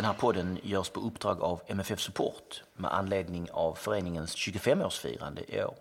Den 0.00 0.06
här 0.06 0.14
podden 0.14 0.58
görs 0.62 0.88
på 0.88 1.00
uppdrag 1.00 1.42
av 1.42 1.60
MFF 1.66 2.00
Support 2.00 2.62
med 2.74 2.94
anledning 2.94 3.48
av 3.50 3.74
föreningens 3.74 4.36
25-årsfirande 4.36 5.40
i 5.48 5.64
år. 5.64 5.74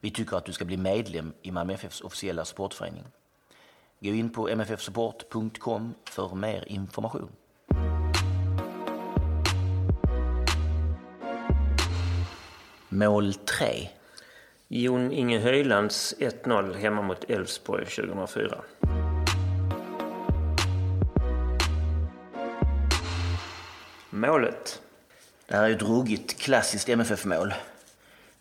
Vi 0.00 0.10
tycker 0.10 0.36
att 0.36 0.44
du 0.44 0.52
ska 0.52 0.64
bli 0.64 0.76
medlem 0.76 1.32
i 1.42 1.50
Malmö 1.50 1.72
FFs 1.72 2.00
officiella 2.00 2.44
supportförening. 2.44 3.04
Gå 4.00 4.08
in 4.08 4.30
på 4.30 4.48
mffsupport.com 4.56 5.94
för 6.04 6.34
mer 6.34 6.64
information. 6.66 7.28
Mål 12.88 13.34
3. 13.34 13.88
Jon 14.68 15.12
Inge 15.12 15.38
Höjlands 15.38 16.14
1-0 16.18 16.74
hemma 16.74 17.02
mot 17.02 17.30
Elfsborg 17.30 17.86
2004. 17.86 18.62
Målet. 24.22 24.82
Det 25.46 25.56
här 25.56 25.64
är 25.64 25.68
ju 25.68 25.74
ett 25.74 25.82
ruggigt 25.82 26.40
klassiskt 26.40 26.88
MFF-mål. 26.88 27.54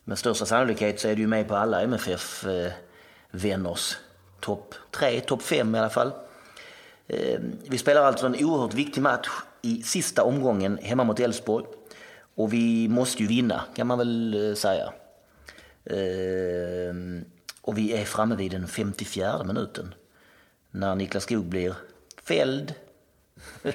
Med 0.03 0.17
största 0.17 0.45
sannolikhet 0.45 0.99
så 0.99 1.07
är 1.07 1.15
det 1.15 1.21
ju 1.21 1.27
med 1.27 1.47
på 1.47 1.55
alla 1.55 1.81
MFF-vänners 1.81 3.97
topp 4.39 4.75
tre, 4.91 5.19
topp 5.19 5.41
fem 5.41 5.75
i 5.75 5.79
alla 5.79 5.89
fall. 5.89 6.11
Ehm, 7.07 7.57
vi 7.69 7.77
spelar 7.77 8.01
alltså 8.01 8.25
en 8.25 8.45
oerhört 8.45 8.73
viktig 8.73 9.01
match 9.01 9.29
i 9.61 9.83
sista 9.83 10.23
omgången 10.23 10.79
hemma 10.81 11.03
mot 11.03 11.19
Elfsborg. 11.19 11.65
Och 12.35 12.53
vi 12.53 12.88
måste 12.88 13.23
ju 13.23 13.27
vinna, 13.27 13.63
kan 13.75 13.88
man 13.88 13.97
väl 13.97 14.49
eh, 14.49 14.55
säga. 14.55 14.93
Ehm, 15.85 17.25
och 17.61 17.77
vi 17.77 17.93
är 17.93 18.05
framme 18.05 18.35
vid 18.35 18.51
den 18.51 18.67
54 18.67 19.43
minuten. 19.43 19.93
När 20.71 20.95
Niklas 20.95 21.23
Skog 21.23 21.45
blir 21.45 21.75
fälld. 22.23 22.73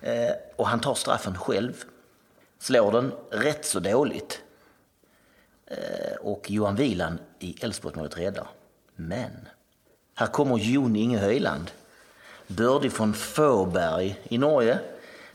Eh, 0.00 0.32
och 0.56 0.68
han 0.68 0.80
tar 0.80 0.94
straffen 0.94 1.38
själv. 1.38 1.84
Slår 2.58 2.92
den 2.92 3.12
rätt 3.30 3.64
så 3.64 3.80
dåligt. 3.80 4.42
Eh, 5.66 6.16
och 6.20 6.50
Johan 6.50 6.76
Wieland 6.76 7.18
i 7.38 7.64
Elfsborgsmålet 7.64 8.18
räddar. 8.18 8.48
Men 8.96 9.48
här 10.14 10.26
kommer 10.26 10.58
Jon 10.58 10.96
Inge 10.96 11.18
Höjland. 11.18 11.70
Bördig 12.46 12.92
från 12.92 13.14
Fåberg 13.14 14.20
i 14.24 14.38
Norge. 14.38 14.78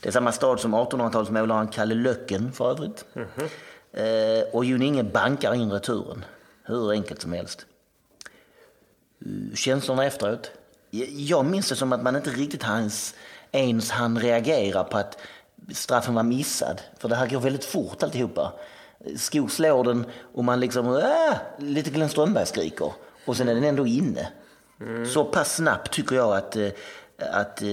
Det 0.01 0.07
är 0.09 0.13
samma 0.13 0.31
stad 0.31 0.59
som 0.59 0.75
1800-talsmålaren 0.75 1.71
Kalle 1.71 1.95
Löcken 1.95 2.51
för 2.51 2.71
övrigt. 2.71 3.05
Eh, 3.91 4.47
Och 4.53 4.65
Jon 4.65 4.81
Inge 4.81 5.03
bankar 5.03 5.53
in 5.53 5.71
returen. 5.71 6.25
Hur 6.63 6.91
enkelt 6.91 7.21
som 7.21 7.33
helst. 7.33 7.65
Eh, 9.25 9.55
känslorna 9.55 10.05
efteråt? 10.05 10.51
Jag 11.11 11.45
minns 11.45 11.69
det 11.69 11.75
som 11.75 11.93
att 11.93 12.03
man 12.03 12.15
inte 12.15 12.29
riktigt 12.29 12.63
hans, 12.63 13.15
ens 13.55 13.91
han 13.91 14.19
reagera 14.19 14.83
på 14.83 14.97
att 14.97 15.17
straffen 15.73 16.15
var 16.15 16.23
missad. 16.23 16.81
För 16.99 17.09
det 17.09 17.15
här 17.15 17.27
går 17.27 17.39
väldigt 17.39 17.65
fort 17.65 18.03
alltihopa. 18.03 18.53
Skog 19.17 19.51
slår 19.51 19.83
den 19.83 20.05
och 20.33 20.43
man 20.43 20.59
liksom, 20.59 20.95
äh, 20.95 21.37
lite 21.57 21.89
Glenn 21.89 22.09
Strömberg 22.09 22.45
skriker. 22.45 22.91
Och 23.25 23.37
sen 23.37 23.49
är 23.49 23.55
den 23.55 23.63
ändå 23.63 23.87
inne. 23.87 24.27
Så 25.13 25.23
pass 25.23 25.55
snabbt 25.55 25.93
tycker 25.93 26.15
jag 26.15 26.37
att, 26.37 26.55
eh, 26.55 26.67
att 27.17 27.61
eh, 27.61 27.67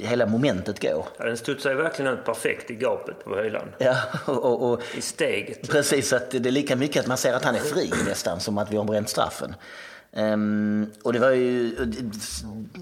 hela 0.00 0.26
momentet 0.26 0.80
går. 0.80 1.06
Ja, 1.18 1.24
den 1.24 1.36
studsar 1.36 1.74
verkligen 1.74 2.12
ut 2.12 2.24
perfekt 2.24 2.70
i 2.70 2.74
gapet 2.74 3.24
på 3.24 3.34
Höjland. 3.34 3.70
Ja, 3.78 3.96
och, 4.26 4.70
och 4.70 4.82
I 4.96 5.00
steget. 5.00 5.70
Precis, 5.70 6.12
att 6.12 6.30
det 6.30 6.46
är 6.46 6.50
lika 6.50 6.76
mycket 6.76 7.00
att 7.00 7.06
man 7.06 7.16
ser 7.16 7.32
att 7.32 7.44
han 7.44 7.54
är 7.54 7.60
fri 7.60 7.90
nästan 8.06 8.40
som 8.40 8.58
att 8.58 8.72
vi 8.72 8.76
har 8.76 8.84
bränt 8.84 9.08
straffen. 9.08 9.54
Ehm, 10.16 10.90
och 11.02 11.12
det 11.12 11.18
var 11.18 11.30
ju, 11.30 11.76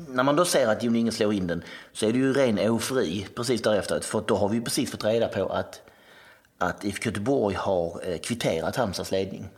när 0.08 0.22
man 0.22 0.36
då 0.36 0.44
ser 0.44 0.68
att 0.68 0.82
Jon 0.82 0.96
Inge 0.96 1.12
slår 1.12 1.34
in 1.34 1.46
den 1.46 1.62
så 1.92 2.06
är 2.06 2.12
det 2.12 2.18
ju 2.18 2.32
ren 2.32 2.58
eufori 2.58 3.26
precis 3.34 3.62
därefter. 3.62 4.00
För 4.00 4.24
då 4.26 4.36
har 4.36 4.48
vi 4.48 4.60
precis 4.60 4.90
fått 4.90 5.04
reda 5.04 5.28
på 5.28 5.46
att, 5.46 5.80
att 6.58 6.84
IFK 6.84 7.08
Göteborg 7.08 7.54
har 7.54 8.00
eh, 8.04 8.18
kvitterat 8.18 8.76
Halmstads 8.76 9.10
ledning. 9.10 9.48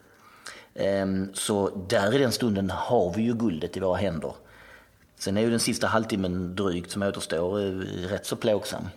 Ehm, 0.74 1.34
så 1.34 1.86
där 1.88 2.14
i 2.14 2.18
den 2.18 2.32
stunden 2.32 2.70
har 2.70 3.12
vi 3.16 3.22
ju 3.22 3.34
guldet 3.34 3.76
i 3.76 3.80
våra 3.80 3.96
händer. 3.96 4.32
Sen 5.16 5.36
är 5.36 5.40
ju 5.40 5.50
den 5.50 5.60
sista 5.60 5.86
halvtimmen 5.86 6.56
drygt 6.56 6.90
som 6.90 7.02
återstår 7.02 7.60
eh, 7.60 7.70
rätt 8.08 8.26
så 8.26 8.36
plågsam. 8.36 8.88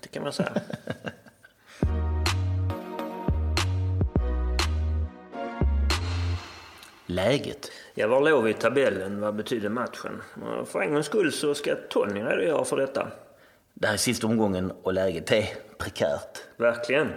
Det 0.00 0.08
kan 0.10 0.22
man 0.22 0.32
säga. 0.32 0.52
Läget? 7.06 7.70
Ja, 7.94 8.06
var 8.06 8.20
låg 8.20 8.48
i 8.48 8.52
tabellen? 8.52 9.20
Vad 9.20 9.34
betydde 9.34 9.68
matchen? 9.68 10.22
För 10.66 10.80
en 10.80 10.92
gångs 10.92 11.06
skull 11.06 11.32
så 11.32 11.54
ska 11.54 11.74
Tony 11.90 12.20
redogöra 12.20 12.64
för 12.64 12.76
detta. 12.76 13.08
Det 13.74 13.86
här 13.86 13.94
är 13.94 13.98
sista 13.98 14.26
omgången 14.26 14.72
och 14.82 14.92
läget 14.92 15.32
är 15.32 15.48
prekärt. 15.78 16.38
Verkligen. 16.56 17.12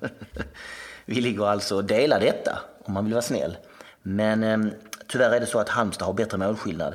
Vi 1.04 1.20
ligger 1.20 1.46
alltså 1.46 1.76
och 1.76 1.84
delar 1.84 2.20
detta, 2.20 2.58
om 2.84 2.94
man 2.94 3.04
vill 3.04 3.14
vara 3.14 3.22
snäll. 3.22 3.56
Men 4.02 4.42
eh, 4.42 4.58
tyvärr 5.06 5.30
är 5.30 5.40
det 5.40 5.46
så 5.46 5.58
att 5.58 5.68
Halmstad 5.68 6.06
har 6.06 6.14
bättre 6.14 6.38
målskillnad. 6.38 6.94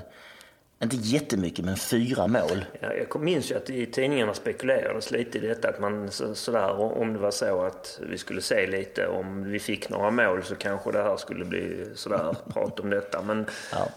Inte 0.83 0.95
jättemycket, 0.95 1.65
men 1.65 1.75
fyra 1.77 2.27
mål. 2.27 2.65
Ja, 2.79 2.93
jag 2.93 3.21
minns 3.21 3.51
ju 3.51 3.55
att 3.57 3.69
i 3.69 3.85
tidningarna 3.85 4.33
spekulerades 4.33 5.11
lite 5.11 5.37
i 5.37 5.41
detta. 5.41 5.69
Att 5.69 5.79
man 5.79 6.11
så, 6.11 6.35
sådär, 6.35 6.79
om 6.79 7.13
det 7.13 7.19
var 7.19 7.31
så 7.31 7.61
att 7.61 7.99
vi 8.09 8.17
skulle 8.17 8.41
se 8.41 8.67
lite 8.67 9.07
om 9.07 9.43
vi 9.43 9.59
fick 9.59 9.89
några 9.89 10.11
mål 10.11 10.43
så 10.43 10.55
kanske 10.55 10.91
det 10.91 11.03
här 11.03 11.17
skulle 11.17 11.45
bli 11.45 11.85
sådär 11.95 12.35
prat 12.53 12.79
om 12.79 12.89
detta. 12.89 13.21
Men 13.21 13.45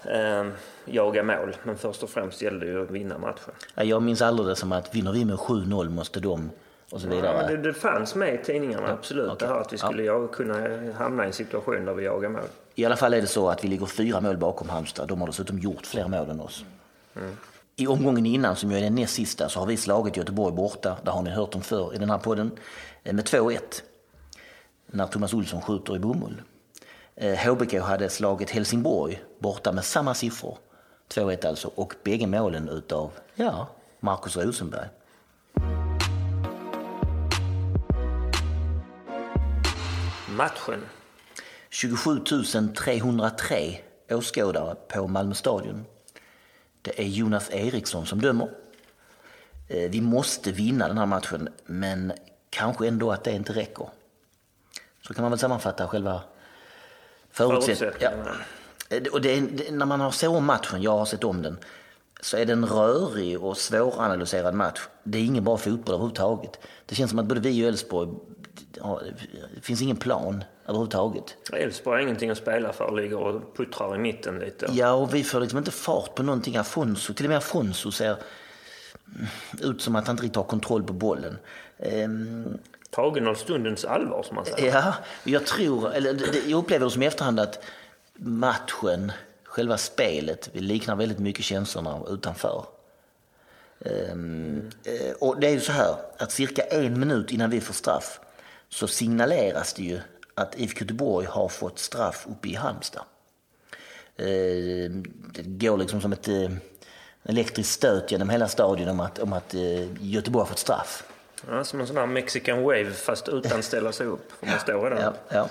eh, 0.04 0.52
jaga 0.84 1.22
mål. 1.22 1.56
Men 1.62 1.76
först 1.78 2.02
och 2.02 2.10
främst 2.10 2.42
gällde 2.42 2.66
det 2.66 2.72
ju 2.72 2.82
att 2.82 2.90
vinna 2.90 3.18
matchen. 3.18 3.54
Ja, 3.74 3.84
Jag 3.84 4.02
minns 4.02 4.22
aldrig 4.22 4.48
det 4.48 4.56
som 4.56 4.72
att 4.72 4.94
vinner 4.94 5.12
vi 5.12 5.24
med 5.24 5.36
7-0 5.36 5.88
måste 5.88 6.20
de 6.20 6.50
och 6.90 7.00
så 7.00 7.06
Ja, 7.08 7.14
vidare. 7.14 7.46
det, 7.48 7.56
det 7.56 7.74
fanns 7.74 8.14
med 8.14 8.34
i 8.34 8.38
tidningarna, 8.44 8.92
absolut. 8.92 9.30
okej. 9.32 9.48
Det 9.48 9.54
här 9.54 9.60
att 9.60 9.72
vi 9.72 9.78
skulle 9.78 10.02
ja. 10.02 10.26
kunna 10.26 10.68
hamna 10.92 11.24
i 11.24 11.26
en 11.26 11.32
situation 11.32 11.84
där 11.84 11.94
vi 11.94 12.04
jagar 12.04 12.28
mål. 12.28 12.42
I 12.78 12.84
alla 12.84 12.96
fall 12.96 13.14
är 13.14 13.20
det 13.20 13.26
så 13.26 13.48
att 13.48 13.64
vi 13.64 13.68
ligger 13.68 13.86
fyra 13.86 14.20
mål 14.20 14.36
bakom 14.36 14.68
Halmstad. 14.68 15.08
De 15.08 15.20
har 15.20 15.26
dessutom 15.26 15.58
gjort 15.58 15.86
fler 15.86 16.08
mål 16.08 16.30
än 16.30 16.40
oss. 16.40 16.64
I 17.76 17.86
omgången 17.86 18.26
innan, 18.26 18.56
som 18.56 18.70
ju 18.70 18.76
är 18.76 18.80
den 18.80 18.94
näst 18.94 19.14
sista, 19.14 19.48
så 19.48 19.58
har 19.60 19.66
vi 19.66 19.76
slagit 19.76 20.16
Göteborg 20.16 20.54
borta. 20.54 20.96
Det 21.04 21.10
har 21.10 21.22
ni 21.22 21.30
hört 21.30 21.54
om 21.54 21.62
förr 21.62 21.94
i 21.94 21.98
den 21.98 22.10
här 22.10 22.18
podden. 22.18 22.50
Eh, 23.02 23.14
med 23.14 23.24
2-1. 23.24 23.82
När 24.86 25.06
Thomas 25.06 25.34
Olsson 25.34 25.62
skjuter 25.62 25.96
i 25.96 25.98
bomull. 25.98 26.42
Eh, 27.14 27.38
HBK 27.38 27.74
hade 27.80 28.08
slagit 28.08 28.50
Helsingborg 28.50 29.22
borta 29.38 29.72
med 29.72 29.84
samma 29.84 30.14
siffror. 30.14 30.58
2-1 31.08 31.48
alltså. 31.48 31.70
Och 31.74 31.94
bägge 32.04 32.26
målen 32.26 32.68
utav, 32.68 33.10
ja, 33.34 33.68
Markus 34.00 34.36
Rosenberg. 34.36 34.88
Matchen. 40.36 40.97
27 41.70 42.20
303 42.76 43.80
åskådare 44.10 44.74
på 44.88 45.06
Malmö 45.06 45.34
stadion. 45.34 45.84
Det 46.82 47.00
är 47.00 47.04
Jonas 47.06 47.50
Eriksson 47.50 48.06
som 48.06 48.20
dömer. 48.20 48.48
Eh, 49.68 49.90
Vi 49.90 50.00
måste 50.00 50.52
vinna 50.52 50.88
den 50.88 50.98
här 50.98 51.06
matchen, 51.06 51.48
men 51.66 52.12
kanske 52.50 52.88
ändå 52.88 53.12
att 53.12 53.24
det 53.24 53.32
inte 53.32 53.52
räcker. 53.52 53.88
Så 55.06 55.14
kan 55.14 55.22
man 55.22 55.30
väl 55.30 55.38
sammanfatta 55.38 55.88
själva 55.88 56.20
förutsättningarna. 57.30 58.36
Ja. 58.88 58.96
Eh, 58.96 59.02
Och 59.12 59.20
det 59.20 59.34
är, 59.38 59.70
när 59.72 59.86
man 59.86 60.00
har 60.00 60.10
sett 60.10 60.28
om 60.30 60.44
matchen, 60.44 60.82
jag 60.82 60.98
har 60.98 61.06
sett 61.06 61.24
om 61.24 61.42
den, 61.42 61.58
så 62.20 62.36
är 62.36 62.46
det 62.46 62.52
en 62.52 62.66
rörig 62.66 63.42
och 63.44 63.56
svåranalyserad 63.58 64.54
match. 64.54 64.80
Det 65.04 65.18
är 65.18 65.22
ingen 65.24 65.44
bra 65.44 65.56
fotboll 65.56 65.94
överhuvudtaget. 65.94 66.58
Det 66.86 66.94
känns 66.94 67.10
som 67.10 67.18
att 67.18 67.26
både 67.26 67.40
vi 67.40 67.64
och 67.64 67.68
Elfsborg, 67.68 68.08
ja, 68.76 69.00
det 69.54 69.60
finns 69.60 69.82
ingen 69.82 69.96
plan 69.96 70.44
överhuvudtaget. 70.68 71.36
Elfsborg 71.52 71.96
har 71.96 72.02
ingenting 72.02 72.30
att 72.30 72.38
spela 72.38 72.72
för, 72.72 72.92
ligger 72.96 73.18
och 73.18 73.56
puttrar 73.56 73.94
i 73.94 73.98
mitten 73.98 74.38
lite. 74.38 74.66
Ja, 74.72 74.92
och 74.92 75.14
vi 75.14 75.24
får 75.24 75.40
liksom 75.40 75.58
inte 75.58 75.70
fart 75.70 76.14
på 76.14 76.22
någonting. 76.22 76.56
Afonso, 76.56 77.14
till 77.14 77.26
och 77.26 77.30
med 77.30 77.38
Afonso 77.38 77.90
ser 77.90 78.16
ut 79.62 79.82
som 79.82 79.96
att 79.96 80.06
han 80.06 80.14
inte 80.14 80.22
riktigt 80.24 80.36
har 80.36 80.44
kontroll 80.44 80.82
på 80.82 80.92
bollen. 80.92 81.38
Ehm, 81.78 82.58
Tagen 82.90 83.26
av 83.28 83.34
stundens 83.34 83.84
allvar, 83.84 84.22
som 84.22 84.34
man 84.36 84.44
säger. 84.44 84.74
ja, 84.74 84.94
jag 85.24 85.46
tror, 85.46 85.92
eller 85.92 86.18
jag 86.46 86.58
upplever 86.58 86.84
det 86.86 86.90
som 86.90 87.02
i 87.02 87.06
efterhand 87.06 87.40
att 87.40 87.64
matchen, 88.14 89.12
själva 89.44 89.78
spelet, 89.78 90.50
vi 90.52 90.60
liknar 90.60 90.96
väldigt 90.96 91.18
mycket 91.18 91.44
känslorna 91.44 92.00
utanför. 92.08 92.64
Ehm, 93.84 94.70
eh, 94.84 95.12
Och 95.20 95.40
det 95.40 95.46
är 95.46 95.50
ju 95.52 95.60
så 95.60 95.72
här 95.72 95.94
att 96.18 96.32
cirka 96.32 96.62
en 96.62 97.00
minut 97.00 97.30
innan 97.32 97.50
vi 97.50 97.60
får 97.60 97.74
straff 97.74 98.20
så 98.68 98.86
signaleras 98.86 99.72
det 99.72 99.82
ju 99.82 100.00
att 100.38 100.58
IFK 100.58 100.80
Göteborg 100.80 101.26
har 101.26 101.48
fått 101.48 101.78
straff 101.78 102.26
uppe 102.30 102.48
i 102.48 102.54
Halmstad. 102.54 103.02
Eh, 104.16 104.90
Det 105.32 105.42
går 105.42 105.76
liksom 105.78 106.00
som 106.00 106.12
ett 106.12 106.28
eh, 106.28 106.50
elektriskt 107.24 107.72
stöt 107.72 108.12
genom 108.12 108.28
hela 108.28 108.48
stadion 108.48 108.88
om 108.88 109.00
att, 109.00 109.18
om 109.18 109.32
att 109.32 109.54
eh, 109.54 110.02
Göteborg 110.02 110.42
har 110.42 110.46
fått 110.46 110.58
straff. 110.58 111.04
Ja, 111.48 111.64
som 111.64 111.80
en 111.80 111.86
sån 111.86 111.96
här 111.96 112.06
Mexican 112.06 112.62
wave 112.62 112.90
fast 112.90 113.28
utan 113.28 113.62
ställa 113.62 113.92
sig 113.92 114.06
upp. 114.06 114.32
För 114.40 114.46
man 114.46 114.60
står 114.60 114.90
redan. 114.90 115.14
Ja, 115.28 115.36
ja. 115.36 115.48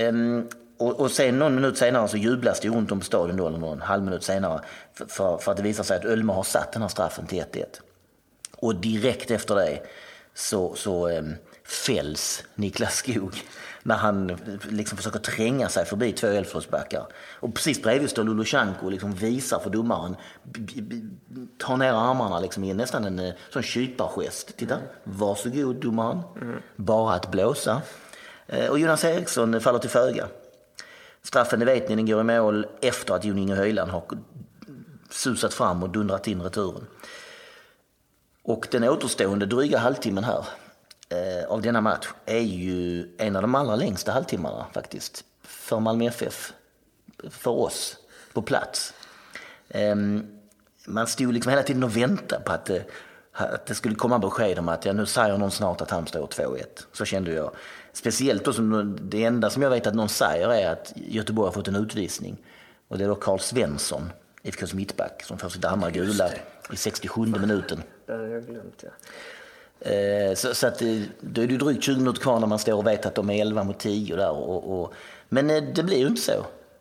Ehm, 0.00 0.48
och, 0.78 1.00
och 1.00 1.10
sen 1.10 1.38
någon 1.38 1.54
minut 1.54 1.78
senare 1.78 2.08
så 2.08 2.16
jublas 2.16 2.60
det 2.60 2.68
runt 2.68 2.92
om 2.92 2.98
på 2.98 3.04
stadion 3.04 3.36
då, 3.36 3.46
eller 3.46 3.58
någon 3.58 3.80
halv 3.80 4.04
minut 4.04 4.24
senare, 4.24 4.60
för, 4.94 5.06
för, 5.06 5.38
för 5.38 5.50
att 5.50 5.56
det 5.56 5.62
visar 5.62 5.84
sig 5.84 5.96
att 5.96 6.04
Ölme 6.04 6.32
har 6.32 6.42
satt 6.42 6.72
den 6.72 6.82
här 6.82 6.88
straffen 6.88 7.26
till 7.26 7.42
1-1. 7.42 7.64
Och 8.56 8.74
direkt 8.74 9.30
efter 9.30 9.54
det 9.54 9.82
så, 10.34 10.74
så 10.74 11.08
ehm, 11.08 11.34
fälls 11.64 12.44
Niklas 12.54 12.94
Skog 12.96 13.42
när 13.82 13.96
han 13.96 14.36
liksom 14.68 14.96
försöker 14.96 15.18
tränga 15.18 15.68
sig 15.68 15.84
förbi 15.84 16.12
två 16.12 16.26
Elfsborgsbackar. 16.26 17.06
Och 17.40 17.54
precis 17.54 17.82
bredvid 17.82 18.10
står 18.10 18.24
Lulushanko 18.24 18.84
och 18.84 18.92
liksom 18.92 19.12
visar 19.12 19.58
för 19.58 19.70
domaren, 19.70 20.16
tar 21.58 21.76
ner 21.76 21.92
armarna 21.92 22.40
liksom 22.40 22.64
i 22.64 22.74
nästan 22.74 23.04
en 23.04 23.18
eh, 23.18 23.34
sån 23.50 23.62
kypargest. 23.62 24.56
Titta, 24.56 24.78
varsågod 25.04 25.76
domaren, 25.76 26.20
bara 26.76 27.14
att 27.14 27.30
blåsa. 27.30 27.82
Eh, 28.46 28.70
och 28.70 28.78
Jonas 28.78 29.04
Eriksson 29.04 29.60
faller 29.60 29.78
till 29.78 29.90
föga. 29.90 30.28
Straffen, 31.22 31.60
det 31.60 31.66
vet 31.66 31.88
ni, 31.88 31.96
den 31.96 32.06
går 32.06 32.20
i 32.20 32.24
mål 32.24 32.66
efter 32.80 33.14
att 33.14 33.24
Jon 33.24 33.38
Inge 33.38 33.54
Höjland 33.54 33.90
har 33.90 34.02
susat 35.10 35.54
fram 35.54 35.82
och 35.82 35.90
dundrat 35.90 36.28
in 36.28 36.42
returen. 36.42 36.86
Och 38.42 38.68
den 38.70 38.84
återstående 38.84 39.46
dryga 39.46 39.78
halvtimmen 39.78 40.24
här 40.24 40.46
eh, 41.12 41.44
av 41.50 41.62
denna 41.62 41.80
match 41.80 42.08
är 42.26 42.38
ju 42.40 43.08
en 43.18 43.36
av 43.36 43.42
de 43.42 43.54
allra 43.54 43.76
längsta 43.76 44.12
halvtimmarna 44.12 44.66
faktiskt. 44.72 45.24
För 45.42 45.80
Malmö 45.80 46.04
FF, 46.06 46.52
för 47.30 47.50
oss 47.50 47.96
på 48.32 48.42
plats. 48.42 48.94
Ehm, 49.68 50.26
man 50.86 51.06
stod 51.06 51.32
liksom 51.32 51.50
hela 51.50 51.62
tiden 51.62 51.84
och 51.84 51.96
väntade 51.96 52.42
på 52.44 52.52
att, 52.52 52.64
det- 52.66 52.84
att 53.32 53.66
det 53.66 53.74
skulle 53.74 53.94
komma 53.94 54.18
besked 54.18 54.58
om 54.58 54.68
att 54.68 54.84
ja, 54.84 54.92
nu 54.92 55.06
säger 55.06 55.38
någon 55.38 55.50
snart 55.50 55.80
att 55.80 55.90
Halmstad 55.90 56.20
har 56.20 56.28
2-1. 56.28 56.86
Så 56.92 57.04
kände 57.04 57.32
jag. 57.32 57.50
Speciellt 57.92 58.44
då 58.44 58.52
som 58.52 58.98
det 59.02 59.24
enda 59.24 59.50
som 59.50 59.62
jag 59.62 59.70
vet 59.70 59.86
att 59.86 59.94
någon 59.94 60.08
säger 60.08 60.48
är 60.48 60.70
att 60.72 60.92
Göteborg 60.96 61.46
har 61.46 61.52
fått 61.52 61.68
en 61.68 61.76
utvisning. 61.76 62.36
Och 62.88 62.98
det 62.98 63.04
är 63.04 63.08
då 63.08 63.14
Karl 63.14 63.38
Svensson, 63.38 64.12
IFKs 64.42 64.74
mittback, 64.74 65.22
som 65.24 65.38
får 65.38 65.48
sitt 65.48 65.64
andra 65.64 65.90
gula 65.90 66.30
i 66.72 66.76
67 66.76 67.20
minuten. 67.26 67.82
Det 68.06 68.12
hade 68.12 68.28
jag 68.28 68.46
glömt, 68.46 68.82
ja. 68.82 68.90
Eh, 69.84 70.34
Så, 70.34 70.54
så 70.54 70.66
att, 70.66 70.82
då 71.20 71.42
är 71.42 71.46
det 71.46 71.56
drygt 71.56 71.84
20 71.84 71.98
minuter 71.98 72.20
kvar 72.20 72.40
när 72.40 72.46
man 72.46 72.58
står 72.58 72.74
och 72.74 72.86
vet 72.86 73.06
att 73.06 73.14
de 73.14 73.30
är 73.30 73.40
11 73.42 73.64
mot 73.64 73.78
10 73.78 74.16
där. 74.16 74.30
Och, 74.30 74.80
och, 74.82 74.92
men 75.28 75.50
eh, 75.50 75.62
det 75.74 75.82
blir 75.82 75.98
ju 75.98 76.06
inte 76.06 76.20
så. 76.20 76.32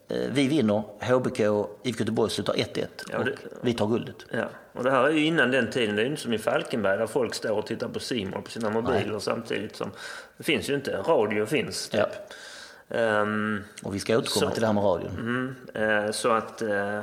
Eh, 0.09 0.17
Vi 0.31 0.47
vinner, 0.47 0.83
HBK 0.99 1.39
och 1.39 1.79
IFK 1.83 1.99
Göteborg 1.99 2.31
slutar 2.31 2.53
1-1 2.53 2.85
Ja, 3.11 3.17
och 3.17 3.25
det- 3.25 3.35
vi 3.61 3.73
tar 3.73 3.87
guldet. 3.87 4.15
Ja, 4.31 4.45
och 4.73 4.83
det 4.83 4.91
här 4.91 5.03
är 5.03 5.11
ju 5.11 5.25
innan 5.25 5.51
den 5.51 5.69
tiden. 5.69 5.95
Det 5.95 6.01
är 6.01 6.03
ju 6.05 6.09
inte 6.09 6.21
som 6.21 6.33
i 6.33 6.37
Falkenberg 6.37 6.97
där 6.97 7.07
folk 7.07 7.33
står 7.33 7.51
och 7.51 7.67
tittar 7.67 7.87
på 7.87 7.99
Simon 7.99 8.43
på 8.43 8.51
sina 8.51 8.69
mobiler 8.69 9.19
samtidigt 9.19 9.75
som... 9.75 9.91
Det 10.37 10.43
finns 10.43 10.69
ju 10.69 10.75
inte. 10.75 10.97
Radio 10.97 11.45
finns. 11.45 11.89
Typ. 11.89 11.99
Ja. 12.87 12.97
Ehm, 12.97 13.63
Och 13.83 13.95
vi 13.95 13.99
ska 13.99 14.17
återkomma 14.17 14.49
Så. 14.49 14.53
till 14.53 14.61
det 14.61 14.67
här 14.67 14.73
med 14.73 14.83
radion. 14.83 15.11
mm, 15.73 16.05
eh, 16.05 16.11
så 16.11 16.31
att... 16.31 16.61
Eh, 16.61 16.99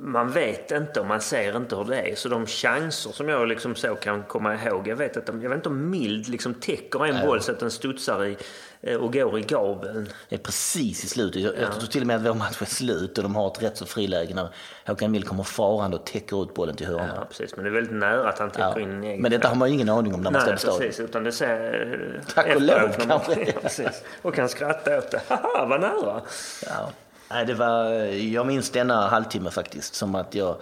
man 0.00 0.30
vet 0.30 0.70
inte 0.70 1.00
och 1.00 1.06
man 1.06 1.20
ser 1.20 1.56
inte 1.56 1.76
hur 1.76 1.84
det 1.84 1.96
är. 2.10 2.14
Så 2.14 2.28
de 2.28 2.46
chanser 2.46 3.10
som 3.12 3.28
jag 3.28 3.48
liksom 3.48 3.74
så 3.74 3.94
kan 3.94 4.22
komma 4.22 4.54
ihåg. 4.54 4.88
Jag 4.88 4.96
vet, 4.96 5.16
att 5.16 5.26
de, 5.26 5.42
jag 5.42 5.48
vet 5.50 5.56
inte 5.56 5.68
om 5.68 5.90
Mild 5.90 6.28
liksom 6.28 6.54
täcker 6.54 7.06
en 7.06 7.26
boll 7.26 7.40
så 7.40 7.52
att 7.52 7.60
den 7.60 7.70
studsar 7.70 8.24
i 8.24 8.36
eh, 8.80 8.96
och 8.96 9.12
går 9.12 9.38
i 9.38 9.42
gaveln. 9.42 10.08
Det 10.28 10.34
är 10.34 10.38
precis 10.40 11.04
i 11.04 11.08
slutet. 11.08 11.42
Jag, 11.42 11.52
jag 11.60 11.72
tror 11.72 11.86
till 11.88 12.00
och 12.00 12.06
med 12.06 12.16
att 12.16 12.22
vår 12.26 12.34
match 12.34 12.62
är 12.62 12.66
slut 12.66 13.18
och 13.18 13.24
de 13.24 13.34
har 13.36 13.46
ett 13.46 13.62
rätt 13.62 13.76
så 13.76 13.86
friläge 13.86 14.34
när 14.34 14.48
Håkan 14.86 15.10
Mild 15.12 15.28
kommer 15.28 15.42
farande 15.42 15.96
och 15.96 16.06
täcker 16.06 16.42
ut 16.42 16.54
bollen 16.54 16.76
till 16.76 16.86
hörnan. 16.86 17.08
Ja, 17.16 17.24
precis. 17.28 17.56
Men 17.56 17.64
det 17.64 17.70
är 17.70 17.74
väldigt 17.74 17.94
nära 17.94 18.28
att 18.28 18.38
han 18.38 18.50
täcker 18.50 18.62
Ja. 18.74 18.80
in 18.80 18.90
en 18.90 19.04
egen 19.04 19.22
Men 19.22 19.30
detta 19.30 19.48
har 19.48 19.54
man 19.56 19.68
ju 19.68 19.74
ingen 19.74 19.88
aning 19.88 20.14
om 20.14 20.20
när 20.20 20.30
man 20.30 20.40
står 20.40 20.50
Nej, 20.50 20.54
på 20.56 20.60
stadion. 20.60 20.80
precis. 20.80 21.00
Utan 21.00 21.24
det 21.24 21.32
ser... 21.32 22.22
Tack 22.34 22.54
och 22.56 22.62
lov, 22.62 22.80
man- 22.98 23.08
kanske. 23.08 23.44
Ja, 23.54 23.60
precis. 23.62 24.02
Och 24.22 24.34
kan 24.34 24.48
skratta 24.48 24.98
åt 24.98 25.10
det. 25.10 25.20
Haha, 25.28 25.66
vad 25.66 25.80
nära! 25.80 26.20
Ja. 26.66 26.90
Nej, 27.34 27.46
det 27.46 27.54
var, 27.54 27.90
jag 28.12 28.46
minns 28.46 28.70
denna 28.70 29.08
halvtimme 29.08 29.50
faktiskt 29.50 29.94
som 29.94 30.14
att 30.14 30.34
jag 30.34 30.56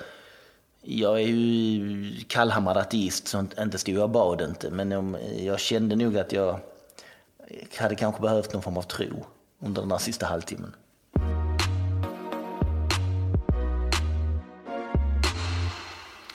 jag 0.83 1.21
är 1.21 1.27
ju 1.27 2.15
kallhamrad 2.29 2.77
ateist 2.77 3.29
så 3.29 3.39
inte- 3.39 3.79
stod 3.79 3.95
jag 3.95 4.03
och 4.03 4.11
bad 4.11 4.41
inte 4.41 4.71
men 4.71 4.93
om, 4.93 5.17
jag 5.39 5.61
kände 5.61 5.97
nog 5.97 6.19
att 6.19 6.33
jag 6.33 6.61
hade 7.77 7.95
kanske 7.95 8.21
behövt 8.23 8.53
någon 8.53 8.63
form 8.63 8.77
av 8.77 8.83
tro 8.83 9.27
under 9.61 9.83
den 9.83 9.91
här 9.91 9.99
sista 9.99 10.27
halvtimmen. 10.27 10.75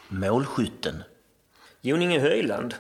Målskytten. 0.08 1.04
Jon 1.82 2.02
Inge 2.02 2.20
Höjland. 2.20 2.76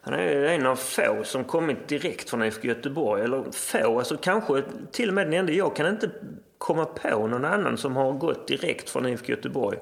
Han 0.00 0.14
är 0.14 0.44
en 0.44 0.66
av 0.66 0.76
få 0.76 1.24
som 1.24 1.44
kommit 1.44 1.88
direkt 1.88 2.30
från 2.30 2.42
IFK 2.42 2.68
Göteborg. 2.68 3.22
Eller 3.22 3.44
få, 3.52 3.98
alltså 3.98 4.16
kanske 4.16 4.62
till 4.92 5.08
och 5.08 5.14
med 5.14 5.26
den 5.26 5.34
enda. 5.34 5.52
Jag 5.52 5.76
kan 5.76 5.86
inte 5.86 6.10
komma 6.58 6.84
på 6.84 7.26
någon 7.26 7.44
annan 7.44 7.76
som 7.76 7.96
har 7.96 8.12
gått 8.12 8.48
direkt 8.48 8.90
från 8.90 9.06
IFK 9.06 9.28
Göteborg 9.28 9.78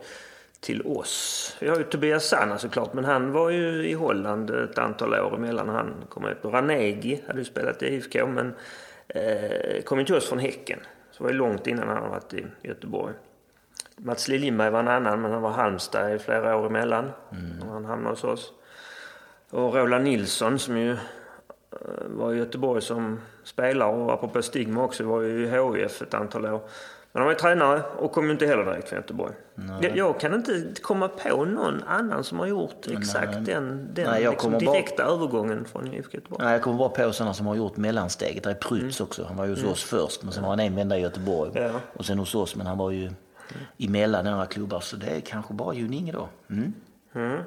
till 0.60 0.82
oss. 0.82 1.56
Vi 1.60 1.68
har 1.68 1.76
ju 1.76 1.84
Tobias 1.84 2.28
Sanna 2.28 2.58
såklart, 2.58 2.94
men 2.94 3.04
han 3.04 3.32
var 3.32 3.50
ju 3.50 3.88
i 3.88 3.92
Holland 3.92 4.50
ett 4.50 4.78
antal 4.78 5.14
år 5.14 5.34
emellan 5.34 5.68
han 5.68 5.94
kom. 6.08 6.24
Och 6.42 6.52
Ranegi 6.52 7.22
hade 7.26 7.38
ju 7.38 7.44
spelat 7.44 7.82
i 7.82 7.86
IFK, 7.86 8.26
men 8.26 8.54
eh, 9.08 9.82
kom 9.82 9.98
ju 9.98 10.04
till 10.04 10.14
oss 10.14 10.28
från 10.28 10.38
Häcken. 10.38 10.80
Så 11.10 11.18
det 11.18 11.24
var 11.24 11.30
ju 11.30 11.38
långt 11.38 11.66
innan 11.66 11.88
han 11.88 12.10
varit 12.10 12.34
i 12.34 12.46
Göteborg. 12.62 13.14
Mats 13.96 14.28
Liljenberg 14.28 14.70
var 14.70 14.80
en 14.80 14.88
annan, 14.88 15.22
men 15.22 15.32
han 15.32 15.42
var 15.42 15.50
Halmstad 15.50 16.14
i 16.14 16.18
flera 16.18 16.56
år 16.56 16.66
emellan. 16.66 17.10
Och 17.62 17.72
han 17.72 17.84
hamnade 17.84 18.12
hos 18.12 18.24
oss. 18.24 18.52
Och 19.50 19.74
Roland 19.74 20.04
Nilsson 20.04 20.58
som 20.58 20.78
ju 20.78 20.96
var 22.06 22.32
i 22.32 22.36
Göteborg 22.38 22.82
som 22.82 23.20
spelare 23.44 23.92
och 23.96 24.12
apropå 24.12 24.42
stigma 24.42 24.84
också 24.84 25.04
var 25.04 25.20
ju 25.20 25.46
i 25.46 25.50
HIF 25.80 26.02
ett 26.02 26.14
antal 26.14 26.46
år. 26.46 26.60
Men 27.12 27.20
han 27.20 27.24
var 27.24 27.32
ju 27.32 27.38
tränare 27.38 27.82
och 27.98 28.12
kom 28.12 28.24
ju 28.26 28.30
inte 28.32 28.46
heller 28.46 28.64
direkt 28.64 28.88
från 28.88 28.96
Göteborg. 28.98 29.34
Jag, 29.82 29.96
jag 29.96 30.20
kan 30.20 30.34
inte 30.34 30.66
komma 30.82 31.08
på 31.08 31.44
någon 31.44 31.82
annan 31.86 32.24
som 32.24 32.38
har 32.38 32.46
gjort 32.46 32.86
exakt 32.90 33.32
den, 33.32 33.44
den 33.94 34.10
Nej, 34.10 34.20
liksom 34.20 34.36
kommer 34.36 34.60
bara- 34.60 34.72
direkta 34.72 35.02
övergången 35.02 35.64
från 35.64 35.86
IFK 35.94 36.14
Göteborg. 36.14 36.44
Nej, 36.44 36.52
jag 36.52 36.62
kommer 36.62 36.78
bara 36.78 36.88
på 36.88 37.12
sådana 37.12 37.34
som 37.34 37.46
har 37.46 37.54
gjort 37.54 37.76
mellansteget. 37.76 38.42
Det 38.44 38.50
är 38.50 38.54
Prytz 38.54 39.00
också. 39.00 39.24
Han 39.24 39.36
var 39.36 39.44
ju 39.44 39.50
hos 39.50 39.64
oss 39.64 39.84
först 39.84 40.22
men 40.22 40.32
sen 40.32 40.42
var 40.42 40.50
han 40.50 40.60
en 40.60 40.76
vända 40.76 40.98
i 40.98 41.00
Göteborg. 41.00 41.50
Ja. 41.54 41.70
Och 41.96 42.04
sen 42.06 42.18
hos 42.18 42.34
oss 42.34 42.56
men 42.56 42.66
han 42.66 42.78
var 42.78 42.90
ju 42.90 43.10
emellan 43.78 44.24
några 44.24 44.46
klubbar 44.46 44.80
så 44.80 44.96
det 44.96 45.06
är 45.06 45.20
kanske 45.20 45.54
bara 45.54 45.74
Jon 45.74 45.92
Inge 45.94 46.12
då. 46.12 46.28
Mm. 46.50 47.38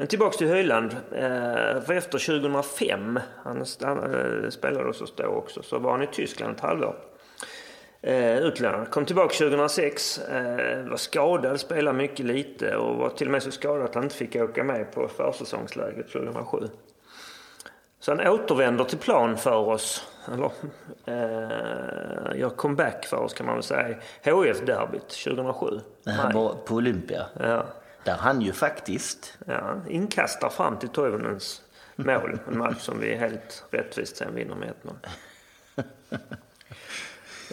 Men 0.00 0.06
tillbaks 0.08 0.36
till 0.36 0.48
Höjland. 0.48 0.96
Eh, 1.12 1.80
för 1.80 1.92
efter 1.92 2.18
2005, 2.18 3.20
han, 3.44 3.56
eh, 3.58 4.50
spelade 4.50 4.86
hos 4.86 5.00
oss 5.00 5.14
då 5.16 5.24
också, 5.26 5.62
så 5.62 5.78
var 5.78 5.90
han 5.90 6.02
i 6.02 6.06
Tyskland 6.06 6.56
ett 6.56 6.60
halvår. 6.60 6.96
Eh, 8.02 8.38
utlånad. 8.38 8.90
Kom 8.90 9.04
tillbaka 9.04 9.34
2006, 9.34 10.18
eh, 10.18 10.88
var 10.88 10.96
skadad, 10.96 11.60
spelade 11.60 11.98
mycket 11.98 12.26
lite 12.26 12.76
och 12.76 12.96
var 12.96 13.08
till 13.08 13.26
och 13.26 13.32
med 13.32 13.42
så 13.42 13.50
skadad 13.50 13.84
att 13.84 13.94
han 13.94 14.04
inte 14.04 14.16
fick 14.16 14.36
åka 14.36 14.64
med 14.64 14.92
på 14.92 15.08
försäsongsläget 15.08 16.12
2007. 16.12 16.68
Så 18.00 18.10
han 18.10 18.28
återvänder 18.28 18.84
till 18.84 18.98
plan 18.98 19.36
för 19.36 19.56
oss, 19.56 20.06
eller 20.32 20.50
eh, 21.06 22.38
gör 22.38 22.50
comeback 22.56 23.06
för 23.06 23.16
oss 23.16 23.34
kan 23.34 23.46
man 23.46 23.54
väl 23.54 23.62
säga. 23.62 23.96
HIF-derbyt 24.22 25.08
2007. 25.24 25.80
När 26.04 26.12
han 26.12 26.24
Maj. 26.24 26.34
var 26.34 26.54
på 26.54 26.74
Olympia. 26.74 27.26
Ja. 27.40 27.64
Där 28.08 28.16
han 28.16 28.40
ju 28.40 28.52
faktiskt, 28.52 29.38
Ja, 29.46 29.76
inkastar 29.88 30.48
fram 30.48 30.78
till 30.78 30.88
Toivonens 30.88 31.62
mål. 31.96 32.38
En 32.48 32.58
match 32.58 32.80
som 32.80 33.00
vi 33.00 33.14
helt 33.14 33.64
rättvist 33.70 34.16
sen 34.16 34.34
vinner 34.34 34.54
med 34.54 34.74
1-0. 35.74 35.84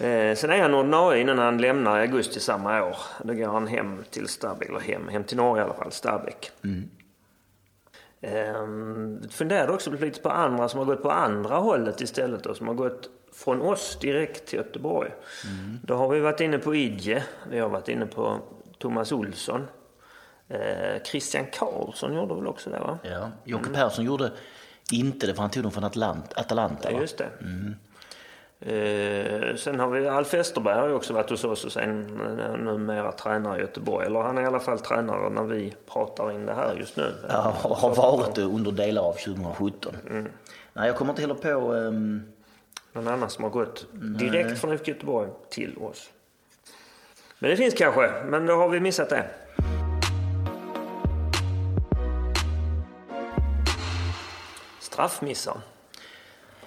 Eh, 0.01 0.35
sen 0.35 0.49
är 0.49 0.61
han 0.61 0.73
ordinarie 0.73 1.21
innan 1.21 1.37
han 1.37 1.57
lämnar 1.57 1.99
i 1.99 2.01
augusti 2.01 2.39
samma 2.39 2.83
år. 2.83 2.97
Då 3.23 3.33
går 3.33 3.47
han 3.47 3.67
hem 3.67 4.03
till 4.09 4.27
Stabäck, 4.27 4.69
eller 4.69 4.79
hem, 4.79 5.07
hem 5.07 5.23
till 5.23 5.37
Norge 5.37 5.61
i 5.61 5.65
alla 5.65 5.73
fall, 5.73 5.91
Stabäck. 5.91 6.51
Eh, 8.21 8.67
funderade 9.29 9.73
också 9.73 9.91
lite 9.91 10.21
på 10.21 10.29
andra 10.29 10.69
som 10.69 10.79
har 10.79 10.85
gått 10.85 11.01
på 11.01 11.11
andra 11.11 11.55
hållet 11.55 12.01
istället 12.01 12.43
då, 12.43 12.53
som 12.53 12.67
har 12.67 12.73
gått 12.73 13.09
från 13.33 13.61
oss 13.61 13.97
direkt 14.01 14.45
till 14.45 14.57
Göteborg. 14.57 15.11
Då 15.83 15.95
har 15.95 16.09
vi 16.09 16.19
varit 16.19 16.39
inne 16.39 16.57
på 16.57 16.75
Idje, 16.75 17.23
vi 17.49 17.59
har 17.59 17.69
varit 17.69 17.87
inne 17.87 18.05
på 18.05 18.39
Thomas 18.77 19.11
Olsson. 19.11 19.67
Eh, 20.49 21.03
Christian 21.03 21.45
Karlsson 21.53 22.13
gjorde 22.13 22.35
väl 22.35 22.47
också 22.47 22.69
det 22.69 22.79
va? 22.79 22.97
ja, 23.03 23.31
Jocke 23.43 23.69
Persson 23.69 24.05
gjorde 24.05 24.31
inte 24.91 25.27
det 25.27 25.33
för 25.33 25.41
han 25.41 25.51
tog 25.51 25.63
dem 25.63 25.71
från 25.71 25.83
Atlant, 25.83 26.33
Atalanta. 26.35 26.91
Ja, 26.91 26.99
just 26.99 27.17
det. 27.17 27.29
Eh, 28.59 29.55
sen 29.55 29.79
har 29.79 29.89
vi 29.89 30.07
Alf 30.07 30.33
Westerberg 30.33 30.79
har 30.79 30.87
ju 30.87 30.93
också 30.93 31.13
varit 31.13 31.29
hos 31.29 31.43
oss 31.43 31.65
och 31.65 31.71
sen 31.71 32.19
eh, 32.39 32.57
numera 32.57 33.11
tränare 33.11 33.57
i 33.57 33.61
Göteborg. 33.61 34.05
Eller 34.05 34.19
han 34.21 34.37
är 34.37 34.41
i 34.41 34.45
alla 34.45 34.59
fall 34.59 34.79
tränare 34.79 35.29
när 35.29 35.43
vi 35.43 35.73
pratar 35.93 36.31
in 36.31 36.45
det 36.45 36.53
här 36.53 36.75
just 36.75 36.97
nu. 36.97 37.13
Ja, 37.29 37.55
har 37.63 37.95
varit 37.95 38.35
det 38.35 38.41
under 38.43 38.71
delar 38.71 39.01
av 39.01 39.13
2017. 39.13 39.95
Nej, 40.73 40.87
jag 40.87 40.95
kommer 40.95 41.11
inte 41.11 41.21
heller 41.21 41.35
på... 41.35 41.73
ehm, 41.73 42.23
Någon 42.93 43.07
annan 43.07 43.29
som 43.29 43.43
har 43.43 43.51
gått 43.51 43.85
direkt 43.93 44.59
från 44.61 44.73
IFK 44.73 44.91
Göteborg 44.91 45.29
till 45.49 45.77
oss. 45.77 46.09
Men 47.39 47.49
det 47.49 47.57
finns 47.57 47.73
kanske, 47.73 48.11
men 48.25 48.45
då 48.45 48.53
har 48.55 48.69
vi 48.69 48.79
missat 48.79 49.09
det. 49.09 49.25
Straffmissar. 54.95 55.61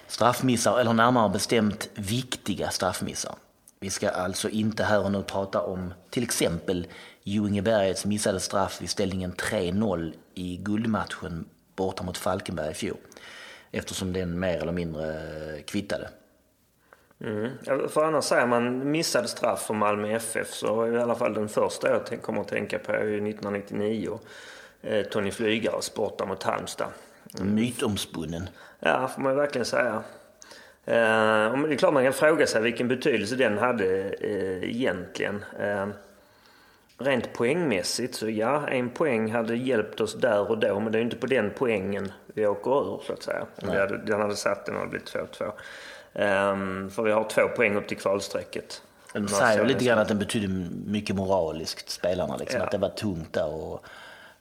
Straffmissar, 0.06 0.78
eller 0.78 0.92
närmare 0.92 1.28
bestämt 1.28 1.90
viktiga 1.94 2.70
straffmissar. 2.70 3.34
Vi 3.80 3.90
ska 3.90 4.08
alltså 4.08 4.48
inte 4.48 4.84
här 4.84 5.04
och 5.04 5.12
nu 5.12 5.22
prata 5.22 5.62
om 5.62 5.94
till 6.10 6.22
exempel 6.22 6.86
Ljungebergets 7.22 8.04
missade 8.04 8.40
straff 8.40 8.82
vid 8.82 8.90
ställningen 8.90 9.32
3-0 9.32 10.14
i 10.34 10.56
guldmatchen 10.56 11.44
borta 11.76 12.02
mot 12.02 12.18
Falkenberg 12.18 12.70
i 12.70 12.74
fjol. 12.74 12.96
Eftersom 13.70 14.12
den 14.12 14.40
mer 14.40 14.58
eller 14.58 14.72
mindre 14.72 15.22
kvittade. 15.66 16.08
Mm. 17.20 17.50
För 17.88 18.04
annars 18.04 18.24
säger 18.24 18.46
man 18.46 18.90
missade 18.90 19.28
straff 19.28 19.66
för 19.66 19.74
Malmö 19.74 20.16
FF 20.16 20.54
så 20.54 20.86
i 20.86 20.98
alla 20.98 21.14
fall 21.14 21.34
den 21.34 21.48
första 21.48 21.88
jag 21.88 22.22
kommer 22.22 22.40
att 22.40 22.48
tänka 22.48 22.78
på 22.78 22.92
är 22.92 23.04
ju 23.04 23.28
1999. 23.30 24.18
Eh, 24.82 25.02
Tony 25.02 25.30
Flygares 25.30 25.94
borta 25.94 26.26
mot 26.26 26.42
Halmstad. 26.42 26.88
Mytomspunnen. 27.40 28.48
Ja, 28.80 29.08
får 29.08 29.22
man 29.22 29.36
verkligen 29.36 29.64
säga. 29.64 30.02
Eh, 30.84 31.62
det 31.62 31.74
är 31.74 31.76
klart 31.76 31.94
man 31.94 32.04
kan 32.04 32.12
fråga 32.12 32.46
sig 32.46 32.62
vilken 32.62 32.88
betydelse 32.88 33.36
den 33.36 33.58
hade 33.58 34.10
eh, 34.20 34.64
egentligen. 34.70 35.44
Eh, 35.60 35.86
rent 36.98 37.32
poängmässigt 37.32 38.14
så 38.14 38.30
ja, 38.30 38.68
en 38.68 38.90
poäng 38.90 39.32
hade 39.32 39.56
hjälpt 39.56 40.00
oss 40.00 40.14
där 40.14 40.50
och 40.50 40.58
då 40.58 40.80
men 40.80 40.92
det 40.92 40.98
är 40.98 41.00
ju 41.00 41.04
inte 41.04 41.16
på 41.16 41.26
den 41.26 41.50
poängen 41.56 42.12
vi 42.26 42.46
åker 42.46 42.94
ur 42.94 43.00
så 43.06 43.12
att 43.12 43.22
säga. 43.22 43.46
Hade, 43.62 43.98
den 43.98 44.20
hade 44.20 44.36
satt 44.36 44.66
den 44.66 44.76
hade 44.76 44.88
blivit 44.88 45.14
2-2. 45.14 45.44
Eh, 46.12 46.90
för 46.90 47.02
vi 47.02 47.12
har 47.12 47.24
två 47.24 47.48
poäng 47.48 47.76
upp 47.76 47.88
till 47.88 47.96
kvalstrecket. 47.96 48.82
De 49.12 49.28
säger 49.28 49.64
lite 49.64 49.84
grann 49.84 49.98
att 49.98 50.08
den 50.08 50.18
betydde 50.18 50.48
mycket 50.86 51.16
moraliskt, 51.16 51.90
spelarna. 51.90 52.36
Liksom, 52.36 52.60
Ja. 52.60 52.64
Att 52.66 52.72
det 52.72 52.78
var 52.78 52.88
tungt 52.88 53.32
där 53.32 53.54
och 53.54 53.84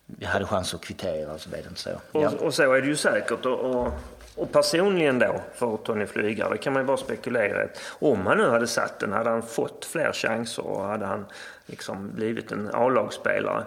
vi 0.08 0.26
hade 0.26 0.46
chans 0.46 0.74
att 0.74 0.82
kvittera 0.82 1.34
och 1.34 1.42
så 1.42 1.50
blev 1.50 1.64
det 1.64 1.70
inte 1.70 1.82
så. 1.82 1.90
Och, 2.12 2.24
Ja. 2.24 2.32
och 2.40 2.54
så 2.54 2.74
är 2.74 2.82
det 2.82 2.88
ju 2.88 2.96
säkert. 2.96 3.46
Och, 3.46 3.60
och, 3.60 3.94
och 4.36 4.52
personligen 4.52 5.20
då, 5.20 5.42
för 5.56 5.78
Tony 5.78 6.06
Flygare, 6.06 6.50
det 6.52 6.58
kan 6.58 6.74
man 6.74 6.82
ju 6.84 6.88
bara 6.88 6.98
spekulera 6.98 7.64
i. 7.66 7.68
Om 8.00 8.26
han 8.28 8.38
nu 8.38 8.50
hade 8.50 8.68
satt 8.68 9.00
den, 9.00 9.14
hade 9.14 9.30
han 9.30 9.42
fått 9.42 9.86
fler 9.86 10.12
chanser 10.14 10.66
och 10.68 10.84
hade 10.84 11.06
han 11.06 11.26
liksom 11.66 12.12
blivit 12.16 12.52
en 12.52 12.70
A-lagsspelare. 12.74 13.64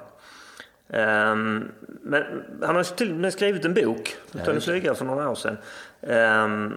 Ehm, 0.88 1.68
men 2.02 2.22
han 2.62 2.76
har 2.76 2.82
till 2.82 3.10
och 3.10 3.16
med 3.16 3.32
skrivit 3.32 3.64
en 3.64 3.74
bok, 3.74 4.16
Tony 4.44 4.60
Flygare, 4.60 4.94
för 4.94 5.04
några 5.04 5.30
år 5.30 5.34
sedan. 5.34 5.58
Ehm, 6.02 6.76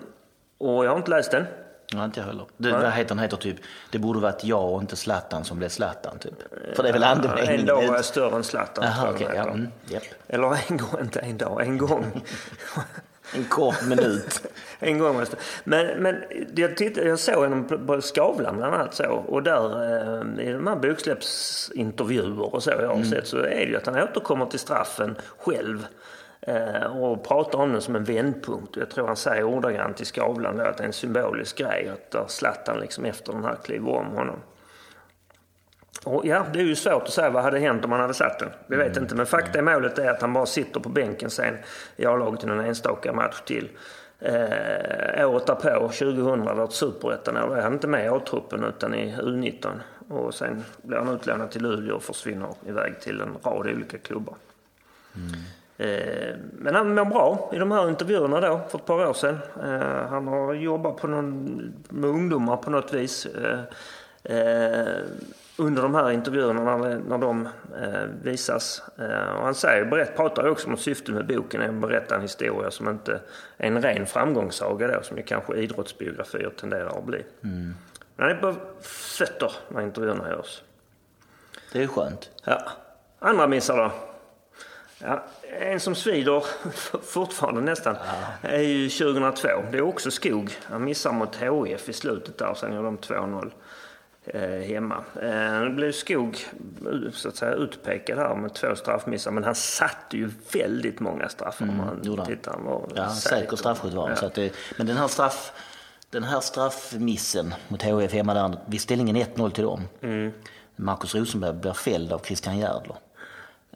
och 0.58 0.86
jag 0.86 0.90
har 0.90 0.98
inte 0.98 1.12
läst 1.12 1.32
den. 1.32 1.46
Ja, 1.88 2.06
inte 2.06 2.20
jag 2.20 2.28
heller. 2.28 2.46
Det, 2.58 2.72
vad 2.72 2.92
heter, 2.92 3.08
den 3.10 3.20
heter 3.20 3.38
typ, 3.38 3.58
det 3.92 4.00
borde 4.00 4.20
varit 4.20 4.44
jag 4.44 4.72
och 4.74 4.82
inte 4.82 4.96
Zlatan 4.96 5.44
som 5.44 5.58
blev 5.58 5.70
Zlatan 5.70 6.20
typ. 6.20 6.34
För 6.76 6.84
det 6.84 6.90
är 6.90 6.94
väl 6.94 7.04
En 7.04 7.10
andemeningen. 7.10 7.66
dag 7.66 7.88
var 7.88 7.96
jag 7.96 8.06
större 8.06 8.36
än 8.36 8.44
Zlatan. 8.44 8.86
jag 8.98 9.10
okej. 9.16 9.28
den 9.28 9.36
ja, 9.36 9.44
mm, 9.52 9.68
japp. 9.86 10.04
Eller 10.28 10.58
en 10.70 10.78
gång, 10.78 11.00
inte 11.02 11.20
en 11.20 11.38
dag, 11.38 11.62
en 11.62 11.78
gång. 11.78 12.22
En 13.36 13.44
kort 13.44 13.86
minut. 13.86 14.42
En 14.80 15.00
gång 15.00 15.16
måste. 15.20 15.36
Men, 15.64 15.88
men 16.04 16.24
jag, 16.56 16.78
tittade, 16.78 17.08
jag 17.08 17.20
såg 17.20 17.36
honom 17.36 17.88
på- 17.88 18.02
Skavlan 18.02 18.58
bland 18.58 18.74
annat 18.76 18.94
så. 18.96 19.06
Och 19.06 19.44
där 19.44 19.84
eh, 20.40 20.46
i 20.48 20.52
de 20.52 20.68
här 20.68 20.76
boksläppsintervjuer 20.76 22.56
och 22.56 22.64
så 22.64 22.70
jag 22.70 22.88
har 22.96 23.04
sett 23.04 23.28
så 23.28 23.38
är 23.38 23.44
det 23.44 23.64
ju 23.66 23.78
att 23.78 23.86
han 23.86 23.96
återkommer 24.04 24.46
till 24.46 24.60
straffen 24.60 25.16
själv. 25.38 25.86
Eh, 26.48 26.98
och 27.04 27.24
pratar 27.24 27.60
om 27.60 27.72
den 27.72 27.82
som 27.82 27.96
en 27.96 28.04
vändpunkt. 28.04 28.76
Jag 28.76 28.90
tror 28.90 29.08
han 29.08 29.16
säger 29.16 29.44
ordagrant 29.44 30.02
i 30.02 30.06
Skavlan 30.06 30.60
att 30.60 30.78
det 30.78 30.84
är 30.84 30.88
en 30.88 30.94
symbolisk 30.94 31.58
grej. 31.58 31.90
Att 31.94 32.12
där 32.12 32.26
Zlatan 32.28 32.80
liksom 32.80 33.06
efter 33.06 33.34
den 33.34 33.44
här 33.44 33.56
kliver 33.64 33.92
om 33.92 34.06
honom. 34.06 34.40
Och 36.04 36.26
ja, 36.26 36.46
det 36.54 36.60
är 36.60 36.64
ju 36.64 36.76
svårt 36.76 37.04
att 37.04 37.14
säga 37.14 37.30
vad 37.30 37.44
hade 37.44 37.60
hänt 37.60 37.86
om 37.86 37.92
han 37.92 38.02
hade 38.02 38.14
satt 38.14 38.40
den. 38.40 38.50
Vi 38.68 38.76
vet 38.76 38.98
inte, 38.98 39.16
men 39.16 39.26
fakta 39.26 39.60
i 39.60 39.62
målet 39.62 40.00
är 40.00 40.10
att 40.10 40.22
han 40.22 40.34
bara 40.34 40.46
sitter 40.46 40.80
på 40.80 40.90
bänken 40.90 41.30
sen 41.30 41.58
i 41.96 42.06
A-laget 42.06 42.44
i 42.44 42.48
någon 42.48 42.60
enstaka 42.60 43.14
match 43.14 43.42
till. 43.46 43.70
Eh, 44.20 45.30
året 45.30 45.46
därpå, 45.46 45.88
2000, 45.88 46.46
var 46.46 46.64
ett 46.64 46.72
superettan 46.72 47.38
år. 47.38 47.48
Då 47.48 47.54
är 47.54 47.62
han 47.62 47.74
inte 47.74 47.88
med 47.88 48.06
i 48.06 48.08
A-truppen 48.08 48.64
utan 48.64 48.94
i 48.94 49.16
U19. 49.16 49.68
Och 50.10 50.34
sen 50.34 50.64
blir 50.82 50.98
han 50.98 51.10
utlånad 51.10 51.52
till 51.52 51.62
Luleå 51.62 51.96
och 51.96 52.04
försvinner 52.04 52.56
iväg 52.68 53.00
till 53.02 53.22
en 53.22 53.38
rad 53.44 53.68
olika 53.68 53.98
klubbar. 53.98 54.36
Eh, 55.16 55.22
Men 55.78 56.76
han 56.76 56.96
mår 56.96 57.06
bra 57.06 57.50
i 57.54 57.58
de 57.58 57.72
här 57.72 57.90
intervjuerna 57.90 58.40
då, 58.42 58.62
för 58.70 58.78
ett 58.78 58.86
par 58.86 59.08
år 59.08 59.14
sedan. 59.14 59.38
Eh, 59.64 60.08
Han 60.10 60.28
har 60.28 60.54
jobbat 60.54 60.98
på 60.98 61.08
någon, 61.08 61.74
med 61.90 62.10
ungdomar 62.10 62.58
på 62.58 62.70
något 62.70 62.94
vis. 62.94 63.26
eh, 63.26 63.60
eh, 64.38 64.98
Under 65.58 65.82
de 65.82 65.96
här 65.96 66.12
intervjuerna 66.12 66.78
när, 66.78 66.98
när 67.08 67.18
de 67.18 67.48
eh, 67.82 68.04
visas. 68.24 68.82
Eh, 69.00 69.34
Och 69.36 69.44
han 69.44 69.56
säger, 69.56 69.86
berätt, 69.86 70.16
pratar 70.16 70.48
också 70.48 70.68
om 70.68 70.78
syftet 70.78 71.16
med 71.16 71.28
boken 71.28 71.62
är 71.62 71.68
att 71.70 71.74
berätta 71.74 72.16
en 72.16 72.22
historia 72.22 72.72
som 72.72 72.90
inte 72.90 73.20
är 73.58 73.68
en 73.68 73.82
ren 73.82 74.06
framgångssaga 74.06 74.88
då, 74.88 75.02
som 75.02 75.18
ju 75.18 75.24
kanske 75.24 75.56
idrottsbiografier 75.56 76.50
tenderar 76.50 76.98
att 76.98 77.04
bli. 77.04 77.26
Men 77.42 77.76
han 78.18 78.30
är 78.30 78.36
på 78.36 78.54
fötter 79.18 79.52
när 79.70 79.82
intervjuerna 79.82 80.30
görs. 80.30 80.62
Det 81.74 81.84
är 81.84 81.88
skönt. 81.88 82.30
Ja. 82.44 82.58
Andra 83.20 83.48
missar 83.48 83.78
då? 83.78 83.92
Ja, 85.06 85.24
en 85.60 85.80
som 85.80 85.96
svider 85.96 86.44
fortfarande 87.04 87.62
nästan 87.62 87.96
är 88.42 88.60
ju 88.60 88.90
2002. 88.90 89.48
Det 89.72 89.78
är 89.78 89.82
också 89.82 90.12
Skog. 90.12 90.58
Han 90.64 90.84
missar 90.84 91.12
mot 91.12 91.36
HIF 91.36 91.90
i 91.90 91.94
slutet 91.94 92.38
där, 92.38 92.54
sen 92.54 92.74
gör 92.74 92.84
de 92.84 92.98
2-0 92.98 93.52
eh, 94.26 94.42
hemma. 94.42 95.04
Eh, 95.16 95.62
det 95.62 95.70
blev 95.70 95.92
Skog 95.92 96.46
så 97.14 97.28
att 97.28 97.36
säga, 97.36 97.54
utpekad 97.54 98.18
här 98.18 98.36
med 98.36 98.54
två 98.54 98.76
straffmissar, 98.76 99.32
men 99.32 99.44
han 99.44 99.56
satte 99.56 100.18
ju 100.18 100.30
väldigt 100.54 101.00
många 101.00 101.30
straffar 101.30 101.66
om 101.70 101.78
man 101.78 102.26
tittar. 102.26 102.52
Han 102.52 102.64
var 102.64 102.88
Ja, 102.96 103.10
säker 103.10 103.56
straffskytt 103.56 103.94
var 103.94 104.10
han. 104.10 104.26
Att 104.28 104.34
det, 104.34 104.54
men 104.78 104.88
den 104.88 104.98
här, 104.98 105.08
straff, 105.08 105.52
den 106.10 106.24
här 106.24 106.40
straffmissen 106.40 107.54
mot 107.68 107.82
HF 107.82 108.14
hemma 108.14 108.34
där, 108.34 108.58
vid 108.66 108.82
ställningen 108.82 109.16
1-0 109.16 109.52
till 109.52 109.64
dem. 109.64 109.82
Marcus 110.76 111.16
Rosenberg 111.16 111.54
blir 111.54 111.74
fälld 111.74 112.14
av 112.14 112.20
Christian 112.20 112.58
Järdler. 112.58 112.96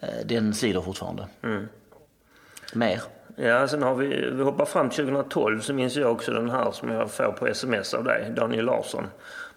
Eh, 0.02 0.10
Den 0.26 0.54
svider 0.54 0.82
fortfarande. 0.82 1.28
Mer? 2.74 3.02
Ja, 3.36 3.68
sen 3.68 3.84
har 3.84 3.96
vi, 3.96 4.30
vi 4.32 4.44
hoppar 4.44 4.66
fram 4.66 4.90
till 4.90 5.06
2012 5.06 5.60
så 5.60 5.74
minns 5.74 5.96
jag 5.96 6.12
också 6.12 6.32
den 6.32 6.50
här 6.50 6.72
som 6.72 6.90
jag 6.92 7.12
får 7.12 7.32
på 7.32 7.48
sms 7.48 7.94
av 7.94 8.04
dig, 8.04 8.32
Daniel 8.36 8.66
Larsson 8.66 9.08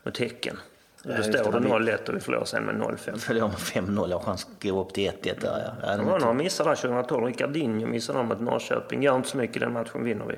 mot 0.03 0.19
Häcken. 0.19 0.59
Då 1.03 1.11
just 1.13 1.25
står 1.39 1.53
det, 1.53 1.61
det 1.61 1.69
men 1.69 1.89
0-1 1.89 2.09
och 2.09 2.17
vi 2.17 2.21
förlorar 2.21 2.45
sen 2.45 2.65
med 2.65 2.75
0-5. 2.75 3.17
Förlorar 3.19 3.49
med 3.49 3.57
5-0, 3.57 4.11
jag 4.11 4.23
chans 4.23 4.47
att 4.57 4.63
gå 4.63 4.81
upp 4.81 4.93
till 4.93 5.11
1-1 5.11 5.41
där. 5.41 5.63
Ja. 5.83 5.89
Ja, 5.89 5.97
Det 5.97 6.03
var 6.03 6.21
några 6.21 6.33
missar 6.33 6.65
där 6.65 6.75
2012. 6.75 7.27
Ricardinho 7.27 7.87
missade 7.87 8.19
de 8.19 8.27
mot 8.29 8.41
Norrköping. 8.41 9.03
Gör 9.03 9.17
inte 9.17 9.29
så 9.29 9.37
mycket, 9.37 9.61
den 9.61 9.73
matchen 9.73 10.05
vinner 10.05 10.25
vi. 10.25 10.37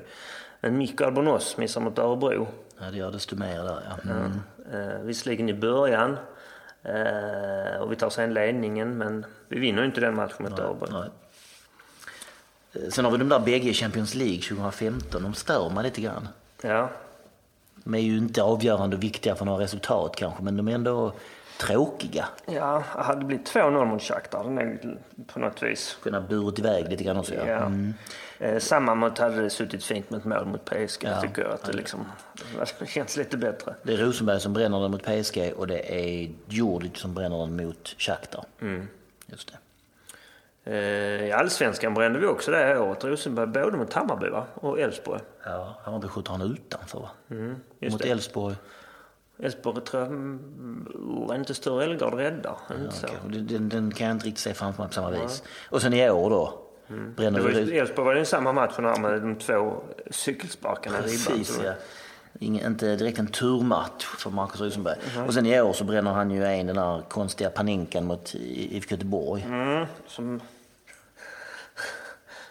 Men 0.61 0.77
Mikko 0.77 1.03
Albonos 1.05 1.57
missar 1.57 1.81
mot 1.81 1.99
Örebro. 1.99 2.47
ja, 2.79 2.85
det 2.91 2.97
gör 2.97 3.11
desto 3.11 3.35
mer 3.35 3.63
där 3.63 3.79
ja. 4.05 4.11
Mm. 4.11 4.31
Eh, 4.73 4.99
visserligen 5.01 5.49
i 5.49 5.53
början. 5.53 6.17
Eh, 6.83 7.81
och 7.81 7.91
vi 7.91 7.95
tar 7.95 8.09
sen 8.09 8.33
ledningen, 8.33 8.97
men 8.97 9.25
vi 9.47 9.59
vinner 9.59 9.79
ju 9.81 9.85
inte 9.85 10.01
den 10.01 10.15
matchen 10.15 10.35
mot 10.49 10.59
Örebro. 10.59 10.97
Eh, 10.97 12.89
Sen 12.89 13.05
har 13.05 13.11
vi 13.11 13.17
de 13.17 13.29
där 13.29 13.39
bägge 13.39 13.69
i 13.69 13.73
Champions 13.73 14.15
League 14.15 14.41
2015, 14.41 15.23
de 15.23 15.33
stör 15.33 15.69
mig 15.69 15.83
lite 15.83 16.01
grann. 16.01 16.27
Ja, 16.61 16.89
De 17.75 17.93
är 17.95 17.99
ju 17.99 18.17
inte 18.17 18.43
avgörande 18.43 18.95
och 18.97 19.03
viktiga 19.03 19.35
för 19.35 19.45
några 19.45 19.63
resultat 19.63 20.15
kanske, 20.15 20.43
men 20.43 20.57
de 20.57 20.67
är 20.67 20.71
ändå 20.75 21.13
tråkiga. 21.59 22.25
ja 22.45 22.83
hade 22.87 23.19
det 23.19 23.25
blivit 23.25 23.53
2-0 23.53 23.85
mot 23.85 24.01
Shakhtar, 24.01 24.43
den 24.43 24.57
är 24.57 24.97
på 25.27 25.39
något 25.39 25.63
vis. 25.63 25.97
Kunna 26.03 26.21
burit 26.21 26.59
iväg 26.59 26.89
lite 26.89 27.03
grann 27.03 27.17
också. 27.17 27.33
Ja. 27.35 27.41
Mm. 27.43 27.93
Eh, 28.43 28.59
samma 28.59 28.95
mot 28.95 29.17
hade 29.17 29.41
det 29.41 29.49
suttit 29.49 29.83
fint 29.83 30.09
med 30.09 30.17
ett 30.19 30.25
mål 30.25 30.45
mot 30.45 30.65
PSG, 30.65 31.03
Ja. 31.03 31.21
tycker 31.21 31.41
jag. 31.41 31.51
Att 31.51 31.63
det 31.63 31.73
liksom 31.73 32.05
det 32.79 32.85
känns 32.85 33.17
lite 33.17 33.37
bättre. 33.37 33.75
Det 33.83 33.93
är 33.93 33.97
Rosenberg 33.97 34.39
som 34.39 34.53
bränner 34.53 34.81
den 34.81 34.91
mot 34.91 35.03
PSG 35.03 35.53
och 35.57 35.67
det 35.67 35.93
är 35.95 36.31
Djurdjic 36.47 36.97
som 36.97 37.13
bränner 37.13 37.37
den 37.37 37.55
mot 37.65 37.95
Shakhtar. 37.97 38.45
Just 39.25 39.51
det. 39.51 39.57
Eh, 40.71 41.27
I 41.27 41.31
allsvenskan 41.31 41.93
brände 41.93 42.19
vi 42.19 42.25
också 42.25 42.51
det 42.51 42.57
här 42.57 42.81
året. 42.81 43.03
Rosenberg 43.03 43.47
både 43.47 43.77
mot 43.77 43.93
Hammarby 43.93 44.29
va? 44.29 44.45
och 44.55 44.79
Elfsborg. 44.79 45.21
Ja, 45.45 45.75
Hammarby 45.83 46.07
skjuter 46.07 46.31
han 46.31 46.41
utanför 46.41 46.99
va? 46.99 47.09
just 47.79 47.93
mot. 47.93 48.05
Elfsborg. 48.05 48.55
Elfsborg 49.39 49.81
tror 49.81 50.03
jag 50.03 50.11
mm, 50.11 51.31
inte 51.35 51.53
Sture 51.53 51.83
Ellegard 51.83 52.13
räddar. 52.13 52.57
Och 53.23 53.31
Den, 53.31 53.47
den, 53.47 53.69
den 53.69 53.91
kan 53.91 54.07
jag 54.07 54.15
inte 54.15 54.25
riktigt 54.25 54.43
se 54.43 54.53
framför 54.53 54.83
mig 54.83 54.87
på 54.89 54.93
samma 54.93 55.09
vis. 55.09 55.43
Och 55.69 55.81
sen 55.81 55.93
i 55.93 56.09
år 56.09 56.29
då. 56.29 56.59
Bränner 56.87 57.39
Det 57.39 57.43
var 57.43 57.51
ju, 57.51 57.77
Elfsborg 57.77 58.05
var 58.05 58.15
det 58.15 58.25
samma 58.25 58.53
match 58.53 58.73
här 58.77 58.99
med 58.99 59.21
de 59.21 59.35
två 59.35 59.83
cykelsparkarna 60.11 60.97
i 60.97 61.01
ribban. 61.01 61.37
Precis 61.37 61.59
ja. 61.63 61.73
Ingen, 62.39 62.65
inte 62.65 62.95
direkt 62.95 63.19
en 63.19 63.27
turmatch 63.27 64.05
för 64.05 64.29
Marcus 64.29 64.61
Rosenberg. 64.61 64.97
Och 65.27 65.33
sen 65.33 65.45
i 65.45 65.61
år 65.61 65.73
så 65.73 65.83
bränner 65.83 66.11
han 66.11 66.31
ju 66.31 66.45
en 66.45 66.67
den 66.67 66.75
där 66.75 67.01
konstiga 67.09 67.49
paninkan 67.49 68.05
mot 68.05 68.35
IFK 68.35 68.91
Göteborg. 68.91 69.43
Mm, 69.43 69.85
som, 70.07 70.41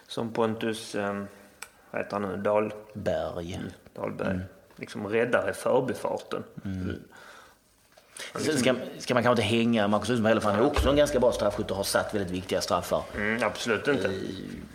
som 0.07 0.33
Pontus, 0.33 0.95
um, 0.95 1.27
vad 1.91 2.01
heter 2.01 2.19
han 2.19 2.21
nu, 2.21 2.37
Dahl, 2.37 2.73
Berg. 2.93 3.61
Dahlberg, 3.93 4.39
liksom 4.75 5.07
räddar 5.07 5.49
i 5.49 5.53
förbifarten. 5.53 6.43
Sen 8.35 8.59
Ska, 8.59 8.75
ska 8.99 9.13
man 9.13 9.23
kanske 9.23 9.41
inte 9.41 9.55
hänga 9.57 9.87
Marcus 9.87 10.09
Rosenberg 10.09 10.31
heller 10.31 10.41
för 10.41 10.49
han 10.49 10.59
är 10.59 10.65
också 10.65 10.89
en 10.89 10.95
ganska 10.95 11.19
bra 11.19 11.31
straffskytt 11.31 11.71
och 11.71 11.77
har 11.77 11.83
satt 11.83 12.13
väldigt 12.13 12.31
viktiga 12.31 12.61
straffar. 12.61 13.03
Mm, 13.15 13.43
absolut 13.43 13.87
inte. 13.87 14.11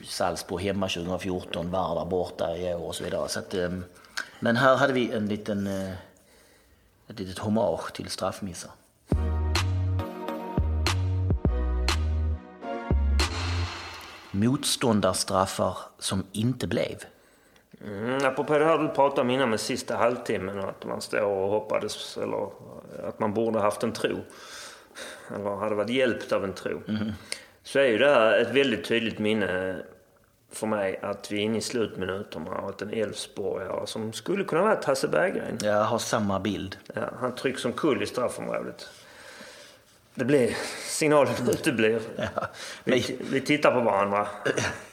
Salzburg 0.04 0.62
hemma 0.62 0.88
2014, 0.88 1.70
Vardar 1.70 2.04
borta 2.04 2.56
i 2.56 2.74
år 2.74 2.86
och 2.86 2.94
så 2.94 3.04
vidare. 3.04 3.28
Så 3.28 3.38
att, 3.38 3.54
eh, 3.54 3.70
men 4.40 4.56
här 4.56 4.76
hade 4.76 4.92
vi 4.92 5.12
en 5.12 5.28
liten, 5.28 5.66
eh, 5.66 5.90
ett 7.08 7.18
litet 7.18 7.38
hommage 7.38 7.92
till 7.92 8.08
straffmissar. 8.08 8.70
Motståndarstraffar 14.30 15.76
som 15.98 16.26
inte 16.32 16.66
blev. 16.66 16.96
Mm, 17.86 18.20
här 18.64 18.78
du 18.78 18.88
pratade 18.88 19.20
om 19.20 19.30
innan 19.30 19.50
med 19.50 19.60
sista 19.60 19.96
halvtimmen, 19.96 20.58
att 20.60 20.84
man 20.84 21.00
står 21.00 21.20
och 21.22 21.50
hoppades, 21.50 22.16
eller 22.16 22.48
att 23.04 23.18
man 23.18 23.34
borde 23.34 23.60
haft 23.60 23.82
en 23.82 23.92
tro. 23.92 24.16
Eller 25.34 25.56
hade 25.56 25.74
varit 25.74 25.90
hjälpt 25.90 26.32
av 26.32 26.44
en 26.44 26.52
tro. 26.52 26.80
Så 27.62 27.78
är 27.78 27.84
ju 27.84 27.98
det 27.98 28.10
här 28.14 28.38
ett 28.38 28.50
väldigt 28.50 28.84
tydligt 28.84 29.18
minne 29.18 29.76
för 30.52 30.66
mig 30.66 30.98
att 31.02 31.32
vi 31.32 31.36
är 31.38 31.42
inne 31.42 31.58
i 31.58 31.60
slutminuterna 31.60 32.50
och 32.50 32.68
att 32.68 32.82
en 32.82 32.90
Elfsborgare 32.90 33.86
som 33.86 34.12
skulle 34.12 34.44
kunna 34.44 34.62
vara 34.62 34.72
Hasse 34.84 35.08
Berggren, 35.08 35.58
Jag 35.62 35.84
har 35.84 35.98
samma 35.98 36.40
bild. 36.40 36.76
ja, 36.94 37.02
han 37.20 37.34
trycks 37.34 37.62
som 37.62 37.72
kull 37.72 38.02
i 38.02 38.06
straffområdet. 38.06 38.88
Det 40.14 40.24
blir, 40.24 40.56
signalen 40.86 41.34
uteblir. 41.50 42.00
Vi, 42.84 43.18
vi 43.30 43.40
tittar 43.40 43.72
på 43.72 43.80
varandra. 43.80 44.28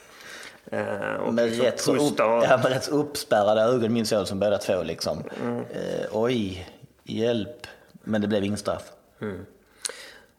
Eh, 0.72 1.14
och 1.14 1.34
Med 1.34 1.46
liksom 1.46 1.64
rätt, 1.64 1.80
så 1.80 1.96
upp, 1.96 2.14
ja, 2.18 2.60
med 2.62 2.66
rätt 2.66 2.84
så 2.84 2.90
uppspärrade 2.90 3.62
ögon 3.62 3.92
minns 3.92 4.12
jag 4.12 4.28
som 4.28 4.40
båda 4.40 4.58
två 4.58 4.82
liksom. 4.82 5.22
Mm. 5.42 5.58
Eh, 5.58 6.06
oj, 6.12 6.68
hjälp. 7.04 7.66
Men 8.04 8.20
det 8.20 8.28
blev 8.28 8.44
ingen 8.44 8.58
straff. 8.58 8.92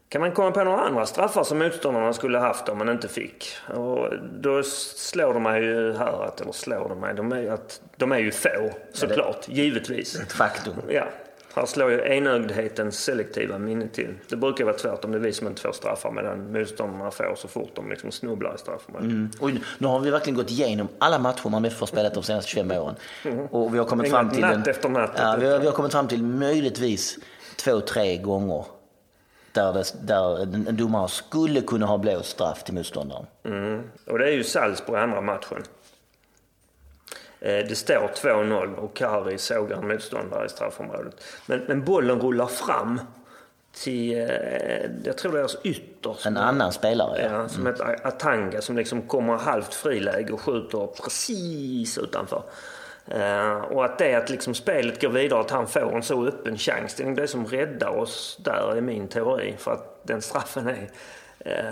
Kan 0.10 0.22
man 0.22 0.31
komma 0.31 0.51
på 0.51 0.63
några 0.63 0.79
andra 0.79 1.05
straffar 1.05 1.43
som 1.43 1.60
motståndarna 1.60 2.13
skulle 2.13 2.38
haft 2.38 2.69
om 2.69 2.77
man 2.77 2.89
inte 2.89 3.07
fick? 3.07 3.48
Och 3.75 4.10
då 4.39 4.63
slår 4.63 5.34
de 5.34 5.43
mig 5.43 5.63
ju 5.63 5.93
här, 5.93 6.24
att, 6.24 6.41
eller 6.41 6.51
slår 6.51 6.89
de 6.89 7.00
mig, 7.00 7.15
de 7.15 7.31
är, 7.31 7.51
att 7.51 7.81
de 7.96 8.12
är 8.12 8.17
ju 8.19 8.31
få 8.31 8.72
såklart, 8.93 9.48
givetvis. 9.48 10.19
Ett 10.19 10.31
faktum. 10.31 10.74
Ja, 10.89 11.07
här 11.57 11.65
slår 11.65 11.91
ju 11.91 11.99
enögdhetens 11.99 13.03
selektiva 13.03 13.57
minne 13.57 13.87
till. 13.87 14.13
Det 14.29 14.35
brukar 14.35 14.65
vara 14.65 14.75
tvärtom, 14.75 15.11
det 15.11 15.17
är 15.17 15.19
vi 15.19 15.33
som 15.33 15.47
inte 15.47 15.61
får 15.61 15.71
straffar 15.71 16.11
medan 16.11 16.51
motståndarna 16.51 17.11
får 17.11 17.35
så 17.35 17.47
fort 17.47 17.71
de 17.75 17.89
liksom 17.89 18.11
snubblar 18.11 18.55
i 18.55 18.57
straffområdet. 18.57 19.11
Mm. 19.11 19.31
Och 19.39 19.51
nu 19.77 19.87
har 19.87 19.99
vi 19.99 20.11
verkligen 20.11 20.37
gått 20.37 20.51
igenom 20.51 20.87
alla 20.97 21.19
matcher 21.19 21.49
man 21.49 21.63
har 21.63 21.85
spelat 21.85 22.13
de 22.13 22.23
senaste 22.23 22.51
25 22.51 22.71
åren. 22.71 22.95
Och 23.51 23.73
vi 23.73 23.77
har 23.77 23.85
kommit 23.85 24.11
fram 24.11 24.29
till... 24.29 24.41
Natt 24.41 24.53
en- 24.53 24.69
efter 24.69 24.89
natt 24.89 25.11
Ja, 25.15 25.33
efter 25.33 25.45
vi, 25.45 25.51
har, 25.51 25.59
vi 25.59 25.65
har 25.65 25.73
kommit 25.73 25.91
fram 25.91 26.07
till 26.07 26.23
möjligtvis 26.23 27.17
två, 27.55 27.79
tre 27.81 28.17
gånger 28.17 28.65
där, 29.51 29.74
det, 29.74 30.07
där 30.07 30.41
en, 30.41 30.77
domare 30.77 31.07
skulle 31.07 31.61
kunna 31.61 31.85
ha 31.85 31.98
blåst 31.98 32.29
straff 32.29 32.63
till 32.63 32.74
motståndaren. 32.74 33.25
Mm. 33.46 33.81
Och 34.05 34.20
det 34.20 34.25
är 34.25 34.31
ju 34.31 34.43
Salzburg 34.43 35.00
andra 35.00 35.22
matchen. 35.22 35.63
Eh, 37.39 37.65
Det 37.69 37.77
står 37.77 38.07
2-0 38.15 38.75
och 38.75 38.93
Kari 38.95 39.37
sågar 39.37 39.77
en 39.77 39.87
motståndare 39.87 40.45
i 40.45 40.50
straffområdet. 40.50 41.23
Men, 41.45 41.59
men 41.67 41.83
bollen 41.85 42.19
rullar 42.21 42.45
fram 42.47 43.01
till, 43.73 44.17
eh, 44.19 44.89
jag 45.03 45.17
tror 45.17 45.31
deras 45.31 45.57
ytter. 45.63 46.13
som- 46.13 46.31
En 46.35 46.37
annan 46.37 46.71
spelare, 46.71 47.21
ja. 47.21 47.31
Ja, 47.41 47.47
som 47.50 47.65
heter 47.67 48.07
Atanga 48.07 48.61
som 48.61 48.77
liksom 48.77 49.01
kommer 49.01 49.37
halvt 49.37 49.73
friläge 49.73 50.33
och 50.33 50.41
skjuter 50.41 50.87
precis 51.03 51.97
utanför. 51.97 52.43
Eh, 53.07 53.51
och 53.57 53.85
att 53.85 53.97
det 53.97 54.15
att 54.15 54.29
liksom 54.29 54.53
spelet 54.53 55.01
går 55.01 55.09
vidare, 55.09 55.39
att 55.41 55.51
han 55.51 55.67
får 55.67 55.95
en 55.95 56.03
så 56.03 56.25
öppen 56.27 56.57
chans, 56.57 56.95
det 56.95 57.03
är 57.03 57.11
det 57.11 57.27
som 57.27 57.45
räddar 57.45 57.89
oss 57.89 58.37
där 58.39 58.77
i 58.77 58.81
min 58.81 59.07
teori. 59.07 59.55
För 59.57 59.71
att 59.71 60.00
den 60.03 60.21
straffen 60.21 60.67
är, 60.67 60.89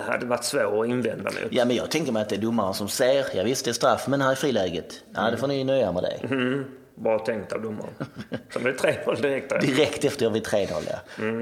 hade 0.08 0.26
varit 0.26 0.44
svår 0.44 0.84
att 0.84 0.90
invända 0.90 1.24
mot. 1.24 1.52
Ja, 1.52 1.66
men 1.66 1.76
jag 1.76 1.92
tänker 1.92 2.12
mig 2.12 2.22
att 2.22 2.30
det 2.30 2.36
är 2.36 2.42
domaren 2.42 2.74
som 2.74 2.88
ser, 2.88 3.26
ja 3.34 3.44
visst 3.44 3.66
det 3.66 3.72
är 3.72 3.74
straff, 3.74 4.08
men 4.08 4.22
här 4.22 4.32
är 4.32 4.36
friläget. 4.36 5.04
Ja, 5.16 5.32
det 5.32 5.38
får 5.38 5.48
ni 5.48 5.64
nöja 5.64 5.92
med 5.92 6.04
det. 6.04 6.28
Mm, 6.36 6.66
bra 6.96 7.20
tänkt 7.20 7.54
av 7.54 7.62
domaren. 7.62 7.94
Så 8.54 8.60
det 8.60 8.70
är 8.70 8.74
3-0 9.06 9.22
direkt 9.22 9.50
där. 9.50 9.60
Direkt 9.60 10.04
efter 10.04 10.30
vi 10.30 10.40
3-0, 10.40 10.68
ja. 10.72 10.80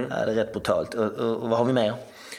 ja. 0.09 0.25
Det 0.25 0.31
är 0.31 0.35
rätt 0.35 0.53
brutalt. 0.53 0.93
Och, 0.93 1.11
och, 1.11 1.43
och 1.43 1.49
vad 1.49 1.59
har 1.59 1.65
vi 1.65 1.73
mer? 1.73 1.93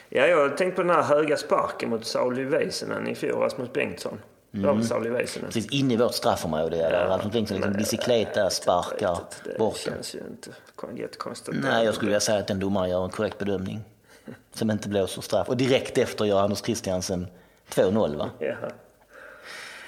Ja, 0.09 0.27
jag 0.27 0.49
har 0.49 0.49
tänkt 0.49 0.77
på 0.77 0.83
den 0.83 0.91
här 0.91 1.03
höga 1.03 1.37
sparken 1.37 1.91
mot 1.91 2.07
Sauli 2.07 2.45
Väisänen 2.45 3.09
i 3.09 3.15
fjol, 3.15 3.41
Rasmus 3.41 3.73
Bengtsson. 3.73 4.19
Det 4.55 5.11
Väisänen? 5.11 5.51
Precis 5.51 5.71
inne 5.71 5.95
i 5.95 5.97
vårt 5.97 6.15
straffområde. 6.15 6.77
Ja, 6.77 6.91
där. 6.91 7.21
Omkring 7.25 7.47
som 7.47 7.57
liksom 7.57 7.61
Men, 7.61 7.79
bicyklet 7.79 8.35
där, 8.35 8.49
sparkar 8.49 9.19
Det 9.45 9.59
bort 9.59 9.79
den. 9.85 9.95
känns 9.95 10.15
ju 10.15 10.19
inte 10.19 10.51
jättekonstigt. 10.97 11.59
Nej, 11.63 11.85
jag 11.85 11.95
skulle 11.95 12.09
vilja 12.09 12.21
säga 12.21 12.39
att 12.39 12.47
den 12.47 12.61
domaren 12.61 12.91
gör 12.91 13.05
en 13.05 13.11
korrekt 13.11 13.39
bedömning. 13.39 13.85
Som 14.55 14.71
inte 14.71 14.89
blåser 14.89 15.23
straff. 15.23 15.49
Och 15.49 15.57
direkt 15.57 15.99
efter 15.99 16.25
gör 16.25 16.41
Anders 16.41 16.63
Christiansen 16.63 17.27
2-0 17.71 18.17
va? 18.17 18.31
Ja. 18.39 18.55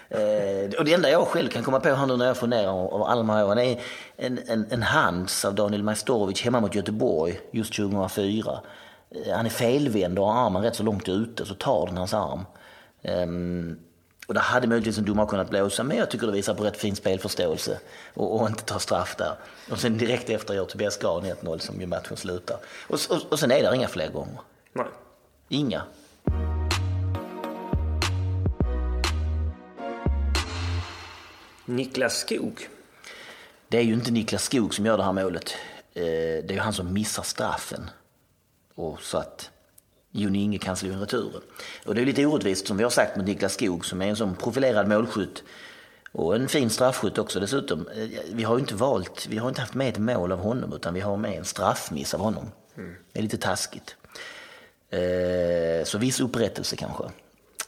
Eh, 0.08 0.78
och 0.78 0.84
det 0.84 0.92
enda 0.92 1.10
jag 1.10 1.26
själv 1.26 1.48
kan 1.48 1.62
komma 1.62 1.80
på 1.80 1.88
här 1.88 2.06
nu 2.06 2.16
när 2.16 2.26
jag 2.26 2.36
funderar 2.36 2.68
av 2.68 3.02
alla 3.02 3.16
de 3.16 3.30
här 3.30 3.44
åren 3.46 3.58
är 3.58 3.80
en, 4.16 4.40
en, 4.46 4.66
en 4.70 4.82
hands 4.82 5.44
av 5.44 5.54
Daniel 5.54 5.82
Majstorovic 5.82 6.42
hemma 6.42 6.60
mot 6.60 6.74
Göteborg 6.74 7.40
just 7.50 7.76
2004. 7.76 8.60
Eh, 9.10 9.36
han 9.36 9.46
är 9.46 9.50
felvänd 9.50 10.18
och 10.18 10.26
har 10.26 10.46
armen 10.46 10.62
rätt 10.62 10.76
så 10.76 10.82
långt 10.82 11.08
ute 11.08 11.46
så 11.46 11.54
tar 11.54 11.86
den 11.86 11.96
hans 11.96 12.14
arm. 12.14 12.44
Ehm, 13.02 13.78
och 14.26 14.34
det 14.34 14.40
hade 14.40 14.66
möjligtvis 14.66 14.98
en 14.98 15.04
domare 15.04 15.26
kunnat 15.26 15.50
blåsa 15.50 15.82
men 15.82 15.96
jag 15.96 16.10
tycker 16.10 16.26
det 16.26 16.32
visar 16.32 16.54
på 16.54 16.64
rätt 16.64 16.76
fin 16.76 16.96
spelförståelse 16.96 17.78
och, 18.14 18.40
och 18.40 18.48
inte 18.48 18.64
ta 18.64 18.78
straff 18.78 19.16
där. 19.18 19.32
Och 19.70 19.78
sen 19.78 19.98
direkt 19.98 20.30
efter 20.30 20.54
gör 20.54 20.64
Tobias 20.64 20.96
Grahn 20.96 21.24
1-0 21.24 21.58
som 21.58 21.80
ju 21.80 21.86
matchen 21.86 22.16
slutar. 22.16 22.56
Och, 22.88 22.98
och, 23.10 23.32
och 23.32 23.38
sen 23.38 23.50
är 23.50 23.62
det 23.62 23.76
inga 23.76 23.88
fler 23.88 24.10
gånger. 24.10 24.40
Inga. 25.48 25.82
Niklas 31.64 32.18
Skog. 32.18 32.68
Det 33.68 33.78
är 33.78 33.82
ju 33.82 33.94
inte 33.94 34.10
Niklas 34.10 34.44
Skog 34.44 34.74
som 34.74 34.86
gör 34.86 34.96
det 34.96 35.04
här 35.04 35.12
målet. 35.12 35.54
Eh, 35.94 36.02
Det 36.04 36.48
är 36.50 36.52
ju 36.52 36.58
han 36.60 36.72
som 36.72 36.92
missar 36.92 37.22
straffen. 37.22 37.90
Och 38.74 39.00
så 39.02 39.18
att 39.18 39.50
Jon 40.10 40.34
Inge 40.36 40.58
kan 40.58 40.76
slå 40.76 40.92
in 40.92 41.00
returen. 41.00 41.42
Och 41.86 41.94
det 41.94 42.00
är 42.00 42.06
lite 42.06 42.26
orättvist 42.26 42.66
som 42.66 42.76
vi 42.76 42.82
har 42.82 42.90
sagt 42.90 43.16
mot 43.16 43.26
Niklas 43.26 43.54
Skog 43.54 43.86
som 43.86 44.02
är 44.02 44.06
en 44.06 44.16
sån 44.16 44.36
profilerad 44.36 44.88
målskytt. 44.88 45.42
Och 46.12 46.36
en 46.36 46.48
fin 46.48 46.70
straffskytt 46.70 47.18
också 47.18 47.40
dessutom. 47.40 47.88
Eh, 47.88 48.08
Vi 48.32 48.42
har 48.44 48.54
ju 48.56 48.60
inte 48.60 48.74
valt, 48.74 49.26
vi 49.26 49.38
har 49.38 49.48
inte 49.48 49.60
haft 49.60 49.74
med 49.74 49.88
ett 49.88 49.98
mål 49.98 50.32
av 50.32 50.38
honom 50.38 50.72
utan 50.72 50.94
vi 50.94 51.00
har 51.00 51.16
med 51.16 51.38
en 51.38 51.44
straffmiss 51.44 52.14
av 52.14 52.20
honom. 52.20 52.50
Det 53.12 53.18
är 53.18 53.22
lite 53.22 53.38
taskigt. 53.38 53.96
Eh, 54.90 55.84
Så 55.84 55.98
viss 55.98 56.20
upprättelse 56.20 56.76
kanske. 56.76 57.04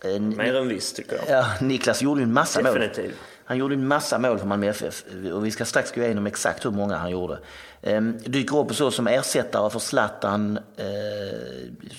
Eh, 0.04 0.20
Mer 0.20 0.56
än 0.56 0.68
visst 0.68 0.96
tycker 0.96 1.16
jag. 1.16 1.38
Ja, 1.38 1.46
Niklas 1.60 2.02
gjorde 2.02 2.22
en 2.22 2.32
massa 2.32 2.62
mål. 2.62 2.74
Definitivt. 2.74 3.14
Han 3.44 3.56
gjorde 3.58 3.74
en 3.74 3.86
massa 3.88 4.18
mål 4.18 4.38
för 4.38 4.46
Malmö 4.46 4.66
FF 4.68 5.04
och 5.34 5.46
vi 5.46 5.50
ska 5.50 5.64
strax 5.64 5.92
gå 5.92 6.00
igenom 6.02 6.26
exakt 6.26 6.64
hur 6.64 6.70
många 6.70 6.96
han 6.96 7.10
gjorde. 7.10 7.38
Ehm, 7.82 8.18
dyker 8.24 8.56
upp 8.58 8.74
så 8.74 8.90
som 8.90 9.06
ersättare 9.06 9.70
för 9.70 9.78
Zlatan 9.78 10.58
eh, 10.76 10.84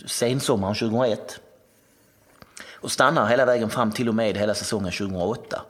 sensommaren 0.05 0.75
2001. 0.75 1.39
Och 2.81 2.91
stannar 2.91 3.25
hela 3.27 3.45
vägen 3.45 3.69
fram 3.69 3.91
till 3.91 4.09
och 4.09 4.15
med 4.15 4.37
hela 4.37 4.53
säsongen 4.53 4.91
2008. 4.91 5.61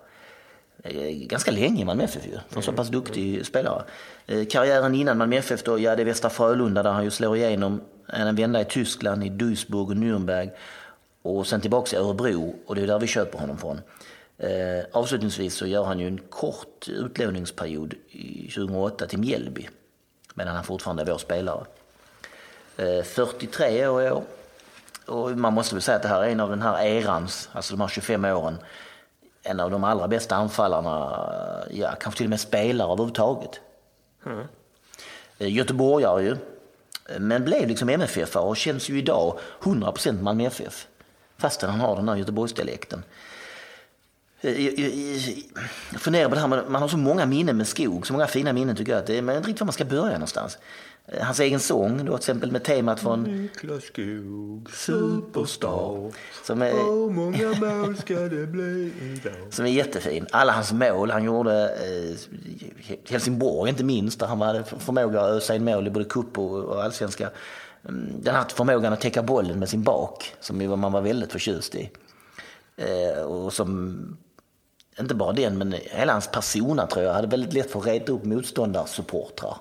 Eh, 0.83 1.27
ganska 1.27 1.51
länge 1.51 1.81
i 1.81 1.85
Malmö 1.85 2.03
FF 2.03 2.25
ju, 2.25 2.39
för 2.49 2.57
en 2.57 2.63
så 2.63 2.71
pass 2.71 2.87
duktig 2.87 3.45
spelare. 3.45 3.83
Eh, 4.25 4.45
karriären 4.45 4.95
innan 4.95 5.17
Malmö 5.17 5.35
FF 5.35 5.63
då, 5.63 5.79
ja 5.79 5.95
det 5.95 6.03
är 6.03 6.05
Västra 6.05 6.29
Frölunda 6.29 6.83
där 6.83 6.91
han 6.91 7.03
ju 7.03 7.11
slår 7.11 7.37
igenom 7.37 7.81
en 8.07 8.35
vända 8.35 8.61
i 8.61 8.65
Tyskland, 8.65 9.23
i 9.23 9.29
Duisburg 9.29 9.89
och 9.89 9.95
Nürnberg. 9.95 10.49
Och 11.21 11.47
sen 11.47 11.61
tillbaka 11.61 11.95
i 11.95 11.99
Örebro 11.99 12.55
och 12.65 12.75
det 12.75 12.81
är 12.81 12.87
där 12.87 12.99
vi 12.99 13.07
köper 13.07 13.39
honom 13.39 13.57
från. 13.57 13.81
Eh, 14.37 14.85
avslutningsvis 14.91 15.55
så 15.55 15.65
gör 15.65 15.83
han 15.83 15.99
ju 15.99 16.07
en 16.07 16.17
kort 16.29 16.87
utlåningsperiod 16.87 17.93
2008 18.55 19.07
till 19.07 19.19
Mjällby. 19.19 19.69
Medan 20.33 20.55
han 20.55 20.63
fortfarande 20.63 21.03
är 21.03 21.05
vår 21.05 21.17
spelare. 21.17 21.65
Eh, 22.77 23.03
43 23.03 23.87
år 23.87 24.03
i 24.03 24.11
år. 24.11 24.23
Och 25.05 25.31
man 25.31 25.53
måste 25.53 25.75
väl 25.75 25.81
säga 25.81 25.95
att 25.95 26.03
det 26.03 26.09
här 26.09 26.23
är 26.23 26.29
en 26.29 26.39
av 26.39 26.49
den 26.49 26.61
här 26.61 26.85
erans, 26.85 27.49
alltså 27.51 27.73
de 27.73 27.81
här 27.81 27.87
25 27.87 28.25
åren, 28.25 28.57
en 29.43 29.60
av 29.60 29.71
de 29.71 29.84
allra 29.84 30.08
bästa 30.08 30.36
anfallarna, 30.36 31.23
ja 31.71 31.95
kanske 31.99 32.17
till 32.17 32.25
och 32.25 32.30
med 32.30 32.39
spelare 32.39 32.91
överhuvudtaget. 32.91 33.60
Eh, 35.38 35.54
Göteborgare 35.54 36.23
ju, 36.23 36.32
eh, 37.10 37.19
men 37.19 37.45
blev 37.45 37.67
liksom 37.67 37.89
MFF 37.89 38.36
och 38.36 38.58
känns 38.58 38.89
ju 38.89 38.97
idag 38.97 39.39
100% 39.60 40.21
Malmö 40.21 40.45
FF. 40.45 40.88
Fastän 41.38 41.69
han 41.69 41.80
har 41.80 41.95
den 41.95 42.10
här 42.10 42.15
Göteborgsdialekten. 42.15 43.04
Jag, 44.41 44.60
jag, 44.60 44.91
jag 45.91 46.02
funderar 46.02 46.30
på 46.30 46.36
det 46.36 46.41
här, 46.41 46.47
man, 46.47 46.82
har 46.82 46.88
så 46.88 46.97
många 46.97 47.25
minnen 47.25 47.58
med 47.58 47.67
skog, 47.67 48.08
så 48.08 48.13
många 48.13 48.28
fina 48.28 48.54
minnen 48.54 48.75
tycker 48.75 48.91
jag. 48.91 48.99
Att 48.99 49.08
det, 49.08 49.21
man 49.21 49.28
vet 49.28 49.38
inte 49.38 49.49
riktigt 49.49 49.62
var 49.62 49.65
man 49.65 49.73
ska 49.73 49.86
börja 49.86 50.13
någonstans. 50.13 50.58
Eh, 51.11 51.23
Hans 51.23 51.39
egen 51.39 51.59
sång, 51.59 51.97
då, 51.97 52.03
till 52.05 52.15
exempel 52.15 52.51
med 52.51 52.63
temat 52.63 52.99
från 52.99 53.23
Niklas 53.23 53.83
Skog, 53.83 54.69
Superstar. 54.73 56.11
Som 56.45 56.61
är, 56.61 56.71
Hur 56.71 57.09
många 57.09 57.53
mål 57.59 57.97
ska 57.97 58.13
det 58.13 58.47
bli 58.47 58.93
idag? 59.01 59.53
som 59.53 59.65
är 59.65 59.69
jättefin. 59.69 60.27
Alla 60.31 60.51
hans 60.51 60.71
mål, 60.73 61.11
han 61.11 61.23
gjorde 61.23 61.69
eh, 61.69 62.15
Helsingborg 63.09 63.69
inte 63.69 63.83
minst, 63.83 64.19
där 64.19 64.27
han 64.27 64.41
hade 64.41 64.63
förmåga 64.63 65.21
att 65.21 65.31
ösa 65.31 65.55
in 65.55 65.63
mål 65.65 65.87
i 65.87 65.89
både 65.89 66.05
cup 66.05 66.37
och, 66.37 66.59
och 66.63 66.83
allsvenska. 66.83 67.29
Mm, 67.87 68.21
Den 68.21 68.35
här 68.35 68.45
förmågan 68.49 68.93
att 68.93 69.01
täcka 69.01 69.23
bollen 69.23 69.59
med 69.59 69.69
sin 69.69 69.83
bak, 69.83 70.35
som 70.39 70.79
man 70.79 70.91
var 70.91 71.01
väldigt 71.01 71.31
förtjust 71.31 71.75
i. 71.75 71.91
Eh, 72.77 73.23
och 73.23 73.53
som, 73.53 74.17
inte 74.99 75.15
bara 75.15 75.33
den, 75.33 75.57
men 75.57 75.75
hela 75.81 76.11
hans 76.11 76.27
persona 76.27 76.87
tror 76.87 77.05
jag, 77.05 77.13
hade 77.13 77.27
väldigt 77.27 77.53
lätt 77.53 77.71
för 77.71 77.79
att 77.79 77.85
reta 77.85 78.11
upp 78.11 78.25
motståndarsupportrar. 78.25 79.57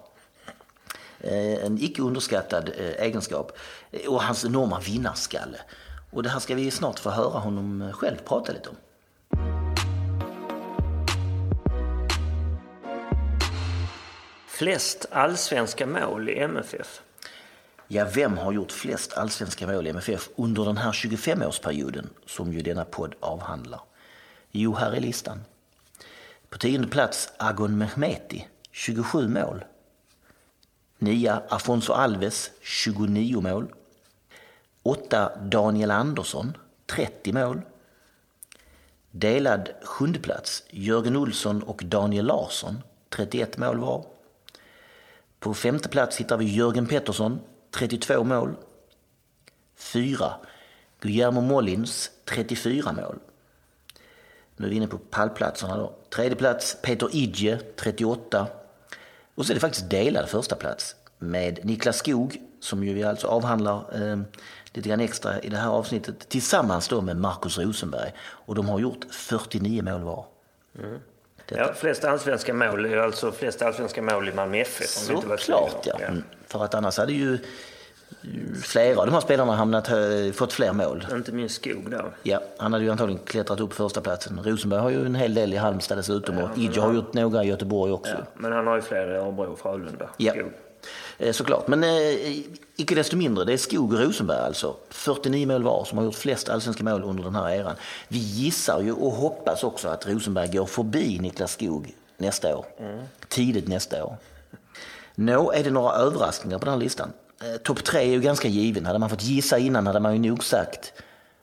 Eh, 1.20 1.64
en 1.64 1.78
icke 1.80 2.02
underskattad 2.02 2.68
eh, 2.78 3.02
egenskap. 3.06 3.52
Eh, 3.90 4.08
Och 4.10 4.22
hans 4.22 4.44
enorma 4.44 4.80
vinnarskalle. 4.80 5.58
Och 6.10 6.22
det 6.22 6.28
här 6.28 6.38
ska 6.40 6.54
vi 6.54 6.70
snart 6.70 6.98
få 6.98 7.10
höra 7.10 7.38
honom 7.38 7.92
själv 7.94 8.16
prata 8.16 8.52
lite 8.52 8.68
om. 8.68 8.76
Flest 14.46 15.06
allsvenska 15.10 15.86
mål 15.86 16.28
i 16.28 16.38
MFF? 16.38 17.00
Ja, 17.88 18.06
vem 18.14 18.38
har 18.38 18.52
gjort 18.52 18.72
flest 18.72 19.12
allsvenska 19.18 19.66
mål 19.66 19.86
i 19.86 19.90
MFF 19.90 20.28
under 20.36 20.64
den 20.64 20.76
här 20.76 20.92
25-årsperioden 20.92 22.06
som 22.26 22.52
ju 22.52 22.62
denna 22.62 22.84
podd 22.84 23.14
avhandlar? 23.20 23.80
Jo, 24.50 24.74
här 24.74 24.92
är 24.92 25.00
listan. 25.00 25.40
På 26.50 26.58
tionde 26.58 26.88
plats 26.88 27.32
Agon 27.38 27.78
Mehmeti, 27.78 28.46
27 28.72 29.28
mål. 29.28 29.64
Nia 30.98 31.42
Afonso 31.48 31.92
Alves, 31.92 32.50
29 32.60 33.40
mål. 33.40 33.72
Åtta 34.82 35.36
Daniel 35.36 35.90
Andersson, 35.90 36.56
30 36.86 37.32
mål. 37.32 37.60
Delad 39.10 39.68
sjundeplats, 39.82 40.64
Jörgen 40.70 41.16
Olsson 41.16 41.62
och 41.62 41.82
Daniel 41.84 42.26
Larsson, 42.26 42.82
31 43.08 43.58
mål 43.58 43.78
var. 43.78 44.06
På 45.38 45.54
femte 45.54 45.88
plats 45.88 46.16
hittar 46.16 46.36
vi 46.36 46.54
Jörgen 46.54 46.86
Pettersson, 46.86 47.40
32 47.70 48.24
mål. 48.24 48.56
Fyra, 49.76 50.32
Guillermo 51.00 51.40
Mollins, 51.40 52.10
34 52.24 52.92
mål. 52.92 53.18
Nu 54.56 54.66
är 54.66 54.70
vi 54.70 54.76
inne 54.76 54.86
på 54.86 54.98
pallplatserna 54.98 55.76
då. 55.76 55.92
Tredje 56.14 56.36
plats 56.36 56.76
Peter 56.82 57.08
Idje, 57.12 57.58
38. 57.76 58.46
Och 59.38 59.46
så 59.46 59.52
är 59.52 59.54
det 59.54 59.60
faktiskt 59.60 59.90
delad 59.90 60.28
första 60.28 60.56
plats 60.56 60.96
med 61.18 61.64
Niklas 61.64 61.96
Skog, 61.96 62.36
som 62.60 62.84
ju 62.84 62.94
vi 62.94 63.04
alltså 63.04 63.26
avhandlar 63.26 63.76
eh, 63.94 64.18
lite 64.72 64.88
grann 64.88 65.00
extra 65.00 65.40
i 65.40 65.48
det 65.48 65.56
här 65.56 65.68
avsnittet, 65.68 66.28
tillsammans 66.28 66.88
då 66.88 67.00
med 67.00 67.16
Markus 67.16 67.58
Rosenberg. 67.58 68.12
Och 68.20 68.54
de 68.54 68.68
har 68.68 68.78
gjort 68.78 69.06
49 69.10 69.82
mål 69.82 70.00
var. 70.00 70.26
Ja, 71.48 71.74
flest 71.74 72.04
allsvenska 72.04 72.54
mål 72.54 72.84
är 72.84 72.96
alltså 72.96 73.32
flest 73.32 73.62
allsvenska 73.62 74.02
mål 74.02 74.28
i 74.28 74.32
Malmö 74.32 74.58
FF. 74.58 74.88
Såklart 74.88 75.48
ja. 75.48 75.70
ja. 75.84 75.98
Mm. 75.98 76.22
För 76.46 76.64
att 76.64 76.74
annars 76.74 76.98
hade 76.98 77.12
ju 77.12 77.38
flera 78.62 79.00
av 79.00 79.06
de 79.06 79.12
här 79.12 79.20
spelarna 79.20 79.56
hamnat, 79.56 79.88
eh, 79.88 80.32
fått 80.34 80.52
fler 80.52 80.72
mål. 80.72 81.06
Inte 81.12 81.32
minst 81.32 81.54
Skog 81.54 81.90
då. 81.90 82.04
Ja, 82.22 82.40
han 82.58 82.72
hade 82.72 82.84
ju 82.84 82.90
antagligen 82.90 83.22
klättrat 83.24 83.60
upp 83.60 83.74
första 83.74 84.00
platsen. 84.00 84.40
Rosenberg 84.44 84.80
har 84.80 84.90
ju 84.90 85.06
en 85.06 85.14
hel 85.14 85.34
del 85.34 85.54
i 85.54 85.56
Halmstad 85.56 85.98
dessutom 85.98 86.38
och 86.38 86.58
Idje 86.58 86.80
har 86.80 86.94
gjort 86.94 87.14
några 87.14 87.44
i 87.44 87.48
Göteborg 87.48 87.92
också. 87.92 88.12
Ja, 88.12 88.24
men 88.34 88.52
han 88.52 88.66
har 88.66 88.76
ju 88.76 88.82
fler 88.82 89.12
i 89.12 89.16
Örebro 89.16 89.52
och 89.52 89.58
Frölunda. 89.58 90.08
Ja. 90.16 90.32
Skog. 90.32 90.52
Eh, 91.18 91.32
Såklart, 91.32 91.68
men 91.68 91.84
eh, 91.84 91.90
icke 92.76 92.94
desto 92.94 93.16
mindre, 93.16 93.44
det 93.44 93.52
är 93.52 93.56
Skog 93.56 93.92
och 93.92 94.00
Rosenberg 94.00 94.38
alltså. 94.38 94.76
49 94.90 95.46
mål 95.46 95.62
var 95.62 95.84
som 95.84 95.98
har 95.98 96.04
gjort 96.04 96.14
flest 96.14 96.48
allsvenska 96.48 96.84
mål 96.84 97.02
under 97.02 97.24
den 97.24 97.34
här 97.34 97.50
eran. 97.50 97.74
Vi 98.08 98.18
gissar 98.18 98.80
ju 98.80 98.92
och 98.92 99.12
hoppas 99.12 99.64
också 99.64 99.88
att 99.88 100.08
Rosenberg 100.08 100.48
går 100.48 100.66
förbi 100.66 101.18
Niklas 101.18 101.52
Skog 101.52 101.94
nästa 102.16 102.56
år. 102.56 102.66
Tidigt 103.28 103.68
nästa 103.68 104.04
år. 104.04 104.16
Nå, 105.14 105.52
är 105.52 105.64
det 105.64 105.70
några 105.70 105.92
överraskningar 105.92 106.58
på 106.58 106.64
den 106.64 106.74
här 106.74 106.80
listan? 106.80 107.12
Eh, 107.40 107.56
topp 107.56 107.84
tre 107.84 108.00
är 108.00 108.12
ju 108.12 108.20
ganska 108.20 108.48
given. 108.48 108.86
Hade 108.86 108.98
man 108.98 109.10
fått 109.10 109.22
gissa 109.22 109.58
innan 109.58 109.86
hade 109.86 110.00
man 110.00 110.12
ju 110.22 110.30
nog 110.30 110.44
sagt 110.44 110.92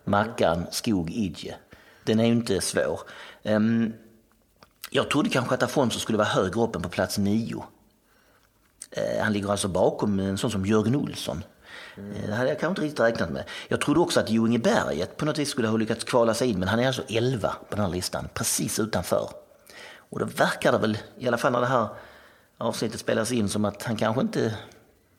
Mackan, 0.03 0.65
Skog, 0.71 1.11
Idje. 1.11 1.55
Den 2.03 2.19
är 2.19 2.25
ju 2.25 2.31
inte 2.31 2.61
svår. 2.61 2.99
Ehm, 3.43 3.93
jag 4.89 5.09
trodde 5.09 5.29
kanske 5.29 5.55
att 5.55 5.63
Afonso 5.63 5.99
skulle 5.99 6.17
vara 6.17 6.27
högre 6.27 6.61
upp 6.61 6.75
än 6.75 6.81
på 6.81 6.89
plats 6.89 7.17
nio. 7.17 7.65
Eh, 8.91 9.23
han 9.23 9.33
ligger 9.33 9.51
alltså 9.51 9.67
bakom 9.67 10.19
en 10.19 10.37
sån 10.37 10.51
som 10.51 10.65
Jörgen 10.65 10.95
Olsson. 10.95 11.43
Eh, 11.97 12.27
det 12.27 12.35
hade 12.35 12.49
jag 12.49 12.59
kanske 12.59 12.69
inte 12.69 12.81
riktigt 12.81 12.99
räknat 12.99 13.29
med. 13.29 13.43
Jag 13.67 13.81
trodde 13.81 13.99
också 13.99 14.19
att 14.19 14.29
Jo 14.29 14.47
Inge 14.47 14.59
Berget 14.59 15.17
på 15.17 15.25
något 15.25 15.37
vis 15.37 15.49
skulle 15.49 15.67
ha 15.67 15.77
lyckats 15.77 16.03
kvala 16.03 16.33
sig 16.33 16.49
in, 16.49 16.59
men 16.59 16.67
han 16.67 16.79
är 16.79 16.87
alltså 16.87 17.03
11 17.07 17.55
på 17.69 17.75
den 17.75 17.85
här 17.85 17.91
listan, 17.91 18.29
precis 18.33 18.79
utanför. 18.79 19.29
Och 20.09 20.19
då 20.19 20.25
verkar 20.25 20.71
det 20.71 20.77
väl, 20.77 20.97
i 21.17 21.27
alla 21.27 21.37
fall 21.37 21.51
när 21.51 21.61
det 21.61 21.67
här 21.67 21.87
avsnittet 22.57 22.99
spelas 22.99 23.31
in, 23.31 23.49
som 23.49 23.65
att 23.65 23.83
han 23.83 23.95
kanske 23.95 24.21
inte 24.21 24.55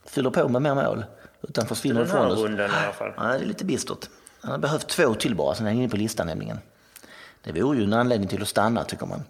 fyller 0.07 0.31
på 0.31 0.49
med 0.49 0.63
mer 0.63 0.75
mål, 0.75 1.05
utan 1.49 1.67
försvinner 1.67 2.01
Den 2.01 2.09
ifrån 2.09 2.27
oss. 2.27 2.39
rundan 2.39 2.71
i 2.71 2.73
alla 2.85 2.93
fall. 2.93 3.13
Ja, 3.17 3.23
det 3.23 3.45
är 3.45 3.47
lite 3.47 3.65
bistert. 3.65 4.09
Han 4.41 4.51
har 4.51 4.59
behövt 4.59 4.89
två 4.89 5.15
till 5.15 5.35
bara, 5.35 5.55
sen 5.55 5.67
är 5.67 5.71
han 5.71 5.79
inne 5.81 5.89
på 5.89 5.97
listan 5.97 6.27
nämligen. 6.27 6.59
Det 7.45 7.63
vore 7.63 7.79
ju 7.79 7.85
en 7.85 7.93
anledning 7.93 8.29
till 8.29 8.43
att 8.43 8.49
stanna 8.49 8.85
tycker 8.85 9.07
man. 9.07 9.25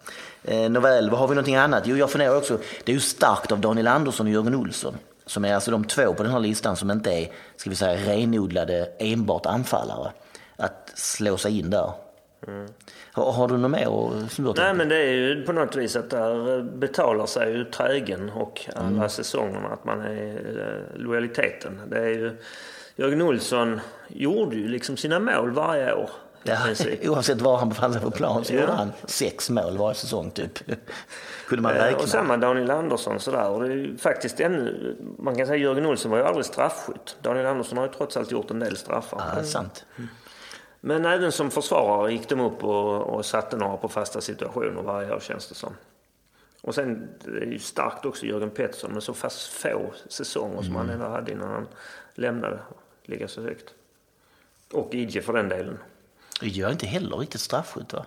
Eh, 0.45 0.71
nåväl, 0.71 1.11
vad 1.11 1.21
har 1.21 1.29
vi 1.29 1.35
någonting 1.35 1.57
annat? 1.57 1.83
Jo, 1.87 1.97
jag 1.97 2.11
funderar 2.11 2.37
också. 2.37 2.59
Det 2.85 2.93
är 2.93 2.95
ju 2.95 3.01
starkt 3.01 3.53
av 3.53 3.61
Daniel 3.61 3.87
Andersson 3.87 4.27
och 4.27 4.33
Jörgen 4.33 4.55
Olsson. 4.55 4.95
Som 5.27 5.45
är 5.45 5.55
alltså 5.55 5.71
de 5.71 5.85
två 5.85 6.15
på 6.15 6.23
den 6.23 6.33
här 6.33 6.41
listan 6.41 6.77
som 6.77 6.91
inte 6.91 7.11
är, 7.13 7.29
ska 7.57 7.71
vi 7.71 7.77
säga, 7.77 8.11
renodlade 8.13 8.89
enbart 8.99 9.47
anfallare. 9.47 10.13
Att 10.57 10.93
slå 10.95 11.37
sig 11.37 11.59
in 11.59 11.71
där. 11.71 11.93
Har, 13.13 13.33
har 13.33 13.49
du 13.49 13.57
något 13.57 13.71
mer 13.71 13.85
som 14.29 14.45
du 14.45 14.53
Nej 14.57 14.75
men 14.75 14.89
det 14.89 14.97
är 14.97 15.13
ju 15.13 15.43
på 15.47 15.53
något 15.53 15.77
vis 15.77 15.97
att 15.97 16.11
där 16.11 16.63
betalar 16.63 17.27
sig 17.27 17.53
ju 17.53 17.65
trägen 17.65 18.31
och 18.31 18.61
alla 18.77 18.87
Mm. 18.89 19.09
säsongerna 19.09 19.69
att 19.69 19.85
man 19.85 20.01
är 20.01 20.37
eh, 20.95 21.01
lojaliteten. 21.01 21.81
Det 21.89 21.99
är 21.99 22.09
ju, 22.09 22.37
Jörgen 22.97 23.23
Olsson 23.23 23.81
gjorde 24.09 24.57
ju 24.57 24.69
liksom 24.69 24.97
sina 24.97 25.19
mål 25.19 25.51
varje 25.51 25.93
år. 25.95 26.11
Ja, 26.43 26.57
oavsett 27.11 27.41
var 27.41 27.57
han 27.57 27.69
befann 27.69 27.93
sig 27.93 28.03
på 28.03 28.11
plan 28.11 28.45
så 28.45 28.55
Ja. 28.55 28.61
gjorde 28.61 28.73
han 28.73 28.93
sex 29.05 29.51
mål 29.51 29.79
varje 29.79 29.95
säsong 29.95 30.31
typ. 30.31 30.59
Kunde 31.49 31.63
man 31.63 31.73
Eh, 31.77 31.83
räkna. 31.83 31.99
Och 31.99 32.09
samma 32.09 32.37
Daniel 32.37 32.71
Andersson 32.71 33.21
sådär. 33.21 33.49
Och 33.51 33.63
det 33.63 33.73
är 33.75 33.97
faktiskt 33.99 34.41
ännu, 34.41 34.97
man 35.19 35.37
kan 35.37 35.47
säga 35.47 35.57
Jörgen 35.59 35.87
Olsson 35.87 36.11
var 36.11 36.19
ju 36.19 36.25
aldrig 36.25 36.45
straffskytt. 36.47 37.17
Daniel 37.23 37.47
Andersson 37.47 37.79
har 37.79 37.87
ju 37.87 37.93
trots 37.93 38.17
allt 38.17 38.31
gjort 38.33 38.51
en 38.51 38.59
del 38.59 38.77
straffar. 38.77 39.23
Ja, 39.37 39.43
sant. 39.43 39.85
Men 40.87 41.05
även 41.05 41.33
som 41.33 41.51
försvarare 41.51 42.13
gick 42.13 42.29
de 42.29 42.41
upp 42.41 42.65
och, 42.65 43.03
och 43.03 43.27
satte 43.27 43.57
några 43.57 43.77
på 43.77 43.89
fasta 43.89 44.21
situationer 44.21 44.83
varje 44.83 45.15
år 45.15 45.21
känns 45.21 45.49
det 45.49 45.55
som. 45.55 45.73
Och 46.63 46.75
sen 46.75 47.09
det 47.25 47.39
är 47.39 47.47
ju 47.47 47.59
starkt 47.59 48.05
också 48.05 48.27
Jörgen 48.27 48.51
Pettersson 48.51 48.93
med 48.93 49.03
så 49.03 49.15
fast 49.15 49.49
få 49.49 49.93
säsonger 50.09 50.63
som 50.63 50.77
han 50.77 50.91
ändå 50.91 51.07
hade 51.07 51.33
innan 51.33 51.49
han 51.49 51.69
lämnade 52.15 52.59
ligga 53.03 53.29
så 53.29 53.43
högt. 53.43 53.75
Och 54.73 54.95
Idje 54.95 55.23
för 55.23 55.33
den 55.33 55.49
delen. 55.49 55.79
Jag 56.41 56.51
gör 56.51 56.71
inte 56.71 56.87
heller 56.87 57.17
riktigt 57.17 57.41
straffskytt 57.41 57.93
va? 57.93 58.07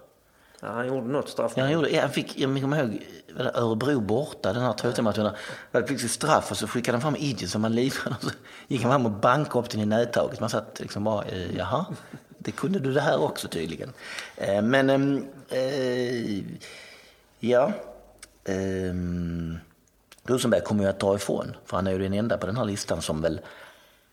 Ja, 0.60 0.68
han 0.68 0.88
gjorde 0.88 1.08
något 1.08 1.30
straff. 1.30 1.54
Ja, 1.56 1.64
han 1.64 1.72
gjorde, 1.72 1.90
ja, 1.90 2.02
han 2.02 2.12
fick, 2.12 2.40
jag 2.40 2.62
kommer 2.62 2.80
ihåg 2.80 3.04
var 3.36 3.52
Örebro 3.56 4.00
borta, 4.00 4.54
den 4.54 4.62
här 4.62 4.74
2 4.74 5.02
matchen. 5.02 5.30
Han 5.72 5.88
fick 5.88 6.00
sitt 6.00 6.12
straff 6.12 6.52
och 6.52 6.58
så 6.58 6.68
skickade 6.68 6.98
han 6.98 7.02
fram 7.02 7.16
Idje 7.16 7.48
som 7.48 7.62
var 7.62 7.70
livrädd. 7.70 8.14
Och 8.14 8.24
så 8.24 8.32
gick 8.68 8.82
han 8.82 8.92
fram 8.92 9.06
och 9.06 9.12
bankade 9.12 9.60
upp 9.60 9.70
den 9.70 9.82
i 9.82 9.86
nättaget. 9.86 10.40
Man 10.40 10.50
satt 10.50 10.80
liksom 10.80 11.04
bara, 11.04 11.24
eh, 11.24 11.58
jaha, 11.58 11.86
det 12.40 12.52
kunde 12.52 12.80
du 12.80 12.94
det 12.94 13.02
här 13.02 13.22
också 13.22 13.48
tydligen. 13.48 13.94
Eh, 14.36 14.62
men, 14.62 14.90
ehm, 14.90 15.26
eh, 15.50 16.44
ja. 17.40 17.72
ehm, 18.46 19.58
Rosenberg 20.24 20.62
kommer 20.62 20.84
ju 20.84 20.90
att 20.90 21.00
dra 21.00 21.16
ifrån, 21.16 21.56
för 21.66 21.78
han 21.78 21.88
är 21.88 21.92
ju 21.92 21.98
den 21.98 22.14
enda 22.14 22.38
på 22.38 22.46
den 22.46 22.58
här 22.58 22.66
listan 22.66 23.02
som 23.02 23.22
väl, 23.22 23.42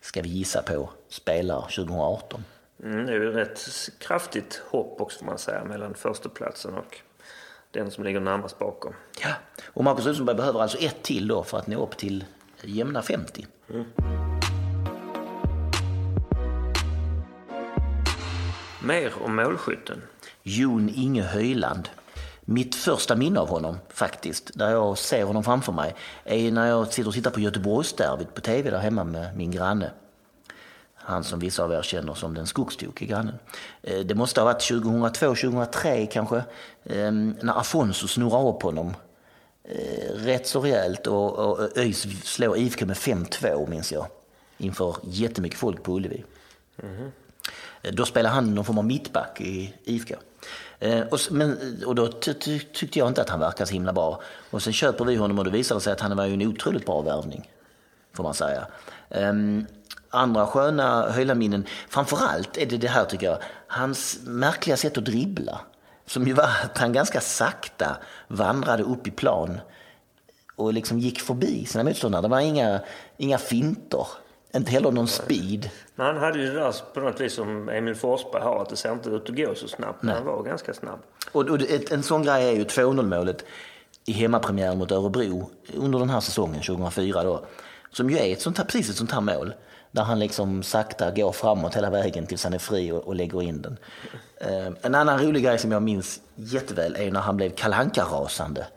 ska 0.01 0.21
vi 0.21 0.29
gissa 0.29 0.61
på, 0.61 0.89
spelar 1.09 1.61
2018. 1.61 2.43
Mm, 2.83 3.05
det 3.05 3.11
är 3.11 3.15
ju 3.15 3.31
rätt 3.31 3.61
kraftigt 3.99 4.61
hopp 4.69 5.01
också 5.01 5.19
får 5.19 5.25
man 5.25 5.37
säga 5.37 5.63
mellan 5.63 5.93
förstaplatsen 5.93 6.73
och 6.73 7.01
den 7.71 7.91
som 7.91 8.03
ligger 8.03 8.19
närmast 8.19 8.59
bakom. 8.59 8.93
Ja. 9.21 9.33
Och 9.65 9.83
Marcus 9.83 10.05
Rosenberg 10.05 10.35
behöver 10.35 10.61
alltså 10.61 10.77
ett 10.77 11.03
till 11.03 11.27
då 11.27 11.43
för 11.43 11.57
att 11.57 11.67
nå 11.67 11.83
upp 11.83 11.97
till 11.97 12.25
jämna 12.61 13.01
50. 13.01 13.47
Mer 18.87 19.13
om 19.21 19.35
målskytten. 19.35 20.01
Jon 20.43 20.89
Inge 20.95 21.23
Höjland. 21.23 21.89
Mitt 22.41 22.75
första 22.75 23.15
minne 23.15 23.39
av 23.39 23.49
honom, 23.49 23.77
faktiskt, 23.89 24.51
där 24.53 24.69
jag 24.69 24.97
ser 24.97 25.23
honom 25.23 25.43
framför 25.43 25.71
mig, 25.71 25.95
är 26.23 26.51
när 26.51 26.67
jag 26.67 26.93
sitter 26.93 27.07
och 27.07 27.13
tittar 27.13 27.31
på 27.31 27.39
Göteborgsderbyt 27.39 28.33
på 28.33 28.41
tv 28.41 28.69
där 28.69 28.79
hemma 28.79 29.03
med 29.03 29.37
min 29.37 29.51
granne. 29.51 29.91
Han 30.93 31.23
som 31.23 31.39
vissa 31.39 31.63
av 31.63 31.71
er 31.71 31.81
känner 31.81 32.13
som 32.13 32.33
den 32.33 32.47
skogstokiga 32.47 33.09
grannen. 33.09 33.35
Eh, 33.81 33.99
det 33.99 34.15
måste 34.15 34.41
ha 34.41 34.45
varit 34.45 34.67
2002, 34.67 35.27
2003 35.27 36.05
kanske, 36.05 36.37
eh, 36.83 37.11
när 37.11 37.59
Afonso 37.59 38.07
snurrar 38.07 38.55
upp 38.55 38.63
honom 38.63 38.93
eh, 39.63 40.13
rätt 40.13 40.47
så 40.47 40.61
rejält 40.61 41.07
och, 41.07 41.39
och 41.39 41.77
ÖIS 41.77 42.23
slår 42.23 42.57
IFK 42.57 42.85
med 42.85 42.97
5-2 42.97 43.69
minns 43.69 43.91
jag. 43.91 44.07
Inför 44.57 44.95
jättemycket 45.03 45.59
folk 45.59 45.83
på 45.83 45.95
Ullevi. 45.95 46.23
Mm. 46.83 47.11
Då 47.81 48.05
spelade 48.05 48.35
han 48.35 48.55
någon 48.55 48.65
form 48.65 48.77
av 48.77 48.85
mittback 48.85 49.41
i 49.41 49.73
IFK. 49.83 50.15
Eh, 50.79 51.01
och, 51.01 51.19
men, 51.31 51.57
och 51.85 51.95
då 51.95 52.07
ty, 52.07 52.33
ty, 52.33 52.59
tyckte 52.59 52.99
jag 52.99 53.07
inte 53.07 53.21
att 53.21 53.29
han 53.29 53.39
verkade 53.39 53.67
så 53.67 53.73
himla 53.73 53.93
bra. 53.93 54.21
Och 54.51 54.63
sen 54.63 54.73
köper 54.73 55.05
vi 55.05 55.15
honom 55.15 55.39
och 55.39 55.45
då 55.45 55.51
visade 55.51 55.79
det 55.79 55.83
sig 55.83 55.93
att 55.93 56.01
han 56.01 56.17
var 56.17 56.25
ju 56.25 56.33
en 56.33 56.47
otroligt 56.47 56.85
bra 56.85 57.01
värvning. 57.01 57.51
Får 58.13 58.23
man 58.23 58.33
säga. 58.33 58.67
Um, 59.09 59.65
andra 60.09 60.47
sköna 60.47 61.09
höjdarminnen, 61.09 61.65
framförallt 61.89 62.57
är 62.57 62.65
det 62.65 62.77
det 62.77 62.87
här 62.87 63.05
tycker 63.05 63.25
jag, 63.25 63.37
hans 63.67 64.19
märkliga 64.23 64.77
sätt 64.77 64.97
att 64.97 65.05
dribbla. 65.05 65.59
Som 66.05 66.27
ju 66.27 66.33
var 66.33 66.49
att 66.63 66.77
han 66.77 66.93
ganska 66.93 67.21
sakta 67.21 67.97
vandrade 68.27 68.83
upp 68.83 69.07
i 69.07 69.11
plan 69.11 69.59
och 70.55 70.73
liksom 70.73 70.99
gick 70.99 71.21
förbi 71.21 71.65
sina 71.65 71.83
motståndare. 71.83 72.21
Det 72.21 72.27
var 72.27 72.39
inga, 72.39 72.79
inga 73.17 73.37
finter, 73.37 74.07
inte 74.55 74.71
heller 74.71 74.91
någon 74.91 75.07
speed. 75.07 75.69
Men 75.95 76.05
han 76.05 76.17
hade 76.17 76.39
ju 76.39 76.45
det 76.45 76.59
där 76.59 76.75
på 76.93 76.99
något 76.99 77.21
vis 77.21 77.33
som 77.33 77.69
Emil 77.69 77.95
Forsberg 77.95 78.41
har, 78.41 78.61
att 78.61 78.69
det 78.69 78.75
ser 78.75 78.91
inte 78.91 79.09
ut 79.09 79.29
att 79.29 79.35
gå 79.35 79.55
så 79.55 79.67
snabbt. 79.67 80.03
Men 80.03 80.15
han 80.15 80.25
var 80.25 80.43
ganska 80.43 80.73
snabb. 80.73 80.99
Och, 81.31 81.49
och 81.49 81.61
ett, 81.61 81.91
en 81.91 82.03
sån 82.03 82.23
grej 82.23 82.49
är 82.49 82.51
ju 82.51 82.63
2-0 82.63 83.01
målet 83.01 83.45
i 84.05 84.11
hemmapremiären 84.11 84.77
mot 84.77 84.91
Örebro 84.91 85.49
under 85.73 85.99
den 85.99 86.09
här 86.09 86.19
säsongen, 86.19 86.61
2004 86.61 87.23
då. 87.23 87.45
Som 87.91 88.09
ju 88.09 88.17
är 88.17 88.33
ett 88.33 88.41
sånt 88.41 88.57
här, 88.57 88.65
precis 88.65 88.89
ett 88.89 88.95
sånt 88.95 89.11
här 89.11 89.21
mål. 89.21 89.53
Där 89.91 90.03
han 90.03 90.19
liksom 90.19 90.63
sakta 90.63 91.11
går 91.11 91.31
framåt 91.31 91.75
hela 91.75 91.89
vägen 91.89 92.27
tills 92.27 92.43
han 92.43 92.53
är 92.53 92.59
fri 92.59 92.91
och, 92.91 93.07
och 93.07 93.15
lägger 93.15 93.41
in 93.41 93.61
den. 93.61 93.77
Uh, 94.41 94.77
en 94.81 94.95
annan 94.95 95.19
rolig 95.19 95.43
grej 95.43 95.57
som 95.57 95.71
jag 95.71 95.81
minns 95.81 96.19
jätteväl 96.35 96.95
är 96.95 97.11
när 97.11 97.19
han 97.19 97.37
blev 97.37 97.49
kalanka 97.49 98.03
rasande 98.03 98.67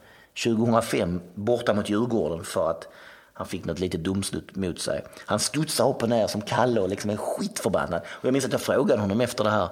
2005 0.45 1.21
borta 1.35 1.75
mot 1.75 1.91
Djurgården 1.91 2.45
för 2.45 2.71
att 2.71 2.89
han 3.41 3.47
fick 3.47 3.65
något 3.65 3.79
litet 3.79 4.05
domslut 4.05 4.57
mot 4.57 4.81
sig. 4.81 5.05
Han 5.27 5.39
studsar 5.39 5.89
upp 5.89 6.03
och 6.03 6.09
ner 6.09 6.27
som 6.27 6.41
Kalle 6.41 6.81
och 6.81 6.89
liksom 6.89 7.11
är 7.11 7.17
skitförbannad. 7.17 8.03
Och 8.09 8.25
jag 8.25 8.33
minns 8.33 8.45
att 8.45 8.53
jag 8.53 8.61
frågade 8.61 9.01
honom 9.01 9.21
efter 9.21 9.45
det 9.45 9.51
här 9.51 9.69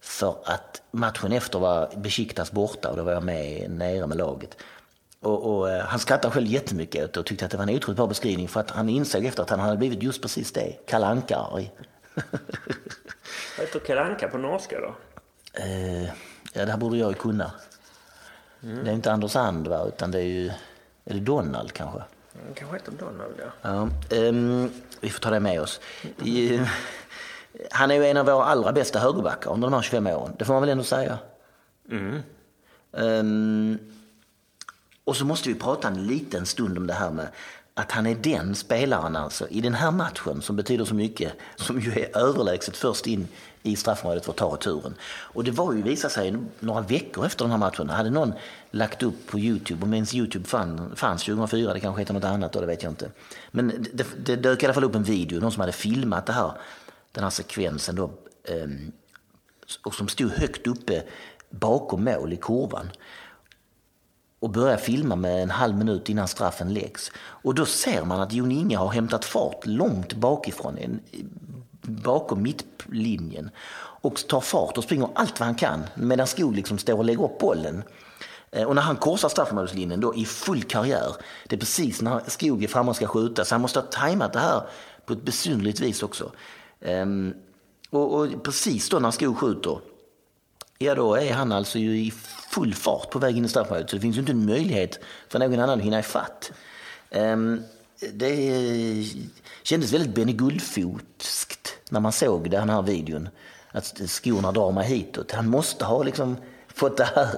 för 0.00 0.36
att 0.44 0.82
matchen 0.90 1.32
efter 1.32 1.58
var 1.58 1.90
Besiktas 1.96 2.52
borta 2.52 2.90
och 2.90 2.96
då 2.96 3.02
var 3.02 3.12
jag 3.12 3.22
med 3.22 3.70
nere 3.70 4.06
med 4.06 4.18
laget. 4.18 4.56
Och, 5.20 5.56
och, 5.56 5.70
eh, 5.70 5.84
han 5.84 5.98
skrattade 5.98 6.34
själv 6.34 6.46
jättemycket 6.46 7.04
åt 7.04 7.12
det 7.12 7.20
och 7.20 7.26
tyckte 7.26 7.44
att 7.44 7.50
det 7.50 7.56
var 7.56 7.64
en 7.64 7.76
otroligt 7.76 7.96
bra 7.96 8.06
beskrivning 8.06 8.48
för 8.48 8.60
att 8.60 8.70
han 8.70 8.88
insåg 8.88 9.24
efter 9.24 9.42
att 9.42 9.50
han 9.50 9.60
hade 9.60 9.76
blivit 9.76 10.02
just 10.02 10.22
precis 10.22 10.52
det, 10.52 10.76
kalanka-arg. 10.86 11.72
Vad 13.58 13.66
heter 13.66 13.80
kalanka 13.86 14.28
på 14.28 14.38
norska 14.38 14.80
då? 14.80 14.94
Eh, 15.62 16.04
ja, 16.52 16.64
det 16.64 16.70
här 16.70 16.78
borde 16.78 16.98
jag 16.98 17.08
ju 17.08 17.14
kunna. 17.14 17.52
Mm. 18.62 18.84
Det 18.84 18.90
är 18.90 18.94
inte 18.94 19.12
Anders 19.12 19.36
And 19.36 19.68
va, 19.68 19.84
utan 19.84 20.10
det 20.10 20.18
är 20.18 20.24
ju, 20.24 20.46
är 21.04 21.14
det 21.14 21.20
Donald 21.20 21.72
kanske? 21.72 22.02
Mm, 22.42 22.54
kanske 22.54 22.76
heter 22.76 22.92
Donald 22.92 23.34
ja. 23.38 23.88
ja 24.10 24.18
um, 24.28 24.70
vi 25.00 25.10
får 25.10 25.20
ta 25.20 25.30
det 25.30 25.40
med 25.40 25.60
oss. 25.60 25.80
I, 26.24 26.60
han 27.70 27.90
är 27.90 27.94
ju 27.94 28.06
en 28.06 28.16
av 28.16 28.26
våra 28.26 28.44
allra 28.44 28.72
bästa 28.72 28.98
högerbackar 28.98 29.50
under 29.50 29.68
de 29.68 29.74
här 29.74 29.82
25 29.82 30.06
åren, 30.06 30.34
det 30.38 30.44
får 30.44 30.52
man 30.52 30.62
väl 30.62 30.70
ändå 30.70 30.84
säga. 30.84 31.18
Mm. 31.90 32.22
Um, 32.90 33.78
och 35.04 35.16
så 35.16 35.24
måste 35.24 35.48
vi 35.48 35.54
prata 35.54 35.88
en 35.88 36.06
liten 36.06 36.46
stund 36.46 36.78
om 36.78 36.86
det 36.86 36.94
här 36.94 37.10
med 37.10 37.28
att 37.80 37.92
han 37.92 38.06
är 38.06 38.14
den 38.14 38.54
spelaren 38.54 39.16
alltså 39.16 39.48
i 39.48 39.60
den 39.60 39.74
här 39.74 39.90
matchen 39.90 40.42
som 40.42 40.56
betyder 40.56 40.84
så 40.84 40.94
mycket, 40.94 41.32
som 41.56 41.80
ju 41.80 41.92
är 41.92 42.18
överlägset 42.18 42.76
först 42.76 43.06
in 43.06 43.28
i 43.62 43.76
straffområdet 43.76 44.24
för 44.24 44.32
att 44.32 44.36
ta 44.36 44.54
returen. 44.54 44.94
Och 45.02 45.44
det 45.44 45.50
var 45.50 45.72
ju, 45.72 45.82
visade 45.82 46.14
sig, 46.14 46.34
några 46.60 46.80
veckor 46.80 47.26
efter 47.26 47.44
den 47.44 47.50
här 47.50 47.58
matchen 47.58 47.90
hade 47.90 48.10
någon 48.10 48.32
lagt 48.70 49.02
upp 49.02 49.26
på 49.26 49.38
Youtube, 49.38 49.84
om 49.84 49.94
ens 49.94 50.14
Youtube 50.14 50.44
fann, 50.44 50.92
fanns 50.96 51.24
2004, 51.24 51.72
det 51.72 51.80
kanske 51.80 52.00
heter 52.00 52.14
något 52.14 52.24
annat 52.24 52.52
då, 52.52 52.60
det 52.60 52.66
vet 52.66 52.82
jag 52.82 52.92
inte. 52.92 53.10
Men 53.50 53.86
det, 53.92 54.06
det 54.24 54.36
dök 54.36 54.62
i 54.62 54.66
alla 54.66 54.74
fall 54.74 54.84
upp 54.84 54.94
en 54.94 55.02
video, 55.02 55.40
någon 55.40 55.52
som 55.52 55.60
hade 55.60 55.72
filmat 55.72 56.26
det 56.26 56.32
här, 56.32 56.52
den 57.12 57.24
här 57.24 57.30
sekvensen 57.30 57.96
då, 57.96 58.10
ehm, 58.44 58.92
och 59.82 59.94
som 59.94 60.08
stod 60.08 60.30
högt 60.30 60.66
uppe 60.66 61.02
bakom 61.50 62.04
mål 62.04 62.32
i 62.32 62.36
kurvan 62.36 62.90
och 64.40 64.50
börjar 64.50 64.76
filma 64.76 65.16
med 65.16 65.42
en 65.42 65.50
halv 65.50 65.76
minut 65.76 66.08
innan 66.08 66.28
straffen 66.28 66.74
läggs. 66.74 67.12
Och 67.16 67.54
då 67.54 67.66
ser 67.66 68.04
man 68.04 68.20
att 68.20 68.32
Jon 68.32 68.52
Inge 68.52 68.76
har 68.76 68.88
hämtat 68.88 69.24
fart 69.24 69.66
långt 69.66 70.14
bakifrån, 70.14 70.78
en, 70.78 71.00
bakom 71.82 72.42
mittlinjen 72.42 73.50
och 74.02 74.28
tar 74.28 74.40
fart 74.40 74.78
och 74.78 74.84
springer 74.84 75.08
allt 75.14 75.40
vad 75.40 75.46
han 75.46 75.54
kan 75.54 75.84
medan 75.94 76.26
Skog 76.26 76.56
liksom 76.56 76.78
står 76.78 76.98
och 76.98 77.04
lägger 77.04 77.24
upp 77.24 77.38
bollen. 77.38 77.82
Eh, 78.50 78.64
och 78.64 78.74
när 78.74 78.82
han 78.82 78.96
korsar 78.96 79.28
straffområdeslinjen 79.28 80.00
då 80.00 80.14
i 80.14 80.24
full 80.24 80.62
karriär, 80.62 81.16
det 81.48 81.56
är 81.56 81.60
precis 81.60 82.02
när 82.02 82.20
Skog 82.26 82.64
är 82.64 82.68
framme 82.68 82.90
och 82.90 82.96
ska 82.96 83.06
skjuta, 83.06 83.44
så 83.44 83.54
han 83.54 83.62
måste 83.62 83.78
ha 83.78 83.86
tajmat 83.86 84.32
det 84.32 84.38
här 84.38 84.62
på 85.06 85.12
ett 85.12 85.22
besynnerligt 85.22 85.80
vis 85.80 86.02
också. 86.02 86.32
Um, 86.80 87.34
och, 87.90 88.14
och, 88.14 88.42
precis 88.42 88.88
då 88.88 88.98
när 88.98 89.10
Skog 89.10 89.38
skjuter, 89.38 89.80
ja 90.78 90.94
då 90.94 91.14
är 91.14 91.32
han 91.32 91.52
alltså 91.52 91.78
ju 91.78 91.98
i 91.98 92.12
full 92.50 92.74
fart 92.74 93.10
på 93.10 93.18
väg 93.18 93.36
in 93.36 93.44
i 93.44 93.48
straffområdet 93.48 93.90
så 93.90 93.96
det 93.96 94.02
finns 94.02 94.16
ju 94.16 94.20
inte 94.20 94.32
en 94.32 94.46
möjlighet 94.46 94.98
för 95.28 95.38
någon 95.38 95.60
annan 95.60 95.78
att 95.78 95.84
hinna 95.84 95.98
ifatt. 95.98 96.52
Um, 97.10 97.62
det 98.12 99.06
kändes 99.62 99.92
väldigt 99.92 100.14
Benny 100.14 100.32
Guldfotskt 100.32 101.76
när 101.90 102.00
man 102.00 102.12
såg 102.12 102.50
den 102.50 102.70
här 102.70 102.82
videon. 102.82 103.28
Att 103.72 104.00
skorna 104.06 104.52
drar 104.52 104.72
mig 104.72 104.86
hitåt. 104.86 105.32
Han 105.32 105.48
måste 105.48 105.84
ha 105.84 106.02
liksom 106.02 106.36
fått 106.68 106.96
det 106.96 107.08
här 107.14 107.28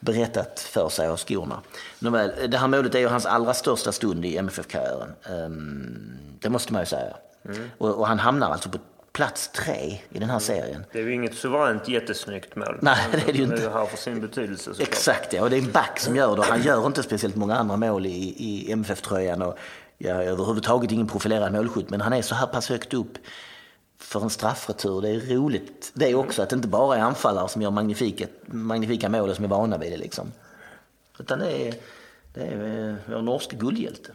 berättat 0.00 0.60
för 0.60 0.88
sig 0.88 1.08
av 1.08 1.16
skorna. 1.16 1.60
Nåväl, 1.98 2.50
det 2.50 2.58
här 2.58 2.68
målet 2.68 2.94
är 2.94 2.98
ju 2.98 3.08
hans 3.08 3.26
allra 3.26 3.54
största 3.54 3.92
stund 3.92 4.24
i 4.24 4.36
MFF-karriären. 4.36 5.12
Um, 5.30 6.18
det 6.40 6.50
måste 6.50 6.72
man 6.72 6.82
ju 6.82 6.86
säga. 6.86 7.16
Mm. 7.44 7.70
Och, 7.78 7.94
och, 7.94 8.06
han 8.06 8.18
hamnar 8.18 8.50
alltså 8.50 8.68
på 8.68 8.78
plats 9.12 9.48
tre 9.48 9.98
i 10.10 10.18
den 10.18 10.30
här 10.30 10.38
serien. 10.38 10.84
Det 10.92 10.98
är 10.98 11.02
ju 11.02 11.14
inget 11.14 11.34
suveränt 11.34 11.88
jättesnyggt 11.88 12.56
mål. 12.56 12.78
Nej, 12.82 13.06
det 13.12 13.18
är 13.18 13.26
det 13.26 13.38
ju 13.38 13.44
inte. 13.44 13.56
Det 13.56 13.68
har 13.68 13.86
för 13.86 13.96
sin 13.96 14.20
betydelse 14.20 14.64
såklart. 14.64 14.88
Exakt, 14.88 15.32
ja. 15.32 15.42
Och 15.42 15.50
det 15.50 15.56
är 15.56 15.62
en 15.62 15.70
back 15.70 16.00
som 16.00 16.16
gör 16.16 16.36
det. 16.36 16.42
Han 16.42 16.62
gör 16.62 16.86
inte 16.86 17.02
speciellt 17.02 17.36
många 17.36 17.56
andra 17.56 17.76
mål 17.76 18.06
i, 18.06 18.34
i 18.38 18.72
MFF-tröjan. 18.72 19.42
Och 19.42 19.58
ja, 19.98 20.22
överhuvudtaget 20.22 20.92
ingen 20.92 21.06
profilerad 21.06 21.52
målskytt, 21.52 21.90
men 21.90 22.00
han 22.00 22.12
är 22.12 22.22
så 22.22 22.34
här 22.34 22.46
pass 22.46 22.68
högt 22.68 22.94
upp 22.94 23.18
för 23.98 24.20
en 24.22 24.30
straffretur. 24.30 25.00
Det 25.00 25.08
är 25.08 25.20
roligt 25.20 25.90
det 25.94 26.10
är 26.10 26.14
också, 26.14 26.42
att 26.42 26.50
det 26.50 26.56
inte 26.56 26.68
bara 26.68 26.96
är 26.96 27.00
anfallare 27.00 27.48
som 27.48 27.62
gör 27.62 27.70
magnifika, 27.70 28.26
magnifika 28.46 29.08
mål 29.08 29.34
som 29.34 29.44
är 29.44 29.48
vana 29.48 29.78
vid 29.78 29.92
det. 29.92 29.96
Liksom. 29.96 30.32
Utan 31.18 31.38
det 31.38 31.68
är, 31.68 31.74
det 32.34 32.40
är 32.40 32.88
eh, 32.88 32.94
vår 33.06 33.22
norska 33.22 33.56
guldhjälte. 33.56 34.10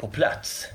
På 0.00 0.08
plats. 0.08 0.66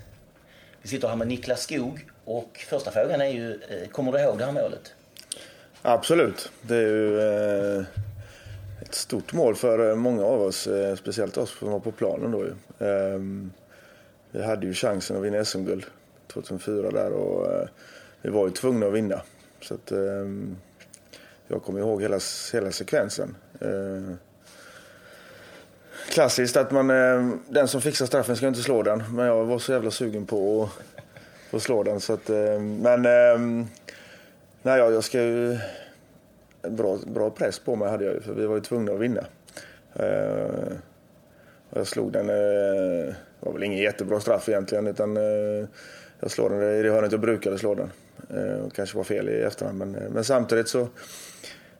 Vi 0.82 0.90
sitter 0.90 1.08
här 1.08 1.16
med 1.16 1.28
Niklas 1.28 1.62
Skog 1.62 2.06
och 2.26 2.66
första 2.70 2.92
frågan 2.92 3.22
är 3.22 3.30
ju, 3.30 3.52
eh, 3.52 3.90
kommer 3.90 4.12
du 4.12 4.20
ihåg 4.20 4.38
det 4.38 4.46
här 4.46 4.52
målet? 4.52 4.94
Absolut. 5.82 6.52
Det 6.62 6.76
är 6.76 6.82
ju 6.82 7.20
eh, 7.20 7.86
ett 8.82 8.96
stort 8.96 9.34
mål 9.34 9.56
för 9.56 9.90
eh, 9.90 9.96
många 9.96 10.26
av 10.26 10.42
oss, 10.42 10.68
speciellt 10.98 11.38
oss 11.38 11.58
som 11.60 11.72
var 11.72 11.80
på 11.80 11.92
planen 11.92 12.32
då 12.32 12.46
ju. 12.46 12.54
Ehm, 12.88 13.52
vi 14.32 14.44
hade 14.44 14.66
ju 14.66 14.74
chansen 14.74 15.18
att 15.18 15.24
vinna 15.24 15.46
SM-guld 15.46 15.86
2004 16.28 16.92
där 16.92 17.12
och 17.12 17.68
vi 18.22 18.30
var 18.30 18.48
ju 18.48 18.54
tvungna 18.54 18.88
att 18.88 18.94
vinna. 18.94 19.22
Så 19.62 19.74
att, 19.74 19.92
ehm, 19.92 20.58
jag 21.48 21.64
kommer 21.64 21.80
ihåg 21.80 22.02
hela, 22.02 22.20
hela 22.54 22.72
sekvensen 22.72 23.36
ehm, 23.62 24.18
klassiskt 26.10 26.58
att 26.58 26.72
man, 26.72 26.90
eh, 26.90 27.30
den 27.50 27.68
som 27.68 27.82
fixar 27.82 28.06
straffen 28.06 28.36
ska 28.36 28.48
inte 28.48 28.62
slå 28.62 28.84
den. 28.84 29.04
Men 29.12 29.26
jag 29.26 29.46
var 29.46 29.60
så 29.60 29.72
jävla 29.72 29.92
sugen 29.92 30.26
på 30.26 30.64
att, 30.64 31.02
på 31.52 31.58
att 31.58 31.64
slå 31.64 31.84
den. 31.84 32.00
Så 32.00 32.14
att, 32.14 32.30
eh, 32.30 32.60
men 32.60 33.06
ehm, 33.06 33.68
nej, 34.62 34.80
jag 34.80 35.04
ska 35.04 35.22
ju... 35.22 35.58
Bra, 36.70 36.98
bra 37.06 37.30
press 37.30 37.60
på 37.60 37.76
mig 37.76 37.90
hade 37.90 38.06
jag 38.06 38.14
ju, 38.14 38.22
för 38.22 38.34
vi 38.34 38.46
var 38.46 38.56
ju 38.56 38.62
tvungna 38.62 38.92
att 38.92 39.00
vinna. 39.00 39.26
Eh, 39.94 40.74
jag 41.70 41.88
slog 41.88 42.12
den, 42.12 42.28
det 42.28 43.16
var 43.40 43.54
väl 43.54 43.64
ingen 43.64 43.80
jättebra 43.80 44.20
straff 44.20 44.50
egentligen, 44.50 44.88
utan 44.88 45.16
jag 46.20 46.32
slår 46.32 46.50
den 46.50 46.80
i 46.80 46.84
det 46.84 46.92
hörnet 46.92 47.12
jag 47.12 47.22
brukade 47.22 47.58
slå 47.58 47.76
den. 47.76 47.92
Kanske 48.76 48.98
var 48.98 49.04
fel 49.04 49.30
i 49.30 49.42
efterhand, 49.42 49.78
men, 49.78 49.92
men 49.92 50.24
samtidigt 50.24 50.68
så 50.68 50.88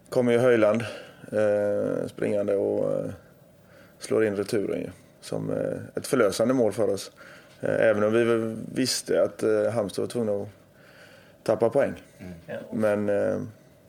kommer 0.10 0.32
ju 0.32 0.38
Höjland 0.38 0.84
springande 2.08 2.56
och 2.56 3.12
slår 4.06 4.26
in 4.26 4.36
returen 4.36 4.80
ju, 4.80 4.90
som 5.22 5.50
eh, 5.50 5.98
ett 5.98 6.08
förlösande 6.08 6.54
mål 6.54 6.74
för 6.74 6.90
oss. 6.90 7.12
Eh, 7.62 7.90
även 7.90 8.04
om 8.04 8.14
vi 8.14 8.56
visste 8.76 9.24
att 9.24 9.44
eh, 9.44 9.72
Halmstad 9.72 10.04
var 10.04 10.10
tvungna 10.10 10.32
att 10.42 10.48
tappa 11.44 11.70
poäng. 11.70 11.94
Mm. 12.20 12.64
Men, 12.72 13.08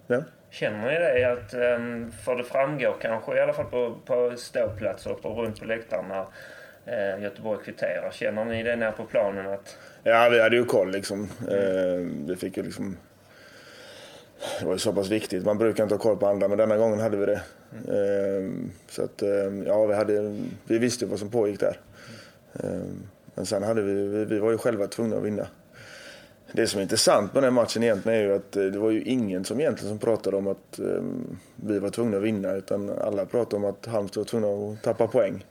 ja. 0.07 0.23
Känner 0.51 0.91
ni 0.91 0.99
det 0.99 1.33
att, 1.33 1.55
ehm, 1.55 2.13
för 2.25 2.37
det 2.37 2.45
framgår 2.45 2.97
kanske 3.01 3.37
i 3.37 3.41
alla 3.41 3.53
fall 3.53 3.65
på, 3.65 3.97
på 4.05 4.33
ståplatser 4.37 5.27
och 5.27 5.37
runt 5.37 5.61
på 5.61 5.65
läktarna 5.65 6.27
eh, 6.87 7.23
Göteborg 7.23 7.65
kvitterar. 7.65 8.11
Känner 8.11 8.45
ni 8.45 8.63
det 8.63 8.77
nere 8.77 8.93
på 8.93 9.05
planen? 9.05 9.47
att... 9.47 9.79
Ja, 10.03 10.29
vi 10.29 10.43
hade 10.43 10.57
ju 10.57 10.65
koll 10.65 10.91
liksom. 10.91 11.29
Eh, 11.51 12.27
vi 12.27 12.37
fick 12.37 12.57
ju 12.57 12.63
liksom... 12.63 12.97
Det 14.61 14.67
var 14.67 14.73
ju 14.73 14.79
så 14.79 14.93
pass 14.93 15.09
viktigt. 15.09 15.45
Man 15.45 15.59
brukar 15.59 15.83
inte 15.83 15.95
ha 15.95 16.03
koll 16.03 16.17
på 16.17 16.27
andra, 16.27 16.49
men 16.49 16.59
denna 16.59 16.77
gången 16.77 17.01
hade 17.01 17.17
vi 17.17 17.27
det. 17.27 17.43
Mm. 17.89 18.71
Så 18.91 19.03
att, 19.03 19.23
eh, 19.23 19.29
ja, 19.67 19.87
vi, 19.87 19.95
hade, 19.95 20.37
vi 20.65 20.79
visste 20.79 21.07
vad 21.07 21.19
som 21.19 21.31
pågick 21.31 21.61
där. 21.61 21.81
Men 23.35 23.47
sen 23.47 23.63
hade 23.63 23.83
vi, 23.83 24.25
vi, 24.25 24.39
var 24.39 24.51
ju 24.51 24.59
själva 24.59 24.87
tvungna 24.87 25.17
att 25.17 25.23
vinna. 25.23 25.47
Det 26.53 26.67
som 26.67 26.79
är 26.79 26.83
intressant 26.83 27.35
med 27.35 27.43
den 27.43 27.55
matchen 27.55 27.83
egentligen 27.83 28.19
är 28.19 28.23
ju 28.23 28.35
att 28.35 28.53
det 28.53 28.79
var 28.79 28.91
ju 28.91 29.03
ingen 29.03 29.45
som 29.45 29.61
egentligen 29.61 29.89
som 29.89 29.99
pratade 29.99 30.37
om 30.37 30.47
att 30.47 30.81
vi 31.57 31.79
var 31.79 31.91
tvungna 31.91 32.17
att 32.17 32.23
vinna 32.23 32.53
utan 32.53 32.91
alla 32.91 33.25
pratade 33.25 33.57
om 33.57 33.65
att 33.65 33.87
Halmstad 33.87 34.21
var 34.21 34.25
tvungna 34.25 34.49
att 34.49 34.83
tappa 34.83 35.07
poäng. 35.07 35.45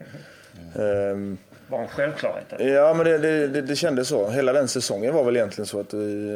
Mm. 0.74 1.38
Var 1.68 1.80
en 1.80 1.88
självklarhet? 1.88 2.46
Ja, 2.58 2.94
men 2.94 3.06
det, 3.06 3.18
det, 3.18 3.62
det, 3.62 3.76
kändes 3.76 4.08
så. 4.08 4.28
Hela 4.28 4.52
den 4.52 4.68
säsongen 4.68 5.14
var 5.14 5.24
väl 5.24 5.36
egentligen 5.36 5.66
så 5.66 5.80
att 5.80 5.94
vi, 5.94 6.32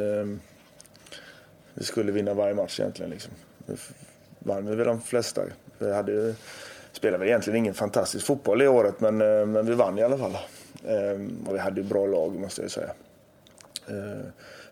vi 1.81 1.85
skulle 1.85 2.11
vinna 2.11 2.33
varje 2.33 2.53
match 2.53 2.79
egentligen. 2.79 3.11
Liksom. 3.11 3.33
Vi 3.65 3.75
vann 4.39 4.77
vi 4.77 4.83
de 4.83 5.01
flesta. 5.01 5.41
Vi 5.77 5.93
hade, 5.93 6.35
spelade 6.91 7.17
väl 7.17 7.27
egentligen 7.27 7.57
ingen 7.57 7.73
fantastisk 7.73 8.25
fotboll 8.25 8.61
i 8.61 8.67
året 8.67 8.99
men, 8.99 9.17
men 9.51 9.65
vi 9.65 9.73
vann 9.73 9.99
i 9.99 10.03
alla 10.03 10.17
fall. 10.17 10.37
Um, 10.83 11.47
och 11.47 11.55
vi 11.55 11.59
hade 11.59 11.81
ju 11.81 11.87
bra 11.87 12.05
lag 12.05 12.35
måste 12.35 12.61
jag 12.61 12.71
säga. 12.71 12.91
Uh, 13.89 14.21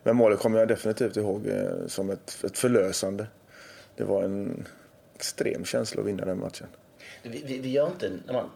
men 0.02 0.16
målet 0.16 0.38
kommer 0.38 0.58
jag 0.58 0.68
definitivt 0.68 1.16
ihåg 1.16 1.46
eh, 1.46 1.86
som 1.86 2.10
ett, 2.10 2.44
ett 2.44 2.58
förlösande. 2.58 3.26
Det 3.96 4.04
var 4.04 4.22
en 4.22 4.66
extrem 5.14 5.64
känsla 5.64 6.00
att 6.00 6.08
vinna 6.08 6.24
den 6.24 6.40
matchen. 6.40 6.66
Vi, 7.22 7.42
vi, 7.46 7.58
vi 7.58 7.70
gör 7.70 7.86
inte, 7.86 8.10
när 8.26 8.32
man, 8.32 8.50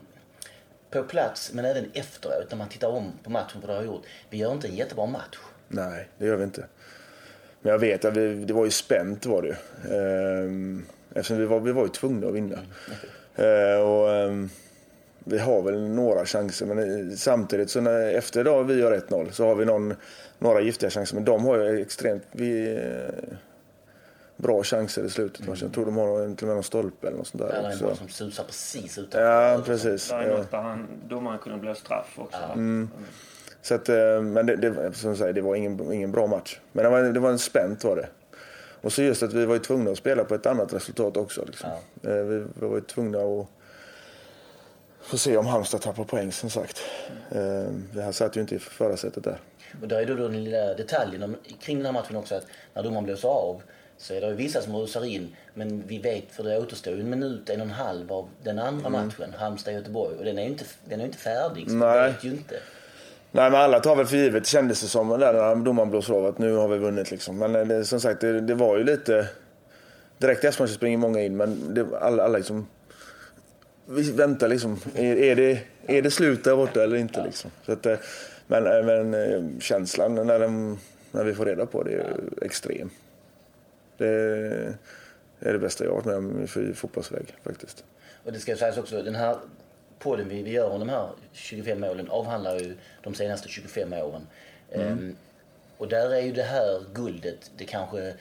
på 0.90 1.02
plats 1.02 1.52
men 1.52 1.64
även 1.64 1.90
efteråt 1.94 2.50
när 2.50 2.58
man 2.58 2.68
tittar 2.68 2.88
om 2.88 3.12
på 3.22 3.30
matchen 3.30 3.60
vad 3.60 3.70
det 3.70 3.76
har 3.76 3.84
gjort. 3.84 4.04
Vi 4.30 4.38
gör 4.38 4.52
inte 4.52 4.68
en 4.68 4.76
jättebra 4.76 5.06
match. 5.06 5.38
Nej, 5.68 6.08
det 6.18 6.26
gör 6.26 6.36
vi 6.36 6.44
inte. 6.44 6.66
Men 7.64 7.72
jag 7.72 7.78
vet 7.78 8.04
att 8.04 8.16
vi, 8.16 8.34
det 8.34 8.52
var 8.52 8.64
ju 8.64 8.70
spänt 8.70 9.26
var 9.26 9.42
det 9.42 9.48
ju. 9.48 9.54
Ehm, 9.96 10.86
eftersom 11.14 11.38
vi 11.38 11.44
var, 11.44 11.60
vi 11.60 11.72
var 11.72 11.82
ju 11.82 11.88
tvungna 11.88 12.26
att 12.26 12.34
vinna. 12.34 12.58
Mm, 13.36 13.76
ehm, 13.76 13.86
och, 13.86 14.14
ehm, 14.14 14.50
vi 15.18 15.38
har 15.38 15.62
väl 15.62 15.88
några 15.88 16.26
chanser 16.26 16.66
men 16.66 17.16
samtidigt 17.16 17.70
så 17.70 17.80
när, 17.80 18.14
efter 18.14 18.44
då 18.44 18.62
vi 18.62 18.74
gör 18.74 18.92
1-0 18.92 19.30
så 19.30 19.46
har 19.46 19.54
vi 19.54 19.64
någon 19.64 19.94
några 20.38 20.60
giftiga 20.60 20.90
chanser. 20.90 21.14
Men 21.14 21.24
de 21.24 21.44
har 21.44 21.58
ju 21.58 21.82
extremt 21.82 22.22
vi, 22.32 22.76
eh, 22.76 23.36
bra 24.36 24.62
chanser 24.62 25.04
i 25.04 25.10
slutet 25.10 25.46
matchen. 25.48 25.66
Jag 25.66 25.72
tror 25.72 25.84
de 25.84 25.96
har 25.96 26.36
till 26.36 26.44
och 26.44 26.48
med 26.48 26.56
någon 26.56 26.64
stolpe 26.64 27.06
eller 27.06 27.18
något 27.18 27.26
sånt 27.26 27.42
där. 27.42 27.52
Ja, 27.54 27.62
det 27.62 27.86
är 27.86 27.90
en 27.90 27.96
som 27.96 28.08
susar 28.08 28.44
precis 28.44 28.98
utanför. 28.98 29.20
Ja, 29.20 29.62
precis. 29.66 30.08
Det 30.08 30.14
är 30.14 30.36
något 30.36 30.50
där 30.50 30.58
han, 30.58 30.88
domaren 31.08 31.38
kunde 31.38 31.58
bli 31.58 31.74
straff 31.74 32.14
också. 32.16 32.38
Ja. 32.48 32.52
Mm. 32.52 32.90
Så 33.64 33.74
att, 33.74 33.88
eh, 33.88 34.20
men 34.22 34.46
det, 34.46 34.56
det, 34.56 34.92
som 34.92 35.16
säger, 35.16 35.32
det 35.32 35.40
var 35.40 35.56
ingen, 35.56 35.92
ingen 35.92 36.12
bra 36.12 36.26
match. 36.26 36.58
Men 36.72 36.84
det 36.84 36.90
var, 36.90 37.02
det 37.02 37.20
var 37.20 37.30
en 37.30 37.38
spänt 37.38 37.84
var 37.84 37.96
det. 37.96 38.08
Och 38.80 38.92
så 38.92 39.02
just 39.02 39.22
att 39.22 39.32
vi 39.32 39.46
var 39.46 39.58
tvungna 39.58 39.90
att 39.90 39.98
spela 39.98 40.24
på 40.24 40.34
ett 40.34 40.46
annat 40.46 40.72
resultat 40.72 41.16
också. 41.16 41.44
Liksom. 41.44 41.70
Ja. 42.02 42.10
Eh, 42.10 42.24
vi, 42.24 42.38
vi 42.38 42.66
var 42.66 42.80
tvungna 42.80 43.18
att 43.18 43.46
få 45.02 45.18
se 45.18 45.36
om 45.36 45.46
Halmstad 45.46 45.80
tappar 45.80 46.04
poäng 46.04 46.32
som 46.32 46.50
sagt. 46.50 46.80
Mm. 47.30 47.88
Vi 47.92 48.12
satt 48.12 48.36
ju 48.36 48.40
inte 48.40 48.54
i 48.54 48.58
förarsätet 48.58 49.24
där. 49.24 49.40
Och 49.82 49.88
där 49.88 50.02
är 50.02 50.06
då 50.06 50.14
den 50.14 50.44
lilla 50.44 50.74
detaljen 50.74 51.36
kring 51.60 51.76
den 51.76 51.86
här 51.86 51.92
matchen 51.92 52.16
också 52.16 52.34
att 52.34 52.46
när 52.74 52.82
domaren 52.82 53.04
blåser 53.04 53.28
av 53.28 53.62
så 53.98 54.14
är 54.14 54.20
det 54.20 54.34
vissa 54.34 54.62
som 54.62 54.76
rusar 54.76 55.04
in. 55.04 55.36
Men 55.54 55.82
vi 55.86 55.98
vet, 55.98 56.24
för 56.30 56.42
det 56.42 56.58
återstår 56.58 56.92
en 56.92 57.10
minut, 57.10 57.50
en 57.50 57.60
och 57.60 57.66
en 57.66 57.72
halv 57.72 58.12
av 58.12 58.28
den 58.42 58.58
andra 58.58 58.86
mm. 58.86 59.06
matchen, 59.06 59.34
Halmstad-Göteborg. 59.38 60.16
Och 60.18 60.24
den 60.24 60.38
är 60.38 60.42
ju 60.42 60.48
inte, 60.48 60.64
den 60.84 61.00
är 61.00 61.04
inte 61.04 61.18
färdig, 61.18 61.70
så 61.70 61.76
Nej. 61.76 62.12
vet 62.12 62.24
ju 62.24 62.30
inte. 62.30 62.60
Nej, 63.34 63.50
men 63.50 63.60
alla 63.60 63.80
tar 63.80 63.96
väl 63.96 64.06
för 64.06 64.16
givet, 64.16 64.46
kändes 64.46 64.80
det 64.80 64.86
som, 64.86 65.08
där 65.08 65.32
när 65.32 65.64
domaren 65.64 65.90
blåser 65.90 66.14
av, 66.14 66.26
att 66.26 66.38
nu 66.38 66.52
har 66.52 66.68
vi 66.68 66.78
vunnit 66.78 67.10
liksom. 67.10 67.38
Men 67.38 67.56
eh, 67.56 67.66
det, 67.66 67.84
som 67.84 68.00
sagt, 68.00 68.20
det, 68.20 68.40
det 68.40 68.54
var 68.54 68.76
ju 68.76 68.84
lite... 68.84 69.28
Direkt 70.18 70.44
efter 70.44 70.62
matchen 70.62 70.74
springer 70.74 70.98
många 70.98 71.20
in, 71.20 71.36
men 71.36 71.74
det, 71.74 71.86
alla, 72.00 72.24
alla 72.24 72.38
liksom... 72.38 72.66
Vi 73.86 74.12
väntar 74.12 74.48
liksom. 74.48 74.80
Är, 74.94 75.16
är, 75.16 75.36
det, 75.36 75.60
är 75.86 76.02
det 76.02 76.10
slut 76.10 76.44
där 76.44 76.56
borta 76.56 76.82
eller 76.82 76.96
inte 76.96 77.24
liksom? 77.24 77.50
Så 77.66 77.72
att, 77.72 77.86
eh, 77.86 77.98
men, 78.46 78.66
eh, 78.66 78.84
men 78.84 79.60
känslan 79.60 80.14
när, 80.14 80.40
de, 80.40 80.78
när 81.10 81.24
vi 81.24 81.34
får 81.34 81.46
reda 81.46 81.66
på 81.66 81.82
det 81.82 81.92
är 81.92 82.14
extrem. 82.42 82.90
Det 83.98 84.08
är 85.40 85.52
det 85.52 85.58
bästa 85.58 85.84
jag 85.84 85.90
har 85.90 85.96
varit 85.96 86.06
med 86.06 86.16
om 86.16 86.42
i 86.42 86.74
fotbollsväg 86.74 87.34
faktiskt. 87.44 87.84
Och 88.24 88.32
det 88.32 88.38
ska 88.38 88.56
sägas 88.56 88.78
också, 88.78 89.02
den 89.02 89.14
här 89.14 89.36
podden 90.04 90.28
vi, 90.28 90.42
vi 90.42 90.50
gör 90.50 90.70
om 90.70 90.80
de 90.80 90.88
här 90.88 91.08
25 91.32 91.80
målen 91.80 92.10
avhandlar 92.10 92.58
ju 92.58 92.76
de 93.02 93.14
senaste 93.14 93.48
25 93.48 93.92
åren. 93.92 94.26
Mm. 94.72 94.88
Ehm, 94.88 95.16
och 95.78 95.88
där 95.88 96.10
är 96.10 96.20
ju 96.20 96.32
det 96.32 96.42
här 96.42 96.82
guldet 96.94 97.50
det 97.56 97.64
kanske, 97.64 98.14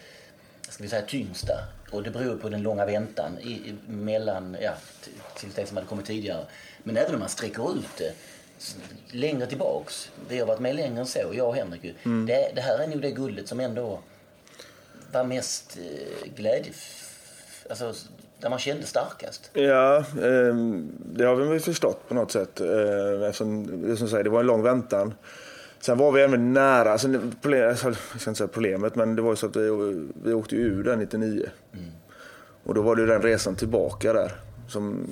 ska 0.69 0.83
vi 0.83 0.89
säga 0.89 1.01
tyngsta. 1.01 1.53
Och 1.91 2.03
det 2.03 2.11
beror 2.11 2.37
på 2.37 2.49
den 2.49 2.61
långa 2.61 2.85
väntan 2.85 3.37
i, 3.41 3.51
i, 3.51 3.75
mellan, 3.87 4.57
ja, 4.61 4.73
till 5.37 5.49
det 5.55 5.65
som 5.65 5.77
hade 5.77 5.87
kommit 5.87 6.05
tidigare. 6.05 6.45
Men 6.83 6.97
även 6.97 7.13
om 7.13 7.19
man 7.19 7.29
sträcker 7.29 7.77
ut 7.77 7.97
det 7.97 8.13
längre 9.11 9.47
tillbaks. 9.47 10.11
Vi 10.29 10.39
har 10.39 10.47
varit 10.47 10.59
med 10.59 10.75
längre 10.75 10.99
än 10.99 11.05
så, 11.05 11.31
jag 11.33 11.47
och 11.47 11.55
Henrik. 11.55 11.95
Mm. 12.05 12.25
Det, 12.25 12.51
det, 12.55 12.61
här 12.61 12.79
är 12.79 12.87
nog 12.87 13.01
det 13.01 13.11
guldet 13.11 13.47
som 13.47 13.59
ändå 13.59 13.99
var 15.11 15.23
mest 15.23 15.77
eh, 15.77 16.33
glädje... 16.35 16.73
Alltså, 17.69 17.93
där 18.43 18.49
man 18.49 18.59
kände 18.59 18.85
starkast. 18.85 19.49
Ja, 19.53 19.97
eh, 19.97 20.55
det 21.13 21.25
har 21.25 21.35
vi 21.35 21.47
väl 21.47 21.59
förstått 21.59 22.07
på 22.07 22.13
något 22.13 22.31
sätt. 22.31 22.61
Eh, 22.61 23.23
eftersom, 23.23 23.81
det, 23.81 23.97
som 23.97 24.07
säger, 24.07 24.23
det 24.23 24.29
var 24.29 24.39
en 24.39 24.45
lång 24.45 24.63
väntan. 24.63 25.13
Sen 25.79 25.97
var 25.97 26.11
vi 26.11 26.21
även 26.21 26.53
nära, 26.53 26.91
alltså, 26.91 27.07
problem, 27.41 27.61
jag 27.61 27.77
ska 27.77 27.89
inte 27.89 28.35
säga 28.35 28.47
problemet, 28.47 28.95
men 28.95 29.15
det 29.15 29.21
var 29.21 29.29
ju 29.29 29.35
så 29.35 29.45
att 29.45 29.55
vi, 29.55 29.69
vi 30.23 30.33
åkte 30.33 30.55
ur 30.55 30.83
där 30.83 30.95
99. 30.95 31.45
Mm. 31.73 31.85
Och 32.63 32.73
då 32.73 32.81
var 32.81 32.95
det 32.95 33.01
ju 33.01 33.07
den 33.07 33.21
resan 33.21 33.55
tillbaka 33.55 34.13
där. 34.13 34.31
Som, 34.67 35.07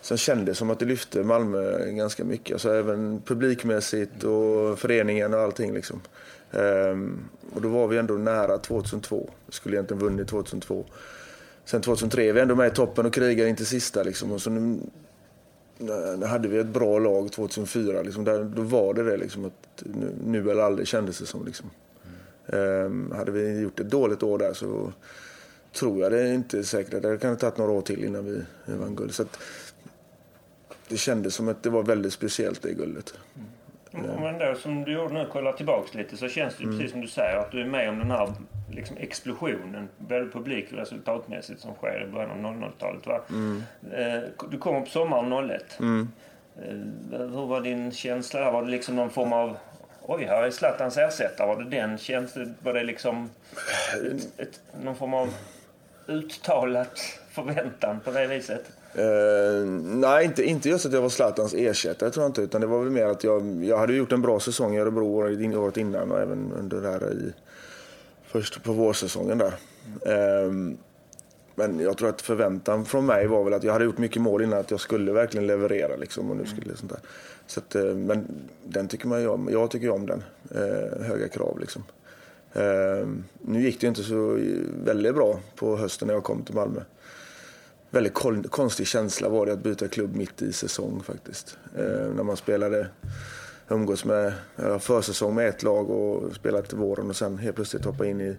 Sen 0.00 0.18
kändes 0.18 0.58
som 0.58 0.70
att 0.70 0.78
det 0.78 0.84
lyfte 0.84 1.22
Malmö 1.22 1.90
ganska 1.90 2.24
mycket. 2.24 2.52
Alltså 2.52 2.74
även 2.74 3.22
publikmässigt 3.22 4.24
och 4.24 4.78
föreningen 4.78 5.34
och 5.34 5.40
allting. 5.40 5.74
Liksom. 5.74 6.00
Ehm, 6.52 7.28
och 7.54 7.62
då 7.62 7.68
var 7.68 7.88
vi 7.88 7.98
ändå 7.98 8.14
nära 8.14 8.58
2002. 8.58 9.30
Vi 9.46 9.52
skulle 9.52 9.76
egentligen 9.76 10.00
vunnit 10.00 10.28
2002. 10.28 10.84
Sen 11.68 11.82
2003 11.82 12.28
är 12.28 12.32
vi 12.32 12.40
ändå 12.40 12.54
med 12.54 12.72
i 12.72 12.74
toppen 12.74 13.06
och 13.06 13.14
krigar 13.14 13.46
in 13.46 13.56
till 13.56 13.66
sista. 13.66 14.02
Liksom. 14.02 14.32
Och 14.32 14.42
så 14.42 14.50
nu, 14.50 14.80
nu 16.18 16.26
hade 16.26 16.48
vi 16.48 16.58
ett 16.58 16.66
bra 16.66 16.98
lag 16.98 17.32
2004. 17.32 18.02
Liksom. 18.02 18.24
Där, 18.24 18.44
då 18.44 18.62
var 18.62 18.94
det 18.94 19.02
det. 19.02 19.16
Liksom, 19.16 19.44
att 19.44 19.52
nu, 19.76 20.14
nu 20.24 20.50
eller 20.50 20.62
aldrig 20.62 20.88
kändes 20.88 21.18
det 21.18 21.26
som. 21.26 21.46
Liksom. 21.46 21.70
Mm. 22.46 23.12
hade 23.12 23.32
vi 23.32 23.60
gjort 23.60 23.80
ett 23.80 23.90
dåligt 23.90 24.22
år 24.22 24.38
där 24.38 24.52
så 24.52 24.92
tror 25.72 26.00
jag 26.02 26.12
det 26.12 26.20
är 26.20 26.34
inte 26.34 26.64
säkert. 26.64 27.02
Det 27.02 27.18
kan 27.18 27.30
ha 27.30 27.36
tagit 27.36 27.58
några 27.58 27.72
år 27.72 27.82
till 27.82 28.04
innan 28.04 28.24
vi, 28.24 28.40
vi 28.64 28.74
vann 28.74 28.94
guld. 28.94 29.14
Så 29.14 29.22
att, 29.22 29.38
det 30.88 30.96
kändes 30.96 31.34
som 31.34 31.48
att 31.48 31.62
det 31.62 31.70
var 31.70 31.82
väldigt 31.82 32.12
speciellt 32.12 32.62
det 32.62 32.72
guldet. 32.72 33.14
Mm. 33.34 33.48
Man 33.92 34.38
då 34.38 34.54
som 34.54 34.84
du 34.84 34.92
gjorde 34.92 35.14
nu 35.14 35.26
kollar 35.26 35.52
tillbaks 35.52 35.94
lite 35.94 36.16
så 36.16 36.28
känns 36.28 36.56
det 36.56 36.64
mm. 36.64 36.76
precis 36.76 36.92
som 36.92 37.00
du 37.00 37.08
säger 37.08 37.36
att 37.36 37.50
du 37.50 37.60
är 37.60 37.66
med 37.66 37.88
om 37.88 37.98
den 37.98 38.10
här 38.10 38.32
liksom, 38.70 38.96
explosionen 38.96 39.88
både 39.98 40.26
publik 40.26 40.72
och 40.72 40.78
resultatmässigt 40.78 41.60
som 41.60 41.74
sker 41.74 42.06
i 42.08 42.12
början 42.12 42.44
av 42.44 42.54
00-talet. 42.54 43.06
Va? 43.06 43.20
Mm. 43.30 43.62
Eh, 43.92 44.22
du 44.50 44.58
kommer 44.58 44.80
på 44.80 44.86
sommaren 44.86 45.50
01. 45.50 45.78
Mm. 45.80 46.08
Eh, 46.62 47.18
hur 47.18 47.46
var 47.46 47.60
din 47.60 47.92
känsla 47.92 48.40
där? 48.40 48.52
Var 48.52 48.62
det 48.62 48.70
liksom 48.70 48.96
någon 48.96 49.10
form 49.10 49.32
av 49.32 49.56
Oj, 50.10 50.24
här 50.24 50.42
är 50.42 50.50
Zlatans 50.50 50.96
ersättare. 50.96 51.46
Var 51.46 51.62
det 51.62 51.70
den 51.70 51.98
känslan? 51.98 52.54
Var 52.62 52.74
det 52.74 52.84
liksom 52.84 53.30
ett, 54.12 54.40
ett, 54.40 54.60
någon 54.82 54.96
form 54.96 55.14
av 55.14 55.34
uttalat 56.06 57.20
förväntan 57.30 58.00
på 58.00 58.10
det 58.10 58.26
viset? 58.26 58.77
Uh, 58.96 59.66
nej, 59.82 60.24
inte, 60.24 60.42
inte 60.42 60.68
just 60.68 60.86
att 60.86 60.92
jag 60.92 61.02
var 61.02 61.08
Zlatans 61.08 61.54
ersättare 61.54 62.10
tror 62.10 62.24
jag 62.24 62.30
inte. 62.30 62.42
Utan 62.42 62.60
det 62.60 62.66
var 62.66 62.82
väl 62.82 62.90
mer 62.90 63.06
att 63.06 63.24
jag, 63.24 63.64
jag 63.64 63.78
hade 63.78 63.92
gjort 63.94 64.12
en 64.12 64.22
bra 64.22 64.40
säsong 64.40 64.74
i 64.74 64.78
Örebro 64.78 65.06
året 65.06 65.76
innan 65.76 66.10
och 66.10 66.20
även 66.20 66.52
under 66.58 66.80
där 66.80 67.12
i, 67.12 67.32
först 68.26 68.62
på 68.62 68.72
vårsäsongen 68.72 69.38
där. 69.38 69.54
Uh, 70.06 70.76
men 71.54 71.80
jag 71.80 71.96
tror 71.96 72.08
att 72.08 72.22
förväntan 72.22 72.84
från 72.84 73.06
mig 73.06 73.26
var 73.26 73.44
väl 73.44 73.54
att 73.54 73.64
jag 73.64 73.72
hade 73.72 73.84
gjort 73.84 73.98
mycket 73.98 74.22
mål 74.22 74.42
innan 74.42 74.58
att 74.58 74.70
jag 74.70 74.80
skulle 74.80 75.12
verkligen 75.12 75.46
leverera 75.46 75.96
liksom. 75.96 76.30
Och 76.30 76.36
nu 76.36 76.46
skulle 76.46 76.76
sånt 76.76 76.92
där. 76.92 77.00
Så 77.46 77.60
att, 77.60 77.76
uh, 77.76 77.94
men 77.94 78.26
den 78.64 78.88
tycker 78.88 79.08
man 79.08 79.20
ju 79.20 79.28
om. 79.28 79.48
Jag 79.52 79.70
tycker 79.70 79.90
om 79.90 80.06
den. 80.06 80.24
Eh, 80.54 81.02
höga 81.06 81.28
krav 81.28 81.58
liksom. 81.60 81.84
Ehm, 82.52 83.24
nu 83.40 83.62
gick 83.62 83.80
det 83.80 83.86
inte 83.86 84.02
så 84.02 84.38
väldigt 84.84 85.14
bra 85.14 85.40
på 85.56 85.76
hösten 85.76 86.08
när 86.08 86.14
jag 86.14 86.24
kom 86.24 86.42
till 86.42 86.54
Malmö 86.54 86.80
väldigt 87.90 88.14
konstig 88.50 88.86
känsla 88.86 89.28
var 89.28 89.46
det 89.46 89.52
att 89.52 89.62
byta 89.62 89.88
klubb 89.88 90.16
mitt 90.16 90.42
i 90.42 90.52
säsong 90.52 91.02
faktiskt. 91.02 91.58
Eh, 91.76 92.14
när 92.14 92.22
man 92.22 92.36
spelade, 92.36 92.88
umgås 93.68 94.04
med 94.04 94.32
försäsong 94.80 95.34
med 95.34 95.48
ett 95.48 95.62
lag 95.62 95.90
och 95.90 96.34
spelat 96.34 96.68
till 96.68 96.78
våren 96.78 97.10
och 97.10 97.16
sen 97.16 97.38
helt 97.38 97.56
plötsligt 97.56 97.84
hoppa 97.84 98.06
in 98.06 98.20
i 98.20 98.36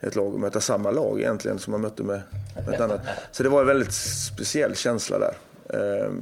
ett 0.00 0.16
lag 0.16 0.34
och 0.34 0.40
möta 0.40 0.60
samma 0.60 0.90
lag 0.90 1.20
egentligen 1.20 1.58
som 1.58 1.70
man 1.70 1.80
mötte 1.80 2.02
med, 2.02 2.22
med 2.66 2.74
ett 2.74 2.80
annat. 2.80 3.00
Så 3.32 3.42
det 3.42 3.48
var 3.48 3.60
en 3.60 3.66
väldigt 3.66 3.92
speciell 3.92 4.74
känsla 4.74 5.18
där. 5.18 5.34
Eh, 5.68 6.12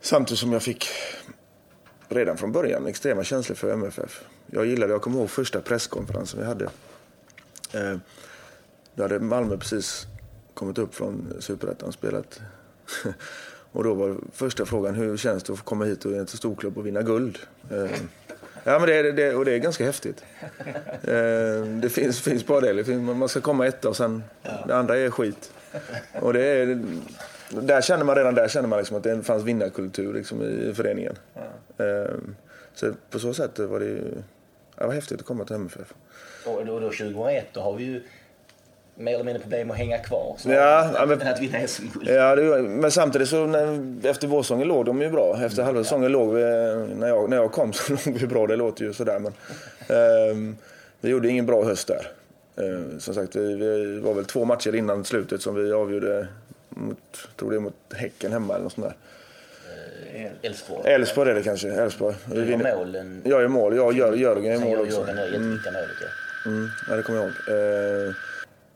samtidigt 0.00 0.38
som 0.38 0.52
jag 0.52 0.62
fick 0.62 0.88
redan 2.08 2.36
från 2.36 2.52
början 2.52 2.86
extrema 2.86 3.24
känslor 3.24 3.56
för 3.56 3.72
MFF. 3.72 4.24
Jag 4.46 4.66
gillade, 4.66 4.92
jag 4.92 5.02
kommer 5.02 5.18
ihåg 5.18 5.30
första 5.30 5.60
presskonferensen 5.60 6.40
vi 6.40 6.46
hade. 6.46 6.64
Eh, 7.72 7.96
då 8.94 9.02
hade 9.02 9.20
Malmö 9.20 9.56
precis 9.56 10.06
kommit 10.60 10.78
upp 10.78 10.94
från 10.94 11.34
Superettan 11.38 11.88
och 11.88 11.94
spelat. 11.94 12.40
och 13.72 13.84
då 13.84 13.94
var 13.94 14.16
första 14.32 14.66
frågan, 14.66 14.94
hur 14.94 15.16
känns 15.16 15.42
det 15.42 15.52
att 15.52 15.58
få 15.58 15.64
komma 15.64 15.84
hit 15.84 16.04
och 16.04 16.12
en 16.12 16.26
storklubb 16.26 16.78
och 16.78 16.86
vinna 16.86 17.02
guld? 17.02 17.38
Eh, 17.70 17.90
ja, 18.64 18.78
men 18.78 18.88
det, 18.88 19.12
det, 19.12 19.34
och 19.34 19.44
det 19.44 19.52
är 19.52 19.58
ganska 19.58 19.84
häftigt. 19.84 20.24
Eh, 21.02 21.64
det 21.82 21.90
finns, 21.92 22.20
finns 22.20 22.46
bara 22.46 22.72
det, 22.72 22.96
man 22.96 23.28
ska 23.28 23.40
komma 23.40 23.66
etta 23.66 23.88
och 23.88 23.96
sen 23.96 24.22
det 24.66 24.76
andra 24.76 24.96
är 24.96 25.10
skit. 25.10 25.52
Och 26.20 26.32
det 26.32 26.44
är, 26.44 26.82
där 27.50 27.80
kände 27.80 28.04
man 28.04 28.16
redan 28.16 28.34
där 28.34 28.48
kände 28.48 28.68
man 28.68 28.78
liksom 28.78 28.96
att 28.96 29.02
det 29.02 29.22
fanns 29.22 29.44
vinnarkultur 29.44 30.14
liksom 30.14 30.42
i 30.42 30.74
föreningen. 30.74 31.18
Ja. 31.76 32.06
Så 32.74 32.92
på 33.10 33.18
så 33.18 33.34
sätt 33.34 33.58
var 33.58 33.80
det, 33.80 33.94
det 34.76 34.86
var 34.86 34.92
häftigt 34.92 35.20
att 35.20 35.26
komma 35.26 35.44
till 35.44 35.56
MFF. 35.56 35.94
Och 36.46 36.66
då, 36.66 36.80
då 36.80 36.86
2001 36.90 37.46
då 37.52 37.60
har 37.60 37.76
vi 37.76 37.84
ju 37.84 38.02
mer 39.00 39.14
eller 39.14 39.24
mindre 39.24 39.42
problem 39.42 39.70
att 39.70 39.76
hänga 39.76 39.98
kvar. 39.98 40.36
Så 40.38 40.50
ja, 40.50 41.04
men, 41.08 41.28
att 41.28 41.40
vinna 41.40 41.66
SM-guld. 41.66 42.08
Ja, 42.08 42.36
det, 42.36 42.62
men 42.62 42.90
samtidigt 42.90 43.28
så 43.28 43.46
när, 43.46 44.06
efter 44.06 44.28
vårsäsongen 44.28 44.68
låg 44.68 44.86
de 44.86 45.02
ju 45.02 45.10
bra. 45.10 45.40
Efter 45.44 45.62
halva 45.62 45.84
säsongen 45.84 46.12
låg 46.12 46.34
vi, 46.34 46.42
när 46.94 47.08
jag, 47.08 47.30
när 47.30 47.36
jag 47.36 47.52
kom 47.52 47.72
så 47.72 47.92
låg 48.06 48.18
vi 48.18 48.26
bra. 48.26 48.46
Det 48.46 48.56
låter 48.56 48.84
ju 48.84 48.92
sådär 48.92 49.18
men 49.18 49.32
um, 50.30 50.56
vi 51.00 51.10
gjorde 51.10 51.28
ingen 51.28 51.46
bra 51.46 51.64
höst 51.64 51.88
där. 51.88 52.06
Uh, 52.64 52.98
som 52.98 53.14
sagt, 53.14 53.36
vi, 53.36 53.54
vi, 53.54 53.98
var 54.00 54.14
väl 54.14 54.24
två 54.24 54.44
matcher 54.44 54.74
innan 54.74 55.04
slutet 55.04 55.42
som 55.42 55.54
vi 55.54 55.72
avgjorde 55.72 56.26
mot, 56.68 57.28
tror 57.36 57.50
det 57.50 57.56
är 57.56 57.60
mot 57.60 57.74
Häcken 57.94 58.32
hemma 58.32 58.54
eller 58.54 58.64
något 58.64 58.72
sånt 58.72 58.86
där. 58.86 58.96
Elfsborg. 60.42 60.92
Elfsborg 60.92 61.30
är 61.30 61.34
det 61.34 61.42
kanske. 61.42 61.68
Elfsborg. 61.68 62.16
Du 62.26 62.50
gör 62.50 62.76
målen. 62.76 63.22
Jag 63.24 63.40
gör 63.42 63.48
mål. 63.48 63.76
Jag 63.76 63.96
gör 63.96 64.12
Jörgen 64.12 64.52
gör 64.52 64.60
mål 64.60 64.80
också. 64.80 65.00
Jörgen 65.00 65.16
gör 65.16 65.34
mm. 65.34 65.50
målet 65.50 65.96
ja. 66.00 66.50
Mm. 66.50 66.68
Ja, 66.88 66.96
det 66.96 67.02
kommer 67.02 67.18
jag 67.18 67.28
ihåg. 67.28 68.08
Eh... 68.08 68.14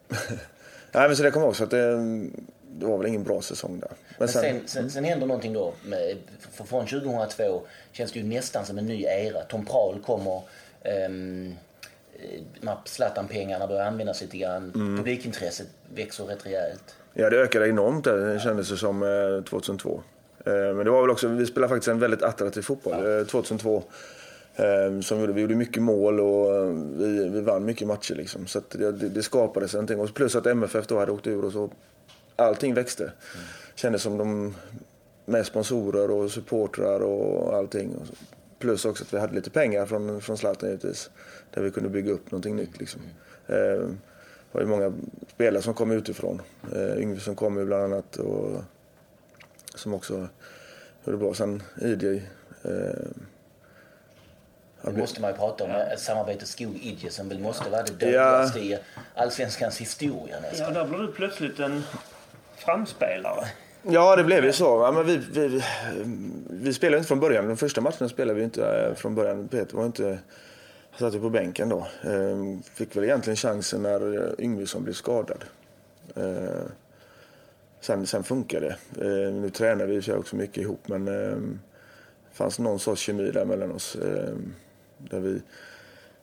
Nej, 0.93 1.09
men 1.09 1.17
så 1.17 1.23
det 1.23 1.31
kommer 1.31 1.47
jag 1.47 1.49
ihåg. 1.49 1.57
Så 1.57 1.65
att 1.65 1.71
det, 1.71 1.97
det 2.79 2.87
var 2.87 2.99
väl 2.99 3.07
ingen 3.07 3.23
bra 3.23 3.43
säsong 3.43 3.81
där. 3.81 3.89
Men, 3.89 3.99
men 4.19 4.29
sen, 4.29 4.43
sen, 4.43 4.61
sen, 4.67 4.91
sen 4.91 5.05
händer 5.05 5.27
någonting 5.27 5.53
då. 5.53 5.75
Med, 5.85 6.17
för 6.51 6.65
från 6.65 6.87
2002 6.87 7.63
känns 7.93 8.13
det 8.13 8.19
ju 8.19 8.25
nästan 8.25 8.67
som 8.67 8.79
en 8.79 8.87
ny 8.87 9.03
era. 9.03 9.41
Tom 9.41 9.67
Prahl 9.67 10.01
kommer. 10.07 10.43
Um, 11.09 11.55
Zlatan-pengarna 12.85 13.67
börjar 13.67 13.87
användas 13.87 14.21
lite 14.21 14.39
grann. 14.39 14.73
Mm. 14.75 14.97
Publikintresset 14.97 15.67
växer 15.95 16.25
rätt 16.25 16.47
rejält. 16.47 16.97
Ja, 17.15 17.31
det 17.31 17.37
ökade 17.37 17.69
enormt 17.69 18.05
där, 18.05 18.39
kändes 18.39 18.69
det 18.69 18.77
som 18.77 19.45
2002. 19.49 20.03
Eh, 20.47 20.53
men 20.53 20.85
det 20.85 20.91
var 20.91 21.01
väl 21.01 21.11
också, 21.11 21.29
vi 21.29 21.47
spelade 21.47 21.69
faktiskt 21.69 21.89
en 21.89 21.99
väldigt 21.99 22.23
attraktiv 22.23 22.63
fotboll 22.63 23.19
ja. 23.19 23.25
2002. 23.25 23.83
Ehm, 24.57 25.03
som 25.03 25.21
gjorde, 25.21 25.33
vi 25.33 25.41
gjorde 25.41 25.55
mycket 25.55 25.83
mål 25.83 26.21
och 26.21 26.57
eh, 26.57 26.67
vi, 26.97 27.29
vi 27.29 27.41
vann 27.41 27.65
mycket 27.65 27.89
matcher. 27.89 28.15
Liksom. 28.15 28.47
Så 28.47 28.63
det, 28.71 28.93
det, 28.93 29.09
det 29.09 29.23
skapades 29.23 29.73
någonting. 29.73 30.01
Och 30.01 30.15
plus 30.15 30.37
att 30.37 30.47
MFF 30.47 30.87
då 30.87 30.99
hade 30.99 31.13
åkt 31.13 31.27
ur 31.27 31.45
och 31.45 31.53
så 31.53 31.71
allting 32.37 32.75
växte. 32.75 33.03
Mm. 33.05 33.47
Kändes 33.75 34.03
som 34.03 34.19
de 34.19 34.55
med 35.25 35.47
sponsorer 35.47 36.11
och 36.11 36.31
supportrar 36.31 37.01
och 37.01 37.57
allting. 37.57 37.97
Plus 38.59 38.85
också 38.85 39.05
att 39.05 39.15
vi 39.15 39.19
hade 39.19 39.35
lite 39.35 39.51
pengar 39.51 39.87
från, 39.87 40.21
från 40.21 40.37
Zlatan 40.37 40.69
givetvis. 40.69 41.11
Där 41.51 41.63
vi 41.63 41.71
kunde 41.71 41.89
bygga 41.89 42.13
upp 42.13 42.31
någonting 42.31 42.57
nytt. 42.57 42.79
Liksom. 42.79 43.01
Mm. 43.47 43.73
Eh, 43.73 43.89
det 44.53 44.59
var 44.59 44.61
ju 44.61 44.67
många 44.67 44.93
spelare 45.29 45.63
som 45.63 45.75
kom 45.75 45.91
utifrån. 45.91 46.43
Eh, 46.73 47.03
Yngve 47.03 47.21
som 47.21 47.37
kom 47.37 47.59
ju 47.59 47.65
bland 47.65 47.83
annat. 47.83 48.17
Och, 48.17 48.63
som 49.75 49.95
också 49.95 50.29
gjorde 51.05 51.19
bra. 51.19 51.35
Sen 51.35 51.63
Idje. 51.83 52.23
Eh, 52.63 53.09
måste 54.97 55.21
man 55.21 55.31
ju 55.31 55.37
prata 55.37 55.65
om. 55.65 55.71
Ja. 55.71 55.97
Samarbetet 55.97 56.49
Skog-Idje 56.49 57.11
som 57.11 57.29
väl 57.29 57.39
måste 57.39 57.71
vara 57.71 57.83
det 57.83 57.93
dödligaste 57.93 58.59
ja. 58.61 58.77
i 58.77 58.81
allsvenskans 59.15 59.81
historia 59.81 60.41
nästan. 60.41 60.75
Ja, 60.75 60.81
där 60.81 60.89
blev 60.89 61.01
du 61.01 61.13
plötsligt 61.13 61.61
en 61.61 61.83
framspelare. 62.57 63.45
Ja, 63.83 64.17
det 64.17 64.25
blev 64.25 64.45
ju 64.45 64.53
så. 64.53 64.65
Ja, 64.65 64.93
men 64.93 65.07
vi, 65.07 65.17
vi, 65.17 65.63
vi 66.51 66.73
spelade 66.75 66.97
inte 66.97 67.09
från 67.09 67.21
början. 67.21 67.49
De 67.49 67.57
första 67.57 67.81
matcherna 67.81 68.09
spelade 68.09 68.39
vi 68.39 68.45
inte 68.45 68.67
eh, 68.67 68.95
från 68.95 69.15
början. 69.15 69.49
Peter 69.49 69.77
var 69.77 69.87
inte... 69.87 70.19
satt 70.99 71.15
ju 71.15 71.21
på 71.21 71.31
bänken 71.31 71.69
då. 71.69 71.87
Ehm, 72.03 72.63
fick 72.63 72.97
väl 72.97 73.05
egentligen 73.05 73.37
chansen 73.37 73.83
när 73.83 74.41
Yngvesson 74.41 74.85
blev 74.85 74.93
skadad. 74.93 75.45
Ehm, 76.17 76.69
sen, 77.81 78.07
sen 78.07 78.25
funkar 78.25 78.61
det. 78.61 78.77
Eh, 79.01 79.33
nu 79.35 79.51
tränar 79.51 79.87
vi 79.87 80.03
kör 80.03 80.19
också 80.19 80.37
mycket 80.37 80.57
ihop 80.57 80.89
men 80.89 81.09
eh, 81.09 81.37
det 82.31 82.37
fanns 82.37 82.59
någon 82.59 82.79
sorts 82.79 83.03
kemi 83.03 83.31
där 83.31 83.45
mellan 83.45 83.73
oss. 83.73 83.97
Eh, 85.05 85.11
där 85.11 85.21
vi, 85.21 85.41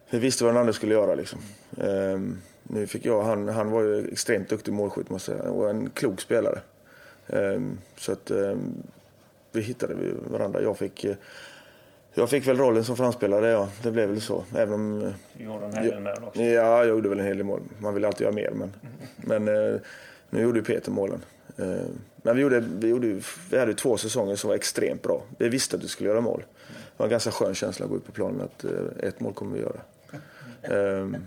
vi 0.09 0.19
visste 0.19 0.43
vad 0.43 0.53
den 0.53 0.59
andra 0.59 0.73
skulle 0.73 0.93
göra. 0.93 1.15
Liksom. 1.15 1.39
Eh, 1.77 2.19
nu 2.63 2.87
fick 2.87 3.05
jag, 3.05 3.23
han, 3.23 3.49
han 3.49 3.71
var 3.71 3.81
ju 3.81 4.07
extremt 4.11 4.49
duktig 4.49 4.73
målskytt 4.73 5.09
måste 5.09 5.31
jag 5.31 5.39
säga 5.41 5.51
och 5.51 5.69
en 5.69 5.89
klok 5.89 6.21
spelare. 6.21 6.59
Eh, 7.27 7.61
så 7.97 8.11
att 8.11 8.31
eh, 8.31 8.55
vi 9.51 9.61
hittade 9.61 9.95
varandra. 10.27 10.61
Jag 10.61 10.77
fick 10.77 11.05
jag 12.13 12.29
fick 12.29 12.47
väl 12.47 12.57
rollen 12.57 12.83
som 12.83 12.97
framspelare, 12.97 13.47
ja. 13.47 13.69
Det 13.83 13.91
blev 13.91 14.09
väl 14.09 14.21
så. 14.21 14.43
Även 14.55 14.73
om... 14.73 15.13
Du 15.33 15.43
gjorde 15.43 15.65
en 15.65 15.73
hel 15.73 15.89
del 15.89 15.99
mål 15.99 16.23
också? 16.23 16.41
Ja, 16.41 16.77
jag 16.77 16.87
gjorde 16.87 17.09
väl 17.09 17.19
en 17.19 17.25
hel 17.25 17.37
del 17.37 17.45
mål. 17.45 17.61
Man 17.79 17.93
vill 17.93 18.05
alltid 18.05 18.21
göra 18.21 18.35
mer. 18.35 18.51
Men, 18.51 18.73
men 19.45 19.79
nu 20.29 20.41
gjorde 20.41 20.59
ju 20.59 20.65
Peter 20.65 20.91
målen. 20.91 21.21
Eh, 21.57 21.85
men 22.15 22.35
vi, 22.35 22.41
gjorde, 22.41 22.59
vi, 22.59 22.87
gjorde, 22.87 23.21
vi 23.49 23.59
hade 23.59 23.73
två 23.73 23.97
säsonger 23.97 24.35
som 24.35 24.47
var 24.47 24.55
extremt 24.55 25.01
bra. 25.01 25.23
Vi 25.37 25.49
visste 25.49 25.75
att 25.75 25.83
vi 25.83 25.87
skulle 25.87 26.09
göra 26.09 26.21
mål. 26.21 26.43
Var 27.01 27.05
en 27.05 27.11
ganska 27.11 27.31
skön 27.31 27.55
känsla 27.55 27.85
att 27.85 27.91
gå 27.91 27.97
ut 27.97 28.05
på 28.05 28.11
planen 28.11 28.41
att 28.41 28.63
eh, 28.63 29.07
ett 29.07 29.19
mål 29.19 29.33
kommer 29.33 29.57
vi 29.57 29.61
göra. 29.61 29.81
Ehm, 30.63 31.17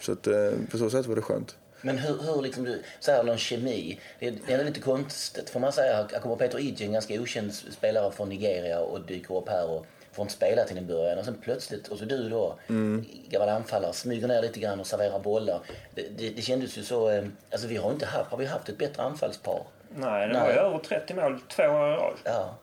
så 0.00 0.12
att, 0.12 0.26
eh, 0.26 0.50
på 0.70 0.78
så 0.78 0.90
sätt 0.90 1.06
var 1.06 1.16
det 1.16 1.22
skönt. 1.22 1.56
Men 1.80 1.98
hur, 1.98 2.22
hur 2.22 2.42
liksom 2.42 2.64
du 2.64 2.82
säger 3.00 3.22
någon 3.22 3.38
kemi, 3.38 4.00
det 4.18 4.28
är, 4.28 4.34
det 4.46 4.52
är 4.52 4.64
lite 4.64 4.80
konstigt 4.80 5.50
får 5.50 5.60
man 5.60 5.72
säga. 5.72 5.96
Här 5.96 6.20
kommer 6.20 6.36
Peter 6.36 6.58
Idje, 6.58 6.86
en 6.86 6.92
ganska 6.92 7.20
okänd 7.20 7.54
spelare 7.54 8.12
från 8.12 8.28
Nigeria 8.28 8.80
och 8.80 9.00
dyker 9.00 9.36
upp 9.36 9.48
här 9.48 9.70
och 9.70 9.86
får 10.12 10.22
inte 10.22 10.34
spela 10.34 10.64
till 10.64 10.78
en 10.78 10.86
början 10.86 11.18
och 11.18 11.24
sen 11.24 11.38
plötsligt, 11.42 11.88
och 11.88 11.98
så 11.98 12.04
du 12.04 12.28
då, 12.28 12.58
mm. 12.68 13.04
gammal 13.28 13.48
anfallare, 13.48 13.92
smyger 13.92 14.28
ner 14.28 14.42
lite 14.42 14.60
grann 14.60 14.80
och 14.80 14.86
serverar 14.86 15.18
bollar. 15.18 15.60
Det, 15.94 16.02
det, 16.18 16.30
det 16.30 16.42
kändes 16.42 16.78
ju 16.78 16.82
så, 16.82 17.24
alltså 17.50 17.68
vi 17.68 17.76
har 17.76 17.92
inte 17.92 18.06
haft, 18.06 18.30
har 18.30 18.38
vi 18.38 18.46
haft 18.46 18.68
ett 18.68 18.78
bättre 18.78 19.02
anfallspar? 19.02 19.62
Nej, 19.96 20.28
det 20.28 20.34
var 20.34 20.48
ju 20.48 20.58
över 20.58 20.78
30 20.78 21.14
mål 21.14 21.40
två 21.48 21.62
år 21.62 21.92
i 21.92 21.96
rad. 21.96 22.14
Ja, 22.24 22.54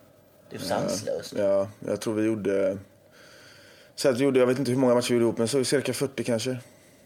det 0.51 0.57
är 0.57 0.59
sanslöst. 0.59 1.33
Ja, 1.37 1.43
ja, 1.43 1.69
jag 1.79 2.01
tror 2.01 2.13
vi 2.13 2.23
gjorde... 2.23 2.77
Så 3.95 4.09
att 4.09 4.17
vi 4.17 4.23
gjorde, 4.23 4.39
jag 4.39 4.47
vet 4.47 4.59
inte 4.59 4.71
hur 4.71 4.77
många 4.77 4.93
matcher 4.93 5.09
vi 5.09 5.13
gjorde 5.13 5.25
ihop, 5.25 5.37
men 5.37 5.47
så 5.47 5.63
cirka 5.63 5.93
40 5.93 6.23
kanske. 6.23 6.57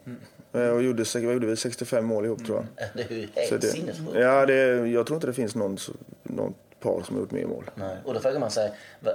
Mm. 0.05 0.73
Och 0.75 0.83
gjorde, 0.83 1.05
vad 1.13 1.33
gjorde 1.33 1.47
vi? 1.47 1.55
65 1.55 2.05
mål 2.05 2.25
ihop 2.25 2.45
tror 2.45 2.57
jag. 2.57 2.87
Det 2.93 3.13
är 3.13 3.17
ju 3.17 3.27
helt 3.35 3.63
sinnessjukt. 3.63 4.11
Ja, 4.15 4.45
det, 4.45 4.87
jag 4.87 5.07
tror 5.07 5.17
inte 5.17 5.27
det 5.27 5.33
finns 5.33 5.55
någon, 5.55 5.77
någon 6.23 6.53
par 6.79 7.03
som 7.03 7.15
har 7.15 7.21
gjort 7.21 7.31
mer 7.31 7.45
mål. 7.45 7.71
Nej. 7.75 7.97
Och 8.05 8.13
då 8.13 8.19
frågar 8.19 8.39
man 8.39 8.51
sig, 8.51 8.71
vad, 8.99 9.13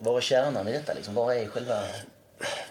vad 0.00 0.14
var 0.14 0.20
kärnan 0.20 0.68
i 0.68 0.72
detta? 0.72 0.94
Liksom? 0.94 1.14
Vad 1.14 1.36
är 1.36 1.46
själva... 1.46 1.74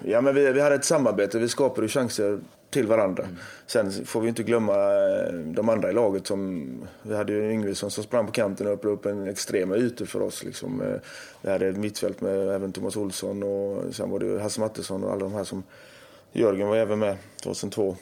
Ja, 0.06 0.22
men 0.22 0.36
vi, 0.36 0.52
vi 0.52 0.62
hade 0.62 0.76
ett 0.76 0.86
samarbete. 0.86 1.40
Vi 1.40 1.50
skapade 1.50 1.88
chanser 1.88 2.40
till 2.70 2.88
varandra. 2.88 3.24
Mm. 3.24 3.36
Sen 3.68 4.06
får 4.06 4.22
vi 4.22 4.30
inte 4.30 4.44
glömma 4.44 4.74
eh, 4.74 5.34
de 5.34 5.70
andra 5.70 5.90
i 5.90 5.94
laget. 5.94 6.28
Som, 6.28 6.68
vi 7.02 7.16
hade 7.16 7.34
ju 7.34 7.52
Yngvesson 7.52 7.92
som 7.92 8.04
sprang 8.04 8.26
på 8.26 8.32
kanten 8.32 8.68
och 8.68 8.74
öppnade 8.74 8.96
upp 8.96 9.06
en 9.06 9.28
extrema 9.28 9.76
ytor 9.76 10.06
för 10.06 10.22
oss. 10.22 10.44
Liksom. 10.44 10.82
Eh, 10.82 10.98
vi 11.42 11.52
hade 11.52 11.68
ett 11.68 11.78
mittfält 11.78 12.22
med 12.22 12.50
även 12.50 12.72
Thomas 12.72 12.98
Olsson 12.98 13.44
och 13.44 13.96
sen 13.96 14.10
var 14.10 14.20
det 14.20 14.42
Hasse 14.42 14.60
Mattesson 14.60 15.04
och 15.04 15.12
alla 15.12 15.24
de 15.24 15.34
här 15.34 15.44
som... 15.44 15.64
Jörgen 16.32 16.68
var 16.68 16.76
även 16.76 17.00
med 17.00 17.18
2002. 17.44 17.96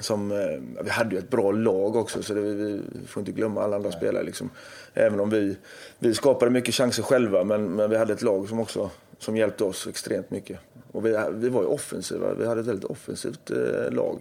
Som, 0.00 0.32
eh, 0.32 0.82
vi 0.84 0.90
hade 0.90 1.14
ju 1.14 1.18
ett 1.18 1.30
bra 1.30 1.52
lag 1.52 1.96
också 1.96 2.22
så 2.22 2.34
det, 2.34 2.40
vi, 2.40 2.80
får 3.06 3.20
inte 3.20 3.32
glömma 3.32 3.62
alla 3.62 3.76
andra 3.76 3.88
Nej. 3.88 3.98
spelare. 3.98 4.24
Liksom. 4.24 4.50
Även 4.94 5.20
om 5.20 5.30
vi, 5.30 5.56
vi 5.98 6.14
skapade 6.14 6.50
mycket 6.50 6.74
chanser 6.74 7.02
själva 7.02 7.44
men, 7.44 7.70
men 7.70 7.90
vi 7.90 7.96
hade 7.96 8.12
ett 8.12 8.22
lag 8.22 8.48
som 8.48 8.60
också 8.60 8.90
som 9.18 9.36
hjälpte 9.36 9.64
oss 9.64 9.86
extremt 9.86 10.30
mycket. 10.30 10.58
Och 10.92 11.06
vi, 11.06 11.16
vi 11.32 11.48
var 11.48 11.62
ju 11.62 11.68
offensiva. 11.68 12.34
Vi 12.34 12.46
hade 12.46 12.60
ett 12.60 12.66
väldigt 12.66 12.84
offensivt 12.84 13.50
eh, 13.50 13.90
lag. 13.90 14.20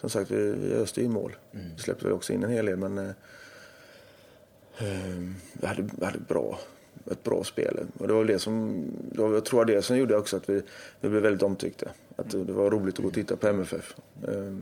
Som 0.00 0.10
sagt, 0.10 0.30
vi, 0.30 0.52
vi 0.52 0.74
öste 0.74 1.02
in 1.02 1.12
mål. 1.12 1.36
Mm. 1.52 1.66
Vi 1.76 1.82
släppte 1.82 2.12
också 2.12 2.32
in 2.32 2.44
en 2.44 2.50
hel 2.50 2.66
del, 2.66 2.76
men 2.76 2.98
eh, 2.98 3.10
eh, 4.78 5.18
vi, 5.52 5.66
hade, 5.66 5.82
vi 5.98 6.04
hade 6.04 6.18
bra, 6.18 6.58
ett 7.10 7.22
bra 7.22 7.44
spel. 7.44 7.86
Och 7.98 8.08
det 8.08 8.14
var 8.14 8.24
det 8.24 8.38
som, 8.38 8.84
det 9.12 9.22
var, 9.22 9.32
jag 9.32 9.44
tror 9.44 9.64
det 9.64 9.82
som 9.82 9.96
gjorde 9.96 10.16
också 10.16 10.36
att 10.36 10.48
vi, 10.48 10.62
vi 11.00 11.08
blev 11.08 11.22
väldigt 11.22 11.42
omtyckta. 11.42 11.90
Att 12.16 12.30
det 12.30 12.52
var 12.52 12.70
roligt 12.70 12.94
att 12.94 13.02
gå 13.02 13.08
och 13.08 13.14
titta 13.14 13.36
på 13.36 13.48
MFF. 13.48 13.94
Eh, 14.28 14.54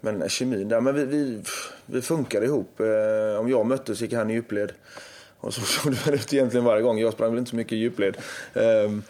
men 0.00 0.28
kemin 0.28 0.68
där, 0.68 0.80
men 0.80 0.94
vi, 0.94 1.04
vi, 1.04 1.42
vi 1.86 2.02
funkade 2.02 2.46
ihop. 2.46 2.80
Eh, 2.80 3.40
om 3.40 3.48
jag 3.48 3.66
mötte 3.66 3.96
så 3.96 4.04
gick 4.04 4.12
han 4.12 4.30
i 4.30 4.34
djupled. 4.34 4.72
Och 5.44 5.54
så 5.54 5.60
såg 5.80 5.92
det 5.92 6.06
väl 6.06 6.14
ut 6.14 6.32
egentligen 6.32 6.64
varje 6.64 6.82
gång. 6.82 6.98
Jag 6.98 7.12
sprang 7.12 7.30
väl 7.30 7.38
inte 7.38 7.50
så 7.50 7.56
mycket 7.56 7.72
i 7.72 7.76
djupled. 7.76 8.16
Ehm, 8.54 9.02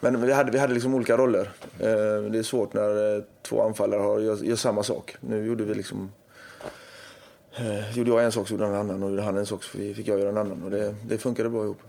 men 0.00 0.26
vi 0.26 0.32
hade, 0.32 0.50
vi 0.50 0.58
hade 0.58 0.74
liksom 0.74 0.94
olika 0.94 1.16
roller. 1.16 1.50
Ehm, 1.80 2.32
det 2.32 2.38
är 2.38 2.42
svårt 2.42 2.72
när 2.72 3.16
eh, 3.16 3.22
två 3.42 3.62
anfallare 3.62 4.00
har, 4.00 4.20
gör, 4.20 4.36
gör 4.36 4.56
samma 4.56 4.82
sak. 4.82 5.16
Nu 5.20 5.46
gjorde 5.46 5.64
vi 5.64 5.74
liksom... 5.74 6.12
Eh, 7.54 7.98
gjorde 7.98 8.10
jag 8.10 8.24
en 8.24 8.32
sak 8.32 8.48
så 8.48 8.54
gjorde 8.54 8.64
han 8.64 8.74
en 8.74 8.80
annan 8.80 9.02
och 9.02 9.10
gjorde 9.10 9.22
han 9.22 9.36
en 9.36 9.46
sak 9.46 9.64
så 9.64 9.78
fick 9.78 10.08
jag 10.08 10.20
göra 10.20 10.28
en 10.28 10.38
annan. 10.38 10.62
Och 10.62 10.70
det, 10.70 10.94
det 11.08 11.18
funkade 11.18 11.48
bra 11.48 11.64
ihop. 11.64 11.80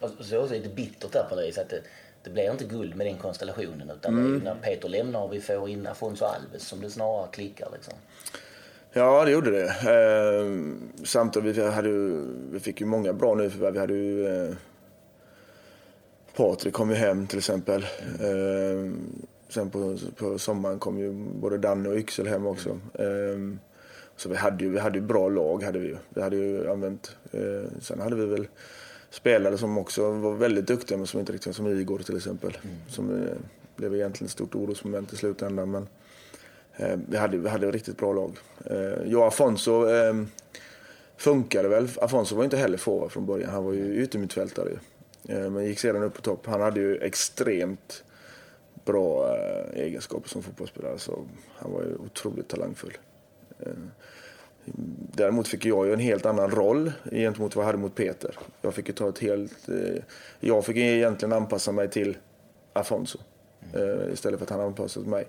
Och 0.00 0.10
så 0.20 0.34
är 0.34 0.48
det 0.48 0.54
lite 0.54 0.68
bittert 0.68 1.12
där 1.12 1.26
på 1.28 1.36
det 1.36 1.42
viset 1.46 1.62
att 1.62 1.70
det, 1.70 1.82
det 2.22 2.30
blir 2.30 2.50
inte 2.50 2.64
guld 2.64 2.96
med 2.96 3.06
den 3.06 3.16
konstellationen 3.16 3.90
utan 3.90 4.16
det 4.16 4.22
är 4.22 4.26
ju 4.26 4.42
när 4.42 4.54
Peter 4.54 4.88
lämnar 4.88 5.20
och 5.20 5.32
vi 5.32 5.40
får 5.40 5.68
in 5.68 5.86
Afonso 5.86 6.24
Alves 6.24 6.68
som 6.68 6.80
det 6.80 6.90
snarare 6.90 7.28
klickar 7.32 7.68
liksom. 7.72 7.94
Ja, 8.96 9.24
det 9.24 9.30
gjorde 9.30 9.50
det. 9.50 9.66
Eh, 9.66 10.74
samtidigt 11.04 11.56
vi 11.56 11.70
hade 11.70 11.88
ju, 11.88 12.26
vi 12.50 12.60
fick 12.60 12.80
ju 12.80 12.86
många 12.86 13.12
bra 13.12 13.34
nyförvärv. 13.34 13.72
Vi 13.72 13.78
hade 13.78 13.94
ju 13.94 14.26
eh, 14.26 14.54
Patrik 16.36 16.74
kom 16.74 16.90
ju 16.90 16.96
hem 16.96 17.26
till 17.26 17.38
exempel. 17.38 17.82
Eh, 18.20 18.92
sen 19.48 19.70
på, 19.70 19.98
på 20.16 20.38
sommaren 20.38 20.78
kom 20.78 20.98
ju 20.98 21.12
både 21.12 21.58
Danne 21.58 21.88
och 21.88 21.96
Yxel 21.96 22.26
hem 22.26 22.46
också. 22.46 22.70
Eh, 22.94 23.58
så 24.16 24.28
vi 24.28 24.36
hade 24.36 24.64
ju, 24.64 24.70
vi 24.70 24.78
hade 24.78 24.98
ju 24.98 25.04
bra 25.04 25.28
lag. 25.28 25.62
Hade 25.62 25.78
vi, 25.78 25.96
vi 26.08 26.22
hade 26.22 26.36
ju 26.36 26.70
använt. 26.70 27.16
Eh, 27.32 27.70
sen 27.80 28.00
hade 28.00 28.16
vi 28.16 28.26
väl 28.26 28.48
spelare 29.10 29.58
som 29.58 29.78
också 29.78 30.10
var 30.10 30.34
väldigt 30.34 30.66
duktiga 30.66 30.98
men 30.98 31.06
som 31.06 31.20
inte 31.20 31.32
riktigt 31.32 31.56
som 31.56 31.66
Igor 31.66 31.98
till 31.98 32.16
exempel. 32.16 32.58
Som 32.88 33.22
eh, 33.22 33.32
blev 33.76 33.94
egentligen 33.94 34.26
ett 34.26 34.32
stort 34.32 34.54
orosmoment 34.54 35.12
i 35.12 35.16
slutändan. 35.16 35.70
Men, 35.70 35.88
Eh, 36.76 36.98
vi, 37.08 37.16
hade, 37.16 37.36
vi 37.36 37.48
hade 37.48 37.68
ett 37.68 37.74
riktigt 37.74 37.96
bra 37.96 38.12
lag. 38.12 38.38
Eh, 38.70 38.76
jag 39.06 39.20
och 39.20 39.26
Afonso 39.26 39.88
ehm, 39.88 40.28
funkade 41.16 41.68
väl. 41.68 41.88
Afonso 42.00 42.36
var 42.36 42.44
inte 42.44 42.56
heller 42.56 42.78
forward 42.78 43.12
från 43.12 43.26
början. 43.26 43.50
Han 43.50 43.64
var 43.64 43.72
ju 43.72 44.02
yttermittfältare. 44.02 44.70
Eh, 45.28 45.50
men 45.50 45.64
gick 45.64 45.78
sedan 45.78 46.02
upp 46.02 46.14
på 46.14 46.22
topp. 46.22 46.46
Han 46.46 46.60
hade 46.60 46.80
ju 46.80 46.98
extremt 46.98 48.04
bra 48.84 49.36
eh, 49.36 49.80
egenskaper 49.82 50.28
som 50.28 50.42
fotbollsspelare. 50.42 50.98
Så 50.98 51.24
han 51.56 51.72
var 51.72 51.82
ju 51.82 51.96
otroligt 51.96 52.48
talangfull. 52.48 52.98
Eh, 53.60 53.72
däremot 55.14 55.48
fick 55.48 55.64
jag 55.64 55.86
ju 55.86 55.92
en 55.92 56.00
helt 56.00 56.26
annan 56.26 56.50
roll 56.50 56.92
gentemot 57.10 57.56
vad 57.56 57.62
jag 57.62 57.66
hade 57.66 57.78
mot 57.78 57.94
Peter. 57.94 58.38
Jag 58.62 58.74
fick 58.74 58.88
ju 58.88 58.94
ta 58.94 59.08
ett 59.08 59.18
helt... 59.18 59.68
Jag 60.40 60.64
fick 60.64 60.76
egentligen 60.76 61.32
anpassa 61.32 61.72
mig 61.72 61.90
till 61.90 62.16
Afonso 62.72 63.18
istället 64.12 64.38
för 64.38 64.44
att 64.44 64.50
han 64.50 64.60
anpassade 64.60 65.04
sig 65.04 65.10
mig. 65.10 65.28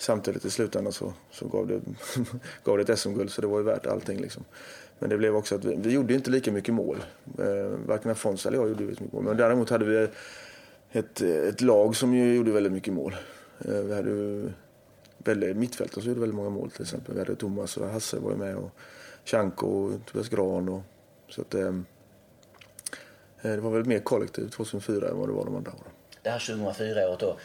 Samtidigt 0.00 0.44
i 0.44 0.50
slutändan 0.50 0.92
så, 0.92 1.12
så 1.30 1.48
gav, 1.48 1.66
det, 1.66 1.80
gav 2.64 2.76
det 2.76 2.92
ett 2.92 2.98
SM-guld 2.98 3.30
så 3.30 3.40
det 3.40 3.46
var 3.46 3.58
ju 3.58 3.64
värt 3.64 3.86
allting. 3.86 4.20
Liksom. 4.20 4.44
Men 4.98 5.10
det 5.10 5.16
blev 5.16 5.36
också 5.36 5.54
att 5.54 5.64
vi, 5.64 5.76
vi 5.76 5.90
gjorde 5.90 6.14
inte 6.14 6.30
lika 6.30 6.52
mycket 6.52 6.74
mål. 6.74 6.96
Eh, 7.38 7.78
varken 7.86 8.10
Afonso 8.10 8.48
eller 8.48 8.58
jag 8.58 8.68
gjorde 8.68 8.84
lika 8.84 9.04
mycket 9.04 9.12
mål. 9.12 9.24
Men 9.24 9.36
däremot 9.36 9.70
hade 9.70 9.84
vi 9.84 10.08
ett, 10.92 11.20
ett 11.20 11.60
lag 11.60 11.96
som 11.96 12.14
ju 12.14 12.34
gjorde 12.34 12.52
väldigt 12.52 12.72
mycket 12.72 12.94
mål. 12.94 13.16
Eh, 13.58 13.74
vi 13.74 13.94
hade 13.94 14.10
ju 14.10 14.50
väldigt, 15.18 15.56
mittfältare 15.56 16.00
som 16.00 16.08
gjorde 16.08 16.20
väldigt 16.20 16.36
många 16.36 16.50
mål 16.50 16.70
till 16.70 16.82
exempel. 16.82 17.14
Vi 17.14 17.20
hade 17.20 17.36
Thomas 17.36 17.76
och 17.76 17.88
Hasse 17.88 18.18
var 18.18 18.30
ju 18.30 18.36
med 18.36 18.56
och 18.56 18.70
Chanko 19.24 19.66
och 19.66 20.06
Tobias 20.06 20.28
Gran. 20.28 20.68
Och, 20.68 20.82
så 21.28 21.40
att, 21.40 21.54
eh, 21.54 21.66
eh, 23.42 23.52
det 23.52 23.60
var 23.60 23.70
väl 23.70 23.84
mer 23.84 23.98
kollektivt 23.98 24.52
2004 24.52 25.08
än 25.08 25.18
vad 25.18 25.28
det 25.28 25.32
var 25.32 25.44
de 25.44 25.56
andra 25.56 25.72
åren. 25.72 25.92
Det 26.22 26.30
här 26.30 26.38
2004-året 26.38 27.18
då, 27.20 27.36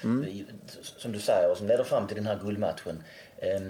som 0.97 1.11
du 1.11 1.19
säger, 1.19 1.51
och 1.51 1.57
som 1.57 1.67
leder 1.67 1.84
fram 1.84 2.07
till 2.07 2.15
den 2.15 2.26
här 2.26 2.39
guldmatchen. 2.43 3.03
Eh, 3.38 3.61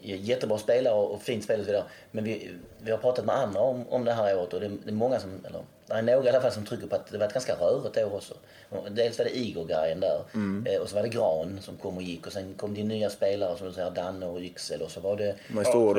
jättebra 0.00 0.58
spelare 0.58 0.94
och 0.94 1.22
fint 1.22 1.44
spel 1.44 1.60
och 1.60 1.66
så 1.66 1.70
vidare. 1.72 1.84
Men 2.10 2.24
vi, 2.24 2.50
vi 2.82 2.90
har 2.90 2.98
pratat 2.98 3.24
med 3.24 3.34
andra 3.36 3.60
om, 3.60 3.88
om 3.88 4.04
det 4.04 4.12
här 4.12 4.38
året 4.38 4.52
och 4.54 4.60
det, 4.60 4.68
det 4.68 4.90
är 4.90 4.92
många 4.92 5.20
som, 5.20 5.30
eller 5.46 5.60
det 5.86 5.94
är 5.94 6.02
några 6.02 6.24
i 6.26 6.28
alla 6.28 6.40
fall 6.40 6.52
som 6.52 6.66
trycker 6.66 6.86
på 6.86 6.96
att 6.96 7.06
det 7.12 7.18
var 7.18 7.26
ett 7.26 7.32
ganska 7.32 7.54
rörigt 7.54 7.96
år 7.98 8.14
också. 8.14 8.34
Dels 8.90 9.18
var 9.18 9.24
det 9.24 9.36
Igor-grejen 9.38 10.00
där 10.00 10.20
eh, 10.66 10.80
och 10.80 10.88
så 10.88 10.94
var 10.96 11.02
det 11.02 11.08
Gran 11.08 11.58
som 11.62 11.76
kom 11.76 11.96
och 11.96 12.02
gick 12.02 12.26
och 12.26 12.32
sen 12.32 12.54
kom 12.54 12.74
det 12.74 12.84
nya 12.84 13.10
spelare 13.10 13.56
som 13.58 13.66
du 13.66 13.72
säger 13.72 13.90
Danne 13.90 14.26
och 14.26 14.40
Yxel 14.40 14.82
och 14.82 14.90
så 14.90 15.00
var 15.00 15.16
det. 15.16 15.34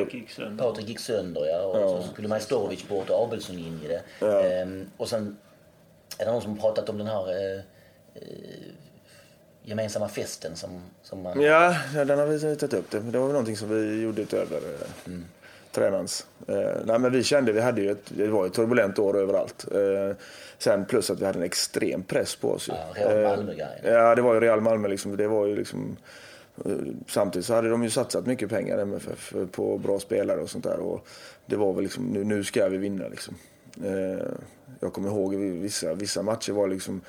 Patrik 0.04 0.22
gick 0.22 0.30
sönder. 0.32 0.64
Patrik 0.64 0.88
gick 0.90 1.00
sönder 1.00 1.46
ja 1.46 1.62
och 1.62 1.82
Ja. 1.82 2.02
så 2.02 2.08
skulle 2.14 2.28
Majstorovic 2.28 2.88
bort 2.88 3.10
och 3.10 3.24
Abelsson 3.24 3.60
in 3.60 3.82
i 3.86 3.88
det. 3.88 4.02
Ja. 4.20 4.44
Ehm, 4.44 4.90
och 4.98 5.10
sen 5.10 5.38
är 6.18 6.26
det 6.26 6.32
någon 6.32 6.42
som 6.42 6.52
har 6.52 6.62
pratat 6.70 6.90
om 6.90 6.98
den 6.98 7.08
här 7.08 7.30
eh, 7.56 7.62
gemensamma 9.66 10.08
festen 10.08 10.56
som, 10.56 10.82
som 11.04 11.22
man... 11.22 11.42
Ja, 11.42 11.76
den 11.94 12.20
har 12.20 12.26
vi 12.26 12.40
tagit 12.40 12.74
upp. 12.74 12.92
Det, 12.92 13.00
det 13.00 13.20
var 13.20 13.26
väl 13.26 13.34
någonting 13.34 13.58
som 13.58 13.70
vi 13.70 14.02
gjorde 14.02 14.22
utöver 14.22 14.58
eh, 14.58 15.14
tränarens. 15.72 16.28
Eh, 16.48 16.56
nej, 16.86 17.00
men 17.00 17.12
vi 17.12 17.24
kände, 17.24 17.52
vi 17.52 17.62
hade 17.62 17.82
ju 17.82 17.92
ett, 17.92 18.06
det 18.08 18.28
var 18.28 18.46
ett 18.46 18.54
turbulent 18.54 19.00
år 19.00 19.18
överallt. 19.18 19.66
Eh, 19.72 20.18
sen 20.58 20.86
plus 20.86 21.10
att 21.10 21.20
vi 21.20 21.26
hade 21.26 21.40
en 21.40 21.46
extrem 21.46 22.04
press 22.04 22.36
på 22.36 22.52
oss. 22.52 22.68
Ja, 22.68 22.76
Real 22.94 23.18
Eh, 23.18 23.30
Malmö-grejen. 23.30 23.80
Ja, 23.84 24.16
det 24.16 24.22
var 24.22 24.34
ju 24.34 24.40
Real 24.40 24.62
Malmö 24.62 24.88
liksom. 24.88 25.18
Det 25.18 25.28
var 25.28 25.46
ju 25.46 25.56
liksom 25.56 25.98
eh, 26.66 26.72
Samtidigt 27.08 27.46
så 27.46 27.54
hade 27.54 27.70
de 27.70 27.84
ju 27.84 27.90
satsat 27.90 28.26
mycket 28.26 28.50
pengar 28.50 28.78
MFF 28.78 29.34
på 29.52 29.78
bra 29.78 30.00
spelare 30.00 30.42
och 30.42 30.50
sånt 30.50 30.64
där. 30.64 30.80
Och 30.80 31.08
det 31.46 31.56
var 31.56 31.74
väl 31.74 31.84
liksom, 31.84 32.06
nu, 32.06 32.24
nu 32.24 32.44
ska 32.44 32.68
vi 32.68 32.78
vinna 32.78 33.08
liksom. 33.08 33.36
Eh, 33.84 34.26
jag 34.80 34.94
kommer 34.94 35.10
ihåg 35.10 35.36
vissa, 35.36 35.94
vissa 35.94 36.22
matcher 36.22 36.52
var 36.52 36.68
liksom 36.68 37.02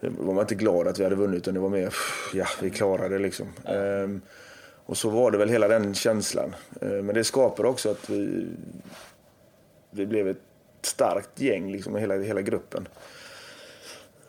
var 0.00 0.34
man 0.34 0.42
inte 0.42 0.54
glad 0.54 0.88
att 0.88 0.98
vi 0.98 1.04
hade 1.04 1.16
vunnit 1.16 1.38
utan 1.38 1.54
det 1.54 1.60
var 1.60 1.68
mer, 1.68 1.86
"Pff, 1.86 2.30
ja 2.34 2.46
vi 2.62 2.70
klarade 2.70 3.14
det 3.14 3.22
liksom. 3.22 3.46
Ehm, 3.64 4.20
och 4.86 4.96
så 4.96 5.10
var 5.10 5.30
det 5.30 5.38
väl 5.38 5.48
hela 5.48 5.68
den 5.68 5.94
känslan. 5.94 6.54
Ehm, 6.80 7.06
men 7.06 7.14
det 7.14 7.24
skapade 7.24 7.68
också 7.68 7.90
att 7.90 8.10
vi, 8.10 8.46
vi 9.90 10.06
blev 10.06 10.28
ett 10.28 10.40
starkt 10.82 11.40
gäng, 11.40 11.72
liksom, 11.72 11.96
hela, 11.96 12.14
hela 12.14 12.42
gruppen. 12.42 12.88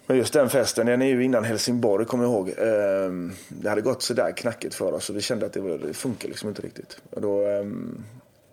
Men 0.07 0.17
just 0.17 0.33
den 0.33 0.49
festen, 0.49 0.85
den 0.85 1.01
är 1.01 1.05
ju 1.05 1.23
innan 1.23 1.43
Helsingborg 1.43 2.05
kommer 2.05 2.23
jag 2.23 2.33
ihåg. 2.33 2.53
Ehm, 2.57 3.33
det 3.49 3.69
hade 3.69 3.81
gått 3.81 4.01
sådär 4.03 4.31
knackigt 4.31 4.75
för 4.75 4.91
oss 4.93 5.09
och 5.09 5.15
vi 5.15 5.21
kände 5.21 5.45
att 5.45 5.53
det, 5.53 5.59
var, 5.59 5.77
det 5.77 5.93
funkar 5.93 6.27
liksom 6.27 6.49
inte 6.49 6.61
riktigt. 6.61 7.01
Och 7.09 7.21
då, 7.21 7.41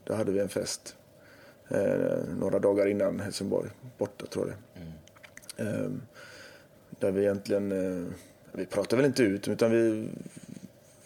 då 0.04 0.14
hade 0.14 0.32
vi 0.32 0.40
en 0.40 0.48
fest 0.48 0.96
eh, 1.68 2.18
några 2.40 2.58
dagar 2.58 2.86
innan 2.86 3.20
Helsingborg, 3.20 3.70
borta 3.98 4.26
tror 4.26 4.46
jag 4.48 4.54
det. 4.56 5.62
Ehm, 5.62 6.02
där 6.98 7.10
vi 7.10 7.20
egentligen, 7.20 7.72
eh, 7.72 8.12
vi 8.52 8.66
pratade 8.66 8.96
väl 8.96 9.06
inte 9.06 9.22
ut 9.22 9.48
utan 9.48 9.70
vi, 9.70 10.08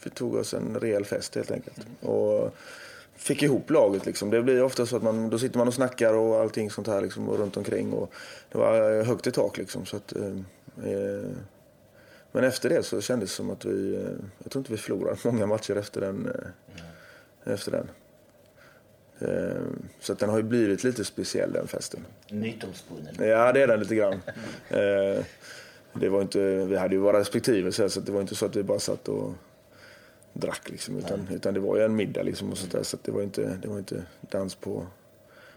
vi 0.04 0.10
tog 0.10 0.34
oss 0.34 0.54
en 0.54 0.76
rejäl 0.80 1.04
fest 1.04 1.34
helt 1.34 1.50
enkelt. 1.50 1.86
Och 2.00 2.54
fick 3.18 3.42
ihop 3.42 3.70
laget 3.70 4.06
liksom. 4.06 4.30
Det 4.30 4.42
blir 4.42 4.62
ofta 4.62 4.86
så 4.86 4.96
att 4.96 5.02
man, 5.02 5.30
då 5.30 5.38
sitter 5.38 5.58
man 5.58 5.68
och 5.68 5.74
snackar 5.74 6.14
och 6.14 6.40
allting 6.40 6.70
sånt 6.70 6.86
här 6.86 7.00
liksom 7.00 7.28
och 7.28 7.38
runt 7.38 7.56
omkring. 7.56 7.92
Och 7.92 8.12
det 8.52 8.58
var 8.58 8.98
eh, 8.98 9.06
högt 9.06 9.26
i 9.26 9.32
tak 9.32 9.58
liksom. 9.58 9.86
Så 9.86 9.96
att, 9.96 10.16
eh, 10.16 10.26
eh, 10.92 11.30
men 12.32 12.44
efter 12.44 12.68
det 12.68 12.82
så 12.82 13.00
kändes 13.00 13.30
det 13.30 13.36
som 13.36 13.50
att 13.50 13.64
vi, 13.64 14.06
jag 14.38 14.52
tror 14.52 14.60
inte 14.60 14.72
vi 14.72 14.78
förlorade 14.78 15.18
många 15.24 15.46
matcher 15.46 15.76
efter 15.76 16.00
den. 16.00 16.26
Eh, 16.26 17.52
efter 17.52 17.72
den. 17.72 17.88
Så 20.00 20.12
att 20.12 20.18
den 20.18 20.30
har 20.30 20.36
ju 20.36 20.42
blivit 20.42 20.84
lite 20.84 21.04
speciell 21.04 21.52
den 21.52 21.68
festen. 21.68 22.06
Mytomspunnen. 22.30 23.14
Ja, 23.18 23.52
det 23.52 23.62
är 23.62 23.66
den 23.66 23.80
lite 23.80 23.94
grann. 23.94 24.20
Det 26.00 26.08
var 26.08 26.22
inte, 26.22 26.38
vi 26.64 26.76
hade 26.76 26.94
ju 26.94 27.00
våra 27.00 27.20
respektive 27.20 27.72
så 27.72 27.88
så 27.88 28.00
det 28.00 28.12
var 28.12 28.20
inte 28.20 28.34
så 28.34 28.46
att 28.46 28.56
vi 28.56 28.62
bara 28.62 28.78
satt 28.78 29.08
och 29.08 29.32
drack 30.32 30.70
liksom, 30.70 30.98
utan, 30.98 31.28
utan 31.32 31.54
det 31.54 31.60
var 31.60 31.76
ju 31.76 31.84
en 31.84 31.96
middag 31.96 32.22
liksom 32.22 32.50
och 32.52 32.58
sånt 32.58 32.72
där, 32.72 32.82
så 32.82 32.96
det 33.02 33.12
var 33.12 33.22
inte, 33.22 33.58
det 33.62 33.68
var 33.68 33.78
inte 33.78 34.02
dans 34.20 34.54
på, 34.54 34.86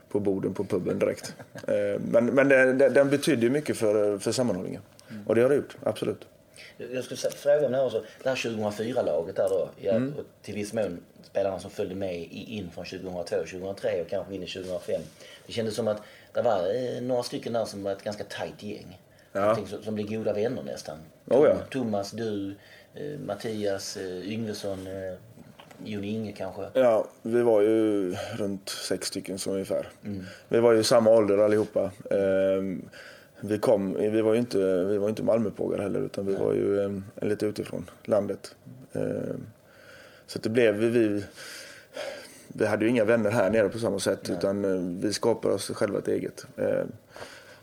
på 0.10 0.20
borden 0.20 0.54
på 0.54 0.64
puben 0.64 1.00
direkt. 1.00 1.36
Eh, 1.68 2.02
men 2.02 2.26
men 2.26 2.50
den, 2.50 2.78
den, 2.78 3.10
betydde 3.10 3.50
mycket 3.50 3.78
för, 3.78 4.18
för 4.18 4.32
sammanhållningen. 4.32 4.82
Och 5.26 5.36
det 5.36 5.42
har 5.42 5.50
det 5.50 5.56
gjort, 5.56 5.78
absolut. 5.84 6.28
Jag 6.78 7.04
skulle 7.04 7.18
fråga 7.18 7.66
om 7.66 7.72
det 7.72 7.78
här 7.78 7.86
också. 7.86 8.04
Det 8.24 8.30
här 8.30 8.36
2004-laget 8.36 9.36
där 9.36 9.50
då. 9.50 9.70
Ja, 9.82 9.92
Mm. 9.92 10.14
och 10.18 10.26
till 10.42 10.56
viss 10.56 10.74
mån 10.74 11.00
spelarna 11.24 11.60
som 11.60 11.72
följde 11.72 11.96
med 11.96 12.28
in 12.32 12.72
från 12.72 12.86
2002, 12.86 13.36
2003 13.36 14.02
och 14.02 14.10
kanske 14.10 14.36
in 14.36 14.44
i 14.44 14.48
2005. 14.48 15.02
Det 15.48 15.54
kändes 15.54 15.76
som 15.76 15.88
att 15.88 16.02
det 16.34 16.42
var 16.42 16.60
eh, 16.60 17.02
några 17.02 17.24
stycken 17.24 17.54
där 17.54 17.66
som 17.66 17.84
var 17.84 17.92
ett 17.92 18.04
ganska 18.04 18.24
tajt 18.24 18.64
gäng. 18.64 19.00
Ja. 19.34 19.56
Som, 19.56 19.84
som 19.84 19.96
blev 19.96 20.08
goda 20.10 20.34
vänner 20.34 20.64
nästan. 20.64 20.98
Oh, 21.28 21.48
ja. 21.48 21.56
Thomas, 21.70 22.12
du, 22.12 22.56
eh, 22.94 23.20
Mattias, 23.26 23.98
eh, 23.98 24.32
Yngvesson, 24.34 24.88
eh, 24.88 25.18
Jon 25.84 26.04
Inge 26.04 26.32
kanske. 26.32 26.62
Ja, 26.74 27.08
vi 27.22 27.42
var 27.42 27.62
ju 27.62 28.12
runt 28.36 28.70
sex 28.70 29.08
stycken 29.08 29.40
som 29.40 29.54
ungefär. 29.54 29.90
Vi 30.48 30.60
var 30.60 30.74
ju 30.74 30.84
samma 30.84 31.10
ålder 31.10 31.38
allihopa. 31.38 31.92
Ehm, 32.12 32.82
Vi, 33.44 33.58
kom, 33.60 33.94
vi 33.94 34.22
var 34.22 34.34
ju 34.34 34.40
inte, 34.40 34.58
vi 34.84 34.98
var 34.98 35.10
inte 35.10 35.24
Malmöpågar 35.24 35.80
heller 35.80 36.00
utan 36.00 36.26
vi 36.26 36.36
var 36.36 36.54
ju 36.54 36.84
em, 36.84 37.04
lite 37.22 37.46
utifrån 37.46 37.90
landet. 38.06 38.56
Ehm, 38.94 39.46
Så 40.28 40.40
det 40.40 40.50
blev, 40.50 40.76
vi, 40.76 40.90
vi, 40.90 41.24
vi 42.48 42.66
hade 42.66 42.86
ju 42.86 42.92
inga 42.92 43.06
vänner 43.06 43.32
här 43.32 43.50
nere 43.50 43.70
på 43.70 43.80
samma 43.80 44.00
sätt 44.00 44.30
utan 44.30 44.66
eh, 44.66 45.02
vi 45.08 45.14
skapade 45.14 45.54
oss 45.54 45.70
själva 45.72 46.00
ett 46.00 46.08
eget. 46.08 46.46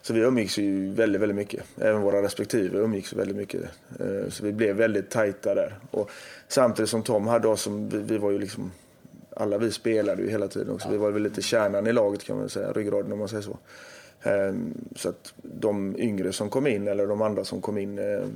Så 0.09 0.15
vi 0.15 0.21
umgicks 0.21 0.59
ju 0.59 0.93
väldigt, 0.93 1.23
väldigt 1.23 1.37
mycket. 1.37 1.65
Även 1.81 2.03
våra 2.03 2.23
respektive 2.23 2.79
umgicks 2.79 3.13
väldigt 3.13 3.37
mycket. 3.37 3.63
Eh, 4.01 4.29
så 4.29 4.45
vi 4.45 4.53
blev 4.53 4.77
väldigt 4.77 5.11
tajta 5.11 5.55
där. 5.55 5.79
Och 5.91 6.11
samtidigt 6.49 6.91
som 6.91 7.03
Tom 7.03 7.27
hade 7.27 7.49
oss, 7.49 7.63
som, 7.63 7.89
vi, 7.89 7.99
vi 7.99 8.19
var 8.19 8.31
ju 8.31 8.39
liksom, 8.39 8.73
alla 9.37 9.59
vi 9.59 9.71
spelade 9.71 10.23
ju 10.23 10.31
hela 10.31 10.49
tiden 10.49 10.75
också. 10.75 10.89
Vi 10.91 10.97
var 10.97 11.11
väl 11.11 11.23
lite 11.23 11.43
kärnan 11.43 11.87
i 11.87 11.93
laget 11.93 12.25
kan 12.25 12.37
man 12.39 12.49
säga, 12.49 12.73
ryggraden 12.73 13.13
om 13.13 13.19
man 13.19 13.29
säger 13.29 13.43
så. 13.43 13.59
Ehm, 14.23 14.75
så 14.97 15.09
att 15.09 15.35
de 15.43 15.97
yngre 15.99 16.33
som 16.33 16.51
kom 16.51 16.67
in, 16.67 16.89
eller 16.89 17.07
de 17.07 17.23
andra 17.23 17.45
som 17.45 17.61
kom 17.61 17.79
in, 17.79 17.99
eh, 17.99 18.27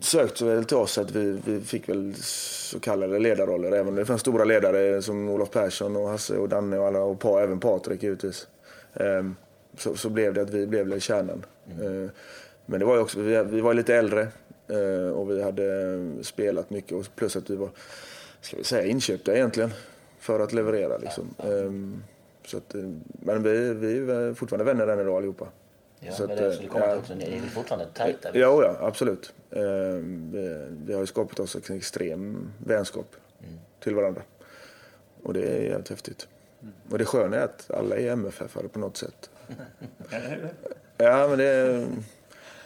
sökte 0.00 0.44
väl 0.44 0.64
till 0.64 0.76
oss 0.76 0.98
att 0.98 1.10
vi, 1.10 1.40
vi 1.44 1.60
fick 1.60 1.88
väl 1.88 2.14
så 2.20 2.80
kallade 2.80 3.18
ledarroller. 3.18 3.72
Även 3.72 3.88
om 3.88 3.94
det 3.94 4.04
fanns 4.04 4.20
stora 4.20 4.44
ledare 4.44 5.02
som 5.02 5.28
Olof 5.28 5.50
Persson 5.50 5.96
och 5.96 6.08
Hasse 6.08 6.36
och 6.36 6.48
Danne 6.48 6.78
och 6.78 6.86
alla 6.86 7.00
och 7.00 7.20
pa, 7.20 7.40
även 7.40 7.60
Patrik 7.60 8.02
givetvis. 8.02 8.46
Ehm, 8.94 9.34
Eh, 9.78 9.82
så, 9.82 9.96
så 9.96 10.08
blev 10.08 10.34
det 10.34 10.42
att 10.42 10.50
vi 10.50 10.66
blev 10.66 11.00
kärnan. 11.00 11.46
Mm. 11.80 12.10
Men 12.66 12.80
det 12.80 12.86
var 12.86 12.94
ju 12.94 13.00
också, 13.00 13.20
vi, 13.20 13.42
vi 13.42 13.60
var 13.60 13.74
lite 13.74 13.94
äldre 13.94 14.28
och 15.14 15.30
vi 15.30 15.42
hade 15.42 15.98
spelat 16.22 16.70
mycket 16.70 16.92
och 16.92 17.06
plus 17.14 17.36
att 17.36 17.50
vi 17.50 17.56
var, 17.56 17.70
ska 18.40 18.56
vi 18.56 18.64
säga 18.64 18.86
inköpta 18.86 19.34
egentligen 19.34 19.70
för 20.18 20.40
att 20.40 20.52
leverera 20.52 20.98
liksom. 20.98 21.34
Ehm, 21.38 22.02
så 22.46 22.56
att, 22.56 22.74
men 23.04 23.42
vi, 23.42 23.74
vi 23.74 23.98
är 23.98 24.34
fortfarande 24.34 24.64
vänner 24.64 24.92
än 24.92 25.00
idag 25.00 25.16
allihopa. 25.16 25.48
Ja, 26.00 26.12
så 26.12 26.26
men 26.26 26.36
det 26.36 26.52
skulle 26.52 26.68
komma 26.68 26.86
ja, 26.86 26.96
också. 26.96 27.14
Ni 27.14 27.24
är 27.24 27.40
fortfarande 27.40 27.86
tajta? 27.94 28.28
Ja, 28.32 28.62
ja, 28.62 28.76
absolut. 28.80 29.32
Ehm, 29.50 30.30
vi, 30.32 30.66
vi 30.86 30.92
har 30.92 31.00
ju 31.00 31.06
skapat 31.06 31.40
oss 31.40 31.56
en 31.70 31.76
extrem 31.76 32.52
vänskap 32.58 33.16
mm. 33.40 33.58
till 33.80 33.94
varandra. 33.94 34.22
Och 35.22 35.34
det 35.34 35.42
är 35.42 35.62
jävligt 35.62 35.88
häftigt. 35.88 36.28
Mm. 36.62 36.74
Och 36.90 36.98
det 36.98 37.04
sköna 37.04 37.36
är 37.36 37.44
att 37.44 37.70
alla 37.70 37.96
är 37.96 38.12
MFF-are 38.12 38.68
på 38.68 38.78
något 38.78 38.96
sätt. 38.96 39.30
ja, 40.96 41.28
men 41.28 41.38
det 41.38 41.86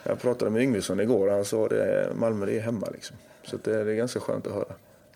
Jag 0.03 0.19
pratade 0.19 0.51
med 0.51 0.61
Yngvesson 0.61 0.99
igår 0.99 1.27
och 1.27 1.33
han 1.33 1.45
sa 1.45 1.65
att 1.65 2.15
Malmö 2.15 2.45
det 2.45 2.57
är 2.57 2.61
hemma 2.61 2.87
liksom. 2.93 3.17
Så 3.43 3.57
det, 3.63 3.75
är 3.75 3.85
ganska 3.85 4.19
skönt 4.19 4.47
att 4.47 4.53
höra. 4.53 4.73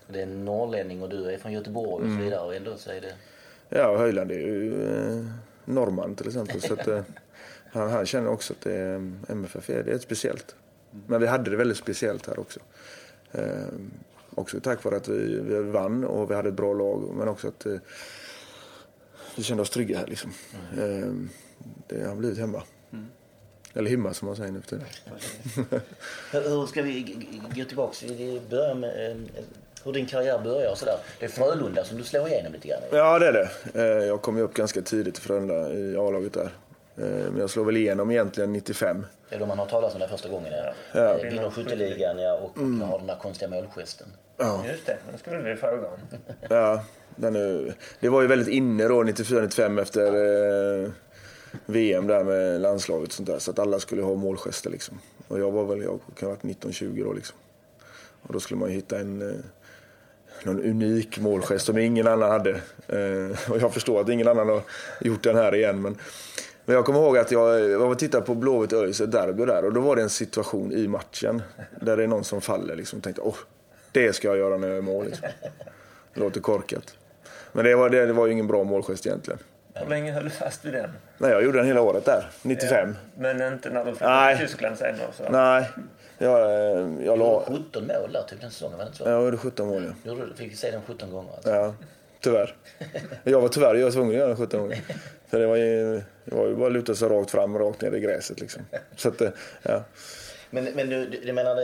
Det 0.08 0.18
är 0.18 0.22
en 0.22 0.44
norrlänning 0.44 1.02
och 1.02 1.08
du 1.08 1.30
är 1.30 1.38
från 1.38 1.52
Göteborg 1.52 1.92
och 1.92 2.00
så 2.00 2.06
mm. 2.06 2.24
vidare 2.24 2.40
och 2.40 2.54
ändå 2.54 2.76
så 2.76 2.90
är 2.90 3.00
det... 3.00 3.14
Ja, 3.68 3.96
Höjland 3.96 4.30
är 4.30 4.38
ju 4.38 4.88
eh, 4.88 5.24
norrman 5.64 6.14
till 6.14 6.26
exempel. 6.26 6.60
så 6.60 6.72
att, 6.72 6.88
eh, 6.88 7.02
han, 7.72 7.90
han 7.90 8.06
känner 8.06 8.30
också 8.30 8.52
att 8.52 8.60
det 8.60 8.74
är, 8.74 9.12
MFF 9.28 9.70
är, 9.70 9.82
det 9.82 9.92
är 9.92 9.98
speciellt. 9.98 10.54
Men 11.06 11.20
vi 11.20 11.26
hade 11.26 11.50
det 11.50 11.56
väldigt 11.56 11.76
speciellt 11.76 12.26
här 12.26 12.38
också. 12.38 12.60
Eh, 13.32 13.66
också 14.34 14.60
tack 14.60 14.84
vare 14.84 14.96
att 14.96 15.08
vi, 15.08 15.40
vi 15.40 15.62
vann 15.62 16.04
och 16.04 16.30
vi 16.30 16.34
hade 16.34 16.48
ett 16.48 16.54
bra 16.54 16.72
lag. 16.72 17.14
Men 17.14 17.28
också 17.28 17.48
att 17.48 17.66
eh, 17.66 17.76
vi 19.36 19.42
kände 19.42 19.62
oss 19.62 19.70
trygga 19.70 19.98
här. 19.98 20.06
Liksom. 20.06 20.32
Mm. 20.78 21.28
Det 21.86 22.04
har 22.04 22.14
blivit 22.14 22.38
hemma. 22.38 22.62
Mm. 22.92 23.06
Eller 23.74 23.90
himma 23.90 24.14
som 24.14 24.26
man 24.26 24.36
säger 24.36 24.52
nu 24.52 24.60
för 24.60 24.68
tiden. 24.68 24.84
Hur 26.32 26.66
ska 26.66 26.82
vi 26.82 27.16
gå 27.56 27.64
tillbaka? 27.64 28.06
Vi 28.08 28.40
börjar 28.50 28.74
med 28.74 29.10
eh, 29.10 29.16
hur 29.84 29.92
din 29.92 30.06
karriär 30.06 30.38
börjar 30.38 30.70
och 30.70 30.78
sådär. 30.78 30.96
Det 31.18 31.24
är 31.24 31.30
Frölunda 31.30 31.84
som 31.84 31.98
du 31.98 32.04
slår 32.04 32.28
igenom 32.28 32.52
lite 32.52 32.68
grann 32.68 32.80
Ja, 32.92 33.18
det 33.18 33.26
är 33.26 33.32
det. 33.32 33.48
Eh, 33.74 34.06
jag 34.06 34.22
kom 34.22 34.36
ju 34.36 34.42
upp 34.42 34.54
ganska 34.54 34.82
tidigt 34.82 35.18
i 35.18 35.20
Frölunda 35.20 35.72
i 35.72 35.96
A-laget 35.96 36.32
där. 36.32 36.50
Eh, 36.96 37.30
men 37.30 37.36
jag 37.36 37.50
slår 37.50 37.64
väl 37.64 37.76
igenom 37.76 38.10
egentligen 38.10 38.52
95. 38.52 39.06
Det 39.28 39.34
är 39.34 39.38
då 39.38 39.46
man 39.46 39.58
har 39.58 39.66
talat 39.66 39.94
om 39.94 40.00
det 40.00 40.08
första 40.08 40.28
gången. 40.28 40.52
Ja. 40.52 41.00
Ja. 41.00 41.16
Vinner 41.22 41.50
skytteligan 41.50 42.18
ja, 42.18 42.32
och 42.34 42.58
mm. 42.58 42.80
har 42.80 42.98
den 42.98 43.06
där 43.06 43.16
konstiga 43.16 43.50
målgesten. 43.50 44.08
Ja. 44.36 44.64
Just 44.70 44.86
det, 44.86 44.96
den 45.10 45.18
skulle 45.18 45.38
vi 45.38 45.56
fråga 45.56 45.88
om. 45.88 45.98
ja, 46.48 46.84
den 47.16 47.36
är, 47.36 47.74
det 48.00 48.08
var 48.08 48.22
ju 48.22 48.26
väldigt 48.28 48.48
inne 48.48 48.88
då 48.88 49.02
94-95 49.02 49.82
efter 49.82 50.06
eh, 50.84 50.90
VM 51.66 52.06
där 52.06 52.24
med 52.24 52.60
landslaget 52.60 53.08
och 53.08 53.14
sånt 53.14 53.28
där. 53.28 53.38
Så 53.38 53.50
att 53.50 53.58
alla 53.58 53.80
skulle 53.80 54.02
ha 54.02 54.14
målgester 54.14 54.70
liksom. 54.70 54.98
Och 55.28 55.40
jag 55.40 55.50
var 55.50 55.64
väl, 55.64 55.82
jag 55.82 56.00
kan 56.18 56.28
ha 56.28 56.36
varit 56.36 56.64
19-20 56.64 57.04
då 57.04 57.12
liksom. 57.12 57.36
Och 58.22 58.32
då 58.32 58.40
skulle 58.40 58.60
man 58.60 58.68
ju 58.68 58.74
hitta 58.74 58.98
en 58.98 59.22
eh, 59.22 59.36
någon 60.42 60.60
unik 60.60 61.18
målgest 61.18 61.66
som 61.66 61.78
ingen 61.78 62.06
annan 62.06 62.30
hade. 62.30 62.50
Eh, 62.86 63.50
och 63.50 63.58
jag 63.60 63.74
förstår 63.74 64.00
att 64.00 64.08
ingen 64.08 64.28
annan 64.28 64.48
har 64.48 64.62
gjort 65.00 65.22
den 65.22 65.36
här 65.36 65.54
igen. 65.54 65.82
Men, 65.82 65.96
men 66.64 66.76
jag 66.76 66.84
kommer 66.84 67.00
ihåg 67.00 67.18
att 67.18 67.30
jag, 67.30 67.70
jag 67.70 67.78
var 67.78 67.86
och 67.86 67.98
tittade 67.98 68.26
på 68.26 68.34
Blåvitt 68.34 68.72
ÖIS, 68.72 69.00
ett 69.00 69.12
derby 69.12 69.44
där. 69.44 69.64
Och 69.64 69.72
då 69.72 69.80
var 69.80 69.96
det 69.96 70.02
en 70.02 70.10
situation 70.10 70.72
i 70.72 70.88
matchen 70.88 71.42
där 71.80 71.96
det 71.96 72.02
är 72.02 72.06
någon 72.06 72.24
som 72.24 72.40
faller. 72.40 72.76
Liksom, 72.76 72.96
och 72.96 73.02
tänkte 73.02 73.22
åh, 73.22 73.36
det 73.92 74.12
ska 74.12 74.28
jag 74.28 74.36
göra 74.36 74.56
när 74.56 74.68
jag 74.68 74.76
är 74.76 74.82
mål. 74.82 75.04
Liksom. 75.04 75.28
Det 76.14 76.20
låter 76.20 76.40
korkat. 76.40 76.94
Men 77.52 77.64
det 77.64 77.74
var, 77.74 77.90
det, 77.90 78.06
det 78.06 78.12
var 78.12 78.26
ju 78.26 78.32
ingen 78.32 78.46
bra 78.46 78.64
målgest 78.64 79.06
egentligen. 79.06 79.38
Hur 79.74 79.86
länge 79.86 80.12
höll 80.12 80.24
du 80.24 80.30
fast 80.30 80.64
vid 80.64 80.72
den? 80.72 80.90
Nej, 81.18 81.30
jag 81.30 81.44
gjorde 81.44 81.58
den 81.58 81.66
hela 81.66 81.80
året 81.80 82.04
där, 82.04 82.30
95. 82.42 82.88
Ja, 82.88 83.22
men 83.22 83.52
inte 83.52 83.70
när 83.70 83.84
du 83.84 83.90
flyttade 83.90 84.36
till 84.36 84.46
Tyskland 84.46 84.78
sen? 84.78 84.96
Så. 85.12 85.28
Nej, 85.30 85.68
jag, 86.18 86.40
eh, 86.40 86.88
jag 87.04 87.18
la... 87.18 87.44
17 87.46 87.86
mål 87.86 88.12
där 88.12 88.22
typ 88.28 88.40
den 88.40 88.50
säsongen, 88.50 88.78
var 88.78 88.84
det 88.84 88.88
inte 88.88 88.98
så? 88.98 89.04
Ja, 89.04 89.10
jag 89.10 89.24
gjorde 89.24 89.36
17 89.36 89.68
mål 89.68 89.94
ja. 90.04 90.14
Du 90.14 90.34
fick 90.34 90.56
se 90.56 90.70
den 90.70 90.82
17 90.86 91.10
gånger 91.10 91.32
alltså. 91.34 91.50
Ja, 91.50 91.74
tyvärr. 92.20 92.56
Jag 93.24 93.40
var 93.40 93.48
tyvärr 93.48 93.74
jag 93.74 93.84
var 93.84 93.90
tvungen 93.90 94.10
att 94.10 94.16
göra 94.16 94.28
den 94.28 94.36
17 94.36 94.60
gånger. 94.60 94.78
För 95.28 95.38
det 95.38 95.46
var 95.46 95.56
ju, 95.56 96.02
det 96.24 96.34
var 96.34 96.46
ju 96.46 96.56
bara 96.56 96.66
att 96.66 96.72
luta 96.72 96.94
sig 96.94 97.08
rakt 97.08 97.30
fram 97.30 97.54
och 97.54 97.60
rakt 97.60 97.80
ner 97.80 97.94
i 97.94 98.00
gräset 98.00 98.40
liksom. 98.40 98.62
Så 98.96 99.08
att, 99.08 99.20
eh, 99.20 99.30
ja. 99.62 99.84
Men, 100.50 100.64
men 100.64 100.88
du, 100.88 101.06
du 101.06 101.32
menar, 101.32 101.54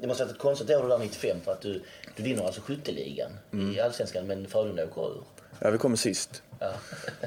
det 0.00 0.06
måste 0.06 0.22
ha 0.22 0.26
varit 0.26 0.36
ett 0.36 0.42
konstigt 0.42 0.70
år 0.70 0.88
där 0.88 0.98
95 0.98 1.36
för 1.44 1.52
att 1.52 1.60
du, 1.60 1.82
du 2.16 2.22
vinner 2.22 2.44
alltså 2.44 2.60
skytteligan 2.60 3.30
mm. 3.52 3.74
i 3.74 3.80
Allsvenskan 3.80 4.26
men 4.26 4.46
Frölunda 4.46 4.84
åker 4.84 5.00
ur. 5.00 5.22
Ja, 5.60 5.70
vi 5.70 5.78
kommer 5.78 5.96
sist. 5.96 6.42
Ja. 6.58 6.72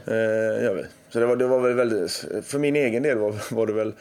eh, 0.05 0.63
ja, 0.63 0.83
så 1.09 1.19
det 1.19 1.25
var, 1.25 1.35
det 1.35 1.47
var 1.47 1.59
väl 1.59 1.73
väldigt, 1.73 2.11
för 2.43 2.59
min 2.59 2.75
egen 2.75 3.03
del 3.03 3.17
var, 3.17 3.53
var 3.55 3.67
det 3.67 3.73
väl 3.73 3.93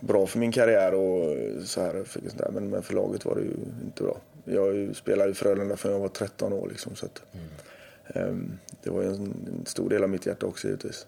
bra 0.00 0.26
för 0.26 0.38
min 0.38 0.52
karriär 0.52 0.94
och 0.94 1.36
så 1.66 1.80
här. 1.80 2.04
Men, 2.52 2.70
men 2.70 2.82
för 2.82 2.94
laget 2.94 3.24
var 3.24 3.34
det 3.34 3.40
ju 3.40 3.54
inte 3.84 4.02
bra. 4.02 4.16
Jag 4.44 4.96
spelade 4.96 5.30
i 5.30 5.34
Frölunda 5.34 5.76
för 5.76 5.90
jag 5.90 5.98
var 5.98 6.08
13 6.08 6.52
år 6.52 6.68
liksom. 6.68 6.96
Så 6.96 7.06
att, 7.06 7.22
mm. 7.32 8.28
um, 8.28 8.58
det 8.82 8.90
var 8.90 9.02
en, 9.02 9.14
en, 9.14 9.66
stor 9.66 9.90
del 9.90 10.02
av 10.02 10.08
mitt 10.08 10.26
hjärta 10.26 10.46
också 10.46 10.66
givetvis. 10.66 11.06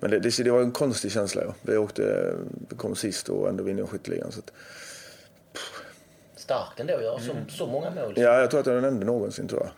Men 0.00 0.10
det, 0.10 0.18
det, 0.18 0.44
det 0.44 0.50
var 0.50 0.60
en 0.60 0.72
konstig 0.72 1.12
känsla. 1.12 1.42
Ja. 1.42 1.54
Vi, 1.62 1.76
åkte, 1.76 2.34
vi 2.68 2.76
kom 2.76 2.96
sist 2.96 3.28
och 3.28 3.48
ändå 3.48 3.64
vinner 3.64 3.86
skytteligan. 3.86 4.32
Så 4.32 4.38
att, 4.38 4.52
Starkt 6.36 6.80
ändå 6.80 6.96
att 6.96 7.02
göra 7.02 7.20
så, 7.20 7.32
mm. 7.32 7.48
så 7.48 7.66
många 7.66 7.90
mål. 7.90 8.12
Ja, 8.16 8.40
jag 8.40 8.50
tror 8.50 8.60
att 8.60 8.66
jag 8.66 8.76
är 8.76 8.80
den 8.80 8.92
enda 8.92 9.06
någonsin 9.06 9.48
tror 9.48 9.62
jag. 9.62 9.70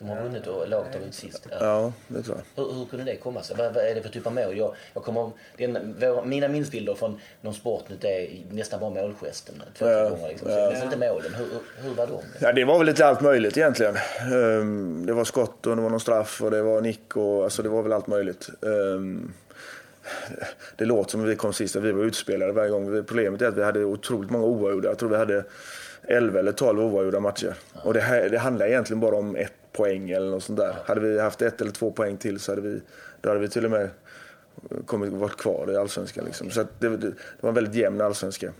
Som 0.00 0.08
har 0.08 0.22
vunnit 0.22 0.46
och 0.46 0.68
laget 0.68 0.94
har 0.94 1.10
sist? 1.10 1.46
Ja. 1.50 1.56
ja, 1.60 1.92
det 2.08 2.22
tror 2.22 2.36
jag. 2.36 2.64
Hur, 2.64 2.72
hur 2.72 2.84
kunde 2.84 3.04
det 3.04 3.16
komma 3.16 3.42
sig? 3.42 3.56
Vad, 3.56 3.74
vad, 3.74 3.84
är 3.84 3.94
det 3.94 4.02
för 4.02 4.08
typ 4.08 4.26
av 4.26 4.34
mål? 4.34 4.56
Jag, 4.56 4.74
jag 4.94 5.04
kommer, 5.04 5.30
den, 5.56 5.96
vår, 6.00 6.24
mina 6.24 6.48
minnesbilder 6.48 6.94
från 6.94 7.20
någon 7.40 7.54
sport 7.54 7.84
nu 7.88 8.08
är 8.08 8.44
nästan 8.50 8.80
bara 8.80 8.90
målgesten. 8.90 9.62
Två, 9.78 9.86
ja, 9.86 10.08
gånger 10.08 10.28
liksom. 10.28 10.50
Ja. 10.50 10.76
Så 10.76 10.84
inte 10.84 10.96
målen. 10.96 11.34
Hur, 11.34 11.46
hur 11.82 11.94
var 11.94 12.06
de? 12.06 12.18
Ja, 12.38 12.52
det 12.52 12.64
var 12.64 12.78
väl 12.78 12.86
lite 12.86 13.06
allt 13.06 13.20
möjligt 13.20 13.56
egentligen. 13.56 13.96
Um, 14.32 15.06
det 15.06 15.12
var 15.12 15.24
skott 15.24 15.66
och 15.66 15.76
det 15.76 15.82
var 15.82 15.90
någon 15.90 16.00
straff 16.00 16.42
och 16.42 16.50
det 16.50 16.62
var 16.62 16.80
nick 16.80 17.16
och 17.16 17.44
alltså 17.44 17.62
det 17.62 17.68
var 17.68 17.82
väl 17.82 17.92
allt 17.92 18.06
möjligt. 18.06 18.48
Um, 18.60 19.32
det 20.76 20.84
låter 20.84 21.10
som 21.10 21.22
att 21.22 21.28
vi 21.28 21.36
kom 21.36 21.52
sist 21.52 21.76
och 21.76 21.84
vi 21.84 21.92
var 21.92 22.04
utspelade 22.04 22.52
varje 22.52 22.70
gång. 22.70 23.04
Problemet 23.04 23.42
är 23.42 23.48
att 23.48 23.56
vi 23.56 23.64
hade 23.64 23.84
otroligt 23.84 24.30
många 24.30 24.44
oavgjorda. 24.44 24.88
Jag 24.88 24.98
tror 24.98 25.08
vi 25.08 25.16
hade 25.16 25.44
11 26.02 26.38
eller 26.38 26.52
12 26.52 26.80
oavgjorda 26.80 27.20
matcher. 27.20 27.54
Ja. 27.74 27.80
Och 27.84 27.94
det, 27.94 28.00
här, 28.00 28.28
det 28.28 28.38
handlar 28.38 28.66
egentligen 28.66 29.00
bara 29.00 29.16
om 29.16 29.36
ett 29.36 29.52
poäng 29.72 30.10
eller 30.10 30.30
något 30.30 30.42
sånt 30.42 30.58
där. 30.58 30.76
Hade 30.84 31.00
vi 31.00 31.20
haft 31.20 31.42
ett 31.42 31.60
eller 31.60 31.70
två 31.70 31.90
poäng 31.90 32.16
till 32.16 32.40
så 32.40 32.52
hade 32.52 32.62
vi, 32.62 32.80
då 33.20 33.28
hade 33.28 33.40
vi 33.40 33.48
till 33.48 33.64
och 33.64 33.70
med 33.70 33.90
kommit, 34.86 35.12
varit 35.12 35.36
kvar 35.36 35.72
i 35.72 35.76
allsvenskan. 35.76 36.24
Liksom. 36.24 36.50
Så 36.50 36.66
det, 36.78 36.96
det, 36.96 37.12
var 37.40 37.48
en 37.48 37.54
väldigt 37.54 37.74
jämn 37.74 38.00
allsvenska. 38.00 38.52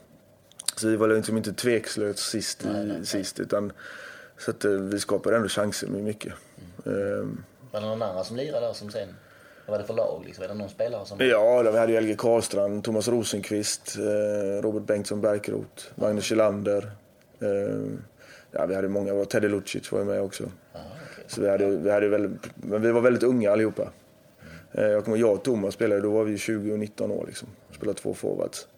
Så 0.77 0.89
vi 0.89 0.97
var 0.97 1.09
liksom 1.09 1.37
inte 1.37 1.53
tvekslöst 1.53 2.19
sist, 2.19 2.65
nej, 2.65 2.85
nej, 2.85 3.07
sist 3.07 3.41
utan 3.41 3.73
så 4.39 4.51
att, 4.51 4.65
eh, 4.65 4.71
vi 4.71 5.01
skapade 5.01 5.37
ändå 5.37 5.49
chanser 5.49 5.89
med 5.89 6.03
mycket. 6.03 6.33
Mm. 6.87 6.99
Um, 6.99 7.45
var 7.73 7.81
det 7.81 7.87
någon 7.87 8.03
annan 8.03 8.25
som 8.25 8.37
lirade 8.37 8.67
där 8.67 8.73
som 8.73 8.91
sen 8.91 9.09
vad 9.71 9.79
var 9.79 9.83
det 9.83 9.87
för 9.87 9.95
lag? 9.95 10.23
Liksom? 10.27 10.45
Är 10.45 10.49
det 10.49 10.55
någon 10.55 10.69
spelare 10.69 11.07
som... 11.07 11.19
Ja, 11.21 11.63
vi 11.63 11.79
hade 11.79 11.93
ju 11.93 12.01
LG 12.01 12.17
Karlstrand, 12.19 12.85
Thomas 12.85 13.09
Rosenqvist, 13.09 13.97
eh, 13.99 14.63
Robert 14.63 14.83
Bengtsson 14.83 15.21
Berkeroth, 15.21 15.85
Magnus 15.95 16.25
Kjellander. 16.25 16.91
Eh, 17.41 17.49
ja, 18.51 18.67
vi 18.67 18.75
hade 18.75 18.89
många, 18.89 19.25
Teddy 19.25 19.49
Lucic 19.49 19.93
var 19.93 20.05
med 20.05 20.21
också. 20.21 20.43
Okay. 20.45 21.00
Så 21.31 21.41
vi, 21.41 21.49
hade, 21.49 21.77
vi, 21.77 21.91
hade 21.91 22.09
väldigt, 22.09 22.51
men 22.55 22.83
vi 22.83 22.93
var 22.93 23.01
väldigt 23.01 23.23
unga 23.23 23.53
allihopa. 23.53 23.83
Mm. 24.73 24.91
Jag 24.91 25.05
kommer 25.05 25.17
jag 25.17 25.33
och 25.33 25.45
Thomas 25.45 25.75
spelade, 25.75 26.01
då 26.01 26.11
var 26.11 26.25
vi 26.25 26.39
20 26.39 26.73
och 26.73 26.79
19 26.79 27.11
år 27.11 27.25
liksom. 27.27 27.49
Spelade 27.71 27.99
två 27.99 28.15
forwards. 28.15 28.69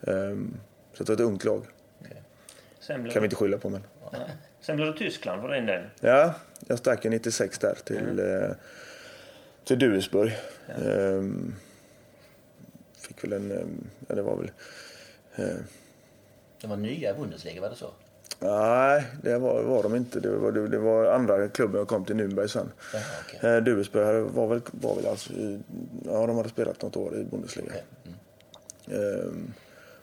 Um, 0.00 0.56
så 0.92 1.04
det 1.04 1.08
var 1.08 1.14
ett 1.14 1.20
ungt 1.20 1.44
lag. 1.44 1.66
Okay. 2.00 3.10
kan 3.10 3.22
vi 3.22 3.26
inte 3.26 3.36
skylla 3.36 3.58
på 3.58 3.68
men. 3.68 3.82
Sen 4.60 4.76
blev 4.76 4.92
det 4.92 4.98
Tyskland 4.98 5.42
för 5.42 5.48
din 5.48 5.66
del? 5.66 5.84
Ja, 6.00 6.34
jag 6.66 6.78
stack 6.78 7.04
96 7.04 7.58
där 7.58 7.78
till, 7.84 8.20
mm. 8.20 8.42
eh, 8.42 8.50
till 9.64 9.78
Duisburg. 9.78 10.36
Ja. 10.66 10.84
Um, 10.84 11.54
fick 12.98 13.24
väl 13.24 13.32
en, 13.32 13.88
ja 14.08 14.14
det 14.14 14.22
var 14.22 14.36
väl... 14.36 14.50
Det 16.60 16.66
var 16.66 16.76
nya 16.76 17.14
Bundesliga, 17.14 17.60
var 17.60 17.70
det 17.70 17.76
så? 17.76 17.90
Nej, 18.40 19.06
det 19.22 19.38
var, 19.38 19.62
var 19.62 19.82
de 19.82 19.94
inte. 19.96 20.20
Det 20.20 20.36
var, 20.36 20.52
det, 20.52 20.68
det 20.68 20.78
var 20.78 21.04
andra 21.04 21.48
klubben 21.48 21.78
jag 21.78 21.88
kom 21.88 22.04
till 22.04 22.16
Nürnberg 22.16 22.46
sen. 22.46 22.72
Okay. 23.26 23.50
eh, 23.50 24.34
var 24.34 24.46
väl, 24.46 24.60
var 24.70 24.96
väl 24.96 25.06
alltså 25.06 25.32
i, 25.32 25.60
ja, 26.04 26.26
de 26.26 26.36
hade 26.36 26.48
spelat 26.48 26.82
något 26.82 26.96
år 26.96 27.16
i 27.16 27.24
Bundesliga. 27.24 27.66
Okay. 27.66 27.82
Mm. 28.86 29.18
Eh, 29.18 29.32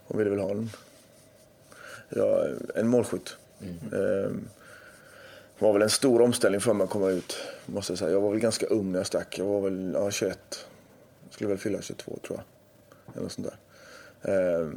och 0.08 0.20
ville 0.20 0.30
väl 0.30 0.40
ha 0.40 0.52
en, 0.52 0.70
ja, 2.10 2.46
en 2.76 2.88
målskytt. 2.88 3.38
Mm. 3.62 3.76
Eh, 3.94 4.32
var 5.60 5.74
väl 5.74 5.82
en 5.82 5.90
stor 5.90 6.22
omställning 6.22 6.62
för 6.62 6.74
mig 6.74 6.84
att 6.84 6.90
komma 6.90 7.10
ut. 7.10 7.38
Måste 7.66 7.92
jag, 7.92 8.00
säga. 8.00 8.12
jag 8.12 8.22
var 8.22 8.32
väl 8.32 8.40
ganska 8.40 8.66
ung 8.66 8.92
när 8.92 9.00
jag 9.00 9.08
stack. 9.08 9.40
Jag 9.40 9.46
var 9.46 9.62
väl 9.62 9.92
ja, 9.94 10.12
21. 10.12 10.68
Skulle 11.30 11.50
väl 11.50 11.58
fylla 11.58 11.82
22 11.82 12.20
tror 12.28 12.40
jag. 12.40 12.46
Eller 13.14 13.24
något 13.24 13.32
sånt 13.32 13.48
där. 13.48 14.62
Eh, 14.62 14.70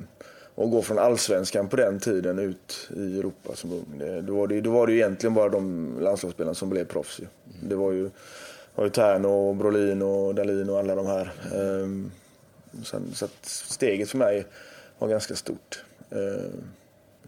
och 0.58 0.70
gå 0.70 0.82
från 0.82 0.98
allsvenskan 0.98 1.68
på 1.68 1.76
den 1.76 2.00
tiden 2.00 2.38
ut 2.38 2.90
i 2.96 3.18
Europa 3.18 3.54
som 3.54 3.72
ung. 3.72 3.98
Det, 3.98 4.22
då, 4.22 4.34
var 4.34 4.46
det, 4.46 4.60
då 4.60 4.70
var 4.70 4.86
det 4.86 4.92
egentligen 4.92 5.34
bara 5.34 5.48
de 5.48 5.94
landslagsspelarna 6.00 6.54
som 6.54 6.70
blev 6.70 6.84
proffs. 6.84 7.18
Mm. 7.18 7.30
Det 7.68 7.74
var 7.76 7.92
ju 7.92 8.10
har 8.74 8.84
ju 8.84 8.90
Tern 8.90 9.58
Brolin 9.58 10.02
och 10.02 10.34
Dalin 10.34 10.70
och 10.70 10.78
alla 10.78 10.94
de 10.94 11.06
här. 11.06 11.32
Ehm, 11.54 12.10
sen, 12.84 13.12
så 13.14 13.28
steget 13.42 14.10
för 14.10 14.18
mig 14.18 14.46
var 14.98 15.08
ganska 15.08 15.34
stort. 15.34 15.84
Ehm, 16.10 16.64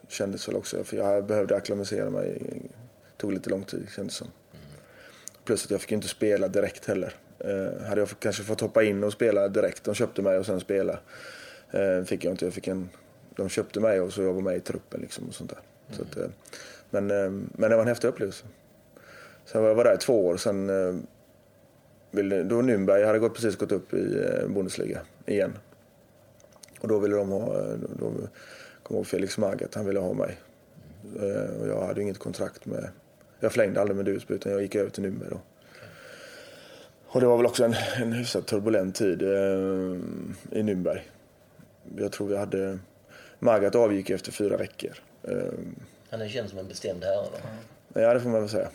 kändes 0.08 0.48
väl 0.48 0.56
också, 0.56 0.84
för 0.84 0.96
jag 0.96 1.24
behövde 1.24 1.56
acklimatisera 1.56 2.10
mig. 2.10 2.38
Det 2.42 3.16
tog 3.16 3.32
lite 3.32 3.50
lång 3.50 3.64
tid 3.64 3.86
kändes 3.96 4.14
som. 4.14 4.28
Plus 5.44 5.64
att 5.64 5.70
jag 5.70 5.80
fick 5.80 5.92
inte 5.92 6.08
spela 6.08 6.48
direkt 6.48 6.86
heller. 6.86 7.14
Ehm, 7.38 7.84
hade 7.84 8.00
jag 8.00 8.08
kanske 8.20 8.42
fått 8.42 8.60
hoppa 8.60 8.82
in 8.82 9.04
och 9.04 9.12
spela 9.12 9.48
direkt, 9.48 9.84
de 9.84 9.94
köpte 9.94 10.22
mig 10.22 10.38
och 10.38 10.46
sen 10.46 10.60
spela. 10.60 10.98
Ehm, 11.70 12.06
fick 12.06 12.24
jag 12.24 12.32
inte, 12.32 12.44
jag 12.44 12.54
fick 12.54 12.68
en, 12.68 12.88
de 13.36 13.48
köpte 13.48 13.80
mig 13.80 14.00
och 14.00 14.12
så 14.12 14.22
jag 14.22 14.32
var 14.32 14.42
med 14.42 14.56
i 14.56 14.60
truppen 14.60 15.00
liksom 15.00 15.28
och 15.28 15.34
sånt 15.34 15.50
där. 15.50 15.58
Mm. 15.58 15.96
Så 15.96 16.02
att, 16.02 16.24
eh, 16.24 16.30
men, 16.90 17.10
eh, 17.10 17.30
men 17.52 17.70
det 17.70 17.76
var 17.76 17.82
en 17.82 17.88
häftig 17.88 18.08
upplevelse. 18.08 18.44
Sen 19.44 19.62
var 19.62 19.68
jag 19.68 19.74
var 19.74 19.84
där 19.84 19.94
i 19.94 19.98
två 19.98 20.26
år, 20.26 20.36
sen 20.36 20.70
eh, 20.70 20.96
ville, 22.10 22.42
då 22.42 22.56
Nürnberg 22.56 23.06
hade 23.06 23.18
gått, 23.18 23.34
precis 23.34 23.56
gått 23.56 23.72
upp 23.72 23.94
i 23.94 24.24
Bundesliga 24.48 25.00
igen. 25.26 25.52
Och 26.80 26.88
då 26.88 26.98
ville 26.98 27.16
de 27.16 27.28
ha, 27.28 27.62
då 27.98 28.12
kom 28.82 28.96
ihåg 28.96 29.06
Felix 29.06 29.38
Magath, 29.38 29.76
han 29.76 29.86
ville 29.86 30.00
ha 30.00 30.12
mig. 30.12 30.38
Och 31.60 31.68
jag 31.68 31.86
hade 31.86 32.02
inget 32.02 32.18
kontrakt 32.18 32.66
med, 32.66 32.88
jag 33.40 33.52
förlängde 33.52 33.80
aldrig 33.80 33.96
med 33.96 34.04
Dusby 34.04 34.34
utan 34.34 34.52
jag 34.52 34.62
gick 34.62 34.74
över 34.74 34.90
till 34.90 35.04
Nürnberg 35.04 35.30
då. 35.30 35.40
Och 37.12 37.20
det 37.20 37.26
var 37.26 37.36
väl 37.36 37.46
också 37.46 37.64
en, 37.64 37.74
en 37.96 38.12
hyfsat 38.12 38.46
turbulent 38.46 38.94
tid 38.94 39.22
eh, 39.22 39.28
i 40.58 40.62
Nürnberg. 40.62 41.00
Jag 41.96 42.12
tror 42.12 42.28
vi 42.28 42.36
hade, 42.36 42.78
Magath 43.40 43.76
avgick 43.76 44.10
efter 44.10 44.32
fyra 44.32 44.56
veckor. 44.56 44.92
Eh, 45.22 45.36
han 46.10 46.22
är 46.22 46.28
känd 46.28 46.50
som 46.50 46.58
en 46.58 46.68
bestämd 46.68 47.04
herre 47.04 47.16
va? 47.16 47.38
Ja 47.92 48.14
det 48.14 48.20
får 48.20 48.28
man 48.30 48.40
väl 48.40 48.50
säga. 48.50 48.68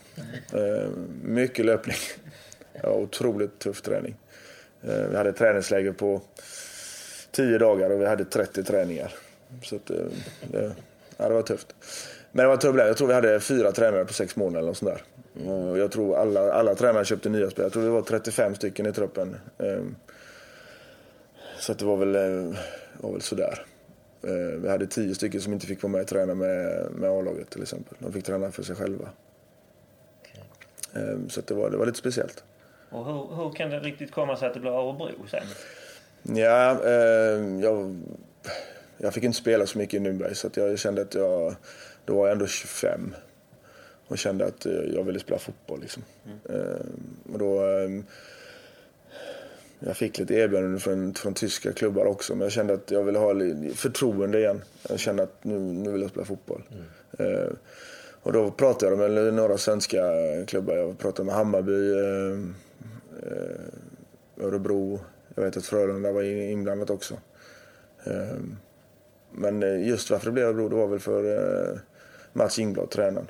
Eh, 0.53 0.89
mycket 1.23 1.65
löpning. 1.65 1.97
Ja, 2.83 2.89
otroligt 2.89 3.59
tuff 3.59 3.81
träning. 3.81 4.15
Eh, 4.83 5.07
vi 5.09 5.17
hade 5.17 5.33
träningsläger 5.33 5.91
på 5.91 6.21
10 7.31 7.57
dagar 7.57 7.89
och 7.89 8.01
vi 8.01 8.05
hade 8.05 8.25
30 8.25 8.63
träningar. 8.63 9.13
Så 9.63 9.75
att, 9.75 9.89
eh, 9.89 9.97
det, 10.51 10.75
ja, 11.17 11.27
det 11.27 11.33
var 11.33 11.41
tufft. 11.41 11.75
Men 12.31 12.43
det 12.43 12.49
var 12.49 12.57
turbulent. 12.57 12.87
Jag 12.87 12.97
tror 12.97 13.07
vi 13.07 13.13
hade 13.13 13.39
fyra 13.39 13.71
tränare 13.71 14.05
på 14.05 14.13
sex 14.13 14.35
månader 14.35 14.59
eller 14.59 14.73
sånt 14.73 14.91
där. 14.91 15.01
Och 15.51 15.77
jag 15.77 15.91
tror 15.91 16.17
alla, 16.17 16.53
alla 16.53 16.75
tränare 16.75 17.05
köpte 17.05 17.29
nya 17.29 17.49
spelare. 17.49 17.65
Jag 17.65 17.73
tror 17.73 17.83
det 17.83 17.89
var 17.89 18.01
35 18.01 18.55
stycken 18.55 18.85
i 18.85 18.93
truppen. 18.93 19.35
Så 21.59 21.73
det 21.73 21.85
var 21.85 21.97
väl, 21.97 22.13
var 23.01 23.11
väl 23.11 23.21
sådär. 23.21 23.65
Vi 24.61 24.69
hade 24.69 24.87
10 24.87 25.15
stycken 25.15 25.41
som 25.41 25.53
inte 25.53 25.67
fick 25.67 25.83
vara 25.83 25.91
med 25.91 26.01
och 26.01 26.07
träna 26.07 26.33
med, 26.33 26.87
med 26.91 27.09
A-laget 27.09 27.49
till 27.49 27.61
exempel. 27.61 27.97
De 27.99 28.13
fick 28.13 28.25
träna 28.25 28.51
för 28.51 28.63
sig 28.63 28.75
själva. 28.75 29.09
Okay. 30.21 31.29
Så 31.29 31.41
det, 31.41 31.53
var, 31.53 31.69
det 31.69 31.77
var 31.77 31.85
lite 31.85 31.97
speciellt. 31.97 32.43
Och 32.89 33.05
hur, 33.05 33.35
hur 33.35 33.51
kan 33.51 33.69
det 33.69 33.79
riktigt 33.79 34.11
komma 34.11 34.37
sig 34.37 34.47
att 34.47 34.53
det 34.53 34.59
blev 34.59 34.73
Örebro 34.73 35.27
sen? 35.27 35.43
Ja, 36.37 36.85
eh, 36.85 37.61
jag, 37.61 38.01
jag 38.97 39.13
fick 39.13 39.23
inte 39.23 39.37
spela 39.37 39.65
så 39.65 39.77
mycket 39.77 39.93
i 39.93 40.03
Nürnberg 40.03 40.33
så 40.33 40.49
jag 40.53 40.79
kände 40.79 41.01
att 41.01 41.13
jag, 41.13 41.55
då 42.05 42.15
var 42.15 42.27
jag 42.27 42.31
ändå 42.31 42.47
25 42.47 43.15
och 44.07 44.17
kände 44.17 44.45
att 44.45 44.65
jag 44.65 45.03
ville 45.03 45.19
spela 45.19 45.39
fotboll. 45.39 45.81
Liksom. 45.81 46.03
Mm. 46.25 46.61
Eh, 46.61 46.85
och 47.33 47.39
då, 47.39 47.65
eh, 47.65 47.89
jag 49.87 49.97
fick 49.97 50.19
lite 50.19 50.33
erbjudanden 50.33 50.79
från, 50.79 51.13
från 51.13 51.33
tyska 51.33 51.73
klubbar 51.73 52.05
också 52.05 52.35
men 52.35 52.41
jag 52.41 52.51
kände 52.51 52.73
att 52.73 52.91
jag 52.91 53.03
ville 53.03 53.19
ha 53.19 53.33
förtroende 53.75 54.39
igen. 54.39 54.61
Jag 54.89 54.99
kände 54.99 55.23
att 55.23 55.43
nu, 55.43 55.59
nu 55.59 55.91
vill 55.91 56.01
jag 56.01 56.09
spela 56.09 56.25
fotboll. 56.25 56.63
Mm. 56.71 57.33
Eh, 57.33 57.49
och 58.21 58.33
då 58.33 58.51
pratade 58.51 58.91
jag 58.91 59.11
med 59.11 59.33
några 59.33 59.57
svenska 59.57 60.01
klubbar. 60.47 60.75
Jag 60.75 60.97
pratade 60.97 61.25
med 61.25 61.35
Hammarby, 61.35 61.91
eh, 61.93 62.39
eh, 63.31 64.45
Örebro. 64.45 64.99
Jag 65.35 65.43
vet 65.43 65.57
att 65.57 65.65
Frölunda 65.65 66.11
var 66.11 66.23
inblandat 66.23 66.89
också. 66.89 67.13
Eh, 68.03 68.37
men 69.31 69.85
just 69.85 70.09
varför 70.09 70.25
det 70.25 70.31
blev 70.31 70.45
Örebro 70.45 70.69
det 70.69 70.75
var 70.75 70.87
väl 70.87 70.99
för 70.99 71.79
Mats 72.33 72.59
Ingblad, 72.59 72.89
tränaren. 72.89 73.27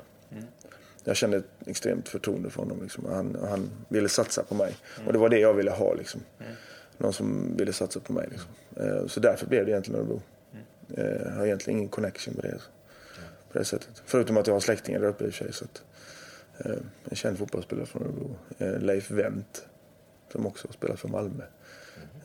Mm. 1.06 1.10
Jag 1.10 1.16
kände 1.16 1.36
ett 1.36 1.44
extremt 1.66 2.08
förtroende 2.08 2.50
för 2.50 2.62
honom. 2.62 2.82
Liksom. 2.82 3.04
Han, 3.06 3.36
han 3.48 3.70
ville 3.88 4.08
satsa 4.08 4.42
på 4.42 4.54
mig. 4.54 4.76
Mm. 4.96 5.06
Och 5.06 5.12
det 5.12 5.18
var 5.18 5.28
det 5.28 5.38
jag 5.38 5.54
ville 5.54 5.70
ha. 5.70 5.94
Liksom. 5.94 6.20
Mm. 6.40 6.52
Någon 6.98 7.12
som 7.12 7.56
ville 7.56 7.72
satsa 7.72 8.00
på 8.00 8.12
mig. 8.12 8.28
Liksom. 8.30 8.50
Så 9.08 9.20
därför 9.20 9.46
blev 9.46 9.64
det 9.64 9.70
egentligen 9.70 10.00
Örebro. 10.00 10.22
Mm. 10.52 11.24
Jag 11.24 11.32
har 11.32 11.46
egentligen 11.46 11.78
ingen 11.78 11.90
connection 11.90 12.34
med 12.34 12.44
det. 12.44 12.60
På 13.52 13.58
det 13.58 13.64
sättet. 13.64 14.02
Förutom 14.04 14.36
att 14.36 14.46
jag 14.46 14.54
har 14.54 14.60
släktingar 14.60 15.00
där 15.00 15.08
uppe 15.08 15.24
i 15.24 15.28
och 15.28 15.34
för 15.34 15.44
sig. 15.44 15.52
Så 15.52 15.64
att, 15.64 15.82
Eh, 16.58 16.76
en 17.04 17.16
känd 17.16 17.38
fotbollsspelare 17.38 17.86
från 17.86 18.02
Örebro, 18.02 18.36
eh, 18.58 18.78
Leif 18.78 19.10
Wendt, 19.10 19.66
som 20.32 20.46
också 20.46 20.68
har 20.68 20.72
spelat 20.72 21.00
för 21.00 21.08
Malmö. 21.08 21.44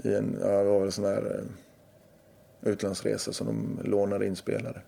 I 0.03 0.13
en, 0.13 0.38
ja, 0.41 0.47
det 0.47 0.69
var 0.69 0.79
väl 0.79 0.86
en 0.86 0.91
sån 0.91 1.05
här 1.05 1.39
eh, 1.39 2.71
utlandsresa 2.71 3.34
som 3.34 3.47
de 3.47 3.89
lånade 3.89 4.25
in 4.25 4.36
spelare. 4.36 4.82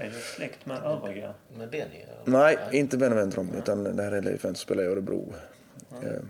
Är 0.00 0.04
det 0.04 0.20
släkt 0.20 0.66
med 0.66 0.82
övriga? 0.84 1.34
Med 1.58 1.70
Benny? 1.70 2.04
Nej, 2.24 2.58
inte 2.72 2.96
Benny 2.98 3.14
Wendrom, 3.14 3.54
utan 3.58 3.84
det 3.96 4.02
här 4.02 4.12
är 4.12 4.22
Leif 4.22 4.44
Wendt 4.44 4.58
som 4.58 4.64
spelar 4.64 4.82
i 4.82 4.86
Örebro. 4.86 5.34
Mm. 6.02 6.28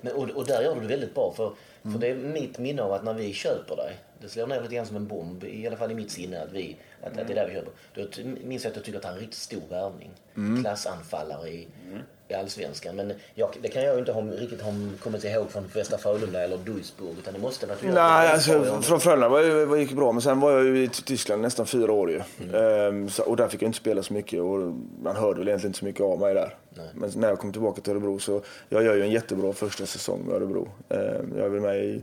Men, 0.00 0.12
och, 0.12 0.30
och 0.30 0.46
där 0.46 0.62
gör 0.62 0.74
du 0.74 0.80
det 0.80 0.86
väldigt 0.86 1.14
bra, 1.14 1.32
för, 1.36 1.52
för 1.82 1.88
mm. 1.88 2.00
det 2.00 2.10
är 2.10 2.14
mitt 2.14 2.58
minne 2.58 2.82
av 2.82 2.92
att 2.92 3.04
när 3.04 3.14
vi 3.14 3.32
köper 3.32 3.76
dig, 3.76 3.96
det 4.20 4.28
slår 4.28 4.46
ner 4.46 4.62
lite 4.62 4.74
grann 4.74 4.86
som 4.86 4.96
en 4.96 5.06
bomb, 5.06 5.44
i 5.44 5.66
alla 5.66 5.76
fall 5.76 5.90
i 5.90 5.94
mitt 5.94 6.10
sinne, 6.10 6.42
att, 6.42 6.52
vi, 6.52 6.76
att, 7.02 7.12
mm. 7.12 7.20
att 7.20 7.26
det 7.26 7.32
är 7.32 7.34
där 7.34 7.48
vi 7.48 7.54
köper. 7.54 7.72
Då 7.94 8.46
minns 8.48 8.64
jag 8.64 8.70
att 8.70 8.76
jag 8.76 8.84
tycker 8.84 8.98
att 8.98 9.04
han 9.04 9.12
är 9.12 9.16
en 9.16 9.20
riktigt 9.20 9.40
stor 9.40 9.62
värvning. 9.70 10.10
Mm. 10.36 10.62
Klassanfallare 10.62 11.48
i, 11.48 11.68
mm. 11.88 12.02
I 12.28 12.34
allsvenskan. 12.34 12.96
Men 12.96 13.12
jag, 13.34 13.48
det 13.62 13.68
kan 13.68 13.82
jag 13.82 13.98
inte 13.98 14.12
ha, 14.12 14.22
riktigt 14.22 14.62
ha 14.62 14.72
kommit 15.02 15.24
ihåg 15.24 15.50
från 15.50 15.64
Västra 15.74 15.98
Frölunda 15.98 16.42
eller 16.42 16.56
Duisburg. 16.56 17.18
Utan 17.18 17.34
det 17.34 17.40
måste 17.40 17.66
varit 17.66 17.82
Nej, 17.82 18.28
alltså, 18.32 18.82
från 18.82 19.00
Frölunda 19.00 19.28
var, 19.28 19.64
var, 19.64 19.76
gick 19.76 19.92
bra. 19.92 20.12
Men 20.12 20.22
sen 20.22 20.40
var 20.40 20.52
jag 20.52 20.64
ju 20.64 20.84
i 20.84 20.88
Tyskland 20.88 21.42
nästan 21.42 21.66
fyra 21.66 21.92
år 21.92 22.10
ju. 22.10 22.22
Mm. 22.42 22.54
Ehm, 22.54 23.10
så, 23.10 23.22
och 23.22 23.36
där 23.36 23.48
fick 23.48 23.62
jag 23.62 23.68
inte 23.68 23.78
spela 23.78 24.02
så 24.02 24.12
mycket. 24.12 24.40
Och 24.40 24.58
man 25.02 25.16
hörde 25.16 25.38
väl 25.38 25.48
egentligen 25.48 25.70
inte 25.70 25.78
så 25.78 25.84
mycket 25.84 26.00
av 26.00 26.18
mig 26.18 26.34
där. 26.34 26.54
Nej. 26.74 26.86
Men 26.94 27.10
när 27.14 27.28
jag 27.28 27.38
kom 27.38 27.52
tillbaka 27.52 27.80
till 27.80 27.92
Örebro 27.92 28.18
så 28.18 28.42
jag 28.68 28.84
gör 28.84 28.94
ju 28.94 29.02
en 29.02 29.10
jättebra 29.10 29.52
första 29.52 29.86
säsong 29.86 30.22
med 30.26 30.36
Örebro. 30.36 30.68
Ehm, 30.88 31.32
jag 31.36 31.46
är 31.46 31.48
väl 31.48 31.60
med 31.60 31.84
i 31.84 32.02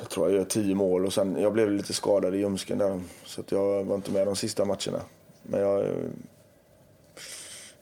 jag 0.00 0.10
tror 0.10 0.28
jag 0.28 0.36
gör 0.38 0.44
tio 0.44 0.74
mål 0.74 1.06
och 1.06 1.12
sen, 1.12 1.36
jag 1.40 1.52
blev 1.52 1.70
lite 1.70 1.92
skadad 1.92 2.34
i 2.34 2.38
ljumsken 2.38 2.78
där 2.78 3.00
så 3.24 3.40
att 3.40 3.52
jag 3.52 3.84
var 3.84 3.94
inte 3.94 4.10
med 4.10 4.26
de 4.26 4.36
sista 4.36 4.64
matcherna. 4.64 5.00
Men 5.42 5.60
jag, 5.60 5.86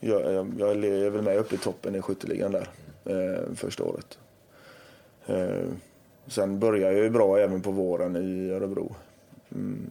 jag, 0.05 0.21
eh, 0.21 0.33
jag, 0.33 0.59
jag 0.59 0.85
är 0.85 1.11
väl 1.11 1.23
med 1.23 1.37
uppe 1.37 1.55
i 1.55 1.59
toppen 1.59 1.95
i 1.95 2.03
skytteligan 2.03 2.53
där 2.53 2.69
eh, 3.05 3.55
första 3.55 3.85
året. 3.85 4.19
Eh, 5.27 5.69
sen 6.27 6.59
började 6.59 6.95
jag 6.95 7.05
ju 7.05 7.11
bra 7.11 7.39
även 7.39 7.63
på 7.63 7.71
våren 7.71 8.17
i 8.17 8.51
Örebro. 8.51 8.95
Mm. 9.55 9.91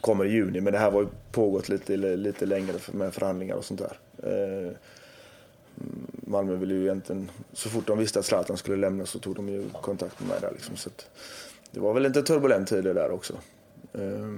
Kommer 0.00 0.24
i 0.24 0.30
juni, 0.30 0.60
men 0.60 0.72
det 0.72 0.78
här 0.78 0.90
var 0.90 1.02
ju 1.02 1.08
pågått 1.32 1.68
lite, 1.68 1.96
lite 1.96 2.46
längre 2.46 2.74
med 2.92 3.14
förhandlingar 3.14 3.56
och 3.56 3.64
sånt 3.64 3.80
där. 3.80 3.98
Eh, 4.22 4.72
Malmö 6.26 6.54
ville 6.54 6.74
ju 6.74 6.82
egentligen, 6.82 7.30
så 7.52 7.68
fort 7.68 7.86
de 7.86 7.98
visste 7.98 8.18
att 8.18 8.24
Zlatan 8.24 8.56
skulle 8.56 8.76
lämna 8.76 9.06
så 9.06 9.18
tog 9.18 9.36
de 9.36 9.48
ju 9.48 9.64
kontakt 9.80 10.20
med 10.20 10.28
mig 10.28 10.38
där 10.40 10.52
liksom. 10.52 10.76
Så 10.76 10.88
att 10.88 11.08
det 11.70 11.80
var 11.80 11.94
väl 11.94 12.02
lite 12.02 12.22
turbulent 12.22 12.68
tid 12.68 12.84
där 12.84 13.10
också. 13.10 13.34
Eh, 13.92 14.28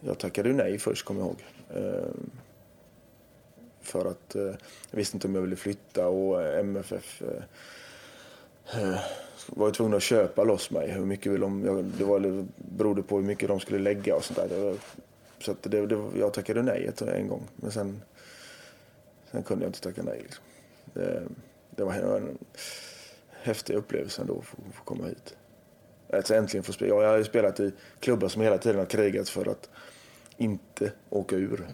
jag 0.00 0.18
tackade 0.18 0.52
nej 0.52 0.78
först, 0.78 1.04
kommer 1.04 1.20
jag 1.20 1.28
ihåg. 1.28 1.44
Eh, 1.84 2.08
för 3.80 4.04
att 4.04 4.34
eh, 4.34 4.42
jag 4.90 4.96
visste 4.98 5.16
inte 5.16 5.26
om 5.26 5.34
jag 5.34 5.42
ville 5.42 5.56
flytta 5.56 6.08
och 6.08 6.42
eh, 6.42 6.60
MFF 6.60 7.22
eh, 7.22 8.82
eh, 8.82 8.98
var 9.46 9.66
ju 9.66 9.72
tvungna 9.72 9.96
att 9.96 10.02
köpa 10.02 10.44
loss 10.44 10.70
mig. 10.70 10.90
Hur 10.90 11.04
mycket 11.04 11.32
vill 11.32 11.40
de, 11.40 11.62
det 11.98 12.04
var, 12.04 12.46
berodde 12.56 13.02
på 13.02 13.16
hur 13.16 13.24
mycket 13.24 13.48
de 13.48 13.60
skulle 13.60 13.78
lägga 13.78 14.16
och 14.16 14.24
sånt 14.24 14.38
där. 14.38 14.76
Så 15.38 15.52
att 15.52 15.62
det, 15.62 15.86
det, 15.86 16.04
jag 16.18 16.32
tackade 16.32 16.62
nej 16.62 16.90
en 17.06 17.28
gång. 17.28 17.48
Men 17.56 17.72
sen 17.72 18.00
Sen 19.36 19.42
kunde 19.42 19.64
jag 19.64 19.68
inte 19.68 19.80
tacka 19.80 20.02
nej. 20.02 20.20
Liksom. 20.22 20.44
Det, 20.84 21.22
det, 21.70 21.84
var 21.84 21.94
en 21.94 22.38
häftig 23.30 23.74
upplevelse 23.74 24.22
ändå 24.22 24.38
att 24.38 24.44
få, 24.44 24.56
få 24.74 24.84
komma 24.84 25.06
hit. 25.06 25.36
Alltså 26.12 26.34
äntligen 26.34 26.64
få 26.64 26.72
spela. 26.72 27.02
Jag 27.02 27.10
har 27.10 27.18
ju 27.18 27.24
spelat 27.24 27.60
i 27.60 27.72
klubbar 28.00 28.28
som 28.28 28.42
hela 28.42 28.58
tiden 28.58 28.78
har 28.78 28.86
krigat 28.86 29.28
för 29.28 29.48
att 29.48 29.70
inte 30.36 30.92
åka 31.10 31.36
ur. 31.36 31.66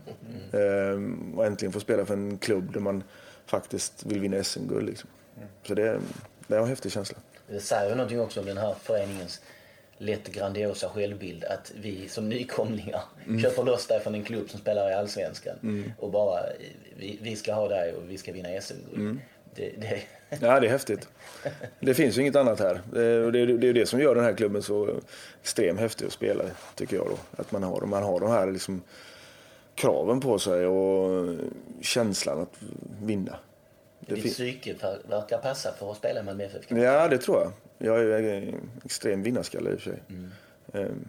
Mm. 0.53 1.39
Och 1.39 1.47
äntligen 1.47 1.73
få 1.73 1.81
spela 1.81 2.07
för 2.07 2.15
en 2.15 2.39
klubb 2.39 2.73
där 2.73 2.81
man 2.81 3.03
faktiskt 3.47 4.07
vill 4.07 4.21
vinna 4.21 4.45
SM-guld. 4.45 4.87
Liksom. 4.87 5.11
Mm. 5.37 5.49
Så 5.63 5.75
det, 5.75 6.01
det 6.47 6.57
är 6.57 6.61
en 6.61 6.69
häftig 6.69 6.93
känsla. 6.93 7.19
Det 7.49 7.61
säger 7.61 7.97
någonting 7.97 8.21
också 8.21 8.41
om 8.41 8.47
den 8.47 8.57
här 8.57 8.75
föreningens 8.75 9.41
lätt 9.99 10.29
grandiosa 10.29 10.89
självbild 10.89 11.45
att 11.45 11.73
vi 11.81 12.09
som 12.09 12.29
nykomlingar 12.29 13.03
mm. 13.27 13.41
köper 13.41 13.63
loss 13.63 13.87
dig 13.87 14.01
från 14.01 14.15
en 14.15 14.25
klubb 14.25 14.51
som 14.51 14.61
spelar 14.61 14.91
i 14.91 14.95
Allsvenskan 14.95 15.57
mm. 15.63 15.93
och 15.99 16.11
bara 16.11 16.43
vi, 16.97 17.19
vi, 17.23 17.37
ska 17.37 17.55
ha 17.55 17.69
dig 17.69 17.95
och 17.95 18.11
vi 18.11 18.19
ska 18.19 18.33
vinna 18.33 18.61
SM-guld. 18.61 19.01
Mm. 19.01 19.21
Det, 19.55 19.71
det... 19.79 20.03
Ja, 20.41 20.61
det 20.61 20.67
är 20.67 20.71
häftigt. 20.71 21.09
Det 21.81 21.95
finns 21.95 22.17
ju 22.19 22.21
inget 22.21 22.37
annat 22.37 22.59
här. 22.61 22.81
Det, 22.93 23.39
är 23.69 23.73
det 23.73 23.87
som 23.87 24.01
gör 24.01 24.15
den 24.15 24.25
här 24.25 24.33
klubben 24.35 24.63
så 24.63 25.01
extremt 25.43 25.81
häftig 25.81 26.07
att 26.07 26.13
spela 26.13 26.45
tycker 26.75 26.97
jag 26.97 27.07
då. 27.07 27.17
Att 27.43 27.53
man 27.53 27.63
har, 27.63 27.81
man 27.81 28.03
har 28.03 28.21
de 28.21 28.31
här 28.31 28.51
liksom 28.51 28.83
kraven 29.75 30.21
på 30.21 30.39
sig 30.39 30.67
och 30.67 31.35
känslan 31.81 32.41
att 32.41 32.55
vinna. 33.03 33.37
det 34.01 34.15
Ditt 34.15 34.33
psyke 34.33 34.75
ver- 34.75 35.09
verkar 35.11 35.39
passa 35.39 35.73
för 35.73 35.91
att 35.91 35.97
spela 35.97 36.23
med 36.23 36.33
MFF. 36.35 36.67
kanske? 36.69 36.85
Ja, 36.87 37.09
det 37.09 37.19
tror 37.19 37.41
jag. 37.41 37.53
Jag 37.79 38.01
är 38.01 38.19
ju 38.19 38.31
en 38.33 38.71
extrem 38.85 39.23
vinnarskalle 39.23 39.71
i 39.71 39.75
och 39.75 39.81
för 39.81 39.91
sig. 39.91 40.03
Ehm, 40.73 41.05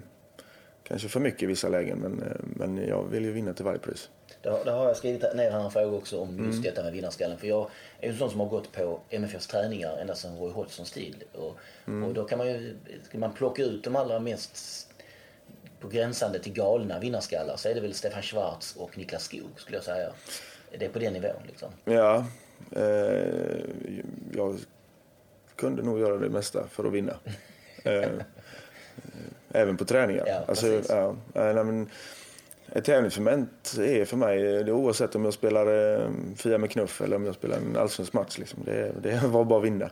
kanske 0.84 1.10
för 1.10 1.20
mycket 1.20 1.44
i 1.44 1.46
vissa 1.46 1.70
lägen, 1.70 1.98
men, 2.00 2.22
eh, 2.22 2.38
men 2.42 2.88
jag 2.88 3.04
vill 3.12 3.26
ju 3.26 3.32
vinna 3.32 3.54
till 3.54 3.66
varje 3.66 3.80
pris. 3.80 4.10
Då 4.44 4.72
har 4.72 4.88
jag 4.88 4.98
skrivit 4.98 5.36
ner 5.36 5.52
här 5.52 5.60
en 5.60 5.72
fråga 5.72 5.98
också 5.98 6.20
om 6.20 6.46
just 6.46 6.64
detta 6.64 6.84
med 6.84 6.94
vinnarskallen. 6.94 7.38
För 7.38 7.48
jag 7.48 7.70
är 8.00 8.08
ju 8.08 8.12
en 8.14 8.20
sån 8.20 8.30
som 8.30 8.40
har 8.40 8.48
gått 8.48 8.72
på 8.72 9.00
MFFs 9.10 9.48
träningar 9.48 9.98
ända 9.98 10.16
sedan 10.16 10.38
Roy 10.38 10.52
Hodgsons 10.52 10.92
tid. 10.92 11.24
Och, 11.34 11.58
och 12.08 12.14
då 12.14 12.26
kan 12.26 12.38
man 12.38 12.48
ju, 12.48 12.76
ska 13.04 13.18
man 13.18 13.34
plocka 13.34 13.64
ut 13.64 13.84
de 13.84 13.96
allra 13.96 14.20
mest 14.20 14.88
på 15.80 15.88
gränsande 15.88 16.40
till 16.40 16.54
galna 16.54 17.00
vinnarskallar 17.00 17.56
så 17.58 17.70
är 17.70 17.76
det 17.76 17.82
väl 17.82 17.94
Stefan 17.94 18.22
Schwarz 18.22 18.76
och 18.76 18.98
Niklas 18.98 19.24
Skog 19.24 19.50
skulle 19.56 19.78
jag 19.78 19.84
säga. 19.84 20.10
Det 20.80 20.86
är 20.86 20.90
på 20.90 21.00
den 21.00 21.14
nivån 21.14 21.44
liksom. 21.48 21.70
Ja, 21.86 22.26
eh, 22.72 23.60
jag 24.34 24.60
kunde 25.56 25.84
nog 25.84 26.00
göra 26.00 26.18
det 26.18 26.30
mesta 26.30 26.68
för 26.68 26.86
att 26.86 26.94
vinna. 26.94 27.14
Eh, 27.86 28.10
även 29.52 29.78
på 29.78 29.86
träningar. 29.86 30.24
Ja, 30.28 30.44
alltså, 30.48 30.82
ja, 30.90 31.16
nej, 31.34 31.54
men 31.54 31.90
ett 32.76 32.86
tävlingsmoment 32.86 33.78
är 33.80 34.06
för 34.06 34.18
mig, 34.18 34.40
det 34.40 34.60
är 34.60 34.72
oavsett 34.72 35.16
om 35.16 35.26
jag 35.26 35.34
spelar 35.34 35.96
eh, 36.02 36.10
Fia 36.36 36.58
med 36.58 36.72
knuff 36.72 37.02
eller 37.02 37.16
om 37.16 37.26
jag 37.26 37.36
spelar 37.36 37.58
en 37.58 37.78
allsvensk 37.78 38.14
match. 38.14 38.38
Liksom. 38.38 38.60
Det, 38.66 38.92
det 39.02 39.22
var 39.28 39.44
bara 39.44 39.60
att 39.60 39.66
vinna. 39.66 39.90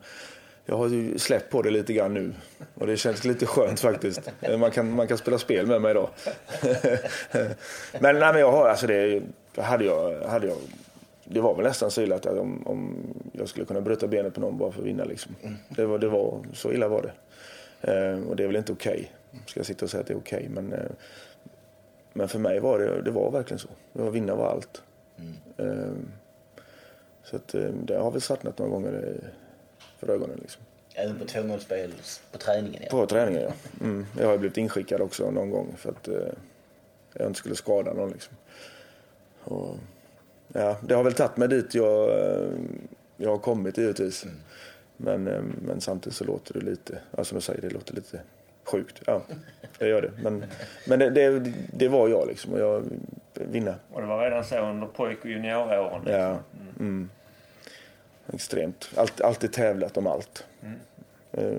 Jag 0.65 0.77
har 0.77 0.88
ju 0.89 1.19
släppt 1.19 1.51
på 1.51 1.61
det 1.61 1.71
lite 1.71 1.93
grann 1.93 2.13
nu 2.13 2.34
och 2.75 2.88
det 2.88 2.97
känns 2.97 3.25
lite 3.25 3.45
skönt 3.45 3.79
faktiskt. 3.79 4.32
Eh, 4.41 4.57
man 4.57 4.71
kan, 4.71 4.95
man 4.95 5.07
kan 5.07 5.17
spela 5.17 5.38
spel 5.38 5.67
med 5.67 5.82
mig 5.82 5.91
idag. 5.91 6.09
men, 7.99 8.19
nej, 8.19 8.34
men 8.34 8.39
jag 8.39 8.51
har, 8.51 8.67
alltså 8.67 8.88
det, 8.88 9.21
hade 9.55 9.86
jag, 9.86 10.21
hade 10.21 10.47
jag, 10.47 10.57
det 11.25 11.41
var 11.41 11.55
väl 11.55 11.65
nästan 11.65 11.91
så 11.91 12.01
illa 12.01 12.15
att 12.15 12.25
om, 12.25 12.67
om 12.67 12.97
jag 13.32 13.49
skulle 13.49 13.65
kunna 13.65 13.82
bryta 13.82 14.07
benet 14.07 14.34
på 14.34 14.41
någon 14.41 14.57
bara 14.57 14.71
för 14.71 14.79
att 14.82 14.88
vinna. 14.88 15.03
Liksom. 15.03 15.36
Det, 15.69 15.86
var, 15.86 15.99
det 15.99 16.07
var, 16.07 16.39
så 16.53 16.71
illa 16.71 16.88
var 16.88 17.01
det. 17.01 17.11
Eh, 17.91 18.27
och 18.27 18.36
det 18.36 18.43
är 18.43 18.47
väl 18.47 18.55
inte 18.55 18.71
okej. 18.71 19.11
Ska 19.45 19.59
jag 19.59 19.67
sitta 19.67 19.86
och 19.86 19.91
säga 19.91 20.01
att 20.01 20.07
det 20.07 20.13
är 20.13 20.17
okej. 20.17 20.47
men, 20.49 20.75
men 22.14 22.28
för 22.28 22.39
mig 22.39 22.59
var 22.59 22.80
det, 22.80 23.01
det 23.01 23.12
var 23.12 23.32
verkligen 23.32 23.59
så. 23.59 23.68
Det 23.93 24.01
var 24.01 24.12
vinna 24.12 24.36
var 24.36 24.49
allt. 24.49 24.82
Eh, 25.57 25.91
så 27.24 27.36
att, 27.36 27.53
eh, 27.53 27.62
det 27.62 27.97
har 27.97 28.12
väl 28.12 28.22
svartnat 28.22 28.57
några 28.57 28.72
gånger 28.72 28.93
eh, 28.93 29.28
för 29.99 30.09
ögonen. 30.09 30.38
Liksom. 30.41 30.62
Även 30.93 31.20
på 31.20 31.26
tvåmålsspel 31.26 31.93
på 32.32 32.38
träningen. 32.38 32.82
Ja. 32.84 32.89
På 32.89 33.05
träningen, 33.05 33.41
ja. 33.41 33.53
Mm. 33.82 34.05
Jag 34.20 34.28
har 34.28 34.38
blivit 34.38 34.57
inskickad 34.57 35.01
också 35.01 35.32
någon 35.32 35.49
gång 35.49 35.74
för 35.78 35.89
att 35.89 36.07
eh, 36.07 36.34
jag 37.14 37.28
inte 37.28 37.39
skulle 37.39 37.55
skada 37.55 37.93
någon. 37.93 38.09
Liksom. 38.12 38.34
Och, 39.43 39.76
ja, 40.47 40.78
det 40.82 40.93
har 40.93 41.03
väl 41.03 41.14
tagit 41.14 41.38
mig 41.38 41.47
dit 41.47 41.76
jag, 41.76 42.09
eh, 42.09 42.51
jag 43.18 43.30
har 43.30 43.38
kommit 43.38 43.78
givetvis. 43.78 44.26
Men, 44.97 45.28
eh, 45.28 45.41
men 45.62 45.82
samtidigt 45.82 46.18
så 46.18 46.24
låter 46.24 46.53
det 46.53 46.59
lite, 46.59 46.99
ja, 47.18 47.24
som 47.24 47.36
jag 47.36 47.43
säger, 47.43 47.62
det 47.62 47.70
låter 47.70 47.95
lite 47.95 48.22
sjukt. 48.72 49.01
Ja, 49.05 49.22
det 49.78 49.88
gör 49.88 50.01
det. 50.01 50.11
Men, 50.24 50.45
men 50.88 50.99
det, 50.99 51.09
det, 51.09 51.51
det 51.74 51.88
var 51.88 52.07
jag 52.09 52.28
liksom 52.28 52.53
och 52.53 52.59
jag 52.59 52.84
vinna. 53.34 53.76
Och 53.93 54.01
det 54.01 54.07
var 54.07 54.24
redan 54.24 54.43
så 54.45 54.59
under 54.59 54.88
pojk 54.88 55.19
och 55.19 55.30
junioråren. 55.30 56.01
Ja. 56.05 56.38
Mm. 56.80 57.09
Extremt. 58.34 58.89
Allt, 58.95 59.22
alltid 59.22 59.53
tävlat 59.53 59.97
om 59.97 60.07
allt. 60.07 60.45
Eh, 61.32 61.53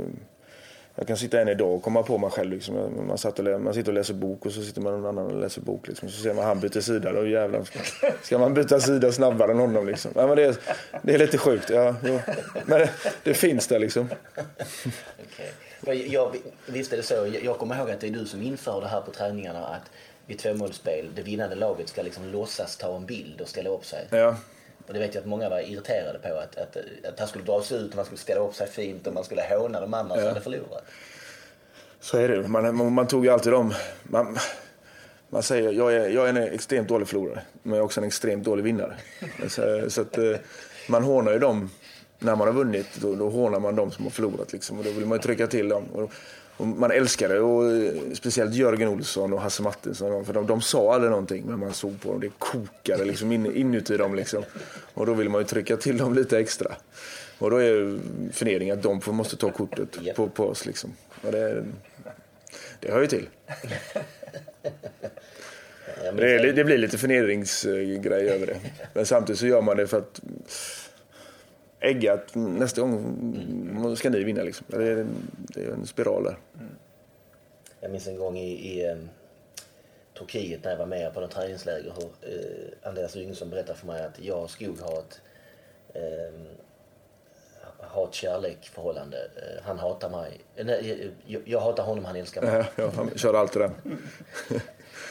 Jag 0.94 1.06
kan 1.06 1.16
sitta 1.16 1.40
än 1.40 1.48
idag 1.48 1.74
och 1.74 1.82
komma 1.82 2.02
på 2.02 2.18
mig 2.18 2.30
själv. 2.30 2.50
Liksom. 2.52 2.76
Jag- 2.76 3.06
Man, 3.06 3.18
satt 3.18 3.38
och 3.38 3.60
man 3.60 3.74
sitter 3.74 3.90
och 3.90 3.94
läser 3.94 4.14
bok 4.14 4.46
och 4.46 4.52
så 4.52 4.62
sitter 4.62 4.80
man 4.80 4.92
någon 5.00 5.18
annan 5.18 5.32
och 5.32 5.40
läser 5.40 5.60
bok. 5.60 5.88
Liksom. 5.88 6.08
Så 6.08 6.22
ser 6.22 6.34
man 6.34 6.44
han 6.44 6.60
byter 6.60 6.80
sida. 6.80 7.12
Då 7.12 7.26
jävlar 7.26 7.64
ska, 7.64 7.78
ska 8.22 8.38
man 8.38 8.54
byta 8.54 8.80
sida 8.80 9.12
snabbare 9.12 9.52
än 9.52 9.58
honom. 9.58 9.86
Liksom. 9.86 10.12
Ja, 10.14 10.26
men 10.26 10.36
det, 10.36 10.44
är, 10.44 10.56
det 11.02 11.14
är 11.14 11.18
lite 11.18 11.38
sjukt. 11.38 11.70
Ja. 11.70 11.94
Men 12.66 12.78
det, 12.80 12.90
det 13.24 13.34
finns 13.34 13.66
där 13.66 13.78
liksom. 13.78 14.08
Okej. 14.36 15.52
Jag, 15.86 16.36
visst 16.66 16.92
är 16.92 16.96
det 16.96 17.02
så. 17.02 17.28
Jag- 17.42 17.58
kommer 17.58 17.78
ihåg 17.78 17.90
att 17.90 18.00
det 18.00 18.06
är 18.06 18.10
du 18.10 18.26
som 18.26 18.42
inför 18.42 18.80
det 18.80 18.88
här 18.88 19.00
på 19.00 19.10
träningarna 19.10 19.66
att 19.66 19.90
vid 20.26 20.38
tvåmålsspel, 20.38 21.10
det 21.14 21.22
vinnande 21.22 21.56
laget 21.56 21.88
ska 21.88 22.02
liksom 22.02 22.24
låtsas 22.28 22.76
ta 22.76 22.96
en 22.96 23.06
bild 23.06 23.40
och 23.40 23.48
ställa 23.48 23.70
upp 23.70 23.84
sig. 23.86 24.06
Ja, 24.10 24.36
Och 24.86 24.92
det 24.94 24.98
vet 25.00 25.14
jag 25.14 25.22
att 25.22 25.28
många 25.28 25.48
var 25.48 25.60
irriterade 25.60 26.18
på. 26.18 26.28
Att, 26.34 26.56
att, 26.58 26.76
att 27.08 27.18
han 27.18 27.28
skulle 27.28 27.44
dras 27.44 27.72
ut 27.72 27.90
och 27.90 27.96
man 27.96 28.04
skulle 28.04 28.18
ställa 28.18 28.40
upp 28.40 28.54
sig 28.54 28.66
fint 28.68 29.06
och 29.06 29.14
man 29.14 29.24
skulle 29.24 29.42
håna 29.50 29.80
de 29.80 29.94
andra 29.94 30.14
som 30.16 30.24
hade 30.24 30.40
förlorat. 30.40 30.84
så 32.00 32.18
är 32.18 32.28
det. 32.28 32.48
Man, 32.48 32.76
man, 32.76 32.92
man 32.92 33.06
tog 33.06 33.24
ju 33.24 33.30
alltid 33.30 33.52
dem. 33.52 33.74
Man, 34.02 34.38
man 35.28 35.42
säger 35.42 35.72
jag 35.72 35.94
är, 35.94 36.08
jag 36.08 36.24
är 36.24 36.28
en 36.28 36.36
extremt 36.36 36.88
dålig 36.88 37.08
förlorare, 37.08 37.42
men 37.62 37.72
jag 37.72 37.78
är 37.78 37.84
också 37.84 38.00
en 38.00 38.06
extremt 38.06 38.44
dålig 38.44 38.62
vinnare. 38.64 38.96
Så, 39.48 39.90
så 39.90 40.00
att, 40.00 40.18
eh, 40.18 40.36
man 40.88 41.04
hånar 41.04 41.32
ju 41.32 41.38
dem 41.38 41.70
när 42.24 42.36
man 42.36 42.48
har 42.48 42.54
vunnit. 42.54 42.86
Då, 43.00 43.14
då 43.14 43.28
hånar 43.28 43.60
man 43.60 43.76
dem 43.76 43.90
som 43.90 44.04
har 44.04 44.10
förlorat. 44.10 44.52
Liksom, 44.52 44.78
och 44.78 44.84
då 44.84 44.90
vill 44.90 45.06
man 45.06 45.18
trycka 45.18 45.46
till 45.46 45.68
dem. 45.68 45.84
Och, 45.92 46.12
och 46.56 46.66
man 46.66 46.90
älskar 46.90 47.28
det. 47.28 47.40
Och, 47.40 47.72
eh, 47.72 47.92
speciellt 48.14 48.54
Jörgen 48.54 48.88
Olsson 48.88 49.32
och 49.32 49.40
Hasse 49.40 49.62
Mattisson. 49.62 50.24
För 50.24 50.32
de, 50.32 50.46
de 50.46 50.60
sa 50.60 50.94
aldrig 50.94 51.10
någonting, 51.10 51.44
men 51.46 51.58
man 51.58 51.72
såg 51.72 52.00
på 52.00 52.08
dem. 52.08 52.20
Det 52.20 52.30
kokade 52.38 53.04
liksom 53.04 53.32
in, 53.32 53.56
inuti 53.56 53.96
dem. 53.96 54.14
Liksom. 54.14 54.44
Och 54.94 55.06
då 55.06 55.14
vill 55.14 55.28
man 55.28 55.40
ju 55.40 55.46
trycka 55.46 55.76
till 55.76 55.98
dem 55.98 56.14
lite 56.14 56.38
extra. 56.38 56.72
Och 57.38 57.50
då 57.50 57.56
är 57.56 57.98
förnedringen 58.32 58.78
att 58.78 58.82
de 58.82 59.00
måste 59.16 59.36
ta 59.36 59.50
kortet 59.50 60.14
på, 60.16 60.28
på 60.28 60.46
oss. 60.46 60.66
Liksom. 60.66 60.92
Och 61.22 61.32
det, 61.32 61.64
det 62.80 62.92
hör 62.92 63.00
ju 63.00 63.06
till. 63.06 63.28
Det, 66.16 66.52
det 66.52 66.64
blir 66.64 66.78
lite 66.78 66.98
förnedringsgrej 66.98 68.28
över 68.28 68.46
det. 68.46 68.56
Men 68.94 69.06
samtidigt 69.06 69.40
så 69.40 69.46
gör 69.46 69.62
man 69.62 69.76
det 69.76 69.86
för 69.86 69.98
att 69.98 70.20
ägga 71.82 72.12
att 72.12 72.34
nästa 72.34 72.80
gång 72.80 73.96
ska 73.96 74.10
ni 74.10 74.24
vinna. 74.24 74.42
Liksom. 74.42 74.66
Det, 74.68 74.88
är, 74.88 75.06
det 75.32 75.64
är 75.64 75.70
en 75.70 75.86
spiral 75.86 76.24
där. 76.24 76.36
Jag 77.80 77.90
minns 77.90 78.06
en 78.06 78.16
gång 78.16 78.38
i, 78.38 78.52
i 78.52 78.96
Turkiet 80.18 80.64
när 80.64 80.70
jag 80.70 80.78
var 80.78 80.86
med 80.86 81.14
på 81.14 81.20
något 81.20 81.30
träningsläger 81.30 81.92
hur 81.96 82.32
eh, 82.32 82.88
Andreas 82.88 83.16
Yngson 83.16 83.50
berättade 83.50 83.78
för 83.78 83.86
mig 83.86 84.04
att 84.04 84.18
jag 84.20 84.42
och 84.42 84.50
Skog 84.50 84.80
har 84.80 84.98
ett 84.98 85.20
eh, 85.94 86.32
förhållande. 88.62 89.16
Eh, 89.16 89.62
han 89.64 89.78
hatar 89.78 90.10
mig. 90.10 90.40
Eh, 90.56 90.66
nej, 90.66 91.10
jag, 91.26 91.42
jag 91.44 91.60
hatar 91.60 91.84
honom, 91.84 92.04
han 92.04 92.16
älskar 92.16 92.42
mig. 92.42 92.50
Ja, 92.52 92.64
ja, 92.76 92.90
han 92.96 93.10
kör 93.16 93.34
alltid 93.34 93.62
den. 93.62 93.72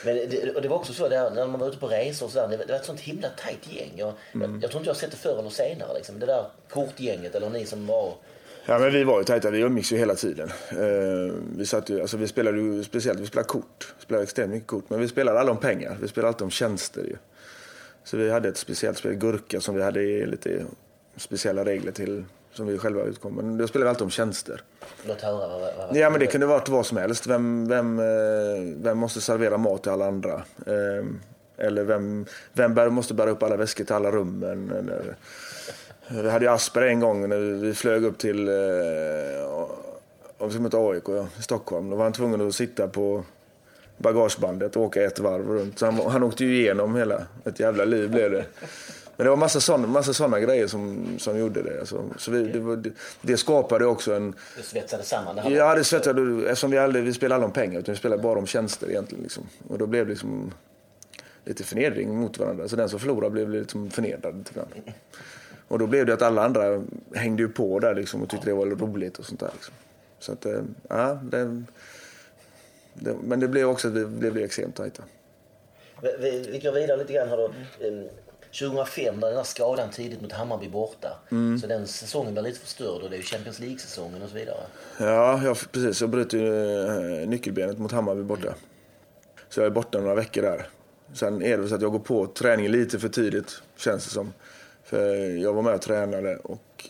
Men 0.06 0.16
det, 0.16 0.52
och 0.56 0.62
det 0.62 0.68
var 0.68 0.78
också 0.78 0.94
så 0.94 1.10
där, 1.10 1.32
när 1.32 1.48
man 1.48 1.60
var 1.60 1.68
ute 1.68 1.78
på 1.78 1.88
resor 1.88 2.26
och 2.26 2.32
så 2.32 2.40
där, 2.40 2.48
det, 2.48 2.58
var- 2.58 2.66
det 2.66 2.72
var 2.74 2.80
ett 2.80 2.86
sånt 2.86 3.00
himla 3.00 3.28
tajt 3.30 3.74
gäng. 3.74 3.92
Jag, 3.96 4.14
Mm. 4.34 4.52
jag, 4.54 4.64
jag 4.64 4.72
tror 4.72 4.80
inte 4.82 4.90
jag 4.90 4.94
har 4.96 5.00
sett 5.00 5.12
det 5.12 5.18
förr 5.18 5.40
eller 5.40 5.50
senare. 5.50 5.94
Liksom. 5.96 6.20
Det 6.20 6.26
där 6.26 6.46
kortgänget 6.70 7.36
eller 7.36 7.50
ni 7.50 7.66
som 7.66 7.88
var... 7.88 8.14
Ja, 8.66 8.80
men 8.80 8.94
vi 8.94 9.04
var 9.04 9.18
ju 9.20 9.24
tajta. 9.24 9.50
Vi 9.50 9.60
umgicks 9.60 9.92
ju 9.92 9.98
hela 9.98 10.16
tiden. 10.16 10.50
Eh, 10.70 11.34
vi, 11.58 11.66
satt 11.66 11.90
ju, 11.90 12.02
alltså, 12.02 12.18
vi 12.18 12.28
spelade 12.28 12.58
ju 12.62 12.84
speciellt 12.84 13.20
vi 13.20 13.26
spelade 13.26 13.48
kort. 13.48 13.94
Vi 13.98 14.04
spelade 14.04 14.24
extremt 14.24 14.52
mycket 14.52 14.68
kort. 14.68 14.90
Men 14.90 15.00
vi 15.00 15.08
spelade 15.08 15.40
aldrig 15.40 15.56
om 15.56 15.62
pengar. 15.62 15.98
Vi 16.02 16.08
spelade 16.08 16.28
alltid 16.28 16.42
om 16.44 16.52
tjänster. 16.52 17.02
Ju. 17.04 17.16
Så 18.04 18.18
vi 18.18 18.30
hade 18.32 18.50
ett 18.50 18.58
speciellt 18.58 18.98
spel, 18.98 19.14
Gurka, 19.14 19.62
som 19.62 19.76
vi 19.76 19.84
hade 19.84 20.26
lite 20.26 20.66
speciella 21.18 21.66
regler 21.66 21.92
till. 21.92 22.24
Som 22.54 22.68
vi 22.68 22.78
själva 22.78 23.04
utkom. 23.04 23.36
Men 23.36 23.68
spelade 23.68 23.86
vi 23.86 23.90
alltid 23.90 24.04
om 24.04 24.10
tjänster. 24.10 24.62
Låt 25.08 25.22
höra 25.22 25.48
vad, 25.48 25.62
vad, 25.62 25.72
vad 25.78 25.96
Ja, 25.98 26.10
men 26.10 26.20
det 26.20 26.28
kunde 26.28 26.46
varit 26.46 26.70
vad 26.70 26.86
som 26.86 26.98
helst. 26.98 27.28
Vem, 27.28 27.68
vem, 27.68 28.00
eh, 28.00 28.06
vem 28.84 28.98
måste 28.98 29.22
servera 29.22 29.58
mat 29.58 29.84
till 29.84 29.92
alla 29.92 30.08
andra? 30.08 30.34
Eh, 30.66 31.06
Eller 31.58 31.84
vem, 31.84 32.26
vem 32.54 32.74
bär, 32.74 32.90
måste 32.90 33.14
bära 33.14 33.30
upp 33.30 33.44
alla 33.44 33.58
väskor 33.58 33.84
till 33.84 33.96
alla 33.96 34.12
rummen? 34.12 34.72
Eller, 34.72 35.16
vi 36.24 36.30
hade 36.30 36.46
ju 36.46 36.52
Asper 36.52 36.82
en 36.82 37.00
gång 37.00 37.30
när 37.30 37.38
vi 37.38 37.74
flög 37.74 38.04
upp 38.04 38.18
till 38.18 38.48
eh, 38.48 38.54
om 40.38 40.64
möta 40.64 40.78
AIK 40.78 41.04
ja, 41.08 41.28
i 41.40 41.42
Stockholm. 41.42 41.90
Då 41.90 41.96
var 41.96 42.04
han 42.04 42.14
tvungen 42.14 42.48
att 42.48 42.56
sitta 42.56 42.88
på 42.88 43.24
bagagebandet 43.98 44.76
och 44.76 44.84
åka 44.84 45.04
ett 45.04 45.20
varv 45.20 45.48
runt. 45.48 45.80
Så 45.80 45.86
han, 45.86 45.96
han 45.96 46.24
åkte 46.24 46.46
ju 46.46 46.60
igenom 46.60 46.96
hela, 46.96 47.22
ett 47.46 47.60
jävla 47.60 47.86
liv 47.86 48.12
blev 48.12 48.32
det. 48.32 48.46
Men 49.22 49.26
det 49.26 49.30
var 49.30 49.38
massa 49.38 49.60
sådana 49.60 49.88
massa 49.88 50.14
såna 50.14 50.40
grejer 50.40 50.68
som, 50.68 51.16
som 51.20 51.40
gjorde 51.40 51.62
det. 51.62 51.80
Alltså, 51.80 52.10
så 52.18 52.32
vi, 52.32 52.44
det, 52.44 52.60
var, 52.60 52.76
det, 52.76 52.92
det 53.22 53.38
skapade 53.38 53.86
också 53.86 54.14
en, 54.14 54.36
det 54.58 54.64
svetsade 54.64 55.04
samman 55.04 55.36
det 55.36 55.42
här? 55.42 55.52
Ja, 55.52 55.76
det 55.76 55.84
svettade 55.84 56.44
eftersom 56.44 56.72
vi 56.72 56.78
aldrig 56.78 57.04
vi 57.04 57.14
spelade 57.14 57.36
aldrig 57.36 57.48
om 57.48 57.54
pengar 57.54 57.80
utan 57.80 57.94
vi 57.94 58.00
spelade 58.00 58.22
bara 58.22 58.40
om 58.40 58.48
tjänster 58.48 58.90
egentligen. 58.90 59.24
Liksom. 59.24 59.44
Och 59.68 59.78
då 59.78 59.88
blev 59.88 60.06
det 60.06 60.10
liksom 60.10 60.54
lite 61.46 61.64
förnedring 61.64 62.16
mot 62.16 62.38
varandra. 62.38 62.68
Så 62.68 62.76
den 62.76 62.90
som 62.90 63.00
förlorade 63.00 63.30
blev 63.30 63.50
liksom 63.50 63.90
förnedrad. 63.90 64.50
Och 65.68 65.80
då 65.80 65.88
blev 65.88 66.06
det 66.06 66.14
att 66.14 66.22
alla 66.22 66.46
andra 66.46 66.84
hängde 67.16 67.44
ju 67.44 67.50
på 67.50 67.80
där 67.80 67.96
liksom 67.96 68.22
och 68.22 68.30
tyckte 68.30 68.50
det 68.50 68.54
var 68.54 68.66
roligt 68.66 69.20
och 69.20 69.26
sånt 69.26 69.40
där. 69.40 69.52
Liksom. 69.54 69.74
Så 70.20 70.32
att, 70.32 70.46
eh, 70.46 70.62
ja, 70.90 71.20
det, 71.24 71.64
det, 72.94 73.16
men 73.24 73.40
det 73.40 73.48
blev 73.48 73.70
också 73.70 73.88
att 73.88 73.94
vi 73.94 74.06
blev 74.32 74.38
extremt 74.38 74.76
tajta. 74.76 75.04
Vi, 76.02 76.16
vi, 76.20 76.50
vi 76.52 76.60
går 76.60 76.72
vidare 76.72 76.98
lite 76.98 77.14
grann 77.14 77.30
här 77.30 77.38
då. 77.38 77.52
Ehm, 78.52 78.70
2005 78.70 79.20
när 79.20 79.28
den 79.28 79.38
här 79.38 79.44
skadan 79.44 79.90
tidigt 79.90 80.22
mot 80.22 80.32
Hammarby 80.32 80.70
borta. 80.70 81.20
Mm. 81.32 81.60
Så 81.60 81.68
den 81.68 81.88
säsongen 81.88 82.34
blir 82.34 82.44
lite 82.44 82.60
förstörd 82.60 83.02
och 83.02 83.10
det 83.10 83.16
är 83.16 83.18
ju 83.18 83.24
Champions 83.24 83.60
League-säsongen 83.60 84.22
och 84.22 84.30
så 84.30 84.36
vidare. 84.36 84.58
Ja, 84.98 85.44
jag, 85.44 85.58
precis. 85.72 86.02
Jag 86.02 86.10
bröt 86.10 86.34
ju 86.34 86.48
eh, 87.22 87.28
nyckelbenet 87.28 87.78
mot 87.78 87.92
Hammarby 87.92 88.24
borta. 88.24 88.54
Så 89.50 89.60
jag 89.60 89.66
är 89.66 89.72
borta 89.72 90.00
några 90.00 90.16
veckor 90.16 90.42
där. 90.42 90.68
Sen 91.14 91.42
är 91.42 91.58
det 91.58 91.68
så 91.68 91.76
att 91.76 91.82
jag 91.82 91.92
går 91.92 92.00
på 92.00 92.28
träningen 92.28 92.72
lite 92.72 93.00
för 93.00 93.10
tidigt, 93.10 93.62
känns 93.76 94.06
det 94.06 94.12
som. 94.12 94.34
För 94.84 95.16
jag 95.38 95.54
var 95.54 95.62
med 95.62 95.74
och 95.74 95.82
tränade 95.82 96.38
och 96.38 96.90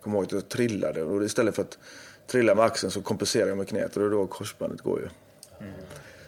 kom 0.00 0.14
ihåg 0.14 0.24
att 0.24 0.32
jag 0.32 0.48
trillade. 0.48 1.02
Och 1.02 1.24
istället 1.24 1.54
för 1.54 1.62
att 1.62 1.78
trilla 2.26 2.54
med 2.54 2.64
axeln 2.64 2.90
så 2.90 3.02
kompenserade 3.02 3.50
jag 3.50 3.58
med 3.58 3.68
knät 3.68 3.96
och 3.96 4.10
då 4.10 4.26
korsbandet 4.26 4.80
går 4.80 5.00
ju. 5.00 5.08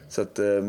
Så 0.09 0.23
att 0.23 0.39
eh, 0.39 0.63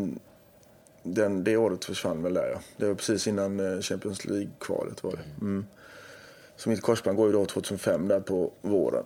den, 1.14 1.44
det 1.44 1.56
året 1.56 1.84
försvann 1.84 2.22
väl 2.22 2.34
där 2.34 2.48
ja. 2.48 2.60
Det 2.76 2.86
var 2.86 2.94
precis 2.94 3.26
innan 3.26 3.60
eh, 3.60 3.80
Champions 3.80 4.24
League-kvalet 4.24 5.04
var 5.04 5.12
det. 5.12 5.44
Mm. 5.44 5.66
Så 6.56 6.68
mitt 6.68 6.82
korsband 6.82 7.16
går 7.16 7.26
ju 7.26 7.32
då 7.32 7.46
2005 7.46 8.08
där 8.08 8.20
på 8.20 8.52
våren. 8.60 9.04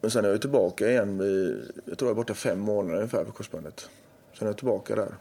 Men 0.00 0.10
sen 0.10 0.24
är 0.24 0.28
jag 0.28 0.40
tillbaka 0.40 0.90
igen. 0.90 1.20
I, 1.20 1.62
jag 1.84 1.98
tror 1.98 2.08
jag 2.08 2.14
är 2.14 2.16
borta 2.22 2.34
fem 2.34 2.58
månader 2.58 2.96
ungefär 2.96 3.24
på 3.24 3.32
korsbandet. 3.32 3.88
Sen 4.38 4.46
är 4.46 4.50
jag 4.50 4.56
tillbaka 4.56 4.94
där. 4.94 5.14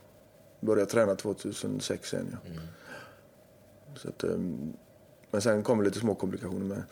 Började 0.60 0.92
träna 0.92 1.16
2006 1.16 2.14
igen 2.14 2.38
ja. 2.46 2.62
Så 3.96 4.10
att, 4.10 4.24
ehm, 4.24 4.74
men 5.32 5.42
sen 5.42 5.64
kommer 5.64 5.84
lite 5.84 6.00
små 6.00 6.16
komplikationer 6.16 6.66
med. 6.66 6.84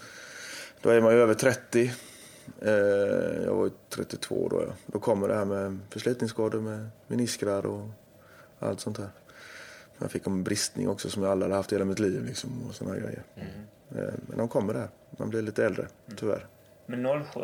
Då 0.82 0.90
är 0.90 1.02
man 1.02 1.14
ju 1.14 1.20
över 1.20 1.34
30. 1.34 1.92
Eh, 2.62 2.72
jag 3.44 3.56
var 3.56 3.66
ju 3.66 3.72
32 3.90 4.48
då 4.50 4.64
ja. 4.68 4.74
Då 4.86 5.00
kommer 5.00 5.28
det 5.28 5.36
här 5.36 5.46
med 5.46 5.80
förslitningsskador 5.90 6.62
med 6.62 6.90
meniskrar 7.08 7.66
och 7.66 7.88
allt 8.60 8.80
sånt 8.80 8.98
här. 8.98 9.10
Jag 10.00 10.12
fick 10.12 10.28
en 10.28 10.44
bristning 10.44 10.90
också 10.90 11.10
som 11.10 11.24
jag 11.24 11.32
aldrig 11.32 11.50
hade 11.50 11.60
haft 11.60 11.72
i 11.72 11.76
hela 11.76 11.86
mitt 11.86 12.00
liv 12.00 12.26
liksom 12.26 12.50
och 12.70 12.76
såna 12.76 12.92
grejer. 12.96 13.24
Eh, 13.36 14.14
Men 14.28 14.38
de 14.38 14.48
kommer 14.48 14.74
där. 14.74 14.88
Man 15.18 15.30
blir 15.30 15.42
lite 15.42 15.66
äldre, 15.66 15.88
tyvärr. 16.18 16.46
Men 16.86 17.04
07 17.34 17.40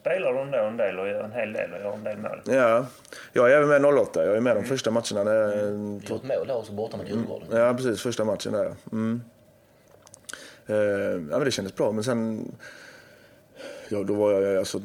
spelar 0.00 0.32
du 0.32 0.40
ändå 0.40 0.58
en 0.58 0.76
del 0.76 0.98
och 0.98 1.08
gör 1.08 1.24
en 1.24 1.32
hel 1.32 1.52
del 1.52 1.72
och 1.72 1.78
gör 1.80 1.92
en 1.92 2.04
del 2.04 2.18
mål. 2.18 2.40
Ja, 2.44 2.86
jag 3.32 3.52
är 3.52 3.56
även 3.56 3.68
med 3.68 3.84
08. 3.94 4.24
Jag 4.26 4.36
är 4.36 4.40
med 4.40 4.56
de 4.56 4.64
första 4.64 4.90
matcherna. 4.90 5.24
När, 5.24 5.56
Du 6.00 6.06
gjort 6.14 6.22
mål 6.22 6.46
där 6.46 6.56
också 6.56 6.72
borta 6.72 6.96
mot 6.96 7.08
Djurgården. 7.08 7.48
Ja, 7.50 7.74
precis. 7.74 8.02
Första 8.02 8.24
matchen 8.24 8.52
där. 8.52 8.74
Mm. 8.92 9.22
Eh, 10.66 10.76
ja, 10.76 11.16
men 11.38 11.44
det 11.44 11.50
kändes 11.50 11.74
bra. 11.76 11.92
Men 11.92 12.04
sen... 12.04 12.52
Ja, 13.88 14.02
då 14.02 14.14
var 14.14 14.32
jag 14.32 14.56
alltså 14.58 14.80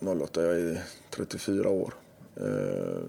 08. 0.00 0.42
Jag 0.42 0.60
är 0.60 0.82
34 1.10 1.68
år. 1.68 1.92
Eh, 2.36 3.02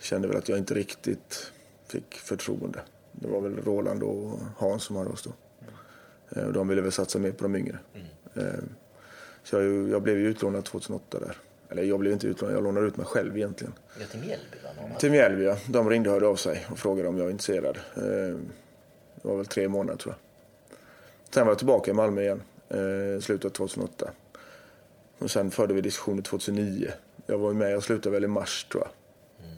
kände 0.00 0.28
väl 0.28 0.36
att 0.36 0.48
jag 0.48 0.58
inte 0.58 0.74
riktigt 0.74 1.52
fick 1.86 2.14
förtroende. 2.14 2.78
Det 3.12 3.28
var 3.28 3.40
väl 3.40 3.56
Roland 3.64 4.02
och 4.02 4.38
Hans 4.56 4.82
som 4.82 4.96
hade 4.96 5.10
oss 5.10 5.22
då. 5.22 5.32
Eh, 6.40 6.46
och 6.46 6.52
de 6.52 6.68
ville 6.68 6.80
väl 6.82 6.92
satsa 6.92 7.18
mer 7.18 7.32
på 7.32 7.42
de 7.44 7.56
yngre. 7.56 7.78
Eh, 8.34 8.42
så 9.44 9.56
jag, 9.56 9.88
jag 9.88 10.02
blev 10.02 10.16
utlånad 10.16 10.64
2008 10.64 11.18
där. 11.20 11.36
Eller 11.68 11.82
jag 11.82 11.98
blev 12.00 12.12
inte 12.12 12.26
utlånad, 12.26 12.56
jag 12.56 12.64
lånade 12.64 12.86
ut 12.86 12.96
mig 12.96 13.06
själv 13.06 13.36
egentligen. 13.36 13.72
Ja, 14.00 14.06
till 14.06 14.20
Mjällby 14.20 14.56
va? 14.64 14.98
Till 14.98 15.10
Mjällby, 15.10 15.44
ja. 15.44 15.56
De 15.68 15.90
ringde 15.90 16.08
och 16.08 16.14
hörde 16.14 16.26
av 16.26 16.36
sig 16.36 16.66
och 16.70 16.78
frågade 16.78 17.08
om 17.08 17.16
jag 17.16 17.24
var 17.24 17.30
intresserad. 17.30 17.78
Eh, 17.96 18.02
Det 19.22 19.28
var 19.28 19.36
väl 19.36 19.46
tre 19.46 19.68
månader 19.68 19.98
tror 19.98 20.14
jag. 20.14 20.76
Sen 21.34 21.46
var 21.46 21.50
jag 21.50 21.58
tillbaka 21.58 21.90
i 21.90 21.94
Malmö 21.94 22.22
igen, 22.22 22.42
slutet 23.22 23.44
av 23.44 23.50
2008. 23.50 24.10
Och 25.18 25.30
sen 25.30 25.50
förde 25.50 25.74
vi 25.74 25.80
diskussioner 25.80 26.22
2009. 26.22 26.90
Jag 27.26 27.38
var 27.38 27.52
med, 27.52 27.72
jag 27.72 27.82
slutade 27.82 28.10
väl 28.12 28.24
i 28.24 28.28
mars 28.28 28.64
tror 28.72 28.82
jag. 28.84 28.90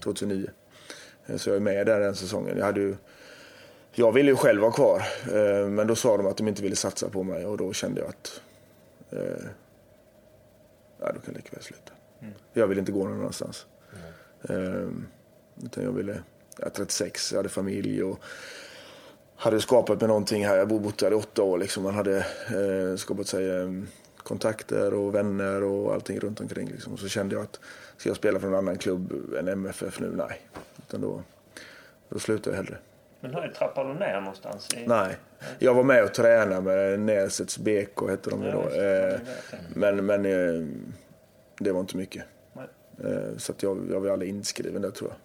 2009. 0.02 0.50
Eh, 1.26 1.36
Så 1.36 1.48
jag 1.50 1.56
är 1.56 1.60
med 1.60 1.86
där 1.86 2.00
den 2.00 2.14
säsongen. 2.14 2.58
Jag, 2.58 2.64
hade 2.64 2.80
ju, 2.80 2.96
jag 3.92 4.12
ville 4.12 4.30
ju 4.30 4.36
själv 4.36 4.60
vara 4.60 4.72
kvar, 4.72 5.02
eh, 5.32 5.68
men 5.68 5.86
då 5.86 5.94
sa 5.96 6.16
de 6.16 6.26
att 6.26 6.36
de 6.36 6.48
inte 6.48 6.62
ville 6.62 6.76
satsa 6.76 7.08
på 7.08 7.22
mig 7.22 7.46
och 7.46 7.56
då 7.56 7.72
kände 7.72 8.00
jag 8.00 8.08
att 8.08 8.40
eh, 9.10 9.44
ja, 11.00 11.06
då 11.06 11.12
kan 11.12 11.22
jag 11.24 11.34
lika 11.34 11.50
väl 11.52 11.62
sluta. 11.62 11.92
Jag 12.52 12.66
ville 12.66 12.80
inte 12.80 12.92
gå 12.92 13.04
någon 13.04 13.20
annanstans. 13.20 13.66
Eh, 14.48 14.88
utan 15.64 15.84
jag 15.84 15.92
ville, 15.92 16.22
jag 16.58 16.66
är 16.66 16.70
36, 16.70 17.32
jag 17.32 17.38
hade 17.38 17.48
familj 17.48 18.02
och 18.02 18.20
hade 19.36 19.60
skapat 19.60 20.00
mig 20.00 20.08
någonting 20.08 20.46
här. 20.46 20.56
Jag 20.56 20.68
bott 20.68 21.02
här 21.02 21.10
i 21.10 21.14
åtta 21.14 21.42
år. 21.42 21.58
Liksom. 21.58 21.82
Man 21.82 21.94
hade 21.94 22.16
eh, 22.18 22.96
skapat 22.96 23.26
sig 23.26 23.50
kontakter 24.22 24.94
och 24.94 25.14
vänner 25.14 25.62
och 25.62 25.94
allting 25.94 26.20
runt 26.20 26.40
omkring. 26.40 26.68
Liksom. 26.68 26.96
Så 26.96 27.08
kände 27.08 27.34
jag 27.34 27.42
att 27.42 27.60
ska 27.96 28.08
jag 28.08 28.16
spela 28.16 28.40
för 28.40 28.48
en 28.48 28.54
annan 28.54 28.78
klubb 28.78 29.34
än 29.38 29.48
MFF 29.48 30.00
nu? 30.00 30.12
Nej. 30.16 30.40
Utan 30.88 31.00
då, 31.00 31.22
då 32.08 32.18
slutar 32.18 32.50
jag 32.50 32.56
hellre. 32.56 32.78
Men 33.20 33.34
hur 33.34 33.48
trappar 33.48 33.84
du 33.84 33.94
ner 33.94 34.20
någonstans? 34.20 34.68
I... 34.76 34.86
Nej. 34.86 35.16
Jag 35.58 35.74
var 35.74 35.82
med 35.84 36.04
och 36.04 36.14
tränade 36.14 36.60
med 36.60 37.00
Näsets 37.00 37.58
BK 37.58 38.08
hette 38.10 38.30
de 38.30 38.42
Ja, 38.42 38.52
då. 38.52 38.68
det. 38.68 39.10
Eh, 39.14 39.20
men 39.74 40.06
men 40.06 40.26
eh, 40.26 40.66
det 41.58 41.72
var 41.72 41.80
inte 41.80 41.96
mycket. 41.96 42.24
Nej. 42.52 42.66
Eh, 43.12 43.36
så 43.36 43.52
att 43.52 43.62
jag, 43.62 43.78
jag 43.90 44.00
var 44.00 44.10
aldrig 44.10 44.30
inskriven 44.30 44.82
där 44.82 44.90
tror 44.90 45.10
jag. 45.10 45.16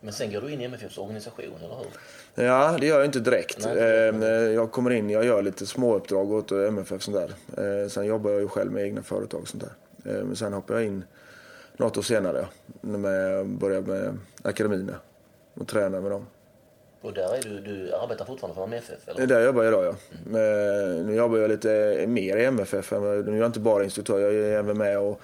Men 0.00 0.12
sen 0.12 0.32
går 0.32 0.40
du 0.40 0.50
in 0.52 0.60
i 0.60 0.64
MFFs 0.64 0.98
organisation, 0.98 1.44
eller 1.64 1.76
hur? 1.76 2.44
Ja, 2.44 2.76
det 2.80 2.86
gör 2.86 2.96
jag 2.96 3.04
inte 3.04 3.20
direkt. 3.20 3.58
Nej. 3.74 3.78
Eh, 3.78 4.52
Jag 4.54 4.72
kommer 4.72 4.90
in, 4.90 5.10
jag 5.10 5.24
gör 5.24 5.42
lite 5.42 5.66
småuppdrag 5.66 6.32
åt 6.32 6.52
MFF 6.52 7.02
sånt 7.02 7.16
där. 7.16 7.82
Eh, 7.82 7.88
Sen 7.88 8.06
jobbar 8.06 8.30
jag 8.30 8.40
ju 8.40 8.48
själv 8.48 8.72
med 8.72 8.82
egna 8.84 9.02
företag 9.02 9.40
och 9.40 9.48
sånt 9.48 9.64
där. 10.04 10.12
Eh, 10.12 10.24
Men 10.24 10.36
sen 10.36 10.52
hoppar 10.52 10.74
jag 10.74 10.84
in 10.84 11.04
något 11.76 11.96
år 11.96 12.02
senare 12.02 12.46
när 12.80 13.10
jag 13.30 13.46
började 13.46 13.86
med 13.86 14.18
akademin 14.42 14.90
och 15.54 15.68
tränar 15.68 16.00
med 16.00 16.10
dem. 16.10 16.26
Och 17.00 17.12
där 17.12 17.34
är 17.34 17.42
du, 17.42 17.60
du 17.60 17.94
arbetar 17.94 18.24
fortfarande 18.24 18.54
för 18.54 18.64
MFF, 18.64 19.08
eller? 19.08 19.26
där 19.26 19.44
jobbar 19.44 19.62
jag 19.62 19.72
idag 19.72 19.84
ja. 19.84 19.94
Men 20.24 21.06
Nu 21.06 21.14
jobbar 21.14 21.38
jag 21.38 21.48
lite 21.50 22.04
mer 22.08 22.36
i 22.36 22.44
MFF. 22.44 22.90
Nu 22.90 22.96
är 23.32 23.36
jag 23.36 23.46
inte 23.46 23.60
bara 23.60 23.84
instruktör, 23.84 24.18
jag 24.20 24.34
är 24.34 24.58
även 24.58 24.78
med 24.78 24.98
och 24.98 25.20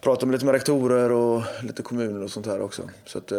pratar 0.00 0.26
med 0.26 0.32
lite 0.32 0.44
med 0.44 0.52
rektorer 0.52 1.12
och 1.12 1.42
lite 1.62 1.82
kommuner 1.82 2.22
och 2.24 2.30
sånt 2.30 2.46
här 2.46 2.60
också. 2.62 2.82
Så 3.04 3.18
att 3.18 3.32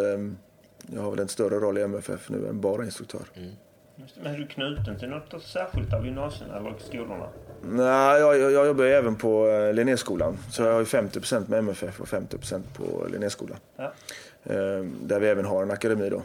jag 0.93 1.01
har 1.01 1.11
väl 1.11 1.19
en 1.19 1.27
större 1.27 1.55
roll 1.55 1.77
i 1.77 1.81
MFF 1.81 2.29
nu 2.29 2.47
än 2.47 2.61
bara 2.61 2.85
instruktör. 2.85 3.21
Det. 3.33 3.51
Men 4.23 4.33
är 4.33 4.37
du 4.37 4.47
knuten 4.47 4.99
till 4.99 5.09
något 5.09 5.43
särskilt 5.43 5.93
av 5.93 6.05
gymnasierna 6.05 6.57
eller 6.57 6.73
skolorna? 6.79 7.29
Nej, 7.61 8.19
jag, 8.19 8.39
jag, 8.39 8.51
jag 8.51 8.67
jobbar 8.67 8.83
ju 8.83 8.91
även 8.91 9.15
på 9.15 9.47
eh, 9.47 9.73
Linnéskolan. 9.73 10.37
Så 10.51 10.61
jag 10.61 10.71
har 10.71 10.79
ju 10.79 10.85
50% 10.85 11.49
med 11.49 11.59
MFF 11.59 12.01
och 12.01 12.07
50% 12.07 12.61
på 12.73 13.07
Linnéskolan. 13.11 13.57
Ja. 13.75 13.93
Eh, 14.43 14.85
där 15.01 15.19
vi 15.19 15.27
även 15.27 15.45
har 15.45 15.63
en 15.63 15.71
akademi 15.71 16.09
då. 16.09 16.23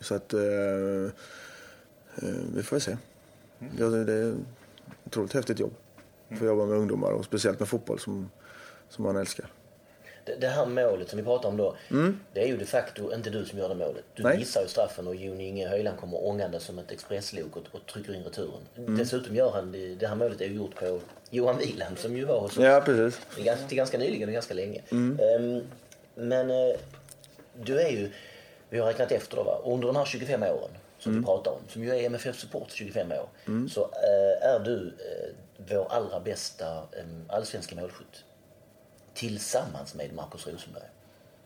Så 0.00 0.14
att 0.14 0.32
eh, 0.32 0.40
eh, 0.40 1.10
vi 2.54 2.62
får 2.62 2.76
väl 2.76 2.80
se. 2.80 2.96
Ja, 3.78 3.86
det 3.86 4.04
det 4.04 4.12
är 4.12 4.30
ett 4.30 4.36
otroligt 5.06 5.32
häftigt 5.32 5.60
jobb. 5.60 5.74
Få 6.38 6.44
jobba 6.44 6.66
med 6.66 6.78
ungdomar 6.78 7.10
och 7.10 7.24
speciellt 7.24 7.58
med 7.58 7.68
fotboll 7.68 7.98
som, 7.98 8.30
som 8.88 9.04
man 9.04 9.16
älskar. 9.16 9.46
Det, 10.38 10.48
här 10.48 10.66
målet 10.66 11.08
som 11.08 11.16
vi 11.16 11.24
pratar 11.24 11.48
om 11.48 11.56
då, 11.56 11.76
det 12.32 12.40
är 12.42 12.46
ju 12.46 12.56
de 12.56 12.64
facto 12.64 13.14
inte 13.14 13.30
du 13.30 13.44
som 13.44 13.58
gör 13.58 13.68
det 13.68 13.74
målet. 13.74 14.04
Du 14.14 14.22
Nej. 14.22 14.38
missar 14.38 14.62
ju 14.62 14.68
straffen 14.68 15.06
och 15.08 15.14
Jon 15.14 15.40
Inge 15.40 15.68
Höjland 15.68 15.98
kommer 15.98 16.26
ångande 16.26 16.60
som 16.60 16.78
ett 16.78 16.90
expresslok 16.90 17.56
och, 17.56 17.62
och 17.72 17.86
trycker 17.86 18.14
in 18.14 18.24
returen. 18.24 18.60
Dessutom 18.96 19.34
gör 19.36 19.50
han 19.50 19.72
det, 19.72 19.94
det 19.94 20.06
här 20.06 20.14
målet 20.16 20.40
är 20.40 20.46
ju 20.46 20.54
gjort 20.54 20.74
på 20.74 21.00
Johan 21.30 21.58
Wieland 21.58 21.98
som 21.98 22.16
ju 22.16 22.24
var 22.24 22.40
hos 22.40 22.58
oss 22.58 22.64
Ja, 22.64 22.82
precis. 22.84 23.20
till 23.68 23.76
ganska, 23.76 23.98
nyligen 23.98 24.28
och 24.28 24.32
ganska 24.32 24.54
länge. 24.54 24.82
Ehm, 24.90 25.62
men 26.14 26.50
eh, 26.50 26.76
du 27.62 27.80
är 27.80 27.88
ju, 27.88 28.10
vi 28.70 28.78
har 28.78 28.86
räknat 28.86 29.12
efter 29.12 29.36
då 29.36 29.42
va, 29.42 29.60
under 29.64 29.86
de 29.86 29.96
här 29.96 30.04
25 30.04 30.42
åren 30.42 30.70
som 30.98 31.18
vi 31.18 31.24
pratar 31.24 31.50
om, 31.50 31.58
som 31.68 31.84
ju 31.84 31.90
är 31.90 32.02
MFF 32.06 32.36
Support 32.38 32.70
25 32.70 33.12
år, 33.12 33.28
så 33.68 33.80
eh, 33.82 34.48
är 34.54 34.58
du 34.64 34.86
eh, 34.86 35.34
vår 35.70 35.86
allra 35.92 36.20
bästa 36.20 36.66
eh, 36.76 37.04
allsvenska 37.28 37.76
målskytt. 37.76 38.24
Tillsammans 39.18 39.94
med 39.94 40.12
Marcus 40.14 40.46
Rosenberg. 40.46 40.84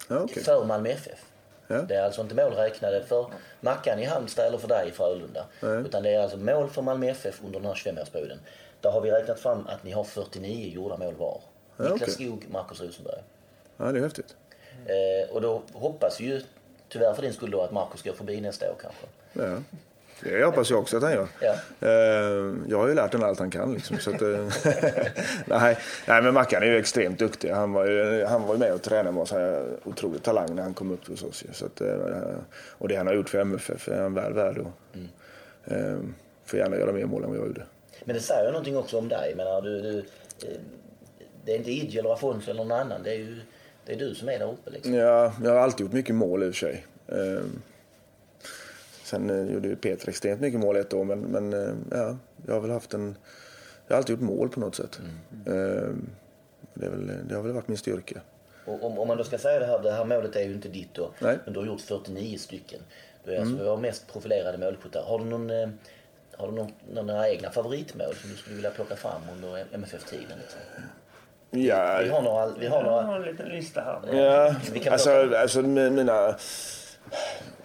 Ja, 0.09 0.21
okej. 0.21 0.43
För 0.43 0.65
Malmö 0.65 0.89
FF. 0.89 1.25
Ja. 1.67 1.83
Det 1.83 1.95
är 1.95 2.03
alltså 2.03 2.21
inte 2.21 2.35
mål 2.35 2.53
räknade 2.53 3.05
för 3.05 3.27
Mackan 3.61 3.99
i 3.99 4.05
Halmstad 4.05 4.47
eller 4.47 4.59
för 4.59 4.69
dig 4.69 4.89
i 4.89 4.91
Frölunda. 4.91 5.47
Utan 5.61 6.03
det 6.03 6.11
är 6.11 6.21
alltså 6.21 6.37
mål 6.37 6.71
för 6.71 6.83
Malmö 6.83 7.07
FF 7.09 7.41
under 7.45 7.61
den 7.61 7.69
här 7.69 7.75
25-årsperioden. 7.75 8.39
Där 8.81 8.91
har 8.91 9.01
vi 9.01 9.11
räknat 9.11 9.41
fram 9.41 9.67
att 9.67 9.85
ni 9.85 9.91
har 9.91 10.05
49 10.05 10.75
gjorda 10.75 10.97
mål 10.97 11.15
var. 11.15 11.41
Ja, 11.77 11.85
Niklas 11.85 12.03
okej. 12.03 12.15
Skog, 12.15 12.47
Marcus 12.51 12.81
Rosenberg. 12.81 13.23
Ja, 13.77 13.85
det 13.93 13.99
är 13.99 14.03
häftigt. 14.03 14.37
Eh, 14.87 15.35
och 15.35 15.41
då 15.41 15.63
hoppas 15.73 16.21
vi 16.21 16.25
ju 16.25 16.43
tyvärr 16.89 17.15
för 17.15 17.23
din 17.23 17.33
skull 17.33 17.51
då 17.51 17.63
att 17.63 17.73
Marcus 17.73 18.03
går 18.03 18.13
förbi 18.13 18.41
nästa 18.41 18.71
år 18.71 18.77
kanske. 18.83 19.07
Ja. 19.33 19.63
Det 20.25 20.45
hoppas 20.45 20.71
jag 20.71 20.79
också 20.81 20.97
att 20.97 21.03
han 21.03 21.13
gör. 21.13 21.29
Ja. 21.41 21.55
Eh, 21.81 22.55
Jag 22.69 22.79
har 22.79 22.89
ju 22.89 22.95
lärt 22.95 23.13
honom 23.13 23.29
allt 23.29 23.39
han 23.39 23.51
kan. 23.51 23.75
Liksom, 23.75 23.99
så 23.99 24.11
att, 24.15 24.23
eh, 24.23 24.29
nej, 25.47 25.79
nej, 26.07 26.23
men 26.23 26.35
Mackan 26.35 26.63
är 26.63 26.67
ju 26.67 26.77
extremt 26.77 27.19
duktig. 27.19 27.51
Han 27.51 27.73
var 27.73 27.87
ju, 27.87 28.25
han 28.25 28.43
var 28.43 28.55
ju 28.55 28.59
med 28.61 28.73
och 28.73 28.83
tränade 28.83 29.13
med 29.13 29.23
oss. 29.23 29.31
Han 29.31 29.41
är 29.41 29.67
otrolig 29.85 30.23
talang 30.23 30.55
när 30.55 30.63
han 30.63 30.75
kom 30.75 30.91
upp 30.91 31.09
hos 31.09 31.23
oss. 31.23 31.45
Så 31.53 31.67
att, 31.67 31.81
eh, 31.81 31.97
och 32.69 32.89
det 32.89 32.97
han 32.97 33.07
har 33.07 33.15
gjort 33.15 33.29
för 33.29 33.39
MFF 33.39 33.89
är 33.89 34.01
han 34.03 34.15
väl 34.15 34.33
värd. 34.33 34.59
Och, 34.59 34.97
eh, 35.73 35.97
får 36.45 36.59
gärna 36.59 36.77
göra 36.77 36.93
mer 36.93 37.05
mål 37.07 37.25
än 37.25 37.31
vad 37.31 37.39
jag 37.39 37.47
gjorde. 37.47 37.63
Men 38.05 38.17
det 38.17 38.23
säger 38.23 38.45
ju 38.45 38.51
någonting 38.51 38.77
också 38.77 38.99
om 38.99 39.09
dig. 39.09 39.35
Menar, 39.35 39.63
du, 39.63 39.81
du, 39.83 40.05
det 41.45 41.53
är 41.53 41.57
inte 41.57 41.71
Idje 41.71 42.01
eller 42.01 42.13
Afonso 42.13 42.51
eller 42.51 42.65
någon 42.65 42.79
annan. 42.81 43.03
Det 43.03 43.11
är 43.11 43.19
ju 43.19 43.37
det 43.87 43.93
är 43.93 43.97
du 43.99 44.15
som 44.15 44.29
är 44.29 44.39
där 44.39 44.53
uppe 44.53 44.71
liksom. 44.71 44.95
Ja, 44.95 45.33
jag 45.45 45.51
har 45.51 45.59
alltid 45.59 45.81
gjort 45.87 45.93
mycket 45.93 46.15
mål 46.15 46.43
i 46.43 46.51
och 46.51 46.55
för 46.55 46.59
sig. 46.67 46.85
Sen 49.13 49.31
eh, 49.31 49.53
gjorde 49.55 49.69
ju 49.69 49.77
Peter 49.77 50.09
extremt 50.09 50.41
mycket 50.41 50.61
mål 50.61 50.77
ett 50.77 50.93
år, 50.95 51.05
men, 51.05 51.21
men 51.21 51.53
eh, 51.53 51.75
ja, 51.91 52.17
jag 52.47 52.55
har 52.55 52.61
väl 52.61 52.71
haft 52.71 52.95
en... 52.95 53.17
Jag 53.87 53.95
har 53.95 53.99
alltid 53.99 54.11
gjort 54.17 54.29
mål 54.29 54.49
på 54.49 54.61
något 54.61 54.75
sätt. 54.75 55.01
Eh, 55.47 55.53
Det, 56.75 56.87
är 56.87 56.91
väl, 56.91 57.13
det 57.29 57.35
har 57.35 57.43
väl 57.43 57.53
varit 57.53 57.69
min 57.69 57.79
styrka. 57.79 58.21
Och 58.65 58.85
om, 58.85 58.99
om 58.99 59.09
man 59.09 59.17
då 59.17 59.25
ska 59.25 59.39
säga 59.39 59.59
det 59.61 59.67
här, 59.67 59.79
det 59.83 59.93
här 59.93 60.05
målet 60.05 60.37
är 60.37 60.41
ju 60.43 60.53
inte 60.53 60.69
ditt 60.69 60.95
då. 60.95 61.11
Nej. 61.19 61.39
Men 61.45 61.53
du 61.55 61.61
har 61.61 61.67
gjort 61.67 61.81
49 61.81 62.39
stycken. 62.39 62.81
Du 63.25 63.35
är 63.35 63.41
alltså 63.41 63.65
vår 63.65 63.77
mest 63.77 64.13
profilerade 64.13 64.59
målskytt 64.59 64.95
Har 64.95 65.19
du 65.19 65.25
någon, 65.25 65.51
har 66.37 66.47
du 66.49 66.53
någon, 66.55 66.73
några 67.07 67.29
egna 67.29 67.51
favoritmål 67.51 68.15
som 68.15 68.31
du 68.31 68.37
skulle 68.37 68.57
vilja 68.57 68.71
plocka 68.71 68.97
fram 68.97 69.21
under 69.37 69.65
MFF-tiden? 69.73 70.39
Liksom? 70.43 70.61
Ja, 71.51 72.01
Vi 72.05 72.09
har 72.11 72.23
några... 72.23 72.49
Vi 72.61 72.67
har 72.67 72.77
Jag 72.77 72.85
några 72.85 73.03
har 73.03 73.17
en 73.17 73.23
liten 73.23 73.49
lista 73.49 73.81
här. 73.81 74.19
Ja, 74.19 74.55
alltså, 74.93 75.11
alltså 75.37 75.61
mi- 75.61 75.91
mina... 75.91 76.37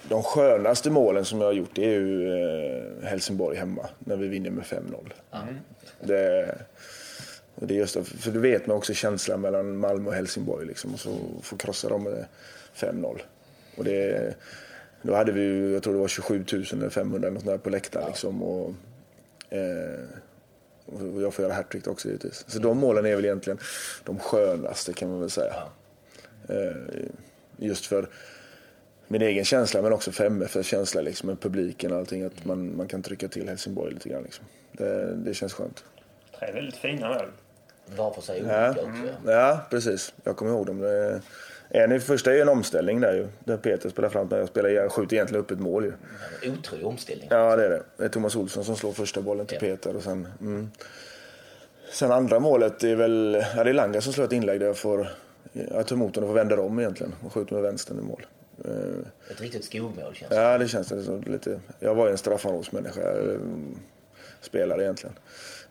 De 0.10 0.24
skönaste 0.24 0.90
målen 0.90 1.26
som 1.26 1.42
jag 1.42 1.48
har 1.48 1.54
gjort 1.54 1.76
det 1.76 1.86
är 1.86 2.00
ju 2.00 2.34
eh, 2.34 3.04
Helsingborg 3.04 3.58
hemma 3.58 3.90
när 4.00 4.16
vi 4.16 4.28
vinner 4.28 4.50
med 4.50 4.64
5-0. 4.64 5.12
Det, 6.02 6.56
och 7.56 7.68
det 7.68 7.74
är 7.74 7.78
just 7.78 7.94
det, 7.94 8.04
för 8.04 8.32
du 8.32 8.40
vet 8.40 8.68
man 8.68 8.78
också 8.78 8.94
känslan 8.94 9.42
mellan 9.42 9.78
Malmö 9.78 10.10
och 10.10 10.16
Helsingborg 10.16 10.66
liksom, 10.68 10.94
och 10.94 11.00
så 11.00 11.18
få 11.42 11.58
krossa 11.58 11.90
dem 11.90 12.04
med 12.04 12.26
5-0. 12.76 13.20
Och 13.78 13.84
det, 13.84 14.34
då 15.02 15.16
hade 15.16 15.32
vi 15.32 15.42
ju, 15.42 15.74
jag 15.74 15.84
tror 15.84 15.94
det 15.94 16.00
var 16.00 16.08
27 16.08 16.46
500 16.90 17.30
något 17.30 17.46
där 17.46 17.58
på 17.58 17.70
läktaren 17.70 18.08
liksom. 18.08 18.44
Och, 18.44 18.74
eh, 19.50 20.00
och 20.86 21.22
jag 21.22 21.34
får 21.34 21.44
göra 21.46 21.54
hattrick 21.54 21.88
också 21.88 22.08
givetvis. 22.08 22.46
Så 22.48 22.60
de 22.60 22.78
målen 22.78 23.06
är 23.06 23.16
väl 23.16 23.26
egentligen 23.26 23.60
de 24.04 24.20
skönaste 24.20 24.94
kan 24.94 25.10
man 25.10 25.20
väl 25.20 25.30
säga. 25.30 25.54
Eh, 26.50 27.06
Just 27.60 27.86
för 27.86 28.10
min 29.08 29.22
egen 29.22 29.46
känsla 29.46 29.82
men 29.82 29.94
också 29.94 30.12
för 30.12 30.26
MFFs 30.26 30.68
känsla 30.68 31.02
liksom, 31.02 31.28
med 31.30 31.40
publiken 31.40 31.92
och 31.92 31.98
allting. 31.98 32.24
Att 32.24 32.46
man, 32.46 32.78
man 32.78 32.88
kan 32.88 33.02
trycka 33.02 33.28
till 33.28 33.48
Helsingborg 33.50 33.94
lite 33.94 34.10
grann. 34.10 34.24
Liksom. 34.24 34.46
Det, 34.72 35.16
det 35.16 35.34
känns 35.34 35.54
skönt. 35.54 35.84
Tre 36.40 36.52
väldigt 36.52 36.76
fina 36.76 37.08
mål. 37.10 37.28
var 37.98 38.12
för 38.14 38.22
sig 38.22 38.40
olika 38.40 38.56
Ja. 38.62 38.70
också. 38.70 39.32
Ja, 39.32 39.60
precis. 39.70 40.14
Jag 40.24 40.36
kommer 40.38 40.52
ihåg 40.52 40.66
dem. 40.66 40.80
Det- 40.80 41.22
En 41.70 41.92
i 41.92 42.00
första 42.00 42.32
är 42.32 42.36
ju 42.36 42.42
en 42.42 42.50
omställning 42.50 43.02
där 43.02 43.14
ju. 43.14 43.28
Där 43.40 43.58
Peter 43.58 43.90
spelar 43.90 44.10
fram 44.10 44.28
när 44.28 44.38
jag 44.38 44.48
spelar. 44.50 44.70
Jag 44.70 44.92
skjuter 44.92 45.14
egentligen 45.16 45.44
upp 45.44 45.52
ett 45.52 45.60
mål 45.60 45.86
ju. 45.86 45.94
En 46.44 46.58
Otrolig 46.58 46.86
omställning. 46.86 47.28
Ja, 47.32 47.56
det 47.56 47.66
är 47.66 47.70
det. 47.70 47.82
Det 47.98 48.04
är 48.04 48.10
Thomas 48.10 48.36
Olsson 48.36 48.64
som 48.66 48.76
slår 48.76 48.92
första 48.92 49.22
bollen 49.22 49.46
till 49.46 49.58
Ja. 49.62 49.68
Peter 49.68 49.96
och 49.96 50.04
sen... 50.04 50.28
Mm. 50.42 50.72
Sen 51.92 52.12
andra 52.12 52.40
målet 52.40 52.84
är 52.84 52.96
väl... 52.96 53.44
Ja, 53.56 53.64
det 53.64 53.70
är 53.70 53.74
Langa 53.74 54.02
som 54.02 54.14
slår 54.14 54.26
ett 54.26 54.32
inlägg 54.32 54.60
där 54.60 54.68
jag 54.68 54.78
får... 54.78 55.08
Jag 55.54 55.88
tar 55.88 55.96
emot 55.96 56.14
den 56.14 56.24
och 56.24 56.30
får 56.30 56.34
vända 56.36 56.62
om 56.62 56.80
egentligen 56.80 57.16
och 57.26 57.34
skjuter 57.34 57.54
med 57.54 57.64
vänstern 57.64 58.00
i 58.00 58.02
mål. 58.02 58.26
Eh, 58.66 59.32
Ett 59.32 59.42
riktigt 59.42 59.66
skogmål 59.66 60.16
känns 60.16 60.30
det. 60.30 60.36
Ja, 60.36 60.58
det 60.58 60.68
känns 60.68 60.88
det 60.88 61.04
som 61.04 61.22
lite... 61.22 61.60
Jag 61.80 61.96
var 61.96 62.06
ju 62.06 62.12
en 62.12 62.18
straffområdesmänniska. 62.18 63.02
eh, 63.12 63.40
Spelare 64.42 64.84
egentligen. 64.84 65.16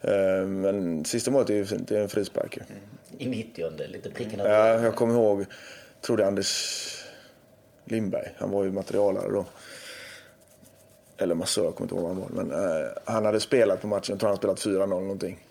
Eh, 0.00 0.46
Men 0.46 1.04
sista 1.04 1.30
målet 1.30 1.50
är 1.50 1.54
ju 1.54 2.02
en 2.02 2.08
frispark 2.08 2.56
ju. 2.56 2.62
I 3.18 3.28
90 3.28 3.70
lite 3.88 4.10
pricken 4.10 4.40
över. 4.40 4.50
Ja, 4.50 4.82
jag 4.82 4.94
kommer 4.94 5.14
ihåg, 5.14 5.44
är 6.22 6.26
Anders 6.26 6.82
Lindberg, 7.84 8.34
han 8.38 8.50
var 8.50 8.64
ju 8.64 8.72
materialare 8.72 9.28
då. 9.30 9.46
Eller 11.18 11.34
massör, 11.34 11.64
jag 11.64 11.74
kommer 11.74 11.84
inte 11.84 11.94
ihåg 11.94 12.02
vad 12.04 12.12
han 12.12 12.20
var. 12.36 12.44
Men 12.44 12.80
eh, 12.80 12.86
han 13.04 13.24
hade 13.24 13.40
spelat 13.40 13.80
på 13.80 13.86
matchen, 13.86 14.04
jag 14.08 14.20
tror 14.20 14.28
han 14.28 14.36
spelat 14.36 14.58
4-0 14.60 14.86
någonting. 14.86 15.46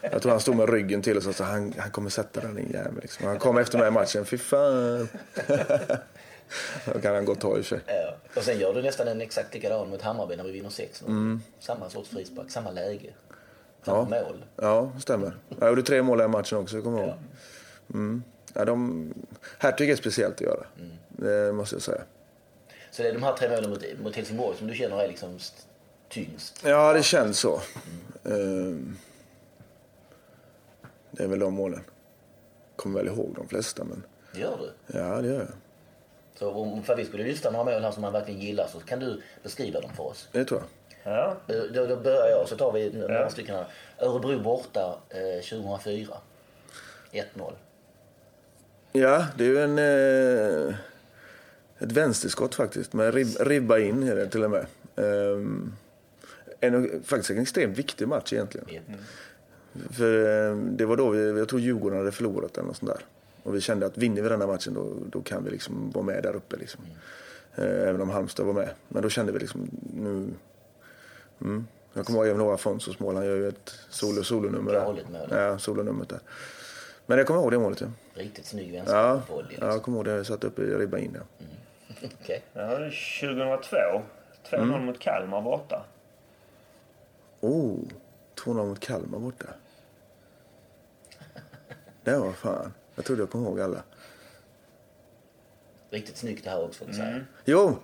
Jag 0.00 0.22
tror 0.22 0.30
han 0.32 0.40
stod 0.40 0.56
med 0.56 0.68
ryggen 0.70 1.02
till 1.02 1.16
och 1.16 1.22
sa 1.22 1.30
att 1.30 1.38
han, 1.38 1.74
han 1.78 1.90
kommer 1.90 2.10
sätta 2.10 2.40
den 2.40 2.54
din 2.54 2.70
jävel. 2.70 2.94
Liksom. 3.02 3.26
Han 3.26 3.38
kom 3.38 3.58
efter 3.58 3.78
mig 3.78 3.88
i 3.88 3.90
matchen, 3.90 4.24
fy 4.24 4.38
fan. 4.38 5.08
Då 6.94 7.00
kan 7.00 7.14
han 7.14 7.24
gott 7.24 7.40
ta 7.40 7.58
i 7.58 7.62
sig. 7.64 7.80
Ja. 7.86 8.14
Och 8.36 8.42
sen 8.42 8.58
gör 8.58 8.74
du 8.74 8.82
nästan 8.82 9.08
en 9.08 9.20
exakt 9.20 9.54
likadan 9.54 9.90
mot 9.90 10.02
Hammarby 10.02 10.36
när 10.36 10.44
vi 10.44 10.50
vinner 10.52 10.70
6 10.70 11.02
Mm. 11.02 11.40
Samma 11.60 11.90
sorts 11.90 12.08
frispark, 12.10 12.50
samma 12.50 12.70
läge. 12.70 13.12
Samma 13.84 14.16
Ja. 14.16 14.22
mål. 14.24 14.44
Ja, 14.56 14.92
stämmer. 15.00 15.36
Jag 15.60 15.68
gjorde 15.68 15.82
tre 15.82 16.02
mål 16.02 16.20
i 16.20 16.28
matchen 16.28 16.58
också, 16.58 16.76
jag 16.76 16.84
kommer 16.84 17.02
ihåg. 17.02 17.14
Mm. 17.94 18.22
Ja, 18.54 18.64
de... 18.64 19.08
Hattrick 19.58 19.90
är 19.90 19.96
speciellt 19.96 20.34
att 20.34 20.40
göra. 20.40 20.66
Det 21.08 21.52
måste 21.52 21.74
jag 21.74 21.82
säga. 21.82 22.02
Så 22.90 23.02
det 23.02 23.08
är 23.08 23.12
de 23.14 23.22
här 23.22 23.32
tre 23.36 23.48
målen 23.50 23.70
mot, 23.70 23.84
mot 24.02 24.16
Helsingborg 24.16 24.58
som 24.58 24.66
du 24.66 24.74
känner 24.74 24.98
är 25.02 25.08
liksom 25.08 25.36
st- 25.36 25.62
tyngst. 26.08 26.60
Ja, 26.64 26.92
det 26.92 27.02
känns 27.02 27.38
så. 27.38 27.60
Ehm, 28.24 28.96
Det 31.10 31.22
är 31.22 31.28
väl 31.28 31.38
de 31.38 31.54
målen. 31.54 31.80
Kommer 32.76 32.98
väl 32.98 33.06
ihåg 33.08 33.34
de 33.36 33.48
flesta, 33.48 33.84
men 33.84 34.02
gör 34.40 34.58
du. 34.60 34.98
ja, 34.98 35.20
det 35.20 35.28
gör 35.28 35.38
jag. 35.38 35.48
Så 36.38 36.50
om 36.50 36.82
för 36.82 36.96
vi 36.96 37.04
skulle 37.04 37.24
lyfta 37.24 37.50
några 37.50 37.64
mål 37.64 37.82
här 37.82 37.90
som 37.90 38.02
man 38.02 38.12
verkligen 38.12 38.40
gillar 38.40 38.66
så 38.66 38.78
kan 38.80 39.00
du 39.00 39.22
beskriva 39.42 39.80
dem 39.80 39.90
för 39.96 40.06
oss. 40.06 40.28
Det 40.32 40.44
tror 40.44 40.60
jag. 40.60 40.68
Ja, 41.14 41.36
Eh, 41.48 41.62
Då, 41.74 41.86
då 41.86 41.96
börjar 41.96 42.28
jag 42.28 42.48
så 42.48 42.56
tar 42.56 42.72
vi 42.72 42.90
några 42.92 43.30
stycken 43.30 43.54
här. 43.54 43.66
Örebro 43.98 44.42
borta 44.42 44.98
eh, 45.08 45.60
2004. 45.60 46.14
1-0. 47.12 47.52
Ja, 48.92 49.26
det 49.38 49.44
är 49.44 49.48
ju 49.48 49.58
en, 49.58 49.78
eh, 49.78 50.74
ett 51.78 51.92
vänsterskott 51.92 52.54
faktiskt, 52.54 52.92
med 52.92 53.14
rib, 53.14 53.28
ribba 53.40 53.78
in 53.78 54.02
är 54.02 54.16
det 54.16 54.26
till 54.26 54.44
och 54.44 54.50
med. 54.50 54.66
Ehm, 54.96 55.72
en, 56.60 57.02
faktiskt 57.02 57.30
en 57.30 57.38
extremt 57.38 57.78
viktig 57.78 58.08
match 58.08 58.32
egentligen. 58.32 58.68
Mm. 58.68 59.00
För 59.92 60.48
eh, 60.50 60.56
det 60.56 60.86
var 60.86 60.96
då 60.96 61.10
vi, 61.10 61.38
jag 61.38 61.48
tror 61.48 61.60
Djurgården 61.60 61.98
hade 61.98 62.12
förlorat 62.12 62.56
eller 62.56 62.66
något 62.66 62.76
sånt 62.76 62.90
där. 62.92 63.00
Och 63.48 63.54
vi 63.54 63.60
kände 63.60 63.86
att 63.86 63.98
vinner 63.98 64.22
vi 64.22 64.28
den 64.28 64.40
här 64.40 64.48
matchen 64.48 64.74
då, 64.74 64.94
då 65.06 65.22
kan 65.22 65.44
vi 65.44 65.50
liksom 65.50 65.90
vara 65.90 66.04
med 66.04 66.22
där 66.22 66.36
uppe. 66.36 66.56
Liksom. 66.56 66.80
Eh, 67.54 67.64
Även 67.88 68.00
om 68.00 68.10
Halmstad 68.10 68.46
var 68.46 68.52
med. 68.52 68.70
Men 68.88 69.02
då 69.02 69.08
kände 69.08 69.32
vi 69.32 69.38
liksom 69.38 69.70
nu... 69.94 70.28
Mm. 71.40 71.66
Jag 71.92 72.06
kommer 72.06 72.18
ihåg 72.18 72.28
även 72.28 72.58
mål. 72.98 73.14
Han 73.16 73.26
gör 73.26 73.36
ju 73.36 73.48
ett 73.48 73.74
solo, 73.90 74.24
solonummer 74.24 74.72
där. 74.72 75.38
Ja, 75.38 75.58
solonumret 75.58 76.08
där. 76.08 76.20
Men 77.06 77.18
jag 77.18 77.26
kommer 77.26 77.40
ihåg 77.40 77.50
det 77.52 77.58
målet. 77.58 77.80
Ja, 77.80 77.88
Riktigt 78.14 78.46
snygg 78.46 78.74
ja, 78.74 78.82
vänstervolley. 78.84 79.26
ja 79.28 79.48
Liksom. 79.50 79.68
jag 79.68 79.82
kommer 79.82 79.98
ihåg 79.98 80.04
det. 80.04 80.10
Jag 80.10 80.26
satt 80.26 80.44
uppe 80.44 80.62
i 80.62 80.64
ribban 80.74 81.00
in. 81.00 81.16
Ja. 81.20 81.46
Okej. 82.22 82.42
ja 82.52 82.62
det 82.62 82.86
är 82.86 83.20
2002. 83.20 83.76
2-0 84.50 84.80
mot 84.84 84.98
Kalmar 84.98 85.42
borta. 85.42 85.84
Oh, 87.40 87.78
2-0 88.36 88.54
mot 88.66 88.80
Kalmar 88.80 89.18
borta. 89.18 89.46
Det 92.04 92.16
var 92.18 92.32
fan. 92.32 92.72
Jag 92.98 93.04
trodde 93.04 93.22
jag 93.22 93.30
kom 93.30 93.44
ihåg 93.44 93.60
alla. 93.60 93.82
Riktigt 95.90 96.16
snyggt 96.16 96.44
det 96.44 96.50
här 96.50 96.64
också. 96.64 96.84
säga. 96.92 97.20
Jo, 97.44 97.76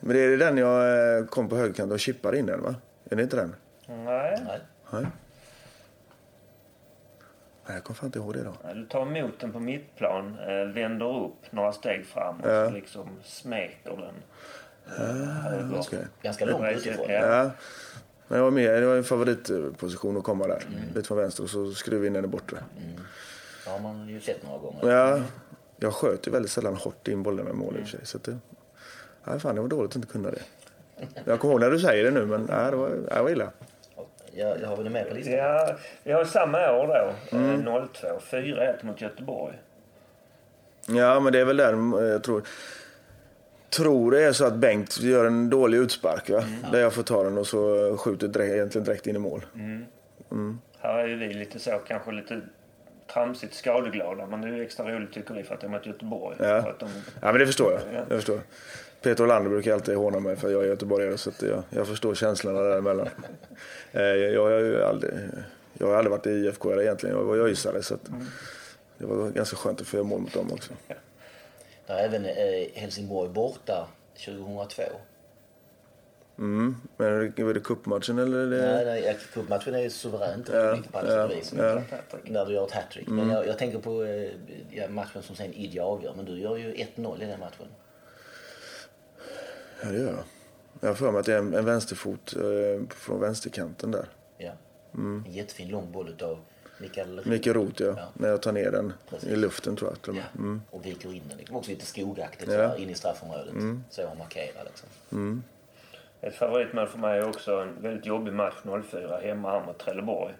men 0.00 0.16
det 0.16 0.22
är 0.22 0.36
den 0.36 0.56
jag 0.56 1.18
eh, 1.18 1.24
kom 1.26 1.48
på 1.48 1.56
högerkanten 1.56 1.92
och 1.92 2.00
chippade 2.00 2.38
in 2.38 2.46
den 2.46 2.62
va? 2.62 2.74
Är 3.10 3.16
det 3.16 3.22
inte 3.22 3.36
den? 3.36 3.54
Nej. 3.88 4.40
Nej. 4.46 4.60
Nej. 4.92 5.06
Nej, 7.66 7.76
jag 7.76 7.84
kommer 7.84 7.94
fan 7.96 8.06
inte 8.06 8.18
ihåg 8.18 8.34
det 8.34 8.42
då. 8.44 8.54
Du 8.74 8.86
tar 8.86 9.02
emot 9.16 9.40
den 9.40 9.52
på 9.52 9.60
mittplan, 9.60 10.38
eh, 10.38 10.64
vänder 10.74 11.24
upp 11.26 11.52
några 11.52 11.72
steg 11.72 12.06
fram 12.06 12.40
och 12.40 12.50
Ja. 12.50 12.68
så 12.68 12.74
liksom 12.74 13.08
smeker 13.24 13.90
den. 13.96 14.14
eh, 14.98 15.14
höger. 15.26 15.78
Okej. 15.80 16.04
Ganska 16.22 16.44
långt 16.44 16.76
utifrån. 16.76 17.06
Ja. 17.08 17.26
Ja. 17.44 17.50
Men 18.28 18.38
jag 18.38 18.44
var 18.44 18.50
med, 18.50 18.82
det 18.82 18.86
var 18.86 18.96
en 18.96 19.04
favoritposition 19.04 20.16
att 20.16 20.24
komma 20.24 20.46
där. 20.46 20.62
Lite 20.94 21.06
från 21.08 21.18
vänster 21.18 21.42
och 21.42 21.50
så 21.50 21.72
skruva 21.72 22.06
in 22.06 22.12
den 22.12 22.24
i 22.24 22.28
bortre. 22.28 22.58
Det 23.64 23.70
har 23.70 23.78
man 23.78 24.08
ju 24.08 24.20
sett 24.20 24.42
några 24.42 24.58
gånger. 24.58 24.90
Ja, 24.96 25.20
jag 25.76 25.92
sköt 25.94 26.26
ju 26.26 26.30
väldigt 26.30 26.50
sällan 26.52 26.74
hårt 26.76 27.08
in 27.08 27.22
bollen 27.22 27.44
med 27.44 27.54
mål 27.54 27.76
i 27.76 27.82
och 27.82 27.88
för 27.88 27.90
sig. 27.96 28.06
Så 28.06 28.16
att 28.16 28.24
det, 28.24 28.38
ja, 29.24 29.38
fan, 29.38 29.54
det 29.54 29.60
var 29.60 29.68
dåligt 29.68 29.90
att 29.90 29.96
inte 29.96 30.08
kunna 30.08 30.30
det. 30.30 30.42
Jag 31.24 31.40
kommer 31.40 31.54
ihåg 31.54 31.60
när 31.60 31.70
du 31.70 31.78
säger 31.80 32.04
det 32.04 32.10
nu, 32.10 32.26
men 32.26 32.42
nej, 32.42 32.70
det, 32.70 32.76
var, 32.76 32.88
det 32.88 33.22
var 33.22 33.30
illa. 33.30 33.50
Jag, 34.32 34.60
jag 34.60 34.68
har 34.68 34.76
väl 34.76 34.84
det 34.84 34.90
med 34.90 35.08
på 35.08 35.14
listan. 35.14 35.34
Ja, 35.34 35.76
vi 36.02 36.12
har 36.12 36.24
samma 36.24 36.72
år 36.72 36.86
då, 37.30 37.36
Mm. 37.36 37.66
eh, 37.68 37.84
02. 37.86 38.08
4-1 38.30 38.84
mot 38.86 39.00
Göteborg. 39.00 39.58
Ja, 40.86 41.20
men 41.20 41.32
det 41.32 41.38
är 41.40 41.44
väl 41.44 41.56
där 41.56 42.02
eh, 42.02 42.08
jag 42.08 42.22
tror... 42.24 42.42
Tror 43.70 44.10
det 44.10 44.22
är 44.22 44.32
så 44.32 44.44
att 44.44 44.54
Bengt 44.56 45.00
gör 45.00 45.24
en 45.24 45.50
dålig 45.50 45.78
utspark, 45.78 46.30
va? 46.30 46.44
Där 46.72 46.80
jag 46.80 46.92
får 46.92 47.02
ta 47.02 47.24
den 47.24 47.38
och 47.38 47.46
så 47.46 47.96
skjuter 47.96 48.28
direkt, 48.28 48.52
egentligen 48.54 48.84
direkt 48.84 49.06
in 49.06 49.16
i 49.16 49.18
mål. 49.18 49.44
Här 50.78 50.98
är 50.98 51.06
ju 51.08 51.16
vi 51.16 51.34
lite 51.34 51.58
så, 51.58 51.70
kanske 51.86 52.12
lite 52.12 52.40
tramsigt 53.12 53.54
skadeglada. 53.54 54.26
Men 54.26 54.40
det 54.40 54.48
är 54.48 54.52
ju 54.52 54.64
extra 54.64 54.92
roligt 54.92 55.12
tycker 55.12 55.34
vi 55.34 55.42
för 55.42 55.54
att 55.54 55.60
det 55.60 55.66
är 55.66 55.68
mot 55.68 55.86
Göteborg. 55.86 56.36
Ja. 56.38 56.62
För 56.62 56.70
att 56.70 56.78
de, 56.78 56.88
Ja, 57.20 57.32
men 57.32 57.38
det 57.38 57.46
förstår 57.46 57.72
jag. 57.72 57.80
Ja. 57.92 58.04
jag 58.08 58.18
förstår. 58.18 58.40
Peter 59.02 59.24
Olander 59.24 59.50
brukar 59.50 59.74
alltid 59.74 59.96
håna 59.96 60.20
mig 60.20 60.36
för 60.36 60.50
jag 60.50 60.64
är 60.64 60.68
göteborgare 60.68 61.18
så 61.18 61.30
att 61.30 61.42
jag, 61.42 61.62
jag 61.70 61.86
förstår 61.86 62.14
känslorna 62.14 62.60
däremellan. 62.60 63.08
Eh, 63.92 64.02
jag, 64.02 64.32
jag, 64.32 64.42
har 64.42 64.50
ju 64.50 64.84
aldrig, 64.84 65.12
jag 65.72 65.86
har 65.86 65.94
aldrig 65.94 66.10
varit 66.10 66.26
i 66.26 66.30
IFK 66.30 66.80
egentligen, 66.80 67.16
jag 67.16 67.24
var 67.24 67.34
ju 67.34 67.42
öisare 67.42 67.82
så 67.82 67.94
att 67.94 68.10
det 68.98 69.06
var 69.06 69.30
ganska 69.30 69.56
skönt 69.56 69.80
att 69.80 69.86
få 69.86 69.96
göra 69.96 70.06
mål 70.06 70.20
mot 70.20 70.34
dem 70.34 70.52
också. 70.52 70.72
Det 71.86 71.92
är 71.92 72.04
även 72.04 72.24
eh, 72.24 72.32
Helsingborg 72.74 73.30
borta 73.30 73.88
2002. 74.24 74.82
Mm. 76.40 76.76
Men 76.96 77.32
var 77.46 77.54
det 77.54 77.60
cupmatchen 77.60 78.18
eller? 78.18 78.38
Är 78.38 78.46
det... 78.46 78.72
Nej, 78.84 78.84
nej, 79.02 79.18
cupmatchen 79.34 79.74
är 79.74 79.88
suveränt 79.88 80.48
Ja, 80.52 80.72
viktig 80.74 80.92
på 80.92 80.98
alla 80.98 81.14
ja, 81.16 81.26
vis. 81.26 81.52
ja. 81.56 81.82
När 82.24 82.46
du 82.46 82.52
gör 82.52 82.66
ett 82.66 82.72
hattrick. 82.72 83.08
Men 83.08 83.30
jag, 83.30 83.46
jag 83.46 83.58
tänker 83.58 83.78
på 83.78 84.04
eh, 84.04 84.30
ja, 84.70 84.88
matchen 84.88 85.22
som 85.22 85.36
sen 85.36 85.52
Idje 85.52 85.82
avgör. 85.82 86.12
Men 86.16 86.24
du 86.24 86.38
gör 86.40 86.56
ju 86.56 86.72
1-0 86.74 87.22
i 87.22 87.26
den 87.26 87.40
matchen. 87.40 87.66
Ja, 89.82 89.88
det 89.88 89.98
gör 89.98 90.06
jag. 90.06 90.24
Jag 90.80 90.88
har 90.88 90.94
för 90.94 91.10
mig 91.12 91.20
att 91.20 91.26
det 91.26 91.34
är 91.34 91.38
en, 91.38 91.54
en 91.54 91.64
vänsterfot 91.64 92.36
eh, 92.36 92.86
från 92.96 93.20
vänsterkanten 93.20 93.90
där. 93.90 94.06
Ja. 94.38 94.52
En 94.94 95.24
jättefin 95.28 95.68
lång 95.68 95.92
boll 95.92 96.08
utav 96.08 96.38
Mikael 96.78 97.20
Mikael 97.24 97.54
Roth, 97.56 97.82
ja. 97.82 97.94
Ja. 97.96 98.08
När 98.14 98.28
jag 98.28 98.42
tar 98.42 98.52
ner 98.52 98.70
den 98.70 98.92
Precis. 99.10 99.28
i 99.28 99.36
luften 99.36 99.76
tror 99.76 99.96
jag. 100.06 100.16
Ja, 100.16 100.22
Mm. 100.38 100.62
och 100.70 100.86
viker 100.86 101.14
in 101.14 101.22
den. 101.28 101.38
Det 101.46 101.54
också 101.54 101.70
lite 101.70 101.86
skogaktigt 101.86 102.50
Ja. 102.52 102.76
in 102.76 102.90
i 102.90 102.94
straffområdet. 102.94 103.54
Så 103.90 104.06
han 104.08 104.18
markerar 104.18 104.64
liksom. 104.64 104.88
Ett 106.20 106.34
favoritmål 106.34 106.86
för 106.86 106.98
mig 106.98 107.18
är 107.18 107.28
också 107.28 107.52
en 107.52 107.82
väldigt 107.82 108.06
jobbig 108.06 108.32
match 108.32 108.54
04 108.90 109.18
hemma 109.22 109.50
här 109.50 109.66
mot 109.66 109.78
Trelleborg. 109.78 110.34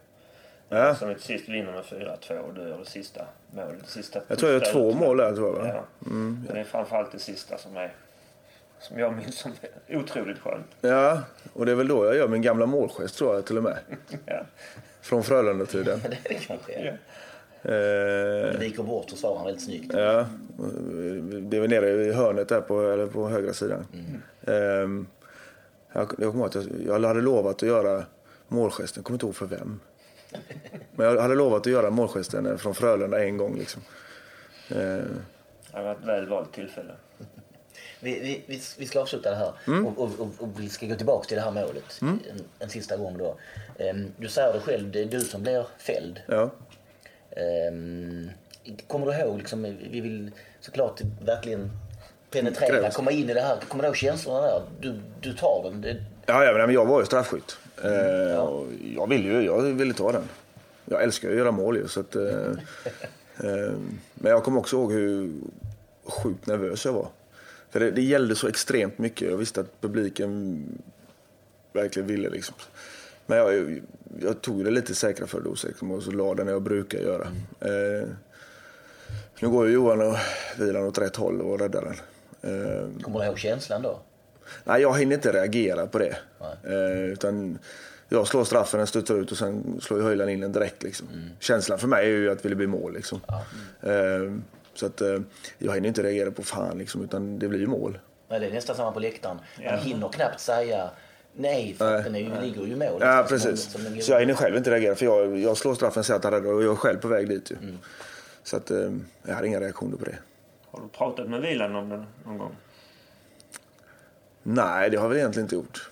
Ja. 0.69 0.95
Som 0.95 1.09
vi 1.09 1.15
till 1.15 1.23
sist 1.25 1.49
vinner 1.49 1.73
med 1.73 1.83
4-2 1.83 2.39
och 2.39 2.55
du 2.55 2.61
gör 2.61 2.79
det 2.79 2.85
sista 2.85 3.25
målet. 3.55 3.81
Det 3.85 3.91
sista 3.91 4.21
Jag 4.29 4.39
tror 4.39 4.53
jag 4.53 4.61
första 4.61 4.73
två 4.79 4.93
mål 4.93 5.17
där, 5.17 5.35
tror 5.35 5.47
jag, 5.59 5.65
va? 5.65 5.71
Ja. 5.75 5.85
Men 5.99 6.47
det 6.53 6.61
är 6.61 6.65
framförallt 6.65 7.13
det 7.13 7.19
sista 7.19 7.59
som 7.59 7.77
är 7.77 7.93
som 8.81 8.99
jag 8.99 9.17
minns 9.17 9.39
som 9.39 9.53
är 9.87 9.97
otroligt 9.99 10.39
skönt. 10.39 10.67
Ja, 10.81 11.21
och 11.53 11.67
det 11.67 11.73
är 11.73 11.77
väl 11.77 11.89
då 11.89 12.05
jag 12.05 12.17
gör 12.17 12.29
min 12.29 12.43
gamla 12.43 12.67
målgest 12.67 13.19
tror 13.19 13.35
jag 13.35 13.45
till 13.47 13.57
och 13.57 13.63
med. 13.63 13.77
Ja. 14.27 14.41
Från 15.01 15.23
Frölunda-tiden. 15.23 16.01
det 16.09 16.09
är 16.09 16.19
det 16.29 16.35
kanske 16.47 16.73
är. 16.73 16.85
Ja. 16.85 17.71
Eh, 17.71 18.53
Det 18.53 18.57
viker 18.61 18.83
bort 18.83 19.11
försvararen 19.11 19.45
väldigt 19.45 19.65
snyggt. 19.65 19.93
ja, 19.95 20.27
det 21.43 21.57
är 21.57 21.61
väl 21.61 21.71
nere 21.71 21.91
i 21.91 22.13
hörnet 22.13 22.49
där 22.49 22.61
på, 22.61 22.81
eller 22.83 23.07
på 23.07 23.29
högra 23.29 23.53
sidan. 23.53 23.87
Eh, 24.43 24.89
jag, 25.93 26.01
jag 26.19 26.31
kommer 26.33 26.35
ihåg 26.35 26.47
att 26.47 26.55
jag, 26.55 26.67
jag 27.03 27.09
hade 27.09 27.21
lovat 27.21 27.57
att 27.57 27.69
göra 27.69 28.05
målgesten, 28.49 29.01
jag 29.01 29.05
kommer 29.05 29.15
inte 29.15 29.27
ihåg 29.27 29.37
för 29.37 29.47
vem. 29.47 29.81
Men 30.97 31.07
jag 31.07 31.23
hade 31.23 31.35
lovat 31.35 31.61
att 31.61 31.73
göra 31.73 31.91
målgesten 31.91 32.59
från 32.59 32.75
Frölunda 32.75 33.25
en 33.25 33.37
gång. 33.37 33.59
Liksom. 33.59 33.83
Eh, 34.69 34.77
Det 34.77 35.07
har 35.73 35.83
varit 35.83 35.99
ett 35.99 36.05
väl 36.07 36.29
valt 36.29 36.53
tillfälle. 36.53 36.93
Vi, 38.01 38.21
vi, 38.21 38.43
vi, 38.47 38.61
vi 38.79 38.87
ska 38.87 39.01
avsluta 39.01 39.31
det 39.31 39.37
här 39.37 39.53
Mm. 39.67 39.87
och, 39.87 39.99
och, 39.99 40.11
och, 40.21 40.29
och 40.39 40.49
vi 40.61 40.69
ska 40.69 40.87
gå 40.87 40.95
tillbaka 40.95 41.25
till 41.29 41.37
det 41.37 41.43
här 41.43 41.51
målet 41.51 41.99
en, 42.01 42.21
en 42.59 42.69
sista 42.69 42.97
gång 42.97 43.19
då. 43.19 43.37
Ehm, 43.79 44.13
du 44.17 44.29
säger 44.29 44.53
det 44.53 44.61
själv, 44.61 44.91
det 44.91 45.01
är 45.01 45.05
du 45.07 45.21
som 45.21 45.43
blir 45.43 45.67
fälld. 45.79 46.21
ja. 46.29 46.51
Ehm, 47.31 48.31
kommer 48.87 49.07
du 49.07 49.13
ihåg, 49.19 49.39
liksom, 49.39 49.63
vi 49.63 50.01
vill 50.01 50.31
såklart 50.61 51.01
verkligen 51.25 51.71
penetrera, 52.31 52.81
Krävs. 52.81 52.97
komma 52.97 53.11
in 53.11 53.31
i 53.31 53.35
det 53.35 53.41
här. 53.41 53.57
Kommer 53.69 53.83
du 53.83 53.87
ihåg 53.87 53.97
känslorna 53.97 54.41
där? 54.41 54.63
Du, 54.81 55.01
du 55.21 55.33
tar 55.33 55.63
den. 55.63 55.81
Det, 55.81 55.97
Ja, 56.27 56.45
ja, 56.45 56.67
men 56.67 56.75
jag 56.75 56.87
var 56.87 57.01
ju 57.01 57.07
straffskytt. 57.07 57.59
Eh, 57.85 58.39
och 58.39 58.67
jag 58.97 59.09
ville 59.09 59.29
ju 59.29 59.43
jag 59.43 59.63
ville 59.63 59.95
ta 59.95 60.13
den. 60.13 60.23
Jag 60.85 61.03
älskar 61.03 61.29
ju 61.29 61.35
att 61.35 61.39
göra 61.39 61.51
mål 61.51 61.77
ju. 61.77 61.89
Så 61.89 62.01
att, 62.01 62.17
eh, 62.17 62.23
eh, 63.39 63.73
men 64.15 64.33
jag 64.33 64.45
kommer 64.45 64.59
också 64.61 64.77
ihåg 64.77 64.93
hur 64.93 65.33
sjukt 66.05 66.47
nervös 66.47 66.85
jag 66.85 66.93
var. 66.93 67.09
För 67.71 67.81
det, 67.81 67.91
det 67.91 68.03
gällde 68.03 68.37
så 68.37 68.49
extremt 68.49 68.99
mycket. 68.99 69.31
Jag 69.31 69.37
visste 69.37 69.61
att 69.61 69.81
publiken 69.81 70.65
verkligen 71.73 72.07
ville. 72.09 72.29
Liksom. 72.29 72.55
Men 73.27 73.39
jag, 73.39 73.81
jag 74.21 74.41
tog 74.41 74.65
det 74.65 74.71
lite 74.71 74.95
säkra 74.95 75.27
för 75.27 75.41
dos 75.41 75.65
liksom, 75.65 75.91
och 75.91 76.03
så 76.03 76.11
la 76.11 76.35
den 76.35 76.49
jag 76.49 76.63
brukar 76.63 76.99
göra. 76.99 77.27
Eh, 77.61 78.09
nu 79.41 79.49
går 79.49 79.67
ju 79.67 79.73
Johan 79.73 80.01
och 80.01 80.17
Wieland 80.59 80.87
åt 80.87 80.99
rätt 80.99 81.17
håll 81.17 81.41
och 81.41 81.61
räddar 81.61 81.83
den. 81.83 81.97
Eh, 82.43 83.03
kommer 83.03 83.19
du 83.21 83.27
ihåg 83.27 83.39
känslan 83.39 83.83
då? 83.83 84.01
Nej, 84.65 84.83
jag 84.83 84.99
hinner 84.99 85.15
inte 85.17 85.33
reagera 85.33 85.87
på 85.87 85.99
det. 85.99 86.17
Nej. 86.41 86.75
Eh, 86.75 87.05
utan 87.13 87.59
jag 88.09 88.27
slår 88.27 88.45
straffen, 88.45 88.79
den 88.79 88.87
studsar 88.87 89.15
ut 89.15 89.31
och 89.33 89.39
sen 89.39 89.81
slår 89.83 89.99
ju 90.01 90.05
Höjland 90.07 90.31
in 90.31 90.41
den 90.41 90.53
direkt. 90.53 90.83
Liksom. 90.83 91.07
Känslan 91.39 91.79
för 91.79 91.89
mig 91.89 92.05
är 92.07 92.11
ju 92.11 92.31
att 92.31 92.43
det 92.43 92.55
blir 92.55 92.67
mål. 92.67 92.95
Liksom. 92.95 93.21
Eh, 93.83 93.91
så 94.75 94.87
att 94.87 95.01
eh, 95.01 95.19
jag 95.59 95.75
hinner 95.75 95.89
inte 95.89 96.03
reagera 96.03 96.31
på 96.31 96.43
fan, 96.43 96.79
liksom, 96.79 97.05
utan 97.05 97.39
det 97.39 97.49
blir 97.49 97.61
ju 97.61 97.67
mål. 97.67 97.99
Nej, 98.29 98.41
det 98.41 98.47
är 98.47 98.51
nästan 98.53 98.77
samma 98.77 98.93
på 98.93 99.01
läktaren. 99.01 99.37
Man 99.37 99.65
Ja. 99.67 99.77
hinner 99.77 100.09
knappt 100.09 100.41
säga 100.41 100.91
nej 101.37 101.75
för 101.79 101.85
att 101.87 101.93
Nej. 101.93 102.03
den 102.05 102.15
är 102.15 102.21
ju, 102.43 102.47
ligger 102.49 102.67
ju 102.67 102.73
i 102.73 102.77
mål. 102.77 102.99
Ja, 103.01 103.21
liksom, 103.21 103.39
som- 103.39 103.51
precis. 103.51 103.73
som 103.73 103.85
den 103.85 103.95
går. 103.95 104.01
Så 104.01 104.13
jag 104.13 104.21
hinner 104.21 104.35
själv 104.35 104.57
inte 104.57 104.71
reagera, 104.71 104.95
för 104.95 105.05
jag, 105.07 105.39
jag 105.39 105.57
slår 105.57 105.75
straffen, 105.75 106.05
säger 106.05 106.19
att 106.19 106.25
han 106.25 106.33
räddar 106.33 106.53
och 106.53 106.63
jag 106.63 106.73
är 106.73 106.77
själv 106.77 106.99
på 106.99 107.09
väg 107.09 107.29
dit. 107.29 107.51
Ju. 107.51 107.57
Så 108.43 108.57
att, 108.57 108.71
jag 109.27 109.35
hade 109.35 109.47
inga 109.47 109.61
reaktioner 109.61 109.97
på 109.97 110.05
det. 110.05 110.17
Har 110.71 110.81
du 110.81 110.89
pratat 110.89 111.29
med 111.29 111.41
Wieland 111.41 111.77
om 111.77 111.89
det 111.89 112.05
någon 112.25 112.39
gång? 112.39 112.57
Nej, 114.43 114.91
det 114.91 114.97
har 114.97 115.09
vi 115.09 115.17
egentligen 115.19 115.45
inte 115.45 115.55
gjort. 115.55 115.91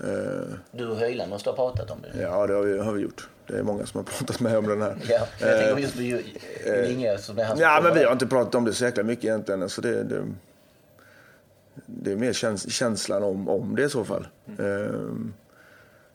Eh, 0.00 0.54
Du 0.70 0.88
och 0.88 0.96
Höjland 0.96 1.30
måste 1.30 1.50
ha 1.50 1.56
pratat 1.56 1.90
om 1.90 1.98
det. 2.02 2.22
ja, 2.22 2.46
det 2.46 2.54
har 2.54 2.62
vi, 2.62 2.78
har 2.78 2.92
vi 2.92 3.02
gjort. 3.02 3.28
Det 3.46 3.58
är 3.58 3.62
många 3.62 3.86
som 3.86 3.98
har 3.98 4.04
pratat 4.04 4.40
med 4.40 4.56
om 4.58 4.66
den 4.66 4.82
här. 4.82 4.96
Ja, 5.08 5.26
men 5.40 5.48
jag 5.48 5.58
tänker 5.64 5.82
just 5.82 5.94
på 5.96 6.02
Ju- 6.02 6.24
Julinge 6.66 7.18
som 7.18 7.38
är 7.38 7.44
hans 7.44 7.60
Ja, 7.60 7.80
men 7.82 7.94
vi 7.94 8.04
har 8.04 8.12
inte 8.12 8.26
pratat 8.26 8.54
om 8.54 8.64
det 8.64 8.72
så 8.74 8.84
jäkla 8.84 9.02
mycket 9.02 9.24
egentligen. 9.24 9.62
Alltså 9.62 9.80
det, 9.80 10.02
det, 10.02 10.24
det 11.86 12.12
är 12.12 12.16
mer 12.16 12.32
käns 12.32 12.72
känslan 12.72 13.22
om, 13.22 13.48
om 13.48 13.76
det 13.76 13.82
i 13.84 13.88
så 13.88 14.04
fall. 14.04 14.26
Ehm, 14.58 15.32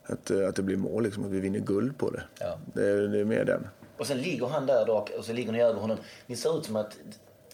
att, 0.06 0.32
eh, 0.32 0.48
att 0.48 0.56
det 0.56 0.62
blir 0.64 0.78
mål, 0.78 1.04
liksom, 1.04 1.26
att 1.26 1.32
vi 1.32 1.40
vinner 1.40 1.60
guld 1.60 1.98
på 1.98 2.10
det. 2.10 2.24
Ja. 2.40 2.58
Det, 2.74 2.88
är- 2.90 3.08
det 3.08 3.20
är 3.20 3.26
mer 3.26 3.46
den. 3.46 3.68
Och 3.98 4.08
sen 4.08 4.18
ligger 4.18 4.48
han 4.48 4.66
där 4.66 4.86
då, 4.86 5.08
och 5.18 5.26
så 5.26 5.34
ligger 5.34 5.52
ni 5.52 5.62
över 5.62 5.80
honom. 5.80 5.98
Ni 6.28 6.36
ser 6.36 6.58
ut 6.60 6.66
som 6.66 6.76
att, 6.76 6.98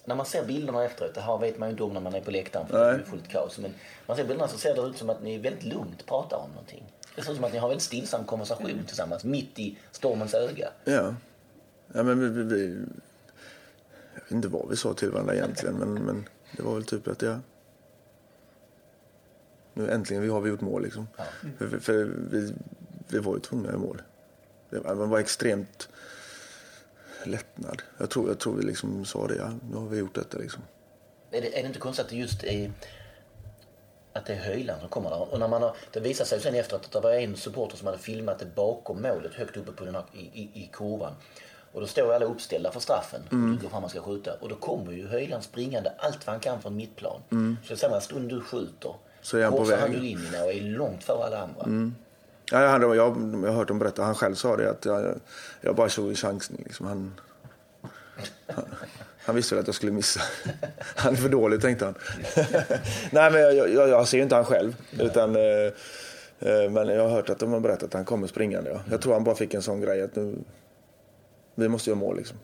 när 0.05 0.15
man 0.15 0.25
ser 0.25 0.45
bilderna 0.45 0.85
efteråt, 0.85 1.13
det 1.13 1.21
här 1.21 1.37
vet 1.37 1.57
man 1.57 1.69
ju 1.69 1.71
inte 1.71 1.83
om 1.83 1.93
när 1.93 2.01
man 2.01 2.15
är 2.15 2.21
på 2.21 2.31
läktaren 2.31 2.67
för 2.67 2.79
det 2.79 2.91
är 2.91 2.97
Nej. 2.97 3.05
fullt 3.05 3.27
kaos. 3.27 3.59
Men 3.59 3.73
man 4.07 4.17
ser 4.17 4.23
bilderna 4.23 4.47
så 4.47 4.57
ser 4.57 4.75
det 4.75 4.81
ut 4.81 4.97
som 4.97 5.09
att 5.09 5.23
ni 5.23 5.37
väldigt 5.37 5.63
lugnt 5.63 6.05
pratar 6.05 6.37
om 6.37 6.49
någonting. 6.49 6.93
Det 7.15 7.21
ser 7.21 7.31
ut 7.31 7.35
som 7.35 7.45
att 7.45 7.53
ni 7.53 7.57
har 7.57 7.67
en 7.67 7.69
väldigt 7.69 7.83
stillsam 7.83 8.25
konversation 8.25 8.83
tillsammans, 8.87 9.23
mitt 9.23 9.59
i 9.59 9.77
stormens 9.91 10.33
öga. 10.33 10.69
Ja. 10.83 11.15
ja 11.93 12.03
men 12.03 12.19
vi, 12.19 12.29
vi, 12.29 12.43
vi, 12.43 12.85
jag 14.13 14.21
vet 14.21 14.31
inte 14.31 14.47
vad 14.47 14.69
vi 14.69 14.75
sa 14.75 14.93
till 14.93 15.11
varandra 15.11 15.35
egentligen, 15.35 15.75
men, 15.75 15.93
men 15.93 16.25
det 16.57 16.63
var 16.63 16.73
väl 16.73 16.85
typ 16.85 17.07
att 17.07 17.21
ja. 17.21 17.39
Nu 19.73 19.91
äntligen 19.91 20.23
vi 20.23 20.29
har 20.29 20.41
vi 20.41 20.49
gjort 20.49 20.61
mål 20.61 20.83
liksom. 20.83 21.07
För, 21.57 21.67
för, 21.67 21.79
för 21.79 22.03
vi, 22.31 22.53
vi 23.07 23.19
var 23.19 23.33
ju 23.33 23.39
tvungna 23.39 23.67
att 23.67 23.73
göra 23.73 23.81
mål. 23.81 24.01
Man 24.97 25.09
var 25.09 25.19
extremt 25.19 25.89
lättnad. 27.25 27.81
Jag 27.97 28.09
tror, 28.09 28.27
jag 28.27 28.39
tror 28.39 28.55
vi 28.55 28.63
liksom 28.63 29.05
sa 29.05 29.27
det, 29.27 29.35
ja, 29.35 29.51
nu 29.69 29.75
har 29.75 29.87
vi 29.87 29.97
gjort 29.97 30.15
detta 30.15 30.37
liksom. 30.37 30.63
Är 31.31 31.41
det, 31.41 31.57
är 31.59 31.61
det 31.61 31.67
inte 31.67 31.79
konstigt 31.79 32.05
att 32.05 32.09
det 32.09 32.15
just 32.17 32.43
är 32.43 32.71
att 34.13 34.25
det 34.25 34.33
är 34.33 34.39
Höjland 34.39 34.79
som 34.79 34.89
kommer 34.89 35.09
där? 35.09 35.33
Och 35.33 35.39
när 35.39 35.47
man 35.47 35.61
har, 35.61 35.75
det 35.91 35.99
visade 35.99 36.29
sig 36.29 36.41
sen 36.41 36.55
efteråt 36.55 36.85
att 36.85 36.91
det 36.91 36.99
var 36.99 37.13
en 37.13 37.35
supporter 37.35 37.77
som 37.77 37.87
hade 37.87 37.99
filmat 37.99 38.39
det 38.39 38.55
bakom 38.55 39.01
målet, 39.01 39.33
högt 39.33 39.57
uppe 39.57 39.71
på 39.71 39.85
den 39.85 39.95
här, 39.95 40.03
i, 40.13 40.19
i, 40.19 40.49
i 40.53 40.69
kurvan. 40.73 41.13
Och 41.73 41.81
då 41.81 41.87
står 41.87 42.13
alla 42.13 42.25
uppställda 42.25 42.71
för 42.71 42.79
straffen 42.79 43.21
och 43.25 43.35
du 43.35 43.57
går 43.57 43.69
fram 43.69 43.83
och 43.83 43.89
ska 43.89 44.01
skjuta. 44.01 44.33
Och 44.33 44.49
då 44.49 44.55
kommer 44.55 44.91
ju 44.91 45.07
Höjland 45.07 45.43
springande 45.43 45.93
allt 45.97 46.27
vad 46.27 46.33
han 46.33 46.39
kan 46.39 46.61
från 46.61 46.75
mittplan. 46.75 47.21
Så 47.63 47.75
samma 47.75 48.01
stund 48.01 48.29
du 48.29 48.41
skjuter 48.41 48.95
Så 49.21 49.37
är 49.37 49.43
han 49.43 49.51
på 49.51 49.59
han 49.59 49.67
väg. 49.67 49.93
ju 49.93 49.99
linjerna 49.99 50.43
och 50.43 50.53
är 50.53 50.61
långt 50.61 51.03
före 51.03 51.23
alla 51.25 51.37
andra. 51.37 51.93
Ja, 52.53 52.67
han, 52.67 52.81
jag, 52.81 52.95
jag 52.95 53.11
har 53.11 53.51
hört 53.51 53.67
dem 53.67 53.79
berätta, 53.79 54.03
han 54.03 54.15
själv 54.15 54.35
sa 54.35 54.57
det 54.57 54.69
att 54.69 54.85
jag, 54.85 55.19
jag 55.61 55.75
bara 55.75 55.89
såg 55.89 56.09
en 56.09 56.15
chansning. 56.15 56.63
Liksom. 56.65 56.85
Han, 56.85 57.13
han, 58.47 58.65
han 59.25 59.35
visste 59.35 59.55
väl 59.55 59.61
att 59.61 59.67
jag 59.67 59.75
skulle 59.75 59.91
missa. 59.91 60.21
Han 60.95 61.13
är 61.13 61.17
för 61.17 61.29
dålig 61.29 61.61
tänkte 61.61 61.85
han. 61.85 61.95
Nej 63.11 63.31
men 63.31 63.41
jag, 63.41 63.69
jag, 63.69 63.89
jag 63.89 64.07
ser 64.07 64.17
ju 64.17 64.23
inte 64.23 64.35
han 64.35 64.45
själv. 64.45 64.75
Utan, 64.99 65.35
eh, 65.35 65.41
eh, 66.39 66.69
men 66.71 66.87
jag 66.87 67.03
har 67.03 67.09
hört 67.09 67.29
att 67.29 67.39
de 67.39 67.53
har 67.53 67.59
berättat 67.59 67.83
att 67.83 67.93
han 67.93 68.05
kommer 68.05 68.27
springande. 68.27 68.69
Ja. 68.69 68.81
Jag 68.91 69.01
tror 69.01 69.13
han 69.13 69.23
bara 69.23 69.35
fick 69.35 69.53
en 69.53 69.61
sån 69.61 69.81
grej 69.81 70.01
att 70.01 70.15
nu, 70.15 70.35
vi 71.55 71.69
måste 71.69 71.89
göra 71.89 71.99
mål 71.99 72.17
liksom. 72.17 72.37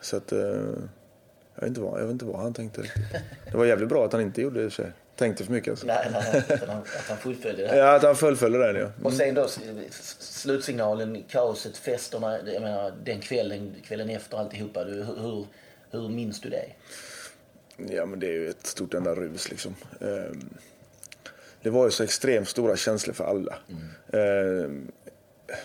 Så 0.00 0.16
att, 0.16 0.32
eh, 0.32 0.38
jag, 0.38 1.60
vet 1.60 1.68
inte 1.68 1.80
vad, 1.80 2.00
jag 2.00 2.04
vet 2.04 2.12
inte 2.12 2.24
vad 2.24 2.40
han 2.40 2.54
tänkte 2.54 2.80
riktigt. 2.80 3.04
Det 3.50 3.56
var 3.56 3.64
jävligt 3.64 3.88
bra 3.88 4.04
att 4.04 4.12
han 4.12 4.22
inte 4.22 4.42
gjorde 4.42 4.58
det 4.58 4.64
i 4.64 4.68
och 4.68 4.72
för 4.72 4.82
sig. 4.82 4.92
Tänkte 5.16 5.44
för 5.44 5.52
mycket 5.52 5.70
alltså. 5.70 5.86
Nej, 5.86 6.08
nej, 6.12 6.44
nej, 6.48 6.58
han, 6.66 6.78
att 6.78 7.08
han 7.08 7.16
fullföljde 7.18 7.62
det. 7.66 7.76
Ja, 7.76 7.94
att 7.94 8.02
han 8.02 8.16
fullföljde 8.16 8.58
den 8.72 8.76
ja. 8.76 8.90
Och 9.02 9.12
sen 9.12 9.34
då 9.34 9.44
s- 9.44 9.58
s- 9.88 10.16
slutsignalen, 10.20 11.24
kaoset, 11.28 11.76
festerna, 11.76 12.38
jag 12.52 12.62
menar, 12.62 12.92
den 13.04 13.20
kvällen, 13.20 13.74
kvällen 13.84 14.10
efter 14.10 14.36
alltihopa. 14.38 14.84
Du, 14.84 15.02
hur, 15.02 15.46
hur 15.90 16.08
minns 16.08 16.40
du 16.40 16.48
det? 16.50 16.64
Ja, 17.76 18.06
men 18.06 18.20
det 18.20 18.26
är 18.26 18.32
ju 18.32 18.48
ett 18.50 18.66
stort 18.66 18.94
enda 18.94 19.14
rus 19.14 19.50
liksom. 19.50 19.74
Ehm, 20.00 20.48
Det 21.62 21.70
var 21.70 21.84
ju 21.84 21.90
så 21.90 22.02
extremt 22.04 22.48
stora 22.48 22.76
känslor 22.76 23.14
för 23.14 23.24
alla. 23.24 23.54
Ehm, 24.12 24.92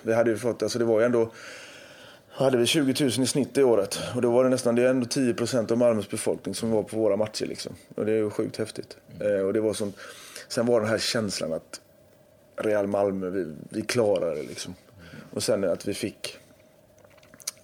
Vi 0.01 0.13
hade 0.13 0.29
ju 0.31 0.37
fått, 0.37 0.63
alltså 0.63 0.79
det 0.79 0.85
var 0.85 0.99
ju 0.99 1.05
ändå, 1.05 1.31
hade 2.45 2.57
vi 2.57 2.65
20 2.65 3.03
000 3.03 3.09
i 3.09 3.27
snitt 3.27 3.57
i 3.57 3.63
året. 3.63 3.99
Och 4.15 4.21
då 4.21 4.31
var 4.31 4.43
det 4.43 4.49
nästan, 4.49 4.75
det 4.75 4.83
är 4.83 4.89
ändå 4.89 5.05
10 5.05 5.33
procent 5.33 5.71
av 5.71 5.77
Malmös 5.77 6.09
befolkning 6.09 6.55
som 6.55 6.71
var 6.71 6.83
på 6.83 6.97
våra 6.97 7.15
matcher 7.15 7.45
liksom. 7.45 7.75
Och 7.95 8.05
det 8.05 8.11
är 8.11 8.15
ju 8.15 8.29
sjukt 8.29 8.57
häftigt. 8.57 8.97
Ehm, 9.19 9.45
Och 9.45 9.53
det 9.53 9.61
var 9.61 9.73
sånt, 9.73 9.95
sen 10.47 10.65
var 10.65 10.81
den 10.81 10.89
här 10.89 10.97
känslan 10.97 11.53
att 11.53 11.81
Real 12.55 12.87
Malmö, 12.87 13.29
vi, 13.29 13.53
vi 13.69 13.81
klarar 13.81 14.35
det 14.35 14.43
liksom. 14.43 14.75
Och 15.33 15.43
sen 15.43 15.63
att 15.63 15.87
vi 15.87 15.93
fick 15.93 16.37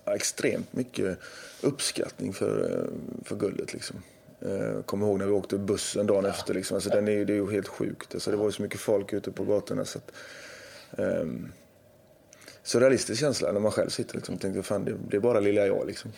extremt 0.06 0.74
mycket 0.74 1.18
uppskattning 1.62 2.34
för, 2.34 2.72
eh, 2.72 3.24
för 3.24 3.36
guldet. 3.36 3.74
Liksom. 3.74 3.96
Eh, 4.42 4.82
kommer 4.82 5.08
ihåg 5.08 5.20
när 5.20 5.26
vi 5.26 5.32
åkte 5.32 5.58
bussen 5.58 6.08
dagen 6.08 6.26
efter. 6.26 6.54
Liksom. 6.54 6.76
Alltså, 6.76 6.90
den 6.90 7.08
är, 7.08 7.26
det 7.26 7.34
är 7.34 7.38
ju 7.38 7.52
helt 7.52 7.68
sjukt. 7.68 8.14
Alltså, 8.14 8.32
det 8.32 8.38
var 8.38 8.46
ju 8.46 8.52
så 8.52 8.62
mycket 8.62 8.80
folk 8.80 9.14
ute 9.14 9.32
på 9.32 9.44
gatorna. 9.44 9.86
Så 9.86 9.98
att, 9.98 10.12
ehm, 11.00 11.52
surrealistisk 12.66 13.20
känsla 13.20 13.52
när 13.52 13.60
man 13.60 13.72
själv 13.72 13.90
sitter 13.90 14.16
liksom, 14.16 14.36
och 14.36 14.42
tänkte 14.42 14.64
fan 14.64 14.86
det, 14.86 14.96
det 15.10 15.18
är 15.18 15.22
bara 15.22 15.40
lilla 15.40 15.66
jag 15.66 15.88
liksom. 15.88 16.12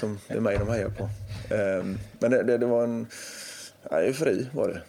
Som, 0.00 0.18
det 0.28 0.34
är 0.34 0.40
mig 0.40 0.58
de 0.58 0.68
hejar 0.68 0.88
på. 0.88 1.08
Ehm, 1.54 1.98
men 2.18 2.30
det, 2.30 2.42
det, 2.42 2.58
det 2.58 2.66
var 2.66 2.84
en 2.84 3.06
ja, 3.90 4.00
eufori 4.00 4.46
var 4.52 4.68
det. 4.68 4.82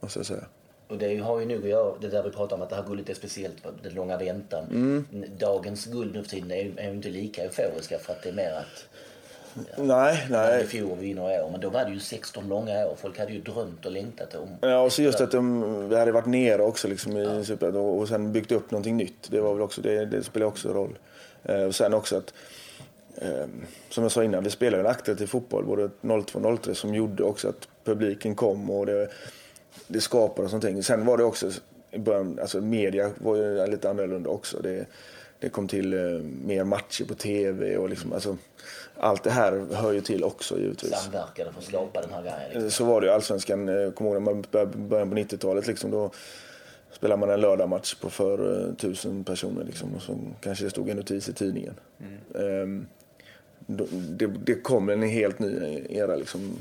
Måste 0.00 0.18
jag 0.18 0.26
säga. 0.26 0.44
Och 0.88 0.98
det 0.98 1.16
har 1.16 1.40
ju 1.40 1.46
nog 1.46 1.58
att 1.58 1.68
göra, 1.68 1.98
det 2.00 2.08
där 2.08 2.22
vi 2.22 2.30
pratar 2.30 2.56
om 2.56 2.62
att 2.62 2.70
det 2.70 2.76
här 2.76 2.86
guldet 2.86 3.08
är 3.08 3.14
speciellt, 3.14 3.56
den 3.82 3.94
långa 3.94 4.18
väntan. 4.18 4.64
Mm. 4.64 5.04
Dagens 5.38 5.86
guld 5.86 6.14
nu 6.14 6.22
för 6.22 6.30
tiden 6.30 6.50
är 6.50 6.84
ju 6.84 6.90
inte 6.90 7.08
lika 7.08 7.42
euforiska 7.42 7.98
för 7.98 8.12
att 8.12 8.22
det 8.22 8.28
är 8.28 8.32
mer 8.32 8.52
att 8.52 8.88
Nej, 9.76 10.26
i 10.28 10.32
nej. 10.32 10.66
fjol 10.66 10.90
och 10.90 11.02
vi 11.02 11.06
vinner 11.06 11.38
i 11.38 11.42
år. 11.42 11.50
Men 11.50 11.60
då 11.60 11.70
var 11.70 11.84
det 11.84 11.90
ju 11.90 12.00
16 12.00 12.48
långa 12.48 12.86
år. 12.86 12.96
Folk 13.00 13.18
hade 13.18 13.32
ju 13.32 13.40
drömt 13.40 13.86
och 13.86 13.92
längtat 13.92 14.34
om... 14.34 14.48
Ja, 14.60 14.80
och 14.80 14.92
så 14.92 15.02
just 15.02 15.20
att 15.20 15.30
de, 15.30 15.88
vi 15.88 15.98
hade 15.98 16.12
varit 16.12 16.26
nere 16.26 16.62
också 16.62 16.88
liksom 16.88 17.16
i 17.16 17.44
Super 17.44 17.76
och, 17.76 17.98
och 17.98 18.08
sen 18.08 18.32
byggt 18.32 18.52
upp 18.52 18.70
någonting 18.70 18.96
nytt. 18.96 19.30
Det, 19.30 19.40
var 19.40 19.54
väl 19.54 19.62
också, 19.62 19.80
det, 19.80 20.04
det 20.04 20.22
spelar 20.22 20.46
också 20.46 20.72
roll. 20.72 20.98
Eh, 21.42 21.62
och 21.62 21.74
sen 21.74 21.94
också 21.94 22.16
att, 22.16 22.34
eh, 23.16 23.46
som 23.88 24.02
jag 24.02 24.12
sa 24.12 24.24
innan, 24.24 24.44
vi 24.44 24.50
spelade 24.50 24.82
en 24.82 24.90
attraktiv 24.90 25.26
fotboll 25.26 25.64
både 25.64 25.90
02 26.24 26.38
och 26.38 26.62
03 26.62 26.74
som 26.74 26.94
gjorde 26.94 27.22
också 27.22 27.48
att 27.48 27.68
publiken 27.84 28.34
kom 28.34 28.70
och 28.70 28.86
det, 28.86 29.08
det 29.86 30.00
skapade 30.00 30.48
någonting. 30.48 30.82
Sen 30.82 31.06
var 31.06 31.16
det 31.16 31.24
också 31.24 31.50
i 31.90 31.98
början, 31.98 32.38
alltså 32.42 32.60
media 32.60 33.10
var 33.18 33.36
ju 33.36 33.66
lite 33.66 33.90
annorlunda 33.90 34.30
också. 34.30 34.58
Det, 34.62 34.86
det 35.38 35.48
kom 35.48 35.68
till 35.68 35.92
eh, 35.92 36.22
mer 36.44 36.64
matcher 36.64 37.04
på 37.04 37.14
tv 37.14 37.76
och 37.76 37.88
liksom, 37.88 38.12
alltså, 38.12 38.36
allt 38.96 39.24
det 39.24 39.30
här 39.30 39.66
hör 39.74 39.92
ju 39.92 40.00
till 40.00 40.24
också 40.24 40.58
givetvis. 40.58 40.92
Samverkade 40.94 41.52
för 41.52 41.58
att 41.58 41.64
skapa 41.64 42.00
den 42.00 42.10
här 42.12 42.22
grejen. 42.22 42.50
Liksom. 42.52 42.70
Så 42.70 42.84
var 42.84 43.00
det 43.00 43.06
ju 43.06 43.12
allsvenskan. 43.12 43.68
eh, 43.68 43.90
Kommer 43.90 44.10
ihåg 44.10 44.22
när 44.22 44.32
man 44.32 44.44
började- 44.50 44.72
på 45.10 45.14
90-talet. 45.16 45.66
Liksom, 45.66 45.90
då 45.90 46.10
spelade 46.92 47.20
man 47.20 47.30
en 47.30 47.40
lördagmatch 47.40 47.94
på 47.94 48.10
för 48.10 48.68
eh, 48.68 48.74
tusen 48.74 49.24
personer. 49.24 49.64
Liksom, 49.64 49.94
och 49.94 50.02
så 50.02 50.18
kanske 50.40 50.64
det 50.64 50.70
stod 50.70 50.88
en 50.88 50.96
notis 50.96 51.28
i 51.28 51.32
tidningen. 51.32 51.74
Ehm, 52.34 52.86
då- 53.66 53.86
det, 53.90 54.26
det 54.26 54.54
kom 54.54 54.88
en 54.88 55.02
helt 55.02 55.38
ny 55.38 55.82
era. 55.90 56.16
Liksom, 56.16 56.56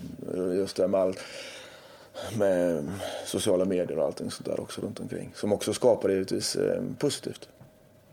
just 0.56 0.76
det 0.76 0.88
med 0.88 1.02
allt 1.02 1.20
med 2.38 2.90
sociala 3.26 3.66
medier 3.66 3.98
och 3.99 4.06
allting 4.06 4.32
sånt 4.32 4.45
där 4.49 4.60
också 4.60 4.82
runt 4.82 4.99
omkring. 4.99 5.32
Som 5.36 5.53
också 5.53 5.74
skapade 5.74 6.14
givetvis 6.14 6.56
eh, 6.56 6.82
positivt. 6.99 7.49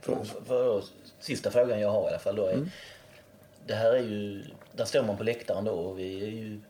För 0.01 0.13
oss. 0.19 0.29
För, 0.31 0.41
för, 0.47 0.83
sista 1.21 1.51
frågan 1.51 1.81
jag 1.81 1.91
har 1.91 2.05
i 2.05 2.09
alla 2.09 2.19
fall 2.19 2.37
då 2.37 2.45
är... 2.47 2.53
Mm. 2.53 2.69
Det 3.69 3.75
här 3.75 3.93
är 3.93 4.03
ju... 4.03 4.45
Där 4.73 4.85
står 4.85 5.03
man 5.03 5.17
på 5.17 5.23
läktaren 5.23 5.65
då 5.65 5.73
och 5.73 5.99
vi 5.99 6.23
är 6.23 6.31
ju 6.31 6.61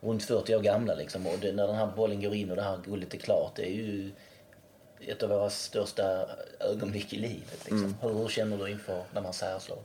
runt 0.00 0.22
40 0.22 0.56
år 0.56 0.60
gamla 0.60 0.94
liksom. 0.94 1.26
Och 1.26 1.38
det, 1.40 1.52
när 1.52 1.66
den 1.66 1.76
här 1.76 1.92
bollen 1.96 2.22
går 2.22 2.34
in 2.34 2.50
och 2.50 2.56
det 2.56 2.62
här 2.62 2.78
guldet 2.84 3.14
är 3.14 3.18
klart, 3.18 3.52
det 3.56 3.62
är 3.62 3.74
ju 3.74 4.10
ett 5.00 5.22
av 5.22 5.28
våra 5.28 5.50
största 5.50 6.26
ögonblick 6.60 7.12
i 7.12 7.16
livet. 7.16 7.58
Liksom. 7.64 7.78
Mm. 7.78 7.94
Hur, 8.02 8.14
hur 8.14 8.28
känner 8.28 8.58
du 8.58 8.70
inför 8.70 9.02
när 9.14 9.22
man 9.22 9.32
särslår? 9.32 9.78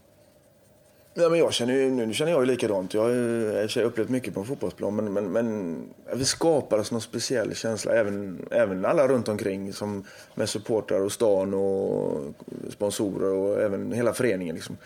Ja, 1.14 1.30
men 1.30 1.40
jag 1.40 1.54
känner 1.54 1.74
ju, 1.74 1.90
nu 1.90 2.14
känner 2.14 2.32
jag 2.32 2.42
ju 2.42 2.46
likadant. 2.46 2.94
Jag 2.94 3.02
har 3.02 3.10
ju 3.10 3.84
upplevt 3.84 4.10
mycket 4.10 4.34
på 4.34 4.40
en 4.40 4.46
fotbollsplan. 4.46 4.96
Men, 4.96 5.14
men, 5.14 5.32
men 5.32 5.78
vi 6.14 6.26
skapar 6.26 6.78
oss 6.78 6.92
någon 6.92 7.02
speciell 7.02 7.56
känsla. 7.56 7.94
Även, 7.94 8.48
även 8.52 8.86
alla 8.86 9.08
runt 9.08 9.28
omkring. 9.28 9.74
Som 9.74 10.06
med 10.36 10.50
supportrar 10.50 11.00
och 11.00 11.12
stan 11.12 11.54
och 11.54 12.22
sponsorer 12.70 13.34
och 13.34 13.62
även 13.62 13.92
hela 13.92 14.14
föreningen. 14.14 14.56
Liksom. 14.56 14.78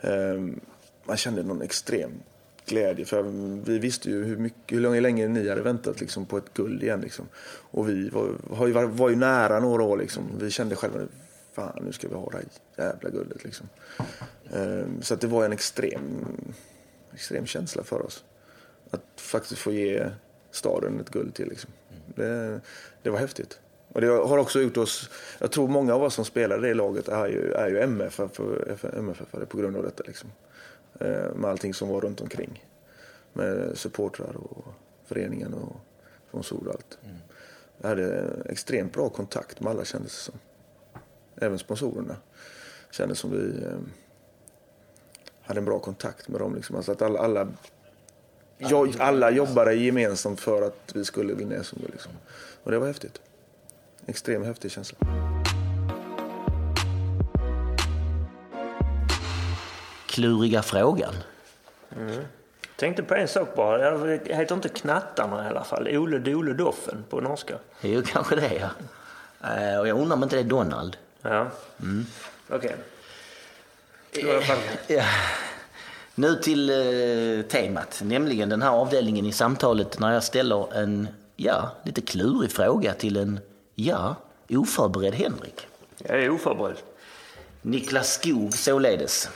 Ehm, 0.00 0.60
man 1.08 1.16
kände 1.16 1.42
någon 1.42 1.62
extrem 1.62 2.10
glädje. 2.66 3.04
För 3.04 3.22
vi 3.64 3.78
visste 3.78 4.10
ju 4.10 4.24
hur, 4.24 4.36
mycket, 4.36 4.76
hur 4.76 4.80
länge, 4.80 5.00
länge 5.00 5.28
ni 5.28 5.48
hade 5.48 5.62
väntat 5.62 6.00
liksom, 6.00 6.26
på 6.26 6.38
ett 6.38 6.54
guld 6.54 6.82
igen. 6.82 7.00
Liksom. 7.00 7.28
Och 7.70 7.88
vi 7.88 8.08
var, 8.08 8.30
har 8.50 8.66
ju, 8.66 8.72
var 8.72 9.08
ju 9.10 9.16
nära 9.16 9.60
några 9.60 9.82
år. 9.82 9.98
Liksom. 9.98 10.22
Vi 10.40 10.50
kände 10.50 10.76
själva 10.76 10.98
fan 11.52 11.82
nu 11.84 11.92
ska 11.92 12.08
vi 12.08 12.14
ha 12.14 12.30
det 12.30 12.36
här 12.36 12.86
jävla 12.92 13.10
guldet. 13.10 13.44
Liksom. 13.44 13.68
Ehm, 14.52 15.02
Så 15.02 15.14
att 15.14 15.20
det 15.20 15.26
var 15.26 15.44
en 15.44 15.52
extrem, 15.52 16.26
extrem 17.14 17.46
känsla 17.46 17.82
för 17.82 18.06
oss. 18.06 18.24
Att 18.90 19.04
faktiskt 19.16 19.60
få 19.60 19.72
ge 19.72 20.10
staden 20.50 21.00
ett 21.00 21.10
guld 21.10 21.34
till. 21.34 21.48
Liksom. 21.48 21.70
Det, 22.14 22.60
det 23.02 23.10
var 23.10 23.18
häftigt. 23.18 23.60
Och 23.92 24.00
det 24.00 24.06
har 24.06 24.38
också 24.38 24.60
gjort 24.60 24.76
oss, 24.76 25.10
jag 25.38 25.52
tror 25.52 25.68
många 25.68 25.94
av 25.94 26.02
oss 26.02 26.14
som 26.14 26.24
spelade 26.24 26.66
i 26.66 26.68
det 26.68 26.74
laget 26.74 27.08
är 27.08 27.26
ju, 27.26 27.52
är 27.52 27.68
ju 27.68 27.78
MFF, 27.78 28.40
MFF 28.98 29.48
på 29.48 29.56
grund 29.56 29.76
av 29.76 29.82
detta. 29.82 30.02
Liksom. 30.06 30.30
Ehm, 31.00 31.40
Med 31.40 31.50
allting 31.50 31.74
som 31.74 31.88
var 31.88 32.00
runt 32.00 32.20
omkring. 32.20 32.64
Med 33.32 33.78
supportrar 33.78 34.36
och 34.36 34.64
föreningen 35.04 35.54
och 35.54 35.76
sponsorer 36.28 36.68
och 36.68 36.74
allt. 36.74 36.98
Jag 37.80 37.88
hade 37.88 38.28
extremt 38.44 38.92
bra 38.92 39.08
kontakt 39.08 39.60
med 39.60 39.70
alla 39.70 39.84
kändes 39.84 40.12
det 40.12 40.18
som. 40.32 40.34
Även 41.36 41.58
sponsorerna. 41.58 42.16
Kändes 42.90 43.18
som 43.18 43.30
vi 43.30 43.64
eh, 43.64 43.78
hade 45.42 45.60
en 45.60 45.64
bra 45.64 45.78
kontakt 45.78 46.28
med 46.28 46.40
dem. 46.40 46.54
Liksom. 46.54 46.76
Alltså 46.76 46.92
att 46.92 47.02
alla, 47.02 47.18
alla, 47.18 47.48
jag, 48.58 48.94
alla 48.98 49.30
jobbade 49.30 49.74
gemensamt 49.74 50.40
för 50.40 50.62
att 50.62 50.92
vi 50.94 51.04
skulle 51.04 51.34
vinna 51.34 51.62
SM. 51.62 51.76
Liksom. 51.92 52.12
Och 52.62 52.70
det 52.70 52.78
var 52.78 52.86
häftigt. 52.86 53.20
Extremt 54.06 54.46
häftig 54.46 54.70
känsla. 54.70 54.98
Kluriga 60.22 60.62
frågan. 60.62 61.14
Tänkte 62.76 63.02
på 63.02 63.14
en 63.14 63.28
sak 63.28 63.54
bara. 63.56 63.90
Det 63.98 64.34
heter 64.34 64.54
inte 64.54 64.68
Knattarna 64.68 65.44
i 65.44 65.48
alla 65.48 65.64
fall. 65.64 65.88
Ole 65.96 66.18
Dole 66.18 66.52
Doffen 66.52 67.04
på 67.10 67.20
norska. 67.20 67.54
Ju 67.80 68.02
kanske 68.02 68.36
det 68.36 68.52
ja. 68.54 68.68
Eh, 69.48 69.78
Och 69.80 69.88
jag 69.88 69.98
undrar 69.98 70.16
om 70.16 70.22
inte 70.22 70.36
det 70.36 70.40
är 70.42 70.44
Donald. 70.44 70.96
Ja. 71.22 71.46
Okej. 72.50 72.76
Var 74.14 74.20
i 74.22 74.30
alla 74.32 74.40
fall- 74.42 74.58
Ja. 74.86 75.02
Nu 76.14 76.34
till 76.34 76.70
eh, 76.70 77.44
temat, 77.46 78.00
nämligen 78.04 78.48
den 78.48 78.62
här 78.62 78.70
avdelningen 78.70 79.26
i 79.26 79.32
samtalet 79.32 79.98
när 79.98 80.12
jag 80.12 80.22
ställer 80.22 80.74
en, 80.78 81.08
ja, 81.36 81.70
lite 81.84 82.00
klurig 82.00 82.52
fråga 82.52 82.94
till 82.94 83.16
en, 83.16 83.40
ja, 83.74 84.16
oförberedd 84.50 85.14
Henrik. 85.14 85.66
Jag 85.98 86.22
är 86.22 86.30
oförberedd. 86.30 86.76
Niklas 87.62 88.12
Skog 88.12 88.54
således. 88.54 89.28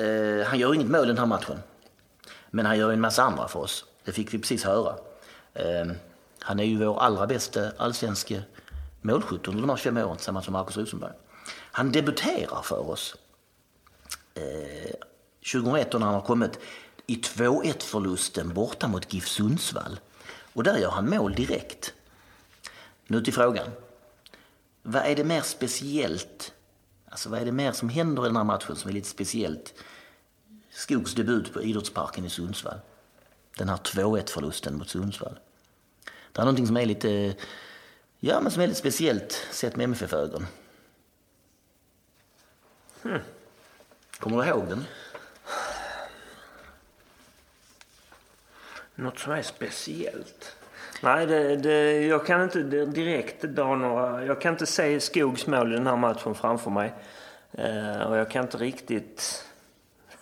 Eh, 0.00 0.46
han 0.46 0.58
gör 0.58 0.74
inget 0.74 0.90
mål 0.90 1.06
den 1.06 1.18
här 1.18 1.26
matchen. 1.26 1.58
Men 2.50 2.66
han 2.66 2.78
gör 2.78 2.92
en 2.92 3.00
massa 3.00 3.22
andra 3.22 3.48
för 3.48 3.60
oss. 3.60 3.84
Det 4.04 4.12
fick 4.12 4.34
vi 4.34 4.38
precis 4.38 4.64
höra. 4.64 4.96
Eh, 5.54 5.92
han 6.38 6.60
är 6.60 6.64
ju 6.64 6.78
vår 6.78 7.00
allra 7.00 7.26
bästa 7.26 7.72
allsvenske 7.78 8.42
målskytt 9.00 9.48
under 9.48 9.60
de 9.60 9.70
här 9.70 9.76
fem 9.76 9.96
åren 9.96 10.16
tillsammans 10.16 10.46
med 10.46 10.52
Marcus 10.52 10.76
Rosenberg. 10.76 11.12
Han 11.72 11.92
debuterar 11.92 12.62
för 12.62 12.90
oss 12.90 13.16
eh, 14.34 14.94
2001 15.52 15.92
när 15.92 16.00
han 16.00 16.14
har 16.14 16.20
kommit 16.20 16.58
i 17.06 17.14
2-1 17.16 17.82
förlusten 17.82 18.54
borta 18.54 18.88
mot 18.88 19.14
GIF 19.14 19.28
Sundsvall. 19.28 20.00
Och 20.52 20.62
där 20.62 20.78
gör 20.78 20.90
han 20.90 21.10
mål 21.10 21.34
direkt. 21.34 21.94
Nu 23.06 23.20
till 23.20 23.34
frågan. 23.34 23.70
Vad 24.82 25.02
är 25.02 25.16
det 25.16 25.24
mer 25.24 25.40
speciellt? 25.40 26.52
Alltså 27.08 27.28
vad 27.28 27.40
är 27.40 27.44
det 27.44 27.52
mer 27.52 27.72
som 27.72 27.88
händer 27.88 28.22
i 28.22 28.26
den 28.26 28.36
här 28.36 28.44
matchen 28.44 28.76
som 28.76 28.90
är 28.90 28.94
lite 28.94 29.08
speciellt? 29.08 29.74
Skogs 30.70 31.14
debut 31.14 31.52
på 31.52 31.62
Idrottsparken 31.62 32.24
i 32.24 32.30
Sundsvall. 32.30 32.80
Den 33.58 33.68
här 33.68 33.76
2-1 33.76 34.30
förlusten 34.30 34.78
mot 34.78 34.88
Sundsvall. 34.88 35.38
Det 36.32 36.40
är 36.40 36.44
någonting 36.44 36.66
som 36.66 36.76
är 36.76 36.86
lite, 36.86 37.34
ja 38.20 38.40
men 38.40 38.52
som 38.52 38.62
är 38.62 38.66
lite 38.66 38.78
speciellt 38.78 39.32
sett 39.50 39.76
med 39.76 39.84
MFF-ögon. 39.84 40.46
Kommer 44.18 44.42
du 44.42 44.48
ihåg 44.48 44.68
den? 44.68 44.84
Något 48.94 49.18
som 49.18 49.32
är 49.32 49.42
speciellt? 49.42 50.56
Nej, 51.02 51.26
det, 51.26 51.56
det, 51.56 52.06
jag 52.06 52.26
kan 52.26 52.42
inte 52.42 52.62
direkt 52.86 53.42
dra 53.42 53.76
några... 53.76 54.24
Jag 54.24 54.40
kan 54.40 54.52
inte 54.52 54.66
se 54.66 55.00
Skogs 55.00 55.46
mål 55.46 55.72
i 55.72 55.76
den 55.76 55.86
här 55.86 55.96
matchen 55.96 56.34
framför 56.34 56.70
mig. 56.70 56.92
Eh, 57.52 58.02
och 58.02 58.16
jag 58.16 58.30
kan 58.30 58.44
inte 58.44 58.56
riktigt 58.56 59.49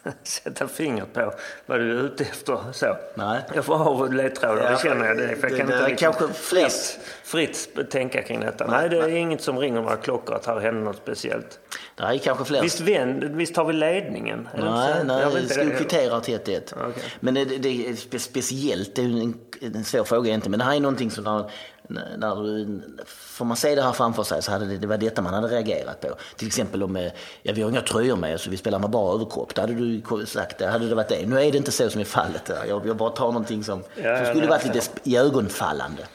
sätta 0.22 0.68
fingret 0.68 1.12
på 1.12 1.32
vad 1.66 1.80
du 1.80 1.98
är 1.98 2.02
ute 2.04 2.24
efter. 2.24 2.58
Så. 2.72 2.96
Nej. 3.14 3.42
Jag 3.54 3.64
får 3.64 3.76
ha 3.76 4.06
ledtrådar, 4.06 4.64
Ja, 4.64 4.70
det 4.70 4.78
känner 4.78 5.06
jag. 5.06 5.16
Det, 5.16 5.36
för 5.36 5.48
jag 5.48 5.58
kan 5.58 5.66
det 5.66 5.72
inte 5.72 5.74
är 5.74 5.88
riktigt 5.88 6.00
kanske 6.00 6.28
fritt, 6.28 6.98
fritt 7.24 7.90
tänka 7.90 8.22
kring 8.22 8.40
detta. 8.40 8.66
Nej, 8.66 8.88
det 8.88 8.98
är 8.98 9.08
inget 9.08 9.42
som 9.42 9.58
ringer 9.58 9.82
några 9.82 9.96
klockor 9.96 10.34
att 10.34 10.46
här 10.46 10.60
händer 10.60 10.82
något 10.82 10.96
speciellt. 10.96 11.58
Det 11.94 12.02
är 12.02 12.18
kanske 12.18 12.44
fler. 12.44 12.62
Visst, 12.62 12.80
vänd, 12.80 13.24
visst 13.24 13.56
har 13.56 13.64
vi 13.64 13.72
ledningen? 13.72 14.48
Nej, 14.54 15.00
inte 15.00 15.14
så? 15.14 15.20
Jag 15.20 15.32
nej 15.32 15.42
inte 15.42 15.54
Skog 15.54 15.66
det. 15.66 15.74
kvitterar 15.74 16.20
till 16.20 16.38
1-1. 16.38 16.74
Okej. 16.88 17.02
Men 17.20 17.34
det, 17.34 17.44
det 17.44 17.88
är 17.88 17.94
spe, 17.94 18.18
speciellt, 18.18 18.94
det 18.94 19.02
är 19.02 19.06
en, 19.06 19.34
en 19.60 19.84
svår 19.84 20.04
fråga 20.04 20.28
egentligen. 20.28 20.50
Men 20.50 20.58
det 20.58 20.64
här 20.64 20.76
är 20.76 20.80
någonting 20.80 21.10
som 21.10 21.24
när, 21.24 21.50
när 21.88 22.42
du, 22.42 22.80
får 23.06 23.44
man 23.44 23.56
se 23.56 23.74
det 23.74 23.82
här 23.82 23.92
framför 23.92 24.22
sig 24.22 24.42
så 24.42 24.52
hade 24.52 24.66
det, 24.66 24.78
det 24.78 24.86
var 24.86 24.96
detta 24.96 25.22
man 25.22 25.34
hade 25.34 25.48
reagerat 25.48 26.00
på. 26.00 26.08
Till 26.36 26.46
exempel 26.46 26.82
om, 26.82 26.96
eh, 26.96 27.12
ja 27.42 27.52
vi 27.52 27.62
har 27.62 27.70
inga 27.70 27.80
tröjor 27.80 28.16
med 28.16 28.40
så 28.40 28.50
vi 28.50 28.56
spelar 28.56 28.78
med 28.78 28.90
bara 28.90 29.14
överkropp. 29.14 29.54
Då 29.54 29.60
hade 29.60 29.74
du 29.74 30.26
sagt 30.26 30.58
det, 30.58 30.66
hade 30.66 30.88
det 30.88 30.94
varit 30.94 31.08
det. 31.08 31.26
Nu 31.26 31.40
är 31.40 31.52
det 31.52 31.58
inte 31.58 31.72
så 31.72 31.90
som 31.90 32.00
är 32.00 32.04
fallet. 32.04 32.44
där. 32.44 32.64
Jag, 32.64 32.86
jag 32.86 32.96
bara 32.96 33.10
tar 33.10 33.26
någonting 33.26 33.64
som, 33.64 33.82
Ja, 33.94 34.16
som 34.16 34.26
skulle 34.26 34.40
nej, 34.40 34.48
varit 34.48 34.64
lite 34.64 34.86
iögonfallande. 35.04 36.06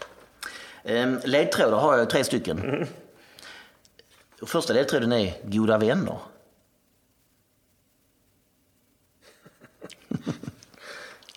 Um, 0.84 1.20
ledtrådar 1.24 1.78
har 1.78 1.98
jag 1.98 2.10
tre 2.10 2.24
stycken. 2.24 2.60
Mm. 2.60 2.88
Första 4.46 4.74
ledtråden 4.74 5.12
är 5.12 5.34
goda 5.44 5.78
vänner. 5.78 6.18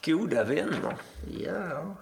Goda 0.05 0.45
vänner. 0.45 0.97
Ja. 1.45 1.97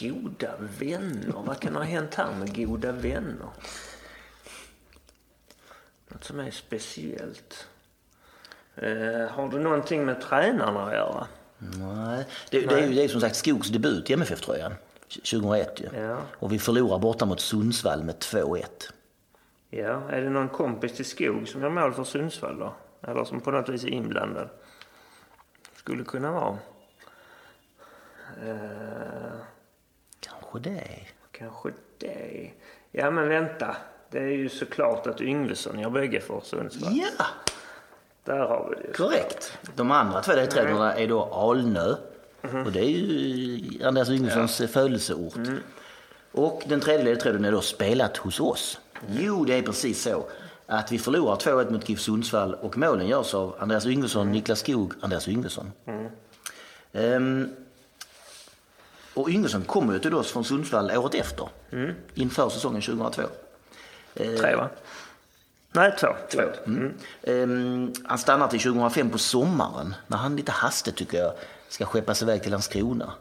Goda 0.00 0.50
vänner? 0.58 1.32
Vad 1.46 1.60
kan 1.60 1.76
ha 1.76 1.82
hänt 1.82 2.14
här 2.14 2.34
med 2.34 2.56
goda 2.56 2.92
vänner? 2.92 3.48
Något 6.08 6.24
som 6.24 6.40
är 6.40 6.50
speciellt. 6.50 7.66
Eh, 8.74 9.28
har 9.28 9.50
det 9.50 9.58
någonting 9.58 10.04
med 10.04 10.20
tränarna 10.20 10.86
att 10.86 10.92
göra? 10.92 11.26
Nej. 11.58 12.26
Det, 12.50 12.60
det 12.60 12.74
är 12.74 12.86
ju 12.86 12.94
det 12.94 13.04
är 13.04 13.08
som 13.08 13.20
sagt 13.20 13.36
Skogs 13.36 13.68
debut 13.68 14.10
i 14.10 14.12
MFF-tröjan 14.12 14.72
2001 15.08 15.80
ju. 15.80 16.00
Ja. 16.00 16.16
Och 16.32 16.52
vi 16.52 16.58
förlorar 16.58 16.98
borta 16.98 17.26
mot 17.26 17.40
Sundsvall 17.40 18.04
med 18.04 18.14
2-1. 18.14 18.64
Ja, 19.70 20.10
är 20.10 20.20
det 20.20 20.30
någon 20.30 20.48
kompis 20.48 20.96
till 20.96 21.04
Skog 21.04 21.48
som 21.48 21.62
gör 21.62 21.70
mål 21.70 21.92
för 21.92 22.04
Sundsvall 22.04 22.58
då? 22.58 22.74
Eller 23.02 23.24
som 23.24 23.40
på 23.40 23.50
något 23.50 23.68
vis 23.68 23.84
är 23.84 23.88
inblandad? 23.88 24.48
Skulle 25.76 26.04
kunna 26.04 26.32
vara. 26.32 26.58
Eh, 28.46 29.40
Kanske 30.52 30.70
det. 30.70 30.84
kanske 31.32 31.68
det. 31.98 32.50
Ja, 32.92 33.10
men 33.10 33.28
vänta. 33.28 33.76
Det 34.10 34.18
är 34.18 34.22
ju 34.36 34.48
såklart 34.48 35.06
att 35.06 35.20
Yngvesson 35.20 35.78
gör 35.78 35.90
bägge 35.90 36.20
för 36.20 36.40
Sundsvall. 36.44 36.92
Ja, 37.18 37.24
Där 38.24 38.38
har 38.38 38.74
vi 38.76 38.86
det. 38.86 38.92
korrekt. 38.94 39.58
De 39.76 39.90
andra 39.90 40.20
två 40.20 40.32
ledtrådarna 40.32 40.94
är 40.94 41.08
då 41.08 41.22
Alnö. 41.24 41.94
Och 42.64 42.72
det 42.72 42.80
är 42.80 42.88
ju 42.90 43.84
Andreas 43.84 44.10
Yngvessons 44.10 44.56
födelseort. 44.72 45.34
Och 46.32 46.62
den 46.66 46.80
tredje 46.80 47.04
ledtråden 47.04 47.44
är 47.44 47.52
då 47.52 47.60
spelat 47.60 48.16
hos 48.16 48.40
oss. 48.40 48.80
Jo, 49.08 49.44
det 49.44 49.54
är 49.58 49.62
precis 49.62 50.02
så. 50.02 50.24
Att 50.66 50.92
vi 50.92 50.98
förlorar 50.98 51.36
2-1 51.36 51.72
mot 51.72 51.88
GIF 51.88 52.00
Sundsvall 52.00 52.54
och 52.54 52.78
målen 52.78 53.06
görs 53.06 53.34
av 53.34 53.54
Andreas 53.58 53.86
Yngvesson, 53.86 54.30
Niklas 54.32 54.58
Skog, 54.60 54.92
Andreas 55.00 55.28
Yngvesson. 55.28 55.72
Ehm, 56.92 57.48
och 59.18 59.30
Yngvesson 59.30 59.62
kommer 59.62 59.92
ju 59.92 59.98
till 59.98 60.14
oss 60.14 60.32
från 60.32 60.44
Sundsvall 60.44 60.90
året 60.90 61.14
efter. 61.14 61.48
Inför 62.14 62.48
säsongen 62.48 62.82
2002. 62.82 63.22
Tre, 64.14 64.56
va? 64.56 64.68
Nej, 65.72 65.94
två. 66.00 66.08
två. 66.30 66.42
Mm. 66.66 66.94
Ehm, 67.22 67.92
han 68.04 68.18
stannar 68.18 68.48
till 68.48 68.60
2005 68.60 69.10
på 69.10 69.18
sommaren 69.18 69.94
när 70.06 70.16
han 70.16 70.36
lite 70.36 70.52
hastigt 70.52 70.96
tycker 70.96 71.18
jag 71.18 71.32
ska 71.68 71.84
skeppas 71.86 72.22
iväg 72.22 72.42
till 72.42 72.50
Landskrona. 72.50 73.12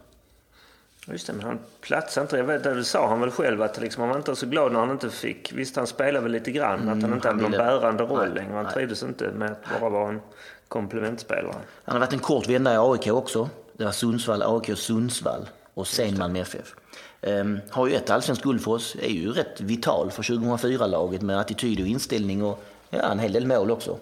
Just 1.07 1.27
det, 1.27 1.33
men 1.33 1.45
han 1.45 1.59
platsade 1.81 2.23
inte. 2.23 2.37
Jag 2.37 2.43
vet, 2.43 2.63
det 2.63 2.83
sa 2.83 3.07
han 3.09 3.19
väl 3.21 3.31
själv 3.31 3.61
att 3.61 3.79
liksom, 3.81 4.01
han 4.01 4.09
var 4.09 4.17
inte 4.17 4.35
så 4.35 4.45
glad 4.45 4.71
när 4.71 4.79
han 4.79 4.91
inte 4.91 5.09
fick. 5.09 5.53
Visst, 5.53 5.75
han 5.75 5.87
spelade 5.87 6.23
väl 6.23 6.31
lite 6.31 6.51
grann, 6.51 6.89
att 6.89 7.01
han 7.01 7.13
inte 7.13 7.27
hade 7.27 7.41
någon 7.41 7.51
ville- 7.51 7.63
bärande 7.63 8.03
roll 8.03 8.33
längre. 8.33 8.53
Han 8.53 8.63
nej. 8.63 8.73
trivdes 8.73 9.03
inte 9.03 9.31
med 9.31 9.51
att 9.51 9.79
bara 9.81 9.89
vara 9.89 10.09
en 10.09 10.21
komplementspelare. 10.67 11.55
Han 11.83 11.93
har 11.95 11.99
varit 11.99 12.13
en 12.13 12.19
kort 12.19 12.47
vända 12.49 12.73
i 12.73 12.77
AIK 12.77 13.07
också. 13.07 13.49
Det 13.73 13.85
var 13.85 13.91
Sundsvall, 13.91 14.43
AIK, 14.43 14.77
Sundsvall 14.77 15.49
och 15.77 15.87
sen 15.87 16.17
Malmö 16.17 16.39
FF. 16.39 16.75
Ehm, 17.21 17.59
har 17.69 17.87
ju 17.87 17.95
ett 17.95 18.09
allsvenskt 18.09 18.43
guld 18.43 18.63
för 18.63 18.71
oss, 18.71 18.95
är 19.01 19.09
ju 19.09 19.31
rätt 19.31 19.61
vital 19.61 20.11
för 20.11 20.23
2004-laget 20.23 21.21
med 21.21 21.39
attityd 21.39 21.79
och 21.79 21.87
inställning 21.87 22.43
och 22.43 22.63
ja, 22.89 23.11
en 23.11 23.19
hel 23.19 23.33
del 23.33 23.47
mål 23.47 23.71
också. 23.71 23.97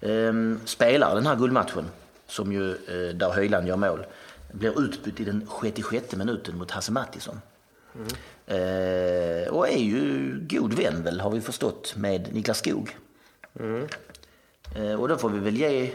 Ehm, 0.00 0.60
spelar 0.64 1.14
den 1.14 1.26
här 1.26 1.36
guldmatchen, 1.36 1.84
som 2.26 2.52
ju 2.52 2.70
eh, 2.70 3.14
där 3.14 3.30
Höjland 3.30 3.68
gör 3.68 3.76
mål, 3.76 4.06
blir 4.52 4.80
utbytt 4.80 5.20
i 5.20 5.24
den 5.24 5.48
66 5.62 6.16
minuten 6.16 6.58
mot 6.58 6.70
Hasse 6.70 6.92
Mattisson. 6.92 7.40
Eh, 8.46 9.48
och 9.48 9.68
är 9.68 9.78
ju 9.78 10.34
god 10.50 10.72
vän 10.72 11.02
väl, 11.02 11.20
har 11.20 11.30
vi 11.30 11.40
förstått, 11.40 11.94
med 11.96 12.34
Niklas 12.34 12.58
Skog. 12.58 12.96
Eh, 14.74 15.00
och 15.00 15.08
då 15.08 15.16
får 15.16 15.30
vi 15.30 15.38
väl 15.38 15.56
ge 15.56 15.90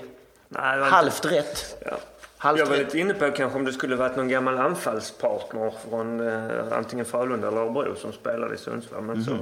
Nej, 0.50 0.84
halvt 0.84 1.26
rätt. 1.26 1.84
Ja. 1.86 2.00
Halvt 2.44 2.60
Jag 2.60 2.66
var 2.66 2.78
lite 2.78 3.00
inne 3.00 3.14
på 3.14 3.32
kanske 3.32 3.60
om 3.60 3.66
det 3.66 3.74
skulle 3.74 3.96
varit 3.96 4.16
någon 4.16 4.28
gammal 4.28 4.58
anfallspartner 4.58 5.74
från 5.90 6.28
eh, 6.28 6.78
antingen 6.78 7.06
Frölunda 7.06 7.48
eller 7.48 7.58
Örebro 7.58 7.96
som 7.96 8.14
spelade 8.14 8.56
i 8.56 8.58
Sundsvall. 8.58 9.02
Men 9.04 9.24
så 9.24 9.38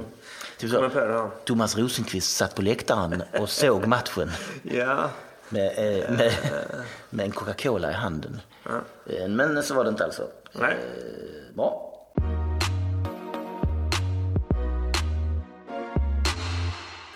Typ 0.58 0.70
kom 0.72 0.90
så. 0.90 0.90
på 0.90 1.00
det 1.06 1.12
här. 1.12 1.30
Thomas 1.44 1.78
Rosenqvist 1.78 2.36
satt 2.36 2.54
på 2.54 2.62
läktaren 2.62 3.22
och 3.40 3.48
såg 3.48 3.86
matchen 3.86 4.30
Ja, 4.62 5.10
med, 5.48 5.66
eh, 5.78 6.10
med, 6.10 6.32
med 7.10 7.26
en 7.26 7.32
Coca-Cola 7.32 7.90
i 7.90 7.94
handen. 7.94 8.40
Eh, 9.06 9.28
Men 9.28 9.62
så 9.62 9.74
var 9.74 9.84
det 9.84 9.90
inte 9.90 10.04
alltså. 10.04 10.22
nej. 10.52 10.72
Eh, 10.72 11.54
Bra. 11.56 11.88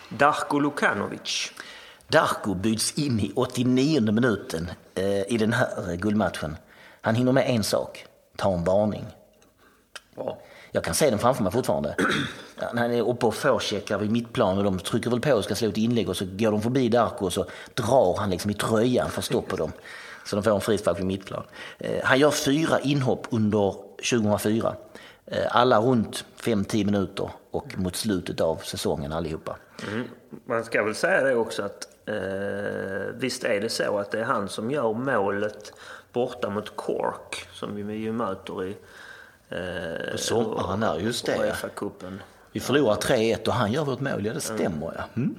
Darko 0.09 0.59
Lukanovic. 0.59 1.53
Darko 2.09 2.55
byts 2.55 2.99
in 2.99 3.21
i 3.21 3.33
89 3.37 4.01
minuten 4.13 4.71
eh, 4.95 5.33
i 5.33 5.37
den 5.39 5.53
här 5.53 5.91
eh, 5.91 5.95
guldmatchen. 5.95 6.57
Han 7.01 7.15
hinner 7.15 7.33
med 7.33 7.51
en 7.51 7.65
sak, 7.65 8.07
ta 8.37 8.55
en 8.55 8.65
varning. 8.65 9.07
Bra. 10.15 10.39
Jag 10.73 10.85
kan 10.85 10.95
se 10.95 11.11
den 11.11 11.19
framför 11.19 11.43
mig 11.43 11.53
fortfarande. 11.53 11.97
Ja, 12.61 12.67
han 12.77 12.93
är 12.93 13.09
uppe 13.09 13.27
och 13.27 13.35
förcheckar 13.35 13.99
vid 13.99 14.11
mittplan 14.11 14.59
och 14.59 14.65
de 14.65 14.79
trycker 14.79 15.11
väl 15.11 15.21
på 15.21 15.33
och 15.33 15.45
ska 15.45 15.55
slå 15.55 15.69
ett 15.69 15.77
inlägg 15.77 16.09
och 16.09 16.17
så 16.17 16.25
går 16.25 16.53
de 16.53 16.63
förbi 16.63 16.89
Darko 16.89 17.25
och 17.25 17.33
så 17.33 17.47
drar 17.75 18.17
han 18.19 18.31
liksom 18.31 18.51
i 18.51 18.55
tröjan 18.55 19.11
för 19.11 19.19
att 19.19 19.25
stoppa 19.25 19.57
dem. 19.57 19.73
Så 20.25 20.37
de 20.37 20.43
får 20.43 20.55
en 20.55 20.61
frispark 20.61 20.99
vid 20.99 21.07
mittplan. 21.07 21.43
Eh, 21.79 22.05
han 22.05 22.19
gör 22.19 22.31
fyra 22.31 22.81
inhopp 22.81 23.27
under 23.31 23.75
2004. 24.11 24.77
Eh, 25.27 25.57
alla 25.57 25.81
runt 25.81 26.25
5-10 26.41 26.85
minuter 26.85 27.31
och 27.51 27.79
mot 27.79 27.97
slutet 27.97 28.41
av 28.41 28.57
säsongen 28.57 29.13
allihopa. 29.13 29.57
Man 30.47 30.65
ska 30.65 30.83
väl 30.83 30.95
säga 30.95 31.25
det 31.25 31.35
också 31.35 31.63
att 31.63 31.89
eh, 32.07 33.15
visst 33.15 33.45
är 33.45 33.61
det 33.61 33.69
så 33.69 33.99
att 33.99 34.11
det 34.11 34.21
är 34.21 34.25
han 34.25 34.49
som 34.49 34.71
gör 34.71 34.93
målet 34.93 35.73
borta 36.13 36.51
mot 36.51 36.77
Cork 36.77 37.49
som 37.53 37.87
vi 37.87 37.95
ju 37.95 38.13
möter 38.13 38.65
i 38.65 38.77
eh, 39.49 40.13
På 40.13 40.19
sommaren 40.19 40.81
där, 40.81 40.99
just 40.99 41.27
det. 41.27 41.37
Uefa-cupen. 41.37 42.19
Vi 42.53 42.61
förlorar 42.61 42.95
3-1 42.95 43.47
och 43.49 43.55
han 43.55 43.73
gör 43.73 43.85
vårt 43.85 44.01
mål, 44.01 44.27
ja 44.27 44.33
det 44.35 44.41
stämmer 44.41 44.93
ja. 44.97 45.05
Mm. 45.17 45.35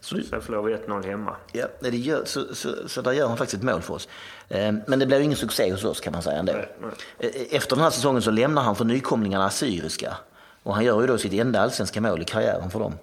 Så, 0.00 0.16
Sen 0.30 0.40
förlorar 0.42 0.62
vi 0.62 0.74
1-0 0.74 1.06
hemma. 1.06 1.36
Ja, 1.52 1.66
det 1.80 1.96
gör, 1.96 2.24
så, 2.24 2.54
så, 2.54 2.88
så 2.88 3.02
där 3.02 3.12
gör 3.12 3.28
han 3.28 3.36
faktiskt 3.36 3.62
ett 3.62 3.70
mål 3.70 3.82
för 3.82 3.94
oss. 3.94 4.08
Eh, 4.48 4.74
Men 4.86 4.98
det 4.98 5.06
blev 5.06 5.22
ingen 5.22 5.36
succé 5.36 5.72
hos 5.72 5.84
oss 5.84 6.00
kan 6.00 6.12
man 6.12 6.22
säga 6.22 6.38
ändå. 6.38 6.52
Nej, 6.52 6.68
nej. 6.80 6.90
Eh, 7.50 7.56
Efter 7.56 7.76
den 7.76 7.82
här 7.82 7.90
säsongen 7.90 8.22
så 8.22 8.30
lämnar 8.30 8.62
han 8.62 8.76
för 8.76 8.84
nykomlingarna 8.84 9.46
Assyriska. 9.46 10.16
Och 10.62 10.74
han 10.74 10.84
gör 10.84 11.00
ju 11.00 11.06
då 11.06 11.18
sitt 11.18 11.32
enda 11.32 11.60
allsvenska 11.60 12.00
mål 12.00 12.22
i 12.22 12.24
karriären 12.24 12.70
för 12.70 12.78
dem. 12.78 12.94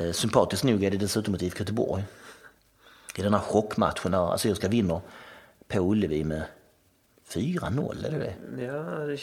Eh, 0.00 0.12
Sympatiskt 0.12 0.64
nog 0.64 0.84
är 0.84 0.90
det 0.90 0.96
dessutom 0.96 1.32
mot 1.32 1.42
IFK 1.42 1.58
Göteborg. 1.58 2.04
I 3.16 3.22
den 3.22 3.34
här 3.34 3.40
chockmatchen 3.40 4.12
där 4.12 4.34
Assyriska 4.34 4.68
vinner 4.68 5.00
på 5.68 5.78
Ullevi 5.78 6.24
med 6.24 6.42
4-0, 7.32 8.06
är 8.06 8.10
det 8.10 8.18
det? 8.18 8.62
Ja, 8.64 8.72
det 8.82 9.18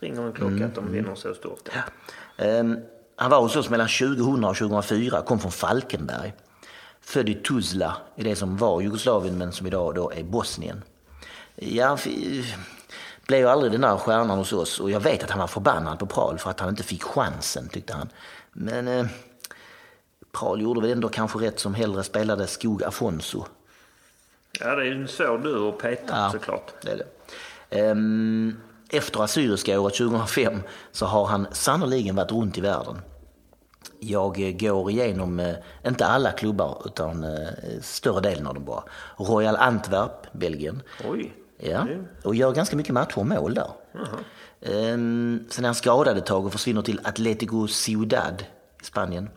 ringer 0.00 0.22
en 0.22 0.32
klocka 0.32 0.66
att 0.66 0.74
de 0.74 0.92
vinner 0.92 1.14
så 1.14 1.34
stort. 1.34 1.68
Ja. 1.74 2.44
Ehm, 2.44 2.78
han 3.16 3.30
var 3.30 3.40
hos 3.40 3.56
oss 3.56 3.70
mellan 3.70 3.88
2000 3.88 4.44
och 4.44 4.56
2004, 4.56 5.22
kom 5.22 5.38
från 5.38 5.52
Falkenberg. 5.52 6.34
Född 7.00 7.28
i 7.28 7.34
Tuzla, 7.34 7.96
i 8.16 8.22
det 8.22 8.36
som 8.36 8.56
var 8.56 8.80
Jugoslavien 8.80 9.38
men 9.38 9.52
som 9.52 9.66
idag 9.66 9.94
då 9.94 10.10
är 10.12 10.22
Bosnien. 10.22 10.82
Ja, 11.54 11.86
han 11.86 11.98
fi- 11.98 12.54
blev 13.26 13.40
ju 13.40 13.46
aldrig 13.48 13.72
den 13.72 13.80
där 13.80 13.96
stjärnan 13.96 14.38
hos 14.38 14.52
oss 14.52 14.80
och 14.80 14.90
jag 14.90 15.00
vet 15.00 15.22
att 15.24 15.30
han 15.30 15.38
var 15.38 15.46
förbannad 15.46 15.98
på 15.98 16.06
Pral 16.06 16.38
för 16.38 16.50
att 16.50 16.60
han 16.60 16.68
inte 16.68 16.82
fick 16.82 17.02
chansen 17.02 17.68
tyckte 17.68 17.92
han. 17.94 18.08
Men 18.52 18.88
eh, 18.88 19.06
Pral 20.38 20.60
gjorde 20.62 20.80
väl 20.80 20.90
ändå 20.90 21.08
kanske 21.08 21.38
rätt 21.38 21.60
som 21.60 21.74
hellre 21.74 22.02
spelade 22.02 22.46
Skog 22.46 22.84
Afonso. 22.84 23.44
Ja, 24.60 24.74
det 24.74 24.82
är 24.82 24.84
ju 24.86 25.06
svår 25.06 25.38
duo 25.38 25.68
att 25.68 25.78
peta 25.78 26.14
Ja. 26.16 26.30
såklart. 26.32 26.72
Det 26.82 26.90
är 26.90 26.96
det. 26.96 27.80
Ehm, 27.80 28.56
Efter 28.90 29.22
Assyriska 29.24 29.80
året 29.80 29.94
2005 29.94 30.62
så 30.92 31.06
har 31.06 31.26
han 31.26 31.46
sannoliken 31.52 32.16
varit 32.16 32.32
runt 32.32 32.58
i 32.58 32.60
världen. 32.60 32.96
Jag 34.00 34.40
eh, 34.48 34.52
går 34.56 34.90
igenom, 34.90 35.40
eh, 35.40 35.54
inte 35.86 36.06
alla 36.06 36.32
klubbar, 36.32 36.82
utan 36.84 37.24
eh, 37.24 37.48
större 37.82 38.20
delen 38.20 38.46
av 38.46 38.54
dem 38.54 38.64
bara. 38.64 38.82
Royal 39.16 39.56
Antwerp, 39.56 40.32
Belgien. 40.32 40.82
Oj. 41.08 41.32
Ja, 41.58 41.86
och 42.24 42.34
gör 42.34 42.52
ganska 42.52 42.76
mycket 42.76 42.94
matcher 42.94 43.18
och 43.18 43.26
mål 43.26 43.54
där. 43.54 43.70
Ehm, 44.62 45.44
sen 45.50 45.64
är 45.64 45.68
han 45.68 45.74
skadad 45.74 46.18
ett 46.18 46.26
tag 46.26 46.46
och 46.46 46.52
försvinner 46.52 46.82
till 46.82 47.00
Atletico 47.04 47.66
Ciudad 47.68 48.44
i 48.82 48.84
Spanien. 48.84 49.30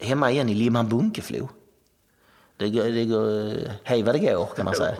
Hemma 0.00 0.30
igen 0.30 0.48
i 0.48 0.54
Limhamn 0.54 0.88
Bunkeflo. 0.88 1.48
Det 2.56 2.70
går, 2.70 2.84
det 2.84 3.04
går 3.04 3.48
eh, 3.48 3.72
hej 3.84 4.02
vad 4.02 4.14
det 4.14 4.18
går 4.18 4.46
kan 4.56 4.64
man 4.64 4.74
säga. 4.74 4.96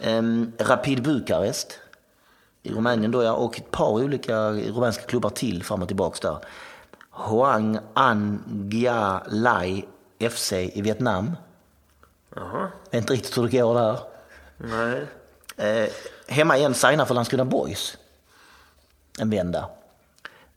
Ehm, 0.00 0.52
Rapid 0.58 1.02
Bukarest 1.02 1.80
i 2.62 2.72
Rumänien 2.72 3.10
då 3.10 3.22
ja, 3.22 3.32
och 3.32 3.58
ett 3.58 3.70
par 3.70 3.88
olika 3.88 4.50
rumänska 4.50 5.02
klubbar 5.02 5.30
till 5.30 5.64
fram 5.64 5.82
och 5.82 5.88
tillbaks 5.88 6.20
där. 6.20 6.38
Hoang 7.10 7.78
An 7.94 8.44
Gia 8.72 9.22
Lai 9.26 9.84
FC 10.30 10.52
i 10.52 10.82
Vietnam. 10.82 11.36
Jaha. 12.34 12.68
Vet 12.90 13.00
inte 13.00 13.12
riktigt 13.12 13.38
hur 13.38 13.42
det 13.42 13.58
går 13.58 13.74
där. 13.74 13.98
Nej. 14.56 15.06
Eh, 15.56 15.88
hemma 16.26 16.56
igen 16.56 16.74
signar 16.74 17.04
för 17.04 17.14
Landskrona 17.14 17.44
Boys. 17.44 17.96
En 19.20 19.30
vända. 19.30 19.68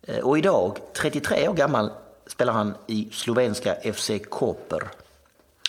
Eh, 0.01 0.19
och 0.19 0.37
idag, 0.37 0.77
33 0.93 1.47
år 1.47 1.53
gammal, 1.53 1.91
spelar 2.31 2.53
han 2.53 2.75
i 2.87 3.09
slovenska 3.11 3.75
FC 3.93 4.11
Koper. 4.29 4.89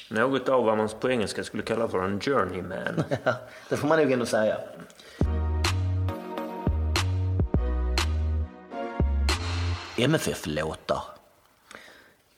Något 0.09 0.48
av 0.48 0.64
vad 0.64 0.76
man 0.76 0.89
på 1.01 1.10
engelska 1.10 1.44
skulle 1.44 1.62
kalla 1.62 1.89
för 1.89 2.05
en 2.05 2.20
journeyman. 2.20 3.05
det 3.68 3.76
får 3.76 3.89
man 3.89 3.98
nog 3.98 4.12
ändå 4.12 4.26
säga. 4.26 4.59
MFF-låtar. 9.97 11.02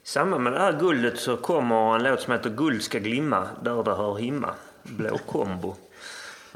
I 0.05 0.07
samband 0.07 0.45
med 0.45 0.53
det 0.53 0.59
här 0.59 0.81
guldet 0.81 1.19
så 1.19 1.37
kommer 1.37 1.95
en 1.95 2.03
låt 2.03 2.21
som 2.21 2.33
heter 2.33 2.51
Guld 2.51 2.83
ska 2.83 2.99
glimma 2.99 3.49
där 3.63 3.83
det 3.85 3.95
hör 3.95 4.15
himma. 4.15 4.55
Blå 4.83 5.19
kombo. 5.19 5.77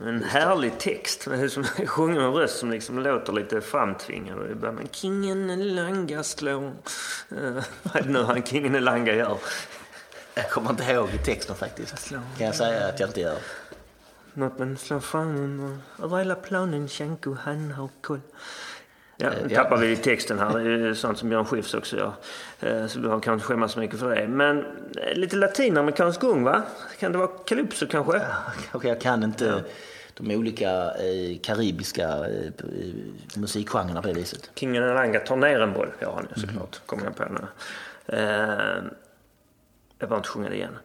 En 0.07 0.23
härlig 0.23 0.79
text 0.79 1.27
med 1.27 1.53
som 1.53 1.65
sjunger 1.87 2.21
en 2.21 2.33
röst 2.33 2.59
som 2.59 2.71
liksom 2.71 2.99
låter 2.99 3.33
lite 3.33 3.61
framtvingad. 3.61 4.57
Börjar 4.57 4.75
med 4.75 4.89
Kingen 4.93 5.51
Elanga 5.51 6.23
slå. 6.23 6.59
Uh, 6.61 6.73
vad 7.83 7.97
är 7.97 8.03
det 8.03 8.09
nu 8.09 8.23
han 8.23 8.43
Kingen 8.43 8.75
Elanga 8.75 9.15
gör? 9.15 9.39
Jag 10.35 10.51
kommer 10.51 10.71
inte 10.71 10.85
ihåg 10.85 11.09
texten 11.25 11.57
faktiskt. 11.57 12.11
Kan 12.11 12.47
jag 12.47 12.55
säga 12.55 12.89
att 12.89 13.01
jag 13.01 13.09
inte 13.09 13.21
gör. 13.21 13.39
Något 14.35 14.59
men 14.59 14.77
slå 14.77 15.01
fram 15.01 15.79
över 16.03 16.19
hela 16.19 16.35
planen 16.35 16.89
Shanko 16.89 17.37
han 17.43 17.71
har 17.71 17.89
koll. 18.01 18.21
Ja, 19.17 19.31
nu 19.31 19.47
ja. 19.51 19.63
tappar 19.63 19.77
vi 19.77 19.97
texten 19.97 20.39
här. 20.39 20.59
Det 20.59 20.89
är 20.89 20.95
sånt 20.95 21.19
som 21.19 21.29
Björn 21.29 21.45
Skifs 21.45 21.75
också 21.75 21.97
gör. 21.97 22.13
Eh, 22.61 22.87
Så 22.87 22.99
du 22.99 23.09
har 23.09 23.21
kanske 23.21 23.49
skämmas 23.49 23.73
så 23.73 23.81
mycket 23.81 24.01
för 24.01 24.15
det. 24.15 24.29
Men 24.29 24.59
eh, 24.97 25.15
lite 25.15 25.37
latinamerikansk 25.37 26.21
gung 26.21 26.45
va? 26.45 26.63
Kan 26.99 27.13
det 27.13 27.19
vara 27.19 27.29
calypso 27.29 27.87
kanske? 27.87 28.21
Kanske 28.71 28.89
jag 28.89 29.01
kan 29.01 29.23
inte 29.23 29.65
de 30.19 30.37
olika 30.37 30.71
eh, 30.95 31.39
karibiska 31.43 32.09
eh, 32.09 32.53
musikgenrerna 33.37 34.03
på 34.03 34.09
det 34.09 34.15
viset. 34.15 34.51
Kingen 34.55 34.85
Elanga 34.85 35.21
tar 35.21 35.37
ner 35.37 35.61
en 35.61 35.73
boll. 35.73 35.93
Ja, 35.99 36.15
han 36.15 36.29
är 36.35 36.41
såklart. 36.41 36.81
Kommer 36.87 37.05
jag 37.05 37.17
på 37.17 37.25
nu. 37.25 37.47
Eh, 38.07 38.83
jag 39.99 40.09
behöver 40.09 40.17
inte 40.17 40.29
sjunga 40.29 40.49
det 40.49 40.57
igen. 40.57 40.79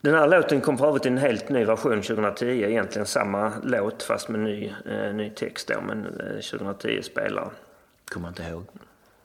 Den 0.00 0.14
här 0.14 0.28
låten 0.28 0.60
kom 0.60 0.78
för 0.78 0.88
övrigt 0.88 1.06
i 1.06 1.08
en 1.08 1.18
helt 1.18 1.48
ny 1.48 1.64
version 1.64 2.02
2010. 2.02 2.44
Egentligen 2.44 3.06
samma 3.06 3.52
låt 3.64 4.02
fast 4.02 4.28
med 4.28 4.40
ny, 4.40 4.72
eh, 4.86 5.14
ny 5.14 5.30
text 5.30 5.68
då. 5.68 5.80
Men 5.80 6.06
eh, 6.06 6.40
2010 6.50 7.02
spelar. 7.02 7.50
Kommer 8.10 8.28
inte 8.28 8.42
ihåg. 8.42 8.66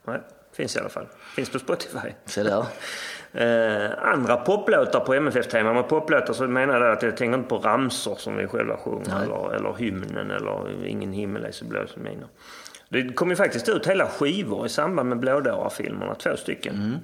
Nej, 0.04 0.20
finns 0.54 0.76
i 0.76 0.80
alla 0.80 0.90
fall. 0.90 1.08
Finns 1.36 1.50
på 1.50 1.60
Spotify. 1.60 2.10
Se 2.26 2.44
där. 2.44 2.66
Eh, 3.34 3.92
andra 4.02 4.38
poplåtar 4.38 5.00
på 5.00 5.14
MFF-tema. 5.14 5.74
Med 5.74 5.88
poplåtar 5.88 6.34
så 6.34 6.48
menar 6.48 6.82
jag 6.82 6.92
att 6.92 7.04
jag 7.04 7.18
tänker 7.18 7.38
inte 7.38 7.50
på 7.50 7.58
ramsor 7.58 8.16
som 8.16 8.38
vi 8.38 8.48
själva 8.48 8.78
sjunger. 8.78 9.24
Eller, 9.24 9.54
eller 9.56 9.74
hymnen 9.74 10.32
eller 10.32 10.86
Ingen 10.86 11.14
himmel 11.14 11.46
är 11.46 11.52
så 11.52 11.66
blå 11.66 11.88
som 11.88 12.04
mina. 12.04 12.28
Det 12.90 13.14
kom 13.14 13.30
ju 13.30 13.36
faktiskt 13.36 13.70
ut 13.70 13.88
hela 13.88 14.08
skivor 14.08 14.66
i 14.66 14.70
samband 14.70 15.10
med 15.10 15.20
Blådåra-filmerna. 15.20 16.16
Två 16.16 16.38
stycken. 16.38 17.00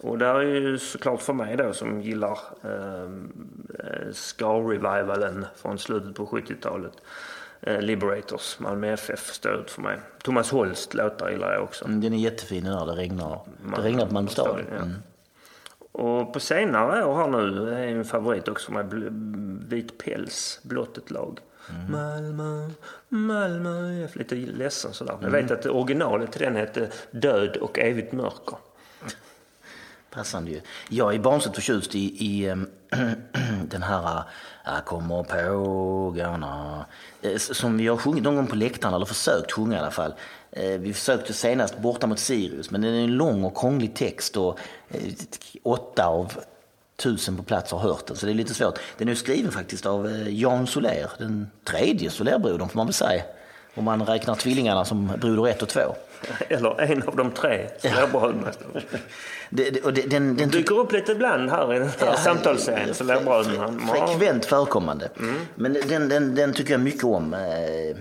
Och 0.00 0.18
där 0.18 0.34
är 0.34 0.42
ju 0.42 0.78
såklart 0.78 1.22
för 1.22 1.32
mig 1.32 1.56
då 1.56 1.72
som 1.72 2.00
gillar 2.00 2.38
eh, 2.64 3.10
ska-revivalen 4.12 5.46
från 5.56 5.78
slutet 5.78 6.14
på 6.14 6.26
70-talet. 6.26 6.92
Eh, 7.60 7.80
Liberators, 7.80 8.58
Malmö 8.58 8.92
FF, 8.92 9.26
står 9.32 9.54
ut 9.54 9.70
för 9.70 9.82
mig. 9.82 9.96
Thomas 10.22 10.50
Holst 10.50 10.94
låtar 10.94 11.30
gillar 11.30 11.52
jag 11.52 11.62
också. 11.62 11.84
Mm, 11.84 12.00
Den 12.00 12.12
är 12.12 12.18
jättefin 12.18 12.64
den 12.64 12.72
där, 12.78 12.86
det 12.86 12.92
regnar. 12.92 13.40
Det 13.76 13.82
regnar 13.82 14.06
på 14.06 14.14
Malmö 14.14 14.30
stad. 14.30 14.60
Ja. 14.70 14.76
Mm. 14.76 14.92
Och 15.98 16.32
på 16.32 16.40
senare 16.40 17.04
år 17.04 17.14
har 17.14 17.28
nu, 17.28 17.70
är 17.74 17.86
en 17.86 18.04
favorit 18.04 18.48
också 18.48 18.72
med 18.72 18.86
bl- 18.86 19.68
vit 19.68 19.98
päls, 19.98 20.60
blått 20.62 20.98
ett 20.98 21.10
lag. 21.10 21.40
Malmö, 21.90 22.68
Malmö. 23.08 23.92
Jag 23.92 24.02
är 24.14 24.18
lite 24.18 24.34
ledsen 24.34 24.92
sådär. 24.92 25.16
Jag 25.22 25.30
vet 25.30 25.50
att 25.50 25.66
originalet 25.66 26.32
till 26.32 26.40
den 26.40 26.56
hette 26.56 26.88
Död 27.10 27.56
och 27.56 27.78
evigt 27.78 28.12
mörker. 28.12 28.58
Passande 30.18 30.50
ju. 30.50 30.60
Jag 30.88 31.14
är 31.14 31.18
barnsligt 31.18 31.54
förtjust 31.54 31.94
i, 31.94 31.98
i 32.26 32.48
ehm, 32.48 32.68
den 33.68 33.82
här 33.82 34.22
äh, 34.66 34.80
kommer 34.84 35.22
pågarna 35.22 36.84
eh, 37.22 37.36
som 37.36 37.76
vi 37.78 37.88
har 37.88 37.96
sjungit 37.96 38.24
någon 38.24 38.36
gång 38.36 38.46
på 38.46 38.56
läktaren, 38.56 38.94
eller 38.94 39.06
försökt 39.06 39.52
sjunga 39.52 39.76
i 39.76 39.80
alla 39.80 39.90
fall. 39.90 40.14
Eh, 40.52 40.78
Vi 40.78 40.92
försökte 40.92 41.32
senast 41.32 41.78
Borta 41.78 42.06
mot 42.06 42.18
Sirius, 42.18 42.70
men 42.70 42.80
den 42.80 42.94
är 42.94 43.04
en 43.04 43.16
lång 43.16 43.44
och 43.44 43.56
krånglig 43.56 43.94
text 43.94 44.36
och 44.36 44.58
eh, 44.88 45.00
åtta 45.62 46.06
av 46.06 46.32
tusen 46.96 47.36
på 47.36 47.42
plats 47.42 47.72
har 47.72 47.78
hört 47.78 48.06
den, 48.06 48.16
så 48.16 48.26
det 48.26 48.32
är 48.32 48.34
lite 48.34 48.54
svårt. 48.54 48.78
Den 48.98 49.08
är 49.08 49.14
skriven 49.14 49.52
faktiskt 49.52 49.86
av 49.86 50.06
eh, 50.06 50.28
Jan 50.28 50.66
Soler, 50.66 51.10
den 51.18 51.50
tredje 51.64 52.10
Solerbrodern 52.10 52.68
får 52.68 52.76
man 52.76 52.86
väl 52.86 52.94
säga. 52.94 53.22
Om 53.78 53.84
man 53.84 54.06
räknar 54.06 54.34
tvillingarna 54.34 54.84
som 54.84 55.12
broder 55.18 55.48
ett 55.48 55.62
och 55.62 55.68
två. 55.68 55.94
Eller 56.48 56.80
en 56.80 57.02
av 57.02 57.16
de 57.16 57.30
tre. 57.30 57.66
Det, 59.50 59.70
det, 59.70 59.80
och 59.84 59.92
det, 59.92 60.02
den, 60.02 60.36
den 60.36 60.48
Dyker 60.50 60.78
upp 60.78 60.92
lite 60.92 61.12
ibland 61.12 61.50
här 61.50 61.74
i 61.74 61.78
den 61.78 61.88
här 62.00 62.16
samtalsserien, 62.16 62.94
Solerbröderna. 62.94 63.74
Frekvent 63.92 64.44
förekommande. 64.44 65.08
Men 65.54 65.72
den, 65.72 66.08
den, 66.08 66.34
den 66.34 66.52
tycker 66.52 66.72
jag 66.74 66.80
mycket 66.80 67.04
om. 67.04 67.34
Eh, 67.34 67.96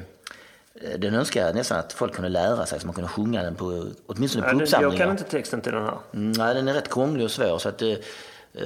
Den 0.98 1.14
önskar 1.14 1.46
jag 1.46 1.56
nästan 1.56 1.80
att 1.80 1.94
folk 1.94 2.14
kunde 2.14 2.30
lära 2.30 2.66
sig, 2.66 2.80
så 2.80 2.86
man 2.88 2.94
kunde 2.96 3.10
sjunga 3.10 3.44
den 3.44 3.56
på 3.56 3.86
åtminstone 4.08 4.44
på 4.44 4.50
Ja, 4.50 4.54
det- 4.58 4.64
uppsamlingar. 4.64 4.94
Jag 4.94 5.00
kan 5.08 5.12
inte 5.12 5.24
texten 5.24 5.62
till 5.62 5.72
den 5.72 5.84
här. 5.84 5.98
Mm, 6.14 6.32
Nej, 6.32 6.56
den 6.56 6.68
är 6.68 6.74
rätt 6.74 6.94
krånglig 6.94 7.26
och 7.26 7.32
svår. 7.32 7.58
Så 7.58 7.70
att, 7.70 7.82
eh, 7.82 7.94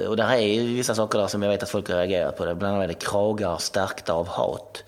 och 0.08 0.18
där 0.18 0.30
är 0.34 0.38
ju 0.40 0.76
vissa 0.76 0.96
saker 0.96 1.20
där 1.20 1.28
som 1.28 1.42
jag 1.44 1.50
vet 1.50 1.64
att 1.64 1.70
folk 1.70 1.90
har 1.90 1.96
reagerat 1.98 2.38
på. 2.38 2.46
Det. 2.46 2.56
Bland 2.56 2.74
annat 2.76 2.84
är 2.84 2.88
det 2.88 3.06
kragar 3.06 3.58
stärkta 3.58 4.14
av 4.14 4.28
hat. 4.28 4.84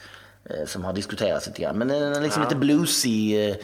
Eh, 0.49 0.65
Som 0.65 0.83
har 0.83 0.93
diskuterats 0.93 1.47
lite 1.47 1.61
grann. 1.61 1.77
Men 1.77 1.91
är 1.91 2.21
liksom 2.21 2.43
lite 2.43 2.55
bluesig, 2.55 3.49
eh, 3.49 3.55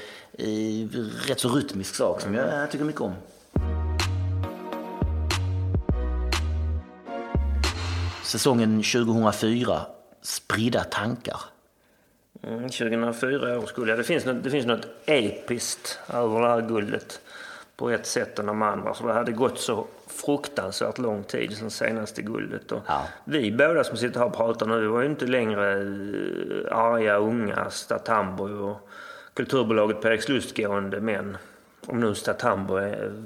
rätt 1.28 1.40
så 1.40 1.50
rytmisk 1.50 1.96
sak 1.96 2.22
som 2.22 2.36
jag, 2.36 2.48
jag 2.48 2.72
tycker 2.72 2.86
mycket 2.86 3.02
om. 3.02 3.14
Säsongen 8.24 8.84
2004, 8.84 9.82
Spridda 10.22 10.84
tankar. 10.84 11.40
Mm, 12.44 12.70
2004 12.70 13.60
års 13.60 13.74
guld. 13.74 13.90
Ja, 13.90 13.96
det, 13.96 14.04
finns 14.04 14.26
något, 14.26 14.44
det 14.44 14.50
finns 14.50 14.66
något 14.66 14.88
episkt 15.06 16.00
över 16.08 16.42
det 16.42 16.48
här 16.48 16.62
guldet 16.62 17.22
på 17.80 17.90
ett 17.90 18.06
sätt 18.06 18.40
än 18.40 18.46
de 18.46 18.62
andra. 18.62 18.94
För 18.94 19.08
det 19.08 19.14
hade 19.14 19.32
gått 19.32 19.60
så 19.60 19.88
fruktansvärt 20.08 20.98
lång 20.98 21.24
tid 21.24 21.58
sedan 21.58 21.70
senaste 21.70 22.22
guldet. 22.22 22.72
Och 22.72 22.82
Ja. 22.88 23.08
Vi 23.24 23.52
båda 23.52 23.84
som 23.84 23.98
sitter 23.98 24.20
här 24.20 24.28
och 24.28 24.36
pratar 24.36 24.66
nu, 24.66 24.88
var 24.88 25.02
ju 25.02 25.10
inte 25.10 25.26
längre 25.26 25.72
eh, 25.72 26.78
arga, 26.78 27.18
unga 27.18 27.70
Statambo 27.70 28.44
och 28.44 28.90
kulturbolaget 29.34 30.02
på 30.02 30.08
Erikslustgående 30.08 31.02
män. 31.02 31.38
Om 31.88 32.00
nu 32.00 32.16
Statambo 32.16 32.80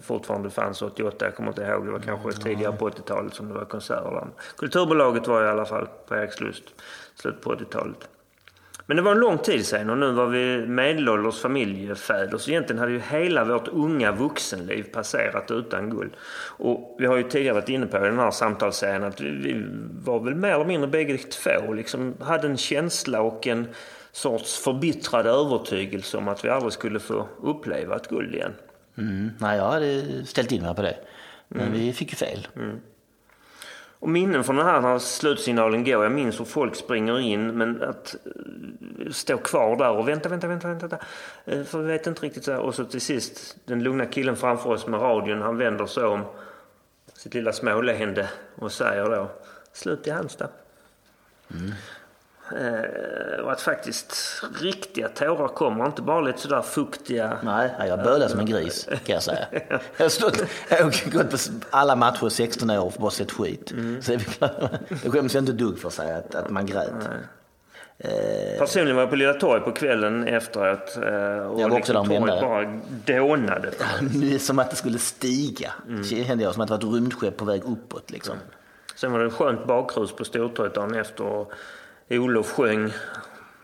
fortfarande 0.03 0.49
fanns 0.49 0.81
88, 0.81 1.25
jag 1.25 1.35
kommer 1.35 1.49
inte 1.49 1.61
ihåg, 1.61 1.85
det 1.85 1.91
var 1.91 1.99
kanske 1.99 2.31
tidigare 2.31 2.73
på 2.73 2.89
80-talet 2.89 3.33
som 3.33 3.47
det 3.47 3.53
var 3.53 3.65
konserter. 3.65 4.27
Kulturbolaget 4.57 5.27
var 5.27 5.45
i 5.45 5.49
alla 5.49 5.65
fall 5.65 5.87
på 6.07 6.15
Erikslust, 6.15 6.63
slut 7.15 7.41
på 7.41 7.55
80-talet. 7.55 8.09
Men 8.85 8.97
det 8.97 9.03
var 9.03 9.11
en 9.11 9.19
lång 9.19 9.37
tid 9.37 9.65
sedan 9.65 9.89
och 9.89 9.97
nu 9.97 10.11
var 10.11 10.27
vi 10.27 10.65
medelålders 10.67 11.39
familjefäder. 11.39 12.37
Så 12.37 12.51
egentligen 12.51 12.79
hade 12.79 12.91
ju 12.91 12.99
hela 12.99 13.45
vårt 13.45 13.67
unga 13.67 14.11
vuxenliv 14.11 14.83
passerat 14.83 15.51
utan 15.51 15.89
guld. 15.89 16.11
Och 16.57 16.95
vi 16.99 17.05
har 17.05 17.17
ju 17.17 17.23
tidigare 17.23 17.53
varit 17.53 17.69
inne 17.69 17.85
på 17.85 17.97
i 17.97 17.99
den 17.99 18.19
här 18.19 18.31
samtalsserien 18.31 19.03
att 19.03 19.21
vi, 19.21 19.65
var 20.03 20.19
väl 20.19 20.35
mer 20.35 20.49
eller 20.49 20.65
mindre 20.65 20.87
bägge 20.87 21.17
två. 21.17 21.73
Liksom 21.73 22.13
hade 22.19 22.47
en 22.47 22.57
känsla 22.57 23.21
och 23.21 23.47
en 23.47 23.67
sorts 24.11 24.57
förbittrad 24.63 25.25
övertygelse 25.25 26.17
om 26.17 26.27
att 26.27 26.45
vi 26.45 26.49
aldrig 26.49 26.73
skulle 26.73 26.99
få 26.99 27.27
uppleva 27.41 27.95
ett 27.95 28.07
guld 28.07 28.35
igen. 28.35 28.53
Mm. 28.97 29.29
Nej, 29.39 29.57
jag 29.57 29.71
hade 29.71 30.03
ställt 30.25 30.51
in 30.51 30.61
mig 30.61 30.75
på 30.75 30.81
det. 30.81 30.97
Men 31.47 31.71
vi 31.71 31.93
fick 31.93 32.09
ju 32.09 32.15
fel. 32.15 32.47
Och 34.03 34.09
minnen 34.09 34.43
från 34.43 34.55
den 34.55 34.65
här 34.65 34.81
när 34.81 34.99
slutsignalen 34.99 35.83
går. 35.83 36.03
Jag 36.03 36.11
minns 36.11 36.39
hur 36.39 36.45
folk 36.45 36.75
springer 36.75 37.19
in 37.19 37.57
men 37.57 37.83
att 37.83 38.15
eh, 38.25 39.11
stå 39.11 39.37
kvar 39.37 39.75
där 39.75 39.91
och 39.91 40.07
vänta, 40.07 40.29
vänta, 40.29 40.47
vänta, 40.47 40.67
vänta. 40.67 40.97
Eh, 41.45 41.63
för 41.63 41.79
vi 41.79 41.87
vet 41.87 42.07
inte 42.07 42.25
riktigt 42.25 42.43
så. 42.43 42.57
Och 42.57 42.75
så 42.75 42.85
till 42.85 43.01
sist 43.01 43.57
den 43.65 43.83
lugna 43.83 44.05
killen 44.05 44.35
framför 44.35 44.69
oss 44.69 44.87
med 44.87 45.01
radion. 45.01 45.41
Han 45.41 45.57
vänder 45.57 45.85
sig 45.85 46.03
om 46.03 46.21
sitt 47.13 47.33
lilla 47.33 47.53
småleende 47.53 48.29
och 48.55 48.71
säger 48.71 49.09
då 49.09 49.31
slut 49.73 50.07
i 50.07 50.09
Halmstad. 50.09 50.49
Mm 51.51 51.71
och 53.43 53.51
att 53.51 53.61
faktiskt 53.61 54.15
riktiga 54.61 55.09
tårar 55.09 55.47
kommer, 55.47 55.85
inte 55.85 56.01
bara 56.01 56.21
lite 56.21 56.39
sådär 56.39 56.61
fuktiga. 56.61 57.37
Nej, 57.43 57.69
jag 57.87 58.03
bölade 58.03 58.29
som 58.29 58.39
en 58.39 58.45
gris 58.45 58.85
kan 59.05 59.13
jag 59.13 59.23
säga. 59.23 59.45
Jag 59.97 60.05
har, 60.05 60.09
stått, 60.09 60.43
jag 60.69 60.77
har 60.83 61.11
gått 61.11 61.29
på 61.31 61.37
alla 61.69 61.95
matcher 61.95 62.27
i 62.27 62.29
16 62.29 62.69
år 62.69 62.85
och 62.85 62.93
bara 62.99 63.11
sett 63.11 63.31
skit. 63.31 63.73
Så 64.01 64.11
det 64.11 64.25
det 65.03 65.09
skäms 65.09 65.33
jag 65.33 65.41
inte 65.41 65.51
dugg 65.51 65.79
för 65.79 65.87
att 65.87 65.93
säga 65.93 66.17
att, 66.17 66.35
att 66.35 66.49
man 66.49 66.65
grät. 66.65 66.91
Personligen 68.59 68.95
var 68.95 69.03
jag 69.03 69.09
på 69.09 69.15
Lilla 69.15 69.33
Torg 69.33 69.61
på 69.61 69.71
kvällen 69.71 70.27
efteråt. 70.27 70.97
eh, 70.97 71.47
Och 71.47 71.61
Jag 71.61 71.69
var 71.69 71.77
också 71.77 71.93
där 71.93 71.99
och 71.99 72.07
torget 72.07 72.41
bara 72.41 72.79
dånade. 73.17 73.71
Det 74.13 74.39
som 74.39 74.59
att 74.59 74.69
det 74.69 74.75
skulle 74.75 74.97
stiga. 74.99 75.73
Kände 76.27 76.43
jag, 76.43 76.53
som 76.53 76.61
att 76.61 76.67
det 76.67 76.73
var 76.75 76.87
ett 76.89 76.93
rymdskepp 76.95 77.37
på 77.37 77.45
väg 77.45 77.61
uppåt. 77.65 78.11
Liksom. 78.11 78.35
Sen 78.95 79.11
var 79.11 79.19
det 79.19 79.29
skönt 79.29 79.67
bakrus 79.67 80.11
på 80.15 80.23
Stortorget 80.25 80.73
dagen 80.75 80.95
efter. 80.95 81.23
Och 81.23 81.51
Olof 82.19 82.51
sjöng 82.51 82.93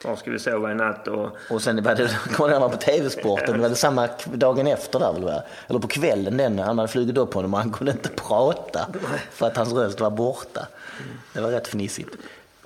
Var 0.04 0.16
ska 0.16 0.32
vi 0.32 0.40
sova 0.40 0.72
i 0.72 0.76
natt? 0.76 1.08
Och, 1.08 1.38
Och 1.50 1.62
sen 1.62 1.84
var 1.84 1.96
det, 1.96 2.10
jag 2.40 2.52
ihåg 2.52 2.72
på 2.72 2.78
TV-sporten, 2.78 3.54
det 3.56 3.62
var 3.62 3.70
det 3.70 3.76
samma 3.76 4.10
dagen 4.26 4.68
efter 4.68 5.00
där 5.00 5.14
väl? 5.14 5.42
Eller 5.68 5.80
på 5.80 5.88
kvällen 5.88 6.38
den, 6.38 6.60
han 6.60 6.78
hade 6.78 6.92
flugit 6.92 7.18
upp 7.18 7.34
honom 7.34 7.54
och 7.54 7.60
han 7.60 7.72
kunde 7.72 7.92
inte 7.92 8.10
prata 8.10 8.88
för 9.32 9.48
att 9.48 9.58
hans 9.58 9.74
röst 9.74 10.00
var 10.00 10.10
borta. 10.10 10.68
Det 11.34 11.42
var 11.42 11.50
rätt 11.50 11.68
fnissigt. 11.68 12.16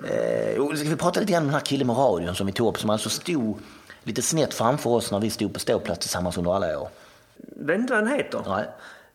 Eh, 0.04 0.62
och 0.62 0.74
vi 0.74 0.96
pratade 0.96 1.20
lite 1.20 1.34
grann 1.34 1.44
om 1.44 1.48
den 1.48 1.54
här 1.54 1.66
killen 1.66 1.88
med 1.88 1.98
radion 1.98 2.36
som 2.36 2.48
vi 2.48 2.54
tog 2.54 2.68
upp 2.68 2.80
som 2.80 2.90
alltså 2.90 3.10
stod 3.10 3.60
lite 4.04 4.22
snett 4.22 4.54
framför 4.54 4.90
oss 4.90 5.12
när 5.12 5.20
vi 5.20 5.30
stod 5.30 5.54
på 5.54 5.60
ståplats 5.60 6.00
tillsammans 6.00 6.38
under 6.38 6.56
alla 6.56 6.80
år. 6.80 6.90
vet 7.38 7.80
inte 7.80 7.94
vad 7.94 8.08
han 8.08 8.18
heter. 8.18 8.42
Nej. 8.48 8.66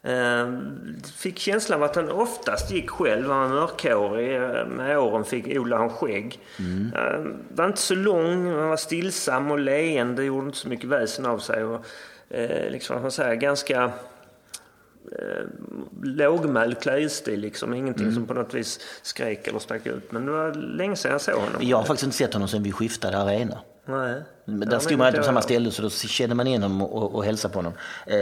Eh, 0.02 0.48
fick 1.16 1.38
känslan 1.38 1.82
av 1.82 1.88
att 1.90 1.96
han 1.96 2.10
oftast 2.10 2.70
gick 2.70 2.90
själv. 2.90 3.30
Han 3.30 3.50
var 3.50 3.60
mörkhårig. 3.60 4.36
Eh, 4.36 4.66
Med 4.66 4.98
åren 4.98 5.24
fick 5.24 5.58
odla 5.58 5.76
han 5.76 5.90
skägg. 5.90 6.40
Eh, 6.94 7.24
var 7.54 7.66
inte 7.66 7.80
så 7.80 7.94
lång, 7.94 8.46
han 8.46 8.68
var 8.68 8.76
stillsam 8.76 9.50
och 9.50 9.58
leende. 9.58 10.24
Gjorde 10.24 10.46
inte 10.46 10.58
så 10.58 10.68
mycket 10.68 10.88
väsen 10.88 11.26
av 11.26 11.38
sig. 11.38 11.64
Och, 11.64 11.84
eh, 12.30 12.70
liksom, 12.70 13.02
man 13.02 13.10
säger, 13.10 13.34
ganska 13.34 13.84
eh, 15.12 15.44
lågmäld 16.02 16.80
klädstil. 16.80 17.40
Liksom. 17.40 17.74
Ingenting 17.74 18.12
som 18.12 18.26
på 18.26 18.34
något 18.34 18.54
vis 18.54 18.80
skrek 19.02 19.48
eller 19.48 19.58
stack 19.58 19.86
ut. 19.86 20.12
Men 20.12 20.26
det 20.26 20.32
var 20.32 20.54
länge 20.54 20.96
sedan 20.96 21.12
jag 21.12 21.20
såg 21.20 21.34
honom. 21.34 21.52
Jag 21.60 21.76
har 21.76 21.84
faktiskt 21.84 22.04
inte 22.04 22.16
sett 22.16 22.32
honom 22.32 22.48
sedan 22.48 22.62
vi 22.62 22.72
skiftade 22.72 23.18
arena. 23.18 23.58
Nej. 23.84 24.22
Där 24.44 24.78
stod 24.78 24.98
man 24.98 25.12
det 25.12 25.18
på 25.18 25.24
samma 25.24 25.42
ställe 25.42 25.70
så 25.70 25.82
då 25.82 25.90
känner 25.90 26.34
man 26.34 26.46
igen 26.46 26.62
honom 26.62 26.82
och, 26.82 27.14
och 27.14 27.24
hälsar 27.24 27.48
på 27.48 27.58
honom. 27.58 27.72
Eh, 28.06 28.16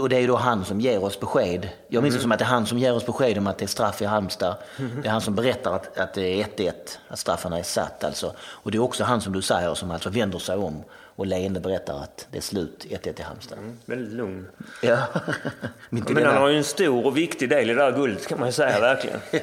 och 0.00 0.08
det 0.08 0.16
är 0.16 0.26
då 0.28 0.36
han 0.36 0.64
som 0.64 0.80
ger 0.80 1.04
oss 1.04 1.20
besked. 1.20 1.68
Jag 1.88 2.02
minns 2.02 2.14
det 2.14 2.20
som 2.20 2.32
att 2.32 2.38
det 2.38 2.44
är 2.44 2.46
han 2.46 2.66
som 2.66 2.78
ger 2.78 2.94
oss 2.94 3.06
besked 3.06 3.38
om 3.38 3.46
att 3.46 3.58
det 3.58 3.64
är 3.64 3.66
straff 3.66 4.02
i 4.02 4.04
Halmstad. 4.04 4.54
Det 5.02 5.08
är 5.08 5.12
han 5.12 5.20
som 5.20 5.34
berättar 5.34 5.72
att, 5.74 5.98
att 5.98 6.14
det 6.14 6.40
är 6.40 6.44
1-1, 6.44 6.72
att 7.08 7.18
straffarna 7.18 7.58
är 7.58 7.62
satt 7.62 8.04
alltså. 8.04 8.34
Och 8.40 8.70
det 8.70 8.78
är 8.78 8.82
också 8.82 9.04
han 9.04 9.20
som 9.20 9.32
du 9.32 9.42
säger 9.42 9.74
som 9.74 9.90
alltså 9.90 10.10
vänder 10.10 10.38
sig 10.38 10.56
om 10.56 10.84
och 11.16 11.26
leende 11.26 11.60
berättar 11.60 11.94
att 12.02 12.26
det 12.30 12.38
är 12.38 12.42
slut 12.42 12.86
1-1 12.90 13.20
i 13.20 13.22
Halmstad. 13.22 13.58
Väldigt 13.84 14.12
lugn. 14.14 14.46
Ja. 14.82 14.98
Men 15.88 16.02
han 16.02 16.14
denna- 16.14 16.38
har 16.38 16.48
ju 16.48 16.58
en 16.58 16.64
stor 16.64 17.06
och 17.06 17.16
viktig 17.16 17.48
del 17.48 17.70
i 17.70 17.74
det 17.74 17.82
här 17.82 17.92
guldet 17.92 18.26
kan 18.26 18.38
man 18.38 18.48
ju 18.48 18.52
säga 18.52 18.80
verkligen. 18.80 19.20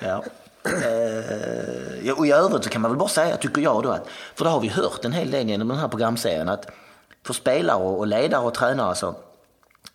Ja. 0.00 0.24
Eh, 0.64 2.06
ja, 2.06 2.14
och 2.14 2.26
i 2.26 2.32
övrigt 2.32 2.64
så 2.64 2.70
kan 2.70 2.82
man 2.82 2.90
väl 2.90 2.98
bara 2.98 3.08
säga, 3.08 3.36
tycker 3.36 3.60
jag 3.62 3.82
då, 3.82 3.88
att, 3.90 4.08
för 4.34 4.44
det 4.44 4.50
har 4.50 4.60
vi 4.60 4.68
hört 4.68 5.04
en 5.04 5.12
hel 5.12 5.30
del 5.30 5.48
genom 5.48 5.68
den 5.68 5.78
här 5.78 5.88
programserien, 5.88 6.48
att 6.48 6.70
för 7.26 7.34
spelare 7.34 7.82
och 7.82 8.06
ledare 8.06 8.44
och 8.46 8.54
tränare 8.54 8.94
så 8.94 9.14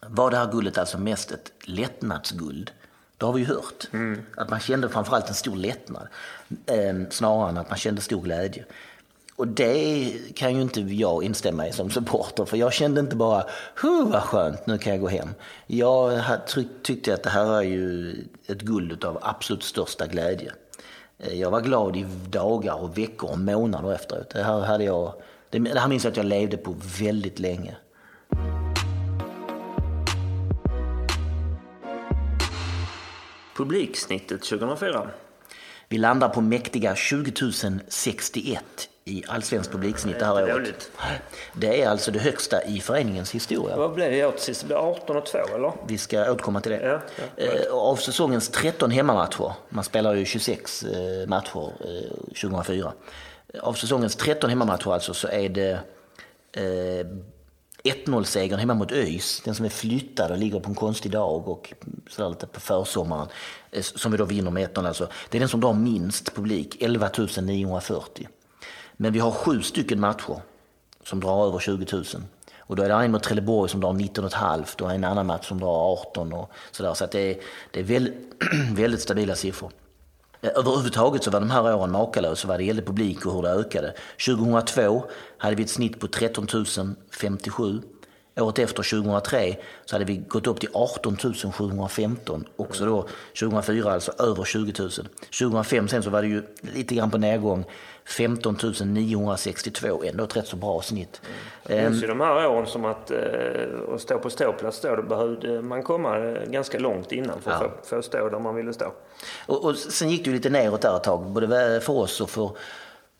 var 0.07 0.31
det 0.31 0.37
här 0.37 0.51
guldet 0.51 0.77
alltså 0.77 0.97
mest 0.97 1.31
ett 1.31 1.51
lättnadsguld. 1.65 2.71
Det 3.17 3.25
har 3.25 3.33
vi 3.33 3.39
ju 3.39 3.47
hört. 3.47 3.87
Att 4.37 4.49
man 4.49 4.59
kände 4.59 4.89
framförallt 4.89 5.27
en 5.29 5.33
stor 5.35 5.55
lättnad 5.55 6.07
eh, 6.65 7.09
snarare 7.09 7.49
än 7.49 7.57
att 7.57 7.69
man 7.69 7.77
kände 7.77 8.01
stor 8.01 8.21
glädje. 8.21 8.65
Och 9.35 9.47
det 9.47 10.13
kan 10.35 10.55
ju 10.55 10.61
inte 10.61 10.81
jag 10.81 11.23
instämma 11.23 11.67
i 11.67 11.71
som 11.73 11.89
supporter, 11.91 12.45
för 12.45 12.57
jag 12.57 12.73
kände 12.73 12.99
inte 12.99 13.15
bara 13.15 13.43
huh 13.81 14.07
vad 14.11 14.23
skönt, 14.23 14.67
nu 14.67 14.77
kan 14.77 14.91
jag 14.93 15.01
gå 15.01 15.07
hem. 15.07 15.29
Jag 15.67 16.21
tyckte 16.83 17.13
att 17.13 17.23
det 17.23 17.29
här 17.29 17.53
är 17.53 17.61
ju 17.61 18.15
ett 18.47 18.61
guld 18.61 19.05
av 19.05 19.19
absolut 19.21 19.63
största 19.63 20.07
glädje. 20.07 20.51
Eh, 21.19 21.33
Jag 21.39 21.51
var 21.51 21.61
glad 21.61 21.95
i 21.95 22.05
dagar 22.29 22.73
och 22.73 22.97
veckor 22.97 23.31
och 23.31 23.39
månader 23.39 23.93
efteråt. 23.93 24.29
Det 24.29 24.43
här, 24.43 24.59
hade 24.59 24.83
jag, 24.83 25.13
det, 25.51 25.59
det 25.59 25.79
här 25.79 25.87
minns 25.87 26.03
jag 26.03 26.11
att 26.11 26.17
jag 26.17 26.25
levde 26.25 26.57
på 26.57 26.75
väldigt 26.99 27.39
länge. 27.39 27.75
Publiksnittet 33.57 34.41
2004. 34.43 35.07
Vi 35.89 35.97
landar 35.97 36.29
på 36.29 36.41
mäktiga 36.41 36.95
20 36.95 37.33
061 37.87 38.63
i 39.05 39.23
allsvenskt 39.27 39.71
publiksnitt 39.71 40.19
det 40.19 40.25
här 40.25 40.55
året. 40.55 40.91
Det 41.53 41.81
är 41.81 41.89
alltså 41.89 42.11
det 42.11 42.19
högsta 42.19 42.63
i 42.63 42.79
föreningens 42.79 43.31
historia. 43.31 43.77
Vad 43.77 43.93
blev 43.93 44.11
det 44.11 44.25
åt 44.25 44.39
sist? 44.39 44.61
Det 44.61 44.67
blev 44.67 44.79
18 44.79 45.17
och 45.17 45.25
2 45.25 45.37
eller? 45.55 45.71
Vi 45.87 45.97
ska 45.97 46.31
återkomma 46.31 46.61
till 46.61 46.71
det. 46.71 46.81
Ja, 46.87 46.99
ja. 47.35 47.43
Eh, 47.43 47.73
Av 47.73 47.95
säsongens 47.95 48.49
13 48.49 48.91
hemmamatcher, 48.91 49.53
man 49.69 49.83
spelar 49.83 50.13
ju 50.13 50.25
26 50.25 50.83
eh, 50.83 51.27
matcher 51.27 51.71
eh, 51.79 52.41
2004. 52.41 52.91
Av 53.59 53.73
säsongens 53.73 54.15
13 54.15 54.49
hemmamatcher 54.49 54.93
alltså 54.93 55.13
så 55.13 55.27
är 55.27 55.49
det 55.49 55.79
eh, 56.51 57.07
1-0-segern 57.83 58.59
hemma 58.59 58.73
mot 58.73 58.91
ÖIS, 58.91 59.41
den 59.45 59.55
som 59.55 59.65
är 59.65 59.69
flyttad 59.69 60.31
och 60.31 60.37
ligger 60.37 60.59
på 60.59 60.69
en 60.69 60.75
konstig 60.75 61.11
dag 61.11 61.47
och 61.47 61.73
sådär 62.09 62.29
lite 62.29 62.47
på 62.47 62.59
försommaren, 62.59 63.27
eh, 63.71 63.81
som 63.81 64.11
vi 64.11 64.17
då 64.17 64.25
vinner 64.25 64.51
med 64.51 64.69
1-0 64.69 64.87
alltså. 64.87 65.07
Det 65.29 65.37
är 65.37 65.39
den 65.39 65.49
som 65.49 65.61
drar 65.61 65.73
minst 65.73 66.35
publik, 66.35 66.81
11 66.81 67.09
940. 67.41 68.27
Men 68.93 69.13
vi 69.13 69.19
har 69.19 69.31
sju 69.31 69.61
stycken 69.61 69.99
matcher 69.99 70.41
som 71.03 71.19
drar 71.19 71.47
över 71.47 71.59
20 71.59 71.85
000. 71.91 72.05
Och 72.57 72.75
då 72.75 72.83
är 72.83 72.89
det 72.89 72.95
en 72.95 73.11
mot 73.11 73.23
Trelleborg 73.23 73.69
som 73.69 73.81
drar 73.81 73.93
19,5 73.93 74.81
och 74.81 74.91
en 74.91 75.03
annan 75.03 75.25
match 75.25 75.47
som 75.47 75.59
drar 75.59 75.91
18 75.91 76.33
och 76.33 76.51
sådär. 76.71 76.93
Så 76.93 77.03
att 77.03 77.11
det 77.11 77.19
är, 77.19 77.37
det 77.71 77.79
är 77.79 77.83
väldigt, 77.83 78.15
väldigt 78.71 79.01
stabila 79.01 79.35
siffror. 79.35 79.71
Eh, 80.41 80.51
överhuvudtaget 80.55 81.23
så 81.23 81.31
var 81.31 81.39
de 81.39 81.51
här 81.51 81.75
åren 81.75 81.91
makalösa 81.91 82.47
vad 82.47 82.59
det 82.59 82.63
gällde 82.63 82.81
publik 82.81 83.25
och 83.25 83.33
hur 83.33 83.41
det 83.41 83.49
ökade. 83.49 83.93
2002 84.25 85.03
hade 85.37 85.55
vi 85.55 85.63
ett 85.63 85.69
snitt 85.69 85.99
på 85.99 86.07
13 86.07 86.47
057. 87.11 87.81
Året 88.39 88.59
efter, 88.59 88.83
2003, 89.01 89.55
så 89.85 89.95
hade 89.95 90.05
vi 90.05 90.17
gått 90.17 90.47
upp 90.47 90.59
till 90.59 90.69
18 90.73 91.17
715. 91.53 92.47
Också 92.55 92.85
då 92.85 93.07
2004 93.39 93.91
alltså 93.93 94.11
över 94.19 94.43
20 94.43 94.73
000. 94.79 94.89
2005 95.39 95.87
sen 95.87 96.03
så 96.03 96.09
var 96.09 96.21
det 96.21 96.27
ju 96.27 96.43
lite 96.61 96.95
grann 96.95 97.11
på 97.11 97.17
nedgång. 97.17 97.65
15 98.05 98.57
962, 98.85 100.03
ändå 100.03 100.23
ett 100.23 100.37
rätt 100.37 100.47
så 100.47 100.55
bra 100.55 100.81
snitt. 100.81 101.21
Jag 101.67 101.83
minns 101.83 102.03
ju 102.03 102.07
de 102.07 102.19
här 102.21 102.47
åren 102.47 102.67
som 102.67 102.85
att, 102.85 103.11
eh, 103.11 103.17
att 103.93 104.01
stå 104.01 104.19
på 104.19 104.29
ståplats 104.29 104.81
då, 104.81 104.95
då 104.95 105.03
behövde 105.03 105.61
man 105.61 105.83
komma 105.83 106.17
eh, 106.17 106.49
ganska 106.49 106.79
långt 106.79 107.11
innan 107.11 107.41
för 107.41 107.51
Ja. 107.51 107.71
få 107.83 108.01
stå 108.01 108.29
där 108.29 108.39
man 108.39 108.55
ville 108.55 108.73
stå. 108.73 108.93
Och, 109.45 109.65
och 109.65 109.75
sen 109.75 110.09
gick 110.09 110.23
det 110.23 110.29
ju 110.29 110.35
lite 110.35 110.49
neråt 110.49 110.81
där 110.81 110.95
ett 110.97 111.03
tag, 111.03 111.25
både 111.25 111.81
för 111.81 111.93
oss 111.93 112.21
och 112.21 112.29
för, 112.29 112.51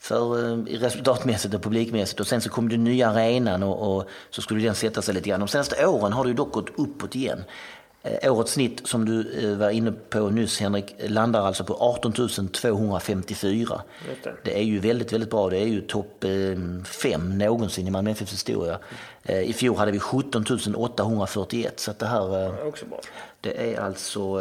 för 0.02 0.52
eh, 0.52 0.58
resultatmässigt 0.80 1.54
och 1.54 1.62
publikmässigt. 1.62 2.20
Och 2.20 2.28
sen 2.28 2.42
så 2.42 2.50
kom 2.50 2.70
det 2.70 2.78
nya 2.78 3.10
arenan 3.10 3.64
och, 3.64 3.96
och 3.96 4.06
så 4.30 4.42
skulle 4.42 4.64
den 4.64 4.76
sätta 4.76 5.02
sig 5.02 5.14
lite 5.14 5.30
grann. 5.30 5.40
De 5.40 5.48
senaste 5.48 5.88
åren 5.88 6.14
har 6.14 6.24
det 6.24 6.28
ju 6.28 6.34
dock 6.36 6.52
gått 6.52 6.70
uppåt 6.78 7.16
igen. 7.16 7.44
Eh, 8.04 8.34
årets 8.34 8.52
snitt 8.52 8.88
som 8.88 9.06
du 9.06 9.44
eh, 9.44 9.58
var 9.58 9.70
inne 9.70 9.92
på 9.92 10.30
nyss 10.30 10.60
Henrik 10.60 10.96
landar 11.00 11.46
alltså 11.46 11.64
på 11.64 11.78
18 11.80 12.14
254. 12.52 13.82
Just 14.10 14.24
det. 14.24 14.34
Det 14.44 14.60
är 14.60 14.64
ju 14.64 14.80
väldigt, 14.80 15.14
väldigt 15.14 15.30
bra. 15.30 15.50
Det 15.50 15.58
är 15.58 15.68
ju 15.68 15.82
topp 15.82 16.24
eh, 16.24 16.30
fem 16.84 17.38
någonsin 17.38 17.88
i 17.88 17.92
Malmö 17.92 18.12
FFs 18.12 18.34
historia. 18.34 18.80
Eh, 19.24 19.42
I 19.42 19.54
fjol 19.54 19.78
hade 19.78 19.92
vi 19.92 20.00
17 20.00 20.46
841 20.76 21.80
så 21.80 21.92
att 21.92 22.00
det 22.00 22.06
här 22.06 22.28
Det 22.28 22.36
är 22.36 22.68
också 22.68 22.86
bra. 22.86 23.00
det 23.42 23.74
är 23.74 23.82
alltså 23.82 24.34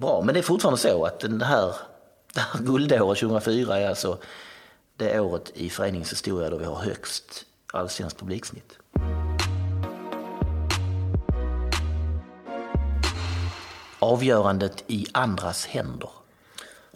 bra, 0.00 0.22
men 0.24 0.34
det 0.34 0.40
är 0.40 0.42
fortfarande 0.42 0.80
så 0.80 1.04
att 1.04 1.20
den 1.20 1.42
här, 1.42 1.74
det 2.34 2.40
här 2.40 2.60
guldåret 2.60 3.18
2004 3.18 3.80
är 3.80 3.88
alltså 3.88 4.18
det 5.02 5.20
året 5.20 5.50
i 5.54 5.70
föreningens 5.70 6.12
historia 6.12 6.50
då 6.50 6.56
vi 6.56 6.64
har 6.64 6.76
högst 6.76 7.44
allsvenskt 7.72 8.18
publiksnitt. 8.18 8.78
Avgörandet 13.98 14.84
i 14.86 15.06
andras 15.12 15.66
händer. 15.66 16.10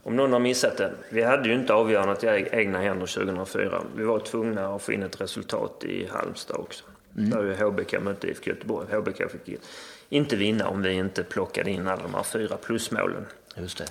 Om 0.03 0.17
någon 0.17 0.33
har 0.33 0.41
missat 0.41 0.77
det. 0.77 0.93
Vi 1.11 1.23
hade 1.23 1.49
ju 1.49 1.55
inte 1.55 1.75
avgörandet 1.75 2.25
i 2.25 2.27
eg- 2.27 2.49
egna 2.53 2.79
händer 2.81 3.07
2004. 3.07 3.83
Vi 3.97 4.05
var 4.05 4.19
tvungna 4.19 4.75
att 4.75 4.83
få 4.83 4.93
in 4.93 5.03
ett 5.03 5.21
resultat 5.21 5.85
i 5.85 6.07
Halmstad 6.13 6.57
också. 6.57 6.85
Där 7.11 7.43
ju 7.43 7.55
HBK 7.55 8.01
mötte 8.01 8.27
IFK 8.29 8.51
Göteborg. 8.51 8.87
HBK 8.97 9.17
fick 9.31 9.59
inte 10.09 10.37
vinna 10.37 10.69
om 10.69 10.83
vi 10.83 10.93
inte 10.93 11.23
plockade 11.25 11.71
in 11.71 11.89
alla 11.89 12.03
de 12.03 12.15
här 12.15 12.23
fyra 12.23 12.57
plusmålen. 12.57 13.27
Just 13.57 13.79
det. 13.79 13.85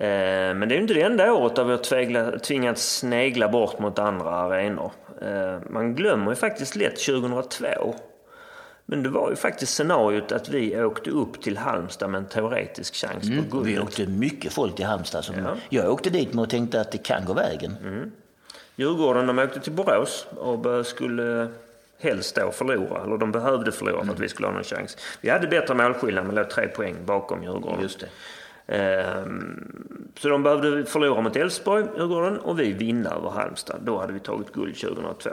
Eh, 0.00 0.54
Men 0.54 0.68
det 0.68 0.74
är 0.74 0.80
inte 0.80 0.94
det 0.94 1.02
enda 1.02 1.32
året 1.32 1.56
där 1.56 1.64
vi 1.64 1.72
har 1.72 2.38
tvingats 2.38 2.96
snegla 2.98 3.48
bort 3.48 3.78
mot 3.78 3.98
andra 3.98 4.30
arenor. 4.30 4.92
Eh, 5.22 5.58
Man 5.70 5.94
glömmer 5.94 6.30
ju 6.30 6.36
faktiskt 6.36 6.76
lätt 6.76 6.96
2002. 7.06 7.94
Men 8.86 9.02
det 9.02 9.08
var 9.08 9.30
ju 9.30 9.36
faktiskt 9.36 9.72
scenariot 9.74 10.32
att 10.32 10.48
vi 10.48 10.82
åkte 10.82 11.10
upp 11.10 11.42
till 11.42 11.56
Halmstad 11.58 12.10
med 12.10 12.18
en 12.18 12.24
teoretisk 12.28 12.94
chans 12.94 13.22
på 13.52 13.58
Vi 13.58 13.70
guldet. 13.72 13.82
åkte 13.82 14.06
mycket 14.06 14.52
folk 14.52 14.74
till 14.76 14.84
Halmstad. 14.84 15.24
Som 15.24 15.34
Ja. 15.38 15.54
Jag 15.68 15.92
åkte 15.92 16.10
dit 16.10 16.34
och 16.34 16.50
tänkte 16.50 16.80
att 16.80 16.92
det 16.92 16.98
kan 16.98 17.24
gå 17.24 17.32
vägen. 17.32 17.76
Djurgården 18.76 19.26
de 19.26 19.38
åkte 19.38 19.60
till 19.60 19.72
Borås 19.72 20.26
och 20.36 20.86
skulle 20.86 21.48
helst 21.98 22.34
då 22.34 22.50
förlora. 22.50 23.02
Eller 23.04 23.16
de 23.18 23.32
behövde 23.32 23.72
förlora 23.72 24.04
för 24.04 24.12
att 24.12 24.20
vi 24.20 24.28
skulle 24.28 24.48
ha 24.48 24.54
någon 24.54 24.64
chans. 24.64 24.96
Vi 25.20 25.30
hade 25.30 25.46
bättre 25.46 25.74
målskillnad 25.74 26.26
men 26.26 26.34
låg 26.34 26.50
tre 26.50 26.68
poäng 26.68 26.96
bakom 27.04 27.42
Djurgården. 27.42 27.82
Just 27.82 28.00
det. 28.00 28.06
Ehm, 28.70 29.66
Så 30.16 30.28
de 30.28 30.42
behövde 30.42 30.84
förlora 30.84 31.20
mot 31.20 31.36
Elfsborg, 31.36 31.84
Djurgården, 31.96 32.38
och 32.38 32.60
vi 32.60 32.72
vinna 32.72 33.10
över 33.10 33.30
Halmstad. 33.30 33.80
Då 33.84 33.98
hade 33.98 34.12
vi 34.12 34.20
tagit 34.20 34.52
guld 34.52 34.76
2002. 34.76 35.30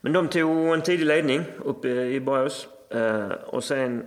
Men 0.00 0.12
de 0.12 0.28
tog 0.28 0.56
en 0.74 0.82
tidig 0.82 1.06
ledning 1.06 1.44
uppe 1.64 1.88
i 1.88 2.20
Borås. 2.20 2.68
Eh, 2.90 3.28
Och 3.46 3.64
sen 3.64 4.04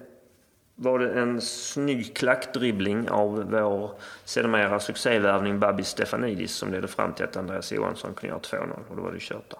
var 0.75 0.99
det 0.99 1.09
en 1.13 1.41
snygg 1.41 2.15
klackdribbling 2.15 3.09
av 3.09 3.51
vår 3.51 3.91
sedermera 4.25 4.79
succévärvning 4.79 5.59
Babis 5.59 5.87
Stefanidis 5.87 6.51
som 6.55 6.71
ledde 6.71 6.87
fram 6.87 7.13
till 7.13 7.25
att 7.25 7.37
Andreas 7.37 7.71
Johansson 7.71 8.13
kunde 8.13 8.27
göra 8.27 8.39
2-0 8.39 8.79
och 8.89 8.95
då 8.95 9.01
var 9.01 9.11
det 9.11 9.19
kört 9.19 9.49
där. 9.49 9.59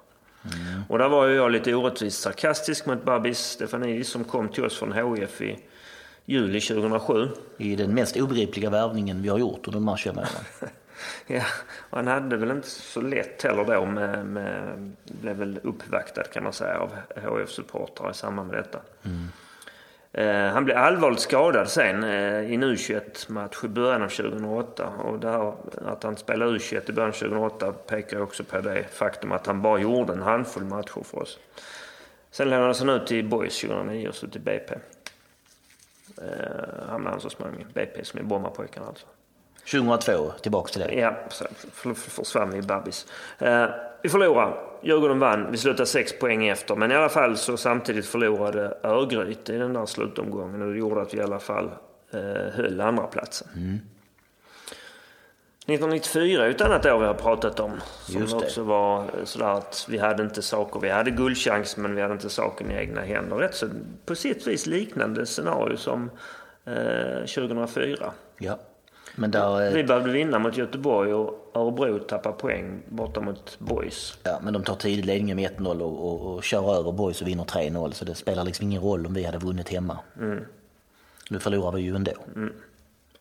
Och 0.90 0.98
där 0.98 1.10
var 1.10 1.28
ju 1.28 1.36
jag 1.36 1.52
lite 1.52 1.76
orättvist 1.76 2.22
sarkastisk 2.22 2.86
mot 2.86 3.04
Babis 3.04 3.40
Stefanidis 3.40 4.10
som 4.10 4.24
kom 4.24 4.50
till 4.50 4.66
oss 4.66 4.78
från 4.80 4.94
HIF 5.18 5.42
i 5.42 5.60
juli 6.32 6.62
2007. 6.62 7.30
I 7.58 7.76
den 7.76 7.94
mest 7.94 8.18
obegripliga 8.18 8.70
värvningen 8.70 9.22
vi 9.22 9.30
har 9.30 9.40
gjort 9.40 9.68
under 9.68 9.98
21 9.98 10.18
åren. 10.18 10.28
Ja, 11.28 11.44
och 11.90 11.98
han 11.98 12.08
hade 12.08 12.38
väl 12.38 12.52
inte 12.52 12.70
så 12.70 13.02
lätt 13.02 13.44
heller 13.44 13.66
då 13.66 13.86
med, 13.86 14.26
med 14.26 14.92
blev 15.04 15.36
väl 15.36 15.60
uppvaktad 15.64 16.24
kan 16.24 16.44
man 16.44 16.54
säga 16.54 16.78
av 16.78 16.92
HF-supportrar 17.16 18.12
i 18.12 18.14
samband 18.14 18.52
med 18.52 18.58
detta. 18.58 18.80
Eh, 20.14 20.54
han 20.54 20.66
blev 20.66 20.78
allvarligt 20.78 21.20
skadad 21.20 21.70
sen 21.70 22.04
eh, 22.04 22.52
i 22.52 22.56
en 22.56 22.64
U21-match 22.64 23.64
i 23.64 23.68
början 23.68 24.02
av 24.02 24.08
2008. 24.08 24.88
Och 24.88 25.20
det 25.20 25.30
här, 25.30 25.54
att 25.86 26.04
han 26.04 26.18
spelade 26.18 26.58
U21 26.58 26.90
i 26.90 26.94
början 26.94 27.10
av 27.10 27.14
2008 27.14 27.72
pekar 27.72 28.22
också 28.22 28.44
på 28.44 28.60
det 28.60 28.86
faktum 28.94 29.32
att 29.32 29.48
han 29.48 29.62
bara 29.62 29.80
gjorde 29.80 30.14
en 30.14 30.22
handfull 30.22 30.64
matcher 30.64 31.04
för 31.04 31.22
oss. 31.22 31.40
Sen 32.32 32.50
lånades 32.50 32.80
han 32.80 32.90
ut 32.90 33.08
till 33.08 33.26
Boys 33.26 33.62
2009 33.62 34.08
och 34.08 34.16
så 34.16 34.28
till 34.28 34.42
BP. 34.42 34.76
Eh, 36.18 36.90
hamnade 36.90 37.10
han 37.14 37.22
så 37.22 37.30
småningom 37.30 37.62
i 37.62 37.74
BP 37.74 38.06
som 38.06 38.20
är 38.20 38.24
Brommapojkarna 38.24 38.88
alltså. 38.88 39.06
2002, 39.72 40.32
tillbaks 40.42 40.72
till 40.72 40.82
det. 40.82 40.94
Ja, 40.94 41.16
så 41.30 41.46
för- 41.72 41.94
för- 41.94 42.12
försvann 42.12 42.50
vi 42.52 42.58
i 42.58 42.62
Babis. 42.62 43.08
Eh, 43.40 43.66
vi 44.04 44.10
förlorade. 44.10 44.54
Djurgården 44.84 45.20
vann. 45.20 45.52
Vi 45.52 45.58
slutade 45.58 45.86
sex 45.86 46.20
poäng 46.20 46.48
efter. 46.48 46.76
Men 46.76 46.92
i 46.92 46.96
alla 46.96 47.10
fall 47.10 47.38
så 47.38 47.58
samtidigt 47.58 48.06
förlorade 48.06 48.78
Örgryte 48.84 49.54
i 49.54 49.58
den 49.58 49.74
där 49.74 49.86
slutomgången. 49.86 50.62
Och 50.62 50.72
det 50.74 50.78
gjorde 50.80 51.02
att 51.02 51.14
vi 51.14 51.18
i 51.18 51.22
alla 51.22 51.40
fall 51.40 51.72
eh, 52.12 52.20
höll 52.54 52.82
andra 52.82 53.04
platsen. 53.04 53.48
1994 55.68 56.46
är 56.46 56.50
ett 56.50 56.62
annat 56.62 56.86
år 56.86 57.00
vi 57.00 57.06
har 57.06 57.14
pratat 57.14 57.60
om. 57.60 57.72
Som 58.06 58.22
Just 58.22 58.40
det. 58.40 58.46
också 58.46 58.64
var 58.64 59.06
sådär 59.24 59.46
att 59.46 59.86
vi 59.90 59.98
hade 59.98 60.24
inte 60.24 60.42
saker. 60.42 60.80
Vi 60.80 60.90
hade 60.90 61.12
guldchans 61.12 61.78
men 61.78 61.96
vi 61.96 62.02
hade 62.02 62.14
inte 62.14 62.30
saken 62.30 62.72
i 62.72 62.74
egna 62.76 63.02
händer. 63.02 63.36
Rätt 63.36 63.56
så 63.56 63.68
på 64.06 64.16
sitt 64.16 64.48
vis 64.48 64.66
liknande 64.68 65.26
scenario 65.26 65.78
som 65.78 66.10
eh, 66.66 67.26
2004. 67.36 68.12
Ja. 68.38 68.60
Men 69.16 69.32
där, 69.32 69.68
eh, 69.68 69.74
Vi 69.74 69.84
behövde 69.84 70.12
vinna 70.12 70.40
mot 70.40 70.58
Göteborg 70.58 71.14
och 71.14 71.52
Örebro 71.56 72.00
tappar 72.00 72.32
poäng 72.32 72.82
borta 72.90 73.22
mot 73.22 73.60
Boys. 73.60 74.18
ja, 74.24 74.40
men 74.44 74.54
de 74.54 74.64
tar 74.64 74.76
tidigt 74.76 75.06
ledningen 75.06 75.36
med 75.38 75.52
1-0 75.52 75.82
och, 75.82 76.06
och, 76.08 76.34
och 76.36 76.44
kör 76.44 76.76
över 76.76 76.92
Boys 76.92 77.22
och 77.22 77.28
vinner 77.28 77.44
3-0. 77.44 77.92
Så 77.92 78.06
det 78.06 78.16
spelar 78.16 78.44
liksom 78.44 78.66
ingen 78.66 78.82
roll 78.82 79.06
om 79.06 79.14
vi 79.14 79.24
hade 79.24 79.38
vunnit 79.38 79.70
hemma. 79.70 79.98
Nu 81.30 81.40
förlorar 81.40 81.72
vi 81.72 81.82
ju 81.82 81.96
ändå. 81.96 82.12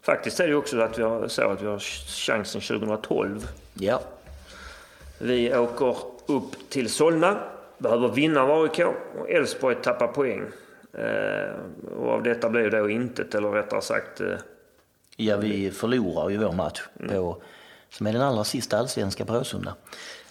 Faktiskt 0.03 0.41
är 0.41 0.49
det 0.49 0.55
också 0.55 0.81
att 0.81 0.99
vi 0.99 1.03
har, 1.03 1.29
så 1.29 1.43
att 1.51 1.63
vi 1.63 1.67
har 1.67 1.79
chansen 2.27 2.61
2012. 2.61 3.47
Ja, 3.75 4.01
Vi 5.19 5.55
åker 5.57 5.97
upp 6.27 6.71
till 6.71 6.89
Solna, 6.91 7.39
behöver 7.79 8.09
vinna 8.09 8.41
av 8.43 8.63
AIK 8.63 8.81
och 9.19 9.31
Elfsborg 9.31 9.77
tappar 9.83 10.07
poäng. 10.07 10.43
Eh, 10.93 11.55
och 11.99 12.09
av 12.13 12.23
detta 12.23 12.51
blir 12.51 12.71
då 12.71 12.91
intet, 12.91 13.35
eller 13.35 13.51
rättare 13.51 13.83
sagt 13.83 14.21
eh, 14.21 14.27
ja 15.17 15.37
vi 15.37 15.71
förlorar 15.71 16.29
ju 16.29 16.37
vår 16.37 16.53
match 16.53 16.83
på, 17.09 17.43
som 17.91 18.07
är 18.07 18.13
den 18.13 18.23
allra 18.23 18.45
sista 18.45 18.79
allsvenska 18.79 19.25
på 19.25 19.33
Råsunda. 19.35 19.75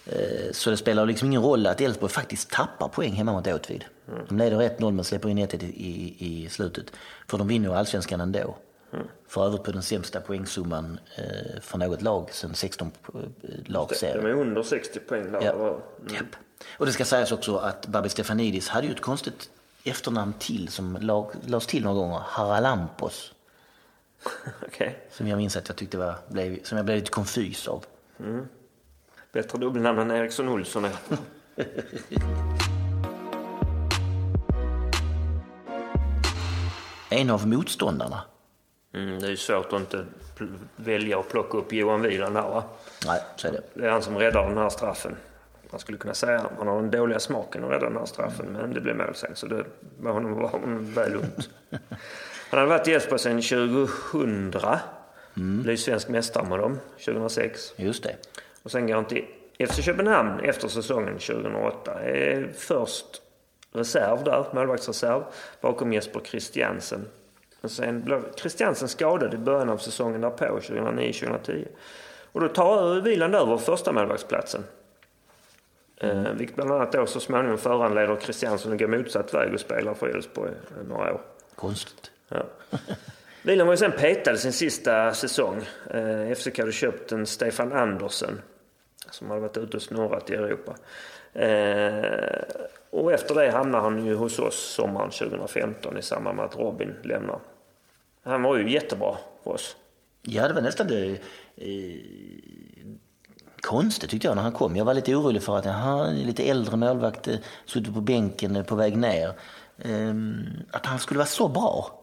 Eh, 0.06 0.52
Så 0.52 0.70
det 0.70 0.76
spelar 0.76 1.06
liksom 1.06 1.28
ingen 1.28 1.42
roll 1.42 1.66
att 1.66 1.80
Elfsborg 1.80 2.12
faktiskt 2.12 2.50
tappar 2.50 2.88
poäng 2.88 3.12
hemma 3.12 3.32
mot 3.32 3.46
Åtvid. 3.46 3.84
De 4.28 4.38
leder 4.38 4.56
1-0 4.56 4.90
men 4.92 5.04
släpper 5.04 5.28
in 5.28 5.38
1 5.38 5.54
i, 5.54 5.66
i, 5.66 6.16
i 6.44 6.48
slutet. 6.48 6.84
För 7.28 7.38
de 7.38 7.48
vinner 7.48 7.68
ju 7.68 7.74
allsvenskan 7.74 8.20
ändå. 8.20 8.56
För 9.28 9.46
övrigt 9.46 9.62
på 9.62 9.72
den 9.72 9.82
sämsta 9.82 10.20
poängsumman 10.20 10.98
eh, 11.16 11.60
för 11.60 11.78
något 11.78 12.02
lag 12.02 12.28
sen 12.32 12.54
16 12.54 12.90
lag 13.66 13.88
de 13.88 13.94
serien. 13.94 14.26
är 14.26 14.30
under 14.32 14.62
60 14.62 15.00
poäng 15.00 15.32
där. 15.32 15.40
Ja. 15.44 15.52
Och- 15.52 15.82
Japp. 16.14 16.36
Och 16.78 16.86
det 16.86 16.92
ska 16.92 17.04
sägas 17.04 17.32
också 17.32 17.56
att 17.56 17.86
Babis 17.86 18.12
Stefanidis 18.12 18.68
hade 18.68 18.86
ju 18.86 18.92
ett 18.92 19.00
konstigt 19.00 19.50
efternamn 19.84 20.32
till 20.38 20.68
som 20.68 20.96
lag, 21.00 21.30
lades 21.46 21.66
till 21.66 21.82
några 21.84 21.96
gånger. 21.96 22.18
Haralampos. 22.24 23.34
Okej. 24.66 24.98
Som 25.12 25.28
jag 25.28 25.36
minns 25.36 25.56
att 25.56 25.68
jag 25.68 25.76
tyckte 25.76 25.98
var, 25.98 26.14
blev, 26.28 26.62
som 26.62 26.76
jag 26.76 26.84
blev 26.84 26.96
lite 26.98 27.10
konfys 27.10 27.68
av. 27.68 27.84
Bättre 29.32 29.58
dubbelnamn 29.58 29.98
än 29.98 30.10
Eriksson 30.10 30.48
Olsson. 30.48 30.86
En 37.10 37.30
av 37.30 37.48
motståndarna. 37.48 38.20
Mm, 38.94 39.20
det 39.20 39.26
är 39.26 39.30
ju 39.30 39.36
svårt 39.36 39.72
att 39.72 39.80
inte 39.80 40.06
välja 40.76 41.18
och 41.18 41.28
plocka 41.28 41.58
upp 41.58 41.72
Johan 41.72 42.02
Wieland 42.02 42.36
här 42.36 42.48
va? 42.48 42.64
Nej, 43.06 43.20
så 43.36 43.48
är 43.48 43.52
det. 43.52 43.62
Det 43.74 43.86
är 43.86 43.90
han 43.90 44.02
som 44.02 44.18
räddar 44.18 44.48
den 44.48 44.58
här 44.58 44.68
straffen. 44.68 45.16
Man 45.70 45.80
skulle 45.80 45.98
kunna 45.98 46.14
säga 46.14 46.38
att 46.38 46.52
han 46.58 46.68
har 46.68 46.76
den 46.76 46.90
dåliga 46.90 47.18
smaken 47.18 47.64
att 47.64 47.70
rädda 47.70 47.86
den 47.86 47.96
här 47.96 48.06
straffen, 48.06 48.46
men 48.46 48.74
det 48.74 48.80
blev 48.80 48.96
mål 48.96 49.14
sen 49.14 49.36
så 49.36 49.46
det 49.46 49.64
var 49.98 50.12
honom, 50.12 50.34
var 50.34 50.48
honom 50.48 50.92
väl 50.92 51.14
unt. 51.14 51.50
Han 52.50 52.58
hade 52.58 52.66
varit 52.66 52.88
i 52.88 52.92
Elfsborg 52.92 53.18
sedan 53.18 53.42
2000. 53.42 54.52
Blev 55.34 55.76
svensk 55.76 56.08
mästare 56.08 56.48
med 56.48 56.58
dem 56.58 56.78
2006. 57.04 57.72
Just 57.76 58.02
det. 58.02 58.16
Och 58.62 58.70
sen 58.70 58.86
går 58.86 58.94
han 58.94 59.04
till 59.04 59.24
FC 59.68 59.84
Köpenhamn 59.84 60.40
efter 60.40 60.68
säsongen 60.68 61.18
2008. 61.18 62.00
Är 62.00 62.52
först 62.56 63.22
reserv 63.72 64.24
där, 64.24 64.46
målvaktsreserv, 64.54 65.22
bakom 65.60 65.92
Jesper 65.92 66.20
Christiansen. 66.20 67.06
Och 67.60 67.70
sen 67.70 68.02
blev 68.02 68.34
Christiansen 68.36 68.88
skadad 68.88 69.34
i 69.34 69.38
början 69.38 69.70
av 69.70 69.78
säsongen 69.78 70.20
därpå, 70.20 70.44
2009-2010. 70.44 71.68
Och 72.32 72.40
då 72.40 72.48
tar 72.48 73.00
Wieland 73.00 73.34
över 73.34 73.56
första 73.56 73.92
målvaktsplatsen. 73.92 74.64
Eh, 75.96 76.32
vilket 76.32 76.56
bland 76.56 76.72
annat 76.72 76.92
då 76.92 77.06
så 77.06 77.20
småningom 77.20 77.58
föranleder 77.58 78.16
Christiansen 78.20 78.72
att 78.72 78.78
gå 78.78 78.88
motsatt 78.88 79.34
väg 79.34 79.54
och 79.54 79.60
spela 79.60 79.94
för 79.94 80.06
Elfsborg 80.06 80.50
eh, 80.50 80.86
några 80.88 81.14
år. 81.14 81.20
Konstigt. 81.54 82.10
Ja. 82.28 82.42
Wieland 83.42 83.66
var 83.66 83.72
ju 83.72 83.78
sen 83.78 83.92
petad 83.92 84.36
sin 84.36 84.52
sista 84.52 85.14
säsong. 85.14 85.66
Eh, 85.90 86.34
FCK 86.34 86.58
hade 86.58 86.72
köpt 86.72 87.12
en 87.12 87.26
Stefan 87.26 87.72
Andersen 87.72 88.40
som 89.10 89.30
hade 89.30 89.40
varit 89.40 89.56
ute 89.56 89.76
och 89.76 89.82
snurrat 89.82 90.30
i 90.30 90.34
Europa. 90.34 90.76
Eh, 91.32 92.42
och 92.90 93.12
efter 93.12 93.34
det 93.34 93.50
hamnade 93.50 93.84
han 93.84 94.06
ju 94.06 94.14
hos 94.14 94.38
oss 94.38 94.74
sommaren 94.74 95.10
2015 95.10 95.98
i 95.98 96.02
samband 96.02 96.36
med 96.36 96.44
att 96.44 96.56
Robin 96.56 96.94
lämnar. 97.02 97.38
Han 98.24 98.42
var 98.42 98.56
ju 98.56 98.70
jättebra 98.70 99.16
för 99.44 99.50
oss. 99.50 99.76
Ja, 100.22 100.48
det 100.48 100.54
var 100.54 100.62
nästan 100.62 100.86
det, 100.86 101.20
eh, 101.56 102.00
konstigt 103.60 104.10
tyckte 104.10 104.26
jag 104.26 104.36
när 104.36 104.42
han 104.42 104.52
kom. 104.52 104.76
Jag 104.76 104.84
var 104.84 104.94
lite 104.94 105.14
orolig 105.14 105.42
för 105.42 105.58
att 105.58 105.64
han 105.64 106.14
lite 106.16 106.42
äldre 106.42 106.76
målvakt, 106.76 107.28
eh, 107.28 107.36
suttit 107.64 107.94
på 107.94 108.00
bänken 108.00 108.56
eh, 108.56 108.64
på 108.64 108.74
väg 108.74 108.96
ner. 108.96 109.32
Eh, 109.78 110.14
att 110.70 110.86
han 110.86 110.98
skulle 110.98 111.18
vara 111.18 111.26
så 111.26 111.48
bra, 111.48 112.00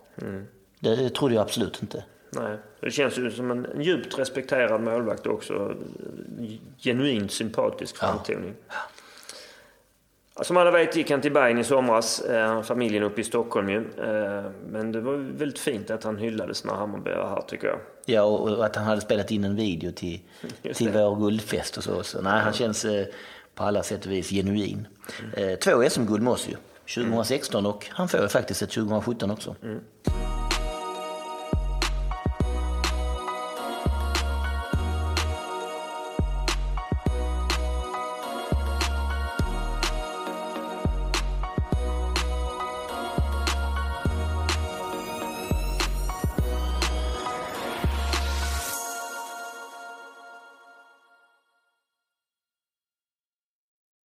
det 0.80 1.10
trodde 1.10 1.35
jag 1.35 1.41
absolut 1.41 1.81
inte. 1.81 2.03
Nej, 2.30 2.57
det 2.81 2.91
känns 2.91 3.18
ju 3.18 3.31
som 3.31 3.52
en 3.52 3.81
djupt 3.81 4.19
respekterad 4.19 4.81
målvakt 4.81 5.26
och 5.26 5.34
också. 5.34 5.76
Genuint 6.77 7.31
sympatisk 7.31 7.98
framtoning. 7.98 8.53
Som 10.41 10.57
alla 10.57 10.72
vet 10.72 10.95
gick 10.95 11.11
han 11.11 11.22
till 11.22 11.34
Bayern 11.34 11.57
i 11.57 11.64
somras. 11.64 12.22
Eh, 12.22 12.61
familjen 12.61 13.03
uppe 13.03 13.22
i 13.22 13.23
Stockholm 13.23 13.69
ju. 13.69 13.77
Eh, 13.77 14.51
men 14.69 14.91
det 14.91 15.01
var 15.01 15.14
väldigt 15.14 15.59
fint 15.59 15.91
att 15.91 16.03
han 16.03 16.18
hyllades 16.18 16.64
när 16.64 16.73
Hammarby 16.73 17.11
var 17.11 17.30
här 17.30 17.41
tycker 17.41 17.68
jag. 17.68 17.80
Ja, 18.05 18.22
och 18.23 18.65
att 18.65 18.76
han 18.76 18.85
hade 18.85 19.01
spelat 19.01 19.31
in 19.31 19.43
en 19.43 19.55
video 19.55 19.91
till, 19.91 20.19
till 20.76 20.89
vår 20.89 21.15
guldfest 21.15 21.77
och 21.77 21.84
så. 21.84 22.03
så 22.03 22.22
nej, 22.22 22.41
han 22.41 22.53
känns 22.53 22.85
eh, 22.85 23.05
på 23.55 23.64
alla 23.64 23.84
sätt 23.84 24.05
och 24.05 24.11
vis 24.11 24.30
genuin. 24.30 24.88
Eh, 25.34 25.55
två 25.55 25.89
SM-guld 25.89 26.23
med 26.23 26.34
oss 26.34 26.47
ju. 26.49 26.55
2016 27.03 27.65
och 27.65 27.88
han 27.89 28.07
får 28.07 28.19
ju 28.19 28.27
faktiskt 28.27 28.61
ett 28.61 28.72
2017 28.72 29.31
också. 29.31 29.55
Mm. 29.64 29.80